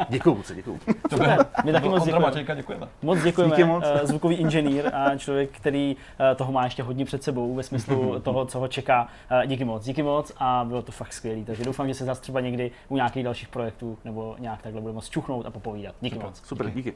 Děkuju 0.08 0.36
moc, 0.36 0.52
děkuju. 0.52 0.80
To 1.10 1.16
byl, 1.16 1.26
My 1.64 1.72
taky 1.72 1.88
moc 1.88 2.04
děkujeme. 2.04 2.26
Matějka, 2.26 2.54
děkujeme. 2.54 2.88
Moc 3.02 3.22
děkujeme, 3.22 3.56
Díky 3.56 3.64
moc. 3.68 3.84
eh, 3.86 4.06
zvukový 4.06 4.36
inženýr 4.36 4.90
a 4.94 5.16
člověk, 5.16 5.50
který 5.50 5.96
eh, 6.32 6.34
toho 6.34 6.52
má 6.52 6.64
ještě 6.64 6.82
hodně 6.82 7.04
před 7.04 7.22
sebou 7.22 7.54
ve 7.54 7.62
smyslu 7.62 8.20
toho, 8.22 8.44
co 8.46 8.58
ho 8.58 8.68
čeká. 8.68 9.08
Eh, 9.30 9.46
Díky 9.46 9.64
moc, 9.64 9.84
díky 9.84 10.02
moc 10.02 10.32
a 10.38 10.64
bylo 10.68 10.82
to 10.82 10.92
fakt 10.92 11.12
skvělý. 11.12 11.44
Takže 11.44 11.64
doufám, 11.64 11.88
že 11.88 11.94
se 11.94 12.04
zase 12.04 12.20
třeba 12.20 12.40
někdy 12.40 12.70
u 12.88 12.96
nějakých 12.96 13.24
dalších 13.24 13.48
projektů 13.48 13.98
nebo 14.04 14.36
nějak 14.38 14.62
takhle 14.62 14.80
budeme 14.80 14.94
moc 14.94 15.08
čuchnout 15.08 15.46
a 15.46 15.50
popovídat. 15.50 15.94
Díky 16.00 16.18
moc. 16.18 16.42
Super, 16.44 16.70
díky. 16.70 16.94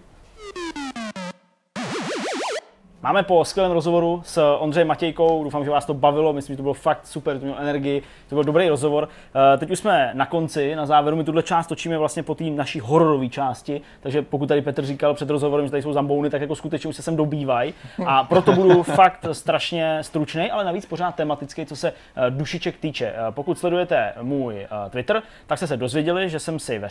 Máme 3.02 3.22
po 3.22 3.44
skvělém 3.44 3.72
rozhovoru 3.72 4.22
s 4.24 4.56
Ondřejem 4.58 4.88
Matějkou, 4.88 5.44
doufám, 5.44 5.64
že 5.64 5.70
vás 5.70 5.84
to 5.84 5.94
bavilo, 5.94 6.32
myslím, 6.32 6.54
že 6.54 6.56
to 6.56 6.62
bylo 6.62 6.74
fakt 6.74 7.06
super, 7.06 7.38
to 7.38 7.44
mělo 7.44 7.58
energii, 7.60 8.02
to 8.28 8.34
byl 8.34 8.44
dobrý 8.44 8.68
rozhovor. 8.68 9.08
Eh, 9.54 9.58
Teď 9.58 9.70
už 9.70 9.78
jsme 9.78 10.10
na 10.14 10.26
konci, 10.26 10.76
na 10.76 10.86
závěru, 10.86 11.16
my 11.16 11.24
tuhle 11.24 11.42
část 11.42 11.66
točíme 11.66 11.98
vlastně 11.98 12.22
po 12.22 12.34
té 12.34 12.44
naší 12.44 12.80
hororové 12.80 13.28
části, 13.28 13.80
takže 14.00 14.22
pokud 14.22 14.46
tady 14.46 14.62
Petr 14.62 14.84
říkal 14.84 15.14
před 15.14 15.30
rozhovorem, 15.30 15.66
že 15.66 15.70
tady 15.70 15.82
jsou 15.82 15.92
zambouny, 15.92 16.30
tak 16.30 16.40
jako 16.40 16.54
skutečně 16.56 16.88
už 16.90 16.96
se 16.96 17.02
sem 17.02 17.16
dobývají 17.16 17.74
a 18.06 18.24
proto 18.24 18.52
budu 18.52 18.82
fakt 18.82 19.26
strašně 19.32 19.98
stručný, 20.02 20.50
ale 20.50 20.64
navíc 20.64 20.86
pořád 20.86 21.14
tematický, 21.14 21.66
co 21.66 21.76
se 21.76 21.88
eh, 22.16 22.30
dušiček 22.30 22.76
týče. 22.76 23.06
Eh, 23.06 23.16
Pokud 23.30 23.58
sledujete 23.58 24.12
můj 24.22 24.66
Twitter, 24.90 25.22
tak 25.46 25.58
jste 25.58 25.66
se 25.66 25.76
dozvěděli, 25.76 26.28
že 26.30 26.38
jsem 26.38 26.58
si 26.58 26.78
ve 26.78 26.88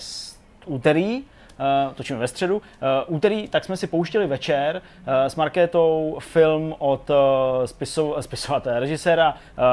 úterý 0.65 1.23
točíme 1.95 2.19
ve 2.19 2.27
středu. 2.27 2.55
Uh, 2.55 3.15
úterý, 3.15 3.47
tak 3.47 3.65
jsme 3.65 3.77
si 3.77 3.87
pouštěli 3.87 4.27
večer 4.27 4.81
uh, 4.81 5.13
s 5.13 5.35
Markétou 5.35 6.17
film 6.19 6.75
od 6.79 7.09
uh, 7.09 7.15
spisov, 7.65 8.15
spisovatele, 8.19 8.79
režiséra 8.79 9.33
uh, 9.33 9.63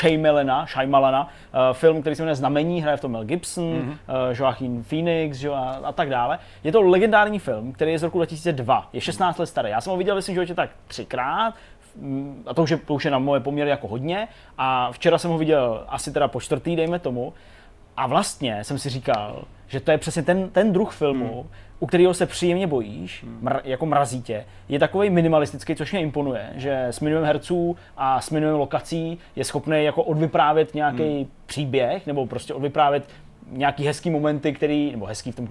Shaymalana, 0.00 0.66
Shaymalana, 0.66 1.22
uh, 1.22 1.58
film, 1.72 2.00
který 2.00 2.16
se 2.16 2.22
jmenuje 2.22 2.34
Znamení, 2.34 2.82
hraje 2.82 2.96
v 2.96 3.00
tom 3.00 3.12
Mel 3.12 3.24
Gibson, 3.24 3.64
mm-hmm. 3.64 3.90
uh, 3.90 4.38
Joaquin 4.38 4.84
Phoenix 4.84 5.36
že, 5.36 5.46
jo, 5.46 5.54
a, 5.54 5.80
a 5.84 5.92
tak 5.92 6.10
dále. 6.10 6.38
Je 6.64 6.72
to 6.72 6.82
legendární 6.82 7.38
film, 7.38 7.72
který 7.72 7.92
je 7.92 7.98
z 7.98 8.02
roku 8.02 8.18
2002, 8.18 8.88
je 8.92 9.00
16 9.00 9.38
let 9.38 9.46
starý. 9.46 9.70
Já 9.70 9.80
jsem 9.80 9.90
ho 9.90 9.96
viděl 9.96 10.22
svém 10.22 10.34
životě 10.34 10.54
tak 10.54 10.70
třikrát, 10.88 11.54
Mm, 11.96 12.42
a 12.46 12.54
to 12.54 12.62
už, 12.62 12.70
je, 12.70 12.76
to 12.76 12.94
už 12.94 13.04
je 13.04 13.10
na 13.10 13.18
moje 13.18 13.40
poměry 13.40 13.70
jako 13.70 13.88
hodně. 13.88 14.28
A 14.58 14.92
včera 14.92 15.18
jsem 15.18 15.30
ho 15.30 15.38
viděl 15.38 15.84
asi 15.88 16.12
teda 16.12 16.28
po 16.28 16.40
čtvrtý, 16.40 16.76
dejme 16.76 16.98
tomu. 16.98 17.32
A 17.96 18.06
vlastně 18.06 18.64
jsem 18.64 18.78
si 18.78 18.88
říkal, 18.88 19.44
že 19.68 19.80
to 19.80 19.90
je 19.90 19.98
přesně 19.98 20.22
ten, 20.22 20.50
ten 20.50 20.72
druh 20.72 20.92
filmu, 20.92 21.34
hmm. 21.34 21.50
u 21.80 21.86
kterého 21.86 22.14
se 22.14 22.26
příjemně 22.26 22.66
bojíš, 22.66 23.24
mr, 23.40 23.60
jako 23.64 23.86
mrazí 23.86 24.22
tě. 24.22 24.44
Je 24.68 24.78
takový 24.78 25.10
minimalistický, 25.10 25.74
což 25.74 25.92
mě 25.92 26.00
imponuje, 26.00 26.50
že 26.54 26.84
s 26.86 27.00
minimem 27.00 27.24
herců 27.24 27.76
a 27.96 28.20
s 28.20 28.30
minimem 28.30 28.56
lokací 28.56 29.18
je 29.36 29.44
schopný 29.44 29.84
jako 29.84 30.02
odvyprávět 30.02 30.74
nějaký 30.74 31.16
hmm. 31.16 31.26
příběh, 31.46 32.06
nebo 32.06 32.26
prostě 32.26 32.54
odvyprávět 32.54 33.08
nějaký 33.50 33.86
hezký 33.86 34.10
momenty, 34.10 34.52
který, 34.52 34.90
nebo 34.90 35.06
hezký 35.06 35.32
v 35.32 35.36
tom 35.36 35.48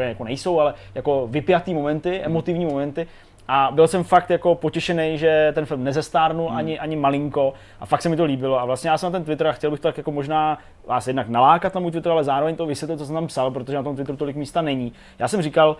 jako 0.00 0.24
nejsou, 0.24 0.60
ale 0.60 0.74
jako 0.94 1.26
vypjatý 1.30 1.74
momenty, 1.74 2.20
emotivní 2.20 2.64
momenty. 2.64 3.06
A 3.48 3.70
byl 3.72 3.88
jsem 3.88 4.04
fakt 4.04 4.30
jako 4.30 4.54
potěšený, 4.54 5.18
že 5.18 5.52
ten 5.54 5.66
film 5.66 5.84
nezestárnul 5.84 6.48
hmm. 6.48 6.56
ani, 6.56 6.78
ani 6.78 6.96
malinko 6.96 7.52
a 7.80 7.86
fakt 7.86 8.02
se 8.02 8.08
mi 8.08 8.16
to 8.16 8.24
líbilo. 8.24 8.60
A 8.60 8.64
vlastně 8.64 8.90
já 8.90 8.98
jsem 8.98 9.12
na 9.12 9.18
ten 9.18 9.24
Twitter 9.24 9.46
a 9.46 9.52
chtěl 9.52 9.70
bych 9.70 9.80
to 9.80 9.88
tak 9.88 9.96
jako 9.96 10.12
možná 10.12 10.58
vás 10.86 11.06
jednak 11.06 11.28
nalákat 11.28 11.74
na 11.74 11.80
můj 11.80 11.90
Twitter, 11.90 12.12
ale 12.12 12.24
zároveň 12.24 12.56
to 12.56 12.66
vysvětlit, 12.66 12.98
co 12.98 13.06
jsem 13.06 13.14
tam 13.14 13.26
psal, 13.26 13.50
protože 13.50 13.76
na 13.76 13.82
tom 13.82 13.96
Twitteru 13.96 14.18
tolik 14.18 14.36
místa 14.36 14.62
není. 14.62 14.92
Já 15.18 15.28
jsem 15.28 15.42
říkal, 15.42 15.76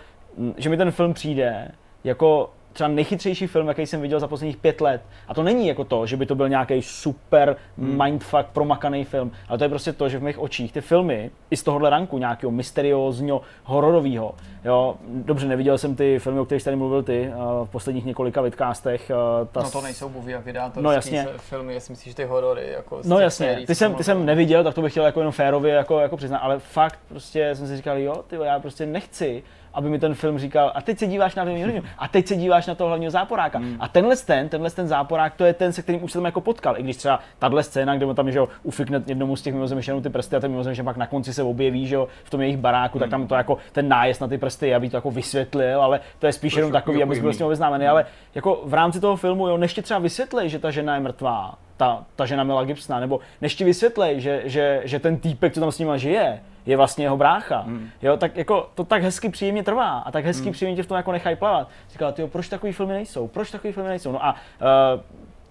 že 0.57 0.69
mi 0.69 0.77
ten 0.77 0.91
film 0.91 1.13
přijde 1.13 1.71
jako 2.03 2.49
třeba 2.75 2.87
nejchytřejší 2.87 3.47
film, 3.47 3.67
jaký 3.67 3.85
jsem 3.85 4.01
viděl 4.01 4.19
za 4.19 4.27
posledních 4.27 4.57
pět 4.57 4.81
let. 4.81 5.01
A 5.27 5.33
to 5.33 5.43
není 5.43 5.67
jako 5.67 5.83
to, 5.83 6.05
že 6.05 6.17
by 6.17 6.25
to 6.25 6.35
byl 6.35 6.49
nějaký 6.49 6.81
super 6.81 7.55
mindfuck 7.77 8.45
promakaný 8.53 9.03
film, 9.05 9.31
ale 9.49 9.57
to 9.57 9.63
je 9.63 9.69
prostě 9.69 9.93
to, 9.93 10.09
že 10.09 10.17
v 10.19 10.23
mých 10.23 10.39
očích 10.39 10.71
ty 10.73 10.81
filmy 10.81 11.31
i 11.51 11.57
z 11.57 11.63
tohohle 11.63 11.89
ranku 11.89 12.17
nějakého 12.17 12.51
mysteriózního, 12.51 13.41
hororového. 13.63 14.35
Jo, 14.65 14.95
dobře, 15.07 15.47
neviděl 15.47 15.77
jsem 15.77 15.95
ty 15.95 16.19
filmy, 16.19 16.39
o 16.39 16.45
kterých 16.45 16.63
tady 16.63 16.75
mluvil 16.77 17.03
ty 17.03 17.25
eh, 17.25 17.35
v 17.65 17.69
posledních 17.71 18.05
několika 18.05 18.41
vidcastech. 18.41 19.09
eh, 19.09 19.13
Ta 19.51 19.61
No 19.63 19.71
to 19.71 19.81
nejsou 19.81 20.09
movie 20.09 20.37
a 20.37 20.39
vydátorský 20.39 20.83
No, 20.83 20.91
jasně. 20.91 21.27
filmy, 21.37 21.73
jestli 21.73 21.91
myslíš, 21.91 22.11
že 22.11 22.15
ty 22.15 22.25
horory. 22.25 22.71
Jako 22.71 22.99
No 23.05 23.19
jasně, 23.19 23.59
ty 23.67 23.75
jsem, 23.75 23.95
ty 23.95 24.03
jsem 24.03 24.25
neviděl, 24.25 24.63
tak 24.63 24.73
to 24.75 24.81
bych 24.81 24.91
chtěl 24.91 25.05
jako 25.05 25.19
jenom 25.19 25.31
férově 25.31 25.73
jako, 25.73 25.99
jako 25.99 26.17
přiznat, 26.17 26.37
ale 26.37 26.59
fakt 26.59 26.99
prostě 27.07 27.55
jsem 27.55 27.67
si 27.67 27.77
říkal, 27.77 27.97
jo, 27.97 28.23
ty 28.27 28.35
já 28.43 28.59
prostě 28.59 28.85
nechci, 28.85 29.43
aby 29.75 29.89
mi 29.89 29.99
ten 29.99 30.13
film 30.13 30.39
říkal, 30.39 30.71
a 30.75 30.81
teď 30.81 30.99
se 30.99 31.07
díváš 31.07 31.35
na 31.35 31.43
hrdinu, 31.43 31.83
a 31.97 32.07
teď 32.07 32.27
se 32.27 32.35
díváš 32.35 32.67
na 32.67 32.75
toho 32.75 32.87
hlavního 32.87 33.11
záporáka. 33.11 33.57
Hmm. 33.57 33.77
A 33.79 33.87
tenhle 33.87 34.15
ten, 34.15 34.49
tenhle 34.49 34.69
ten 34.69 34.87
záporák, 34.87 35.35
to 35.35 35.45
je 35.45 35.53
ten, 35.53 35.73
se 35.73 35.81
kterým 35.81 36.03
už 36.03 36.11
se 36.11 36.17
tam 36.17 36.25
jako 36.25 36.41
potkal. 36.41 36.77
I 36.79 36.83
když 36.83 36.97
třeba 36.97 37.19
tahle 37.39 37.63
scéna, 37.63 37.95
kde 37.95 38.05
mu 38.05 38.13
tam 38.13 38.31
že 38.31 38.37
jo, 38.37 38.47
ufikne 38.63 39.03
jednomu 39.07 39.35
z 39.35 39.41
těch 39.41 39.53
mimozemšťanů 39.53 40.01
ty 40.01 40.09
prsty 40.09 40.35
a 40.35 40.39
ten 40.39 40.51
mimozemšťan 40.51 40.85
pak 40.85 40.97
na 40.97 41.07
konci 41.07 41.33
se 41.33 41.43
objeví, 41.43 41.87
že 41.87 41.95
jo, 41.95 42.07
v 42.23 42.29
tom 42.29 42.41
jejich 42.41 42.57
baráku, 42.57 42.99
tak 42.99 43.05
Hmm. 43.05 43.11
tam 43.11 43.27
to 43.27 43.35
jako 43.35 43.57
ten 43.71 43.89
nájezd 43.89 44.21
na 44.21 44.27
ty 44.27 44.37
prsty, 44.37 44.75
aby 44.75 44.89
to 44.89 44.97
jako 44.97 45.11
vysvětlil, 45.11 45.81
ale 45.81 45.99
to 46.19 46.25
je 46.25 46.33
spíš 46.33 46.53
jenom 46.55 46.71
takový, 46.71 47.03
aby 47.03 47.19
byl 47.21 47.33
s 47.33 47.37
tím 47.37 47.45
obeznámený, 47.45 47.87
ale 47.87 48.05
jako 48.35 48.61
v 48.65 48.73
rámci 48.73 48.99
toho 48.99 49.15
filmu, 49.15 49.47
jo, 49.47 49.57
než 49.57 49.73
ti 49.73 49.81
třeba 49.81 49.99
vysvětlí, 49.99 50.49
že 50.49 50.59
ta 50.59 50.71
žena 50.71 50.93
je 50.95 50.99
mrtvá, 50.99 51.55
ta, 51.77 52.05
ta 52.15 52.25
žena 52.25 52.43
Mela 52.43 52.63
Gibsona, 52.63 52.99
nebo 52.99 53.19
než 53.41 53.55
ti 53.55 53.63
vysvětlej, 53.63 54.21
že, 54.21 54.41
že, 54.45 54.81
že 54.83 54.99
ten 54.99 55.17
týpek, 55.17 55.53
co 55.53 55.59
tam 55.59 55.71
s 55.71 55.79
nima 55.79 55.97
žije, 55.97 56.41
je 56.65 56.77
vlastně 56.77 57.05
jeho 57.05 57.17
brácha. 57.17 57.63
Mm. 57.65 57.89
Jo, 58.01 58.17
tak 58.17 58.37
jako 58.37 58.69
to 58.75 58.83
tak 58.83 59.03
hezky 59.03 59.29
příjemně 59.29 59.63
trvá 59.63 59.99
a 59.99 60.11
tak 60.11 60.25
hezky 60.25 60.47
mm. 60.47 60.53
příjemně 60.53 60.75
tě 60.75 60.83
v 60.83 60.87
tom 60.87 60.97
jako 60.97 61.11
nechají 61.11 61.35
plavat. 61.35 61.69
Říkal, 61.91 62.11
ty 62.11 62.27
proč 62.27 62.49
takový 62.49 62.73
filmy 62.73 62.93
nejsou? 62.93 63.27
Proč 63.27 63.51
takový 63.51 63.73
filmy 63.73 63.89
nejsou? 63.89 64.11
No 64.11 64.25
a 64.25 64.31
uh, 64.33 65.01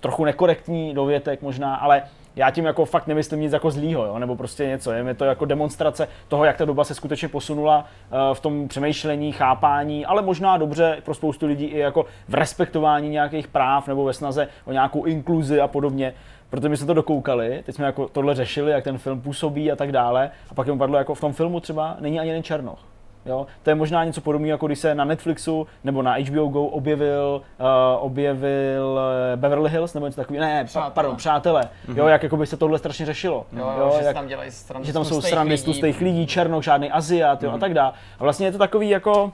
trochu 0.01 0.25
nekorektní 0.25 0.95
dovětek 0.95 1.43
možná, 1.43 1.75
ale 1.75 2.03
já 2.37 2.51
tím 2.51 2.65
jako 2.65 2.85
fakt 2.85 3.07
nemyslím 3.07 3.41
nic 3.41 3.53
jako 3.53 3.71
zlýho, 3.71 4.05
jo? 4.05 4.19
nebo 4.19 4.37
prostě 4.37 4.67
něco. 4.67 4.93
Je 4.93 5.03
mi 5.03 5.15
to 5.15 5.25
jako 5.25 5.45
demonstrace 5.45 6.09
toho, 6.29 6.45
jak 6.45 6.57
ta 6.57 6.65
doba 6.65 6.85
se 6.85 6.95
skutečně 6.95 7.29
posunula 7.29 7.79
uh, 7.79 8.35
v 8.35 8.41
tom 8.41 8.69
přemýšlení, 8.69 9.33
chápání, 9.33 10.07
ale 10.07 10.23
možná 10.23 10.57
dobře 10.57 10.99
pro 11.05 11.15
spoustu 11.15 11.47
lidí 11.47 11.65
i 11.65 11.79
jako 11.79 12.07
v 12.29 12.35
respektování 12.35 13.09
nějakých 13.09 13.49
práv 13.49 13.89
nebo 13.89 14.05
ve 14.05 14.13
snaze 14.13 14.49
o 14.65 14.73
nějakou 14.73 15.05
inkluzi 15.05 15.61
a 15.61 15.69
podobně. 15.69 16.15
Protože 16.51 16.69
my 16.69 16.77
jsme 16.77 16.87
to 16.87 16.95
dokoukali, 16.95 17.63
teď 17.67 17.75
jsme 17.75 17.87
jako 17.87 18.09
tohle 18.09 18.35
řešili, 18.35 18.73
jak 18.73 18.85
ten 18.85 18.99
film 18.99 19.21
působí 19.21 19.73
a 19.73 19.77
tak 19.77 19.93
dále. 19.93 20.31
A 20.51 20.55
pak 20.55 20.67
jim 20.67 20.79
padlo, 20.79 20.99
jako 20.99 21.15
v 21.15 21.21
tom 21.21 21.33
filmu 21.33 21.61
třeba 21.61 21.97
není 22.01 22.21
ani 22.21 22.29
jeden 22.29 22.43
černoch. 22.43 22.94
Jo? 23.27 23.47
To 23.63 23.71
je 23.71 23.75
možná 23.75 24.05
něco 24.05 24.21
podobného, 24.21 24.51
jako 24.55 24.67
když 24.67 24.79
se 24.79 24.95
na 24.95 25.05
Netflixu 25.05 25.67
nebo 25.85 26.03
na 26.03 26.17
HBO 26.17 26.49
Go 26.49 26.65
objevil, 26.65 27.43
uh, 27.61 27.67
objevil 28.05 29.01
uh, 29.35 29.41
Beverly 29.41 29.71
Hills 29.71 29.95
nebo 29.95 30.07
něco 30.07 30.21
takového. 30.21 30.45
Ne, 30.47 30.65
Přátelé. 30.65 30.91
pa, 30.91 30.95
pardon, 30.95 31.17
přátelé. 31.17 31.63
Mm-hmm. 31.63 31.97
Jo, 31.97 32.07
jak 32.07 32.23
jako 32.23 32.37
by 32.37 32.47
se 32.47 32.57
tohle 32.57 32.79
strašně 32.79 33.07
řešilo. 33.07 33.47
Jo, 33.53 33.73
jo, 33.79 33.91
že 33.93 33.99
se 33.99 34.05
jak, 34.05 34.17
tam 34.17 34.27
dělají 34.27 34.51
že 34.83 34.93
tam 34.93 35.05
jsou 35.05 35.21
srandy 35.21 35.57
z 35.57 35.61
lidí. 35.61 35.65
tlustých 35.65 36.01
lidí, 36.01 36.27
černoch, 36.27 36.65
žádný 36.65 36.91
Aziat 36.91 37.43
jo, 37.43 37.53
a 37.53 37.59
tak 37.59 37.75
dále. 37.75 37.93
A 38.19 38.23
vlastně 38.23 38.47
je 38.47 38.53
to 38.53 38.59
takový 38.59 38.89
jako, 38.89 39.33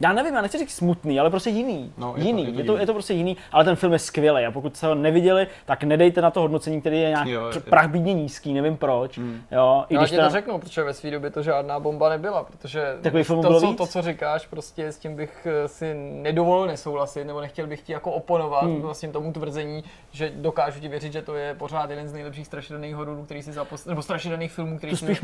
já 0.00 0.12
nevím, 0.12 0.34
já 0.34 0.42
nechci 0.42 0.58
říct 0.58 0.70
smutný, 0.74 1.20
ale 1.20 1.30
prostě 1.30 1.50
jiný. 1.50 1.92
No, 1.98 2.14
je 2.16 2.22
to- 2.22 2.26
jiný. 2.28 2.44
je 2.46 2.52
to 2.52 2.58
je, 2.58 2.64
to, 2.64 2.72
jiný. 2.72 2.80
je 2.82 2.86
to 2.86 2.92
prostě 2.92 3.14
jiný, 3.14 3.36
ale 3.52 3.64
ten 3.64 3.76
film 3.76 3.92
je 3.92 3.98
skvělý 3.98 4.44
a 4.44 4.50
pokud 4.50 4.76
jste 4.76 4.86
ho 4.86 4.94
neviděli, 4.94 5.46
tak 5.66 5.84
nedejte 5.84 6.20
na 6.22 6.30
to 6.30 6.40
hodnocení, 6.40 6.80
který 6.80 7.00
je 7.00 7.08
nějak 7.08 7.26
Jo, 7.26 7.40
jo, 7.40 7.50
je- 7.54 7.60
prach 7.60 7.88
bídně 7.90 8.14
nízký, 8.14 8.52
nevím 8.54 8.76
proč. 8.76 9.18
Hmm. 9.18 9.40
Jo, 9.50 9.84
i 9.88 9.94
Já 9.94 10.00
když 10.00 10.10
ti 10.10 10.16
teda, 10.16 10.28
to 10.28 10.32
řeknu, 10.32 10.58
protože 10.58 10.82
ve 10.82 10.94
své 10.94 11.10
době 11.10 11.30
to 11.30 11.42
žádná 11.42 11.80
bomba 11.80 12.08
nebyla, 12.08 12.44
protože 12.44 12.96
Takových 13.02 13.26
filmů 13.26 13.42
to, 13.42 13.48
bylo 13.48 13.60
co, 13.60 13.66
víc? 13.66 13.76
to, 13.78 13.86
co 13.86 14.02
říkáš, 14.02 14.46
prostě 14.46 14.86
s 14.86 14.98
tím 14.98 15.16
bych 15.16 15.46
eh, 15.64 15.68
si 15.68 15.94
nedovolil 15.94 16.66
nesouhlasit, 16.66 17.24
nebo 17.24 17.40
nechtěl 17.40 17.66
bych 17.66 17.80
ti 17.82 17.92
jako 17.92 18.12
oponovat 18.12 18.62
Hmm. 18.62 18.72
hmm. 18.72 18.82
vlastně 18.82 19.08
tomu 19.08 19.32
tvrzení, 19.32 19.84
že 20.12 20.32
dokážu 20.36 20.80
ti 20.80 20.88
věřit, 20.88 21.12
že 21.12 21.22
to 21.22 21.34
je 21.34 21.54
pořád 21.54 21.90
jeden 21.90 22.08
z 22.08 22.12
nejlepších 22.12 22.46
strašidelných 22.46 22.94
hororů, 22.94 23.24
který 23.24 23.42
si 23.42 23.52
za 23.52 23.66
nebo 23.86 24.02
strašidelných 24.02 24.52
filmů, 24.52 24.78
který 24.78 24.90
To 24.90 24.96
spíš 24.96 25.20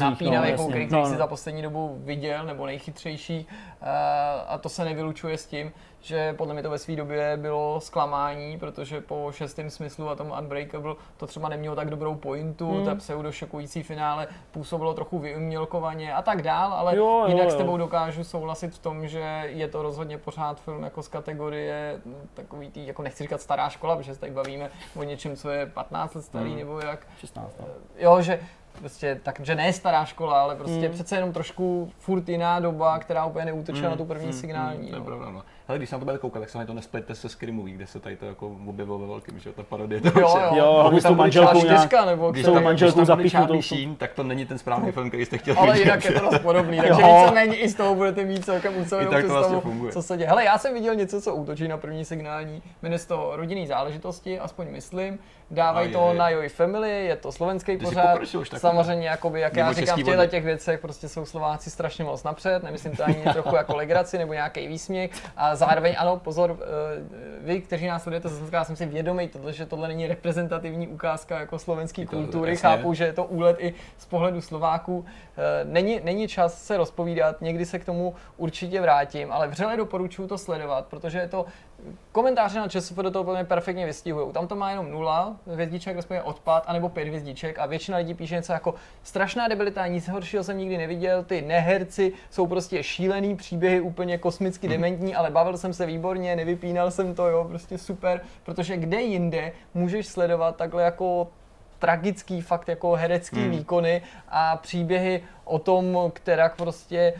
napínavých, 0.00 0.56
no, 0.56 0.68
který, 0.68 0.84
No, 0.84 0.88
který 0.88 1.04
si 1.04 1.12
no. 1.12 1.18
za 1.18 1.26
poslední 1.26 1.62
dobu 1.62 1.98
viděl, 2.04 2.44
nebo 2.46 2.66
nejchytřejší. 2.66 3.46
Eh, 3.82 4.07
a 4.48 4.58
to 4.58 4.68
se 4.68 4.84
nevylučuje 4.84 5.38
s 5.38 5.46
tím, 5.46 5.72
že 6.00 6.32
podle 6.32 6.54
mě 6.54 6.62
to 6.62 6.70
ve 6.70 6.78
své 6.78 6.96
době 6.96 7.36
bylo 7.36 7.80
zklamání, 7.80 8.58
protože 8.58 9.00
po 9.00 9.28
šestém 9.32 9.70
smyslu 9.70 10.08
a 10.08 10.14
tomu 10.16 10.34
Unbreakable 10.38 10.94
to 11.16 11.26
třeba 11.26 11.48
nemělo 11.48 11.76
tak 11.76 11.90
dobrou 11.90 12.14
pointu, 12.14 12.70
Hmm. 12.70 12.84
ta 12.84 12.94
pseudošokující 12.94 13.82
finále 13.82 14.28
působilo 14.50 14.94
trochu 14.94 15.18
vyumělkovaně 15.18 16.14
a 16.14 16.22
tak 16.22 16.42
dál, 16.42 16.72
ale 16.72 16.96
Jo, 16.96 17.04
jo, 17.04 17.24
jinak 17.28 17.44
jo. 17.44 17.50
s 17.50 17.54
tebou 17.54 17.76
dokážu 17.76 18.24
souhlasit 18.24 18.74
v 18.74 18.78
tom, 18.78 19.08
že 19.08 19.42
je 19.46 19.68
to 19.68 19.82
rozhodně 19.82 20.18
pořád 20.18 20.60
film 20.60 20.82
jako 20.82 21.02
z 21.02 21.08
kategorie 21.08 22.00
mm, 22.04 22.28
takový 22.34 22.70
tý, 22.70 22.86
jako 22.86 23.02
nechci 23.02 23.22
říkat 23.24 23.40
stará 23.40 23.68
škola, 23.68 23.96
protože 23.96 24.14
se 24.14 24.20
tady 24.20 24.32
bavíme 24.32 24.70
o 24.96 25.02
něčem, 25.02 25.36
co 25.36 25.50
je 25.50 25.66
15 25.66 26.14
let 26.14 26.22
starý, 26.22 26.50
Hmm. 26.50 26.58
nebo 26.58 26.80
jak, 26.80 27.06
16. 27.20 27.56
No. 27.60 27.66
jo, 27.98 28.22
že 28.22 28.40
prostě, 28.78 29.20
takže 29.22 29.54
ne 29.54 29.72
stará 29.72 30.04
škola, 30.04 30.40
ale 30.42 30.56
prostě 30.56 30.78
Hmm. 30.80 30.90
přece 30.90 31.16
jenom 31.16 31.32
trošku 31.32 31.90
furt 31.98 32.28
jiná 32.28 32.60
doba, 32.60 32.98
která 32.98 33.24
úplně 33.24 33.44
neútočila 33.44 33.88
Hmm, 33.88 33.90
na 33.90 33.96
tu 33.96 34.04
první 34.04 34.24
hmm, 34.24 34.32
signální. 34.32 34.78
hmm, 34.80 34.88
To 34.90 34.94
je 34.96 35.00
no. 35.00 35.04
pravda, 35.04 35.30
no. 35.30 35.42
hele, 35.68 35.78
když 35.78 35.88
se 35.90 35.94
na 35.94 35.98
to 35.98 36.04
bude 36.04 36.18
koukat, 36.18 36.42
tak 36.42 36.50
se 36.50 36.58
na 36.58 36.64
to 36.66 36.74
nesplete 36.74 37.14
se 37.14 37.28
Scary 37.28 37.52
Movie, 37.52 37.76
kde 37.76 37.86
se 37.86 38.00
tady 38.00 38.16
to 38.16 38.26
jako 38.26 38.56
objevilo 38.66 38.98
ve 38.98 39.06
velkém, 39.06 39.38
že 39.38 39.48
jo, 39.48 39.52
ta 39.56 39.62
parodie. 39.62 40.00
To 40.00 40.20
Jo, 40.20 40.28
jo. 40.44 40.50
Jo, 40.56 40.80
Pokud 40.84 41.02
tam 41.02 41.16
manželkou 41.16 41.60
čtyřka, 41.60 42.04
nebo 42.04 42.30
Když 42.32 42.44
tam, 42.44 42.64
manželkou 42.64 43.04
Charlie 43.04 43.30
v 43.30 43.46
tom- 43.46 43.62
Sheen, 43.62 43.96
tak 43.96 44.12
to 44.12 44.22
není 44.22 44.46
ten 44.46 44.58
správný 44.58 44.92
film, 44.92 45.08
který 45.08 45.24
jste 45.26 45.38
chtěli 45.38 45.56
Ale 45.58 45.78
jinak 45.78 46.04
je 46.04 46.12
to 46.12 46.30
dost 46.30 46.38
podobný, 46.38 46.76
takže 46.88 47.02
Jo. 47.02 47.20
víceméně 47.22 47.56
i 47.56 47.68
z 47.68 47.74
toho 47.74 47.94
budete 47.94 48.24
mít 48.24 48.44
celkem 48.44 48.76
ucelenou 48.80 49.10
tak 49.10 49.20
to 49.20 49.26
představu, 49.28 49.48
vlastně 49.48 49.70
funguje. 49.70 49.92
co 49.92 50.02
se 50.02 50.16
děje. 50.16 50.28
Hele, 50.28 50.44
já 50.44 50.58
jsem 50.58 50.74
viděl 50.74 50.94
něco, 50.94 51.20
co 51.22 51.34
útočí 51.34 51.68
na 51.68 51.76
první 51.76 52.04
signální, 52.04 52.62
jmenuje 52.82 52.98
to 52.98 53.30
rodinný 53.34 53.66
záležitosti, 53.66 54.38
aspoň 54.40 54.66
myslím. 54.70 55.18
Dávají 55.50 55.92
to 55.92 56.12
na 56.12 56.30
Joy 56.30 56.48
Family, 56.48 57.06
je 57.06 57.16
to 57.16 57.32
slovenský 57.32 57.76
Ty 57.76 57.84
pořád. 57.84 58.18
Samozřejmě, 58.56 59.08
jakoby, 59.08 59.40
jak 59.40 59.56
já 59.56 59.72
říkám, 59.72 60.00
v 60.00 60.04
těchto 60.04 60.26
těch 60.26 60.44
věcech 60.44 60.80
prostě 60.80 61.08
jsou 61.08 61.24
Slováci 61.24 61.70
strašně 61.70 62.04
moc 62.04 62.24
napřed, 62.24 62.62
nemyslím 62.62 62.96
to 62.96 63.04
ani 63.04 63.24
trochu 63.32 63.56
jako 63.56 63.76
legraci 63.76 64.18
nebo 64.18 64.32
nějaký 64.32 64.66
výsměch. 64.68 65.10
A 65.36 65.56
zároveň 65.56 65.94
ano, 65.98 66.16
pozor, 66.16 66.56
eh, 66.60 66.64
vy, 67.40 67.60
kteří 67.60 67.86
nás 67.86 68.02
sledujete 68.02 68.28
ze 68.28 68.56
já 68.56 68.64
jsem 68.64 68.76
si 68.76 68.86
vědomý, 68.86 69.28
tohle, 69.28 69.52
že 69.52 69.66
tohle 69.66 69.88
není 69.88 70.06
reprezentativní 70.06 70.88
ukázka 70.88 71.40
jako 71.40 71.58
slovenské 71.58 72.06
kultury, 72.06 72.50
jasně. 72.50 72.68
chápu, 72.68 72.94
že 72.94 73.04
je 73.04 73.12
to 73.12 73.24
úlet 73.24 73.56
i 73.60 73.74
z 73.98 74.04
pohledu 74.04 74.40
Slováků. 74.40 75.04
Eh, 75.36 75.64
Není, 75.64 76.00
není 76.04 76.28
čas 76.28 76.62
se 76.62 76.76
rozpovídat, 76.76 77.40
někdy 77.40 77.66
se 77.66 77.78
k 77.78 77.84
tomu 77.84 78.14
určitě 78.36 78.80
vrátím, 78.80 79.32
ale 79.32 79.48
vřele 79.48 79.76
doporučuji 79.76 80.26
to 80.28 80.38
sledovat, 80.38 80.86
protože 80.86 81.18
je 81.18 81.28
to 81.28 81.46
komentáře 82.12 82.58
na 82.60 82.68
ČSFD 82.68 82.98
to 83.12 83.22
úplně 83.22 83.44
perfektně 83.44 83.86
vystihují. 83.86 84.32
Tam 84.32 84.46
to 84.48 84.56
má 84.56 84.70
jenom 84.70 84.90
nula 84.90 85.36
hvězdiček, 85.46 85.96
respektive 85.96 86.22
odpad, 86.22 86.64
anebo 86.66 86.88
pět 86.88 87.08
hvězdiček 87.08 87.58
a 87.58 87.66
většina 87.66 87.98
lidí 87.98 88.14
píše 88.14 88.34
něco 88.34 88.52
jako 88.52 88.74
strašná 89.02 89.48
debilita, 89.48 89.86
nic 89.86 90.08
horšího 90.08 90.44
jsem 90.44 90.58
nikdy 90.58 90.78
neviděl, 90.78 91.24
ty 91.24 91.42
neherci 91.42 92.12
jsou 92.30 92.46
prostě 92.46 92.82
šílený 92.82 93.36
příběhy, 93.36 93.80
úplně 93.80 94.18
kosmicky 94.18 94.68
dementní, 94.68 95.14
ale 95.14 95.30
bavil 95.30 95.56
jsem 95.56 95.72
se 95.72 95.86
výborně, 95.86 96.36
nevypínal 96.36 96.90
jsem 96.90 97.14
to, 97.14 97.28
jo, 97.28 97.44
prostě 97.44 97.78
super, 97.78 98.20
protože 98.44 98.76
kde 98.76 99.00
jinde 99.02 99.52
můžeš 99.74 100.06
sledovat 100.06 100.56
takhle 100.56 100.82
jako 100.82 101.28
tragický, 101.78 102.40
fakt 102.40 102.68
jako 102.68 102.92
herecký 102.92 103.40
Hmm. 103.40 103.50
výkony 103.50 104.02
a 104.28 104.56
příběhy 104.56 105.22
o 105.44 105.58
tom, 105.58 106.10
která 106.12 106.48
prostě 106.48 107.14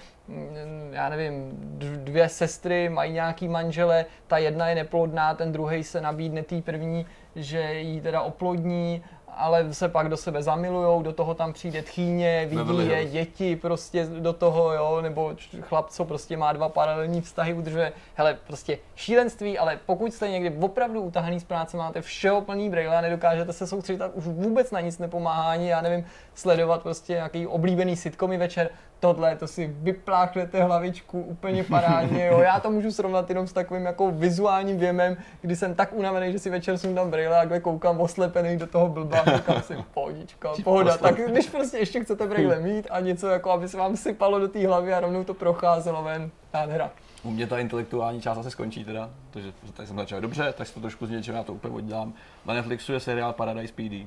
já 0.90 1.08
nevím, 1.08 1.50
dvě 1.96 2.28
sestry 2.28 2.88
mají 2.88 3.12
nějaký 3.12 3.48
manžele, 3.48 4.06
ta 4.26 4.38
jedna 4.38 4.68
je 4.68 4.74
neplodná, 4.74 5.34
ten 5.34 5.52
druhý 5.52 5.84
se 5.84 6.00
nabídne 6.00 6.42
té 6.42 6.62
první, 6.62 7.06
že 7.36 7.74
jí 7.74 8.00
teda 8.00 8.22
oplodní, 8.22 9.02
ale 9.38 9.74
se 9.74 9.88
pak 9.88 10.08
do 10.08 10.16
sebe 10.16 10.42
zamilujou, 10.42 11.02
do 11.02 11.12
toho 11.12 11.34
tam 11.34 11.52
přijde 11.52 11.82
tchýně, 11.82 12.46
vidí 12.50 12.88
je, 12.88 13.04
děti 13.04 13.56
prostě 13.56 14.06
do 14.06 14.32
toho, 14.32 14.72
jo, 14.72 14.98
nebo 15.02 15.34
chlap, 15.60 15.90
co 15.90 16.04
prostě 16.04 16.36
má 16.36 16.52
dva 16.52 16.68
paralelní 16.68 17.20
vztahy, 17.20 17.54
udržuje, 17.54 17.92
hele, 18.14 18.38
prostě 18.46 18.78
šílenství, 18.96 19.58
ale 19.58 19.78
pokud 19.86 20.14
jste 20.14 20.28
někdy 20.28 20.56
opravdu 20.60 21.00
utahaný 21.00 21.40
z 21.40 21.44
práce, 21.44 21.76
máte 21.76 22.02
všeho 22.02 22.40
plný 22.40 22.70
brýle 22.70 22.96
a 22.96 23.00
nedokážete 23.00 23.52
se 23.52 23.66
soustředit, 23.66 23.98
tak 23.98 24.16
už 24.16 24.24
vůbec 24.26 24.70
na 24.70 24.80
nic 24.80 24.98
nepomáhá 24.98 25.50
ani, 25.50 25.68
já 25.68 25.80
nevím, 25.80 26.06
sledovat 26.34 26.82
prostě 26.82 27.12
nějaký 27.12 27.46
oblíbený 27.46 27.96
sitcomy 27.96 28.38
večer, 28.38 28.70
tohle, 29.00 29.36
to 29.36 29.46
si 29.46 29.66
vypláchnete 29.66 30.62
hlavičku 30.62 31.20
úplně 31.20 31.64
parádně, 31.64 32.26
jo. 32.26 32.38
Já 32.38 32.60
to 32.60 32.70
můžu 32.70 32.92
srovnat 32.92 33.28
jenom 33.28 33.46
s 33.46 33.52
takovým 33.52 33.86
jako 33.86 34.10
vizuálním 34.10 34.78
věmem, 34.78 35.16
kdy 35.40 35.56
jsem 35.56 35.74
tak 35.74 35.92
unavený, 35.92 36.32
že 36.32 36.38
si 36.38 36.50
večer 36.50 36.78
sundám 36.78 37.10
brýle 37.10 37.36
a 37.36 37.40
takhle 37.40 37.60
koukám 37.60 38.00
oslepený 38.00 38.56
do 38.56 38.66
toho 38.66 38.88
blba, 38.88 39.24
říkám 39.36 39.62
si, 39.62 39.76
pohodička, 39.94 40.52
pohoda. 40.64 40.96
Tak 40.96 41.14
když 41.16 41.48
prostě 41.48 41.78
ještě 41.78 42.04
chcete 42.04 42.26
brýle 42.26 42.60
mít 42.60 42.86
a 42.90 43.00
něco 43.00 43.28
jako, 43.28 43.50
aby 43.50 43.68
se 43.68 43.76
vám 43.76 43.96
sypalo 43.96 44.38
do 44.38 44.48
té 44.48 44.66
hlavy 44.66 44.94
a 44.94 45.00
rovnou 45.00 45.24
to 45.24 45.34
procházelo 45.34 46.02
ven, 46.02 46.30
nádhera. 46.54 46.90
U 47.22 47.30
mě 47.30 47.46
ta 47.46 47.58
intelektuální 47.58 48.20
část 48.20 48.38
asi 48.38 48.50
skončí 48.50 48.84
teda, 48.84 49.10
protože 49.30 49.52
tady 49.74 49.86
jsem 49.86 49.96
začal 49.96 50.20
dobře, 50.20 50.54
tak 50.56 50.66
si 50.66 50.74
to 50.74 50.80
trošku 50.80 51.06
z 51.06 51.10
něčeho 51.10 51.38
já 51.38 51.44
to 51.44 51.52
úplně 51.52 51.74
oddělám. 51.74 52.12
Na 52.46 52.54
Netflixu 52.54 52.92
je 52.92 53.00
seriál 53.00 53.32
Paradise 53.32 53.72
PD. 53.72 53.80
Uh, 53.80 54.04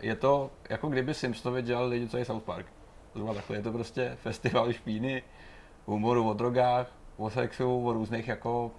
je 0.00 0.16
to 0.16 0.50
jako 0.70 0.88
kdyby 0.88 1.14
Simpsonovi 1.14 1.62
dělali 1.62 1.88
lidi, 1.88 2.08
co 2.08 2.16
je 2.16 2.24
South 2.24 2.42
Park. 2.42 2.66
Zrovna 3.20 3.34
takhle, 3.34 3.56
je 3.56 3.62
to 3.62 3.72
prostě 3.72 4.16
festival 4.22 4.72
špíny, 4.72 5.22
humoru 5.86 6.28
o 6.28 6.32
drogách, 6.32 6.92
o 7.16 7.30
sexu, 7.30 7.86
o 7.86 7.92
různých 7.92 8.28
jako 8.28 8.70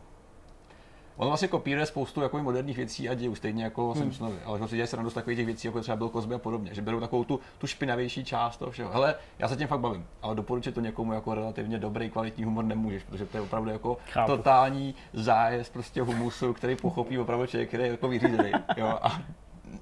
On 1.17 1.27
vlastně 1.27 1.47
kopíruje 1.47 1.85
spoustu 1.85 2.21
jako 2.21 2.37
moderních 2.37 2.77
věcí 2.77 3.09
a 3.09 3.13
dějů, 3.13 3.35
stejně 3.35 3.63
jako 3.63 3.91
hmm. 3.91 4.01
Simpsonovi, 4.01 4.37
ale 4.45 4.59
že 4.59 4.67
si 4.67 4.75
dělají 4.75 4.87
srandu 4.87 5.09
z 5.09 5.13
takových 5.13 5.37
těch 5.39 5.45
věcí, 5.45 5.67
jako 5.67 5.81
třeba 5.81 5.95
byl 5.95 6.09
Cosby 6.09 6.35
a 6.35 6.37
podobně, 6.37 6.73
že 6.73 6.81
berou 6.81 6.99
takovou 6.99 7.23
tu, 7.23 7.39
tu 7.57 7.67
špinavější 7.67 8.23
část 8.23 8.57
toho 8.57 8.71
všeho. 8.71 8.91
Hele, 8.91 9.15
já 9.39 9.47
se 9.47 9.55
tím 9.55 9.67
fakt 9.67 9.79
bavím, 9.79 10.05
ale 10.21 10.35
doporučit 10.35 10.75
to 10.75 10.81
někomu 10.81 11.13
jako 11.13 11.33
relativně 11.33 11.79
dobrý, 11.79 12.09
kvalitní 12.09 12.43
humor 12.43 12.65
nemůžeš, 12.65 13.03
protože 13.03 13.25
to 13.25 13.37
je 13.37 13.41
opravdu 13.41 13.69
jako 13.69 13.97
Chápu. 14.11 14.31
totální 14.31 14.95
zájezd 15.13 15.73
prostě 15.73 16.01
humusu, 16.01 16.53
který 16.53 16.75
pochopí 16.75 17.19
opravdu 17.19 17.45
člověk, 17.45 17.67
který 17.67 17.83
je 17.83 17.89
jako 17.89 18.07
vyřízený. 18.07 18.51
Jo? 18.77 18.99
A 19.01 19.21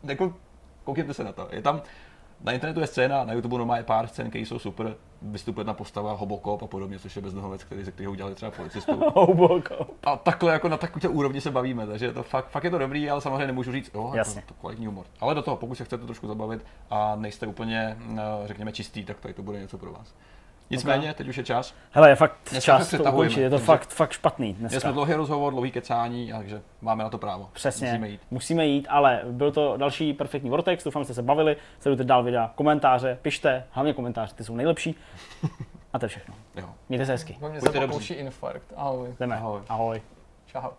jako, 0.03 0.34
koukněte 0.84 1.14
se 1.14 1.23
na 1.23 1.31
to. 1.31 1.48
Je 1.52 1.61
tam, 1.61 1.81
na 2.41 2.51
internetu 2.51 2.79
je 2.79 2.87
scéna, 2.87 3.23
na 3.23 3.33
YouTube 3.33 3.57
normálně 3.57 3.83
pár 3.83 4.07
scén, 4.07 4.29
které 4.29 4.45
jsou 4.45 4.59
super, 4.59 4.95
vystupuje 5.21 5.63
na 5.63 5.73
postava 5.73 6.13
Hobokop 6.13 6.63
a 6.63 6.67
podobně, 6.67 6.99
což 6.99 7.15
je 7.15 7.21
beznohovec, 7.21 7.63
který, 7.63 7.83
ze 7.83 7.91
kterého 7.91 8.11
udělali 8.11 8.35
třeba 8.35 8.51
policistu. 8.51 8.95
Houboko. 9.13 9.87
A 10.03 10.17
takhle 10.17 10.53
jako 10.53 10.69
na 10.69 10.77
takové 10.77 11.09
úrovni 11.09 11.41
se 11.41 11.51
bavíme, 11.51 11.87
takže 11.87 12.13
to 12.13 12.23
fakt, 12.23 12.49
fakt 12.49 12.63
je 12.63 12.69
to 12.69 12.77
dobrý, 12.77 13.09
ale 13.09 13.21
samozřejmě 13.21 13.47
nemůžu 13.47 13.71
říct, 13.71 13.91
jo, 13.93 14.11
Jasně. 14.15 14.39
jako 14.39 14.53
to 14.53 14.59
kvalitní 14.59 14.85
humor. 14.85 15.05
Ale 15.19 15.35
do 15.35 15.41
toho, 15.41 15.57
pokud 15.57 15.75
se 15.75 15.85
chcete 15.85 16.05
trošku 16.05 16.27
zabavit 16.27 16.65
a 16.89 17.15
nejste 17.15 17.47
úplně, 17.47 17.97
eh, 18.17 18.21
řekněme, 18.45 18.71
čistý, 18.71 19.05
tak 19.05 19.19
tady 19.19 19.33
to 19.33 19.43
bude 19.43 19.59
něco 19.59 19.77
pro 19.77 19.91
vás. 19.91 20.13
Nicméně, 20.69 21.13
teď 21.13 21.27
už 21.27 21.37
je 21.37 21.43
čas. 21.43 21.73
Hele, 21.91 22.09
je 22.09 22.15
fakt 22.15 22.33
Dneska 22.51 22.77
čas 22.77 22.89
se 22.89 22.97
to 22.97 23.03
ukončit, 23.11 23.41
je 23.41 23.49
to 23.49 23.57
fakt, 23.59 23.89
fakt 23.93 24.11
špatný 24.11 24.45
Měli 24.47 24.59
dneska. 24.59 24.79
jsme 24.79 24.91
dlouhý 24.91 25.13
rozhovor, 25.13 25.53
dlouhý 25.53 25.71
kecání, 25.71 26.31
takže 26.37 26.61
máme 26.81 27.03
na 27.03 27.09
to 27.09 27.17
právo. 27.17 27.49
Přesně, 27.53 27.87
Musíme 27.87 28.09
jít. 28.09 28.21
musíme 28.31 28.65
jít, 28.65 28.87
ale 28.89 29.21
byl 29.25 29.51
to 29.51 29.77
další 29.77 30.13
perfektní 30.13 30.49
Vortex, 30.49 30.83
doufám, 30.83 31.01
že 31.01 31.05
jste 31.05 31.13
se 31.13 31.21
bavili, 31.21 31.55
sledujte 31.79 32.03
dál 32.03 32.23
videa, 32.23 32.51
komentáře, 32.55 33.17
pište, 33.21 33.63
hlavně 33.71 33.93
komentáře, 33.93 34.33
ty 34.35 34.43
jsou 34.43 34.55
nejlepší. 34.55 34.95
A 35.93 35.99
to 35.99 36.05
je 36.05 36.09
všechno. 36.09 36.35
Jo. 36.55 36.69
Mějte 36.89 37.05
se 37.05 37.11
hezky. 37.11 37.37
Mně 37.49 37.61
se 37.61 37.65
Buďte 37.69 37.87
pokouší 37.87 38.13
infarkt. 38.13 38.73
Ahoj. 38.75 39.15
Jdeme. 39.19 39.35
Ahoj. 39.35 39.61
Ahoj. 39.69 40.01
Čau. 40.45 40.69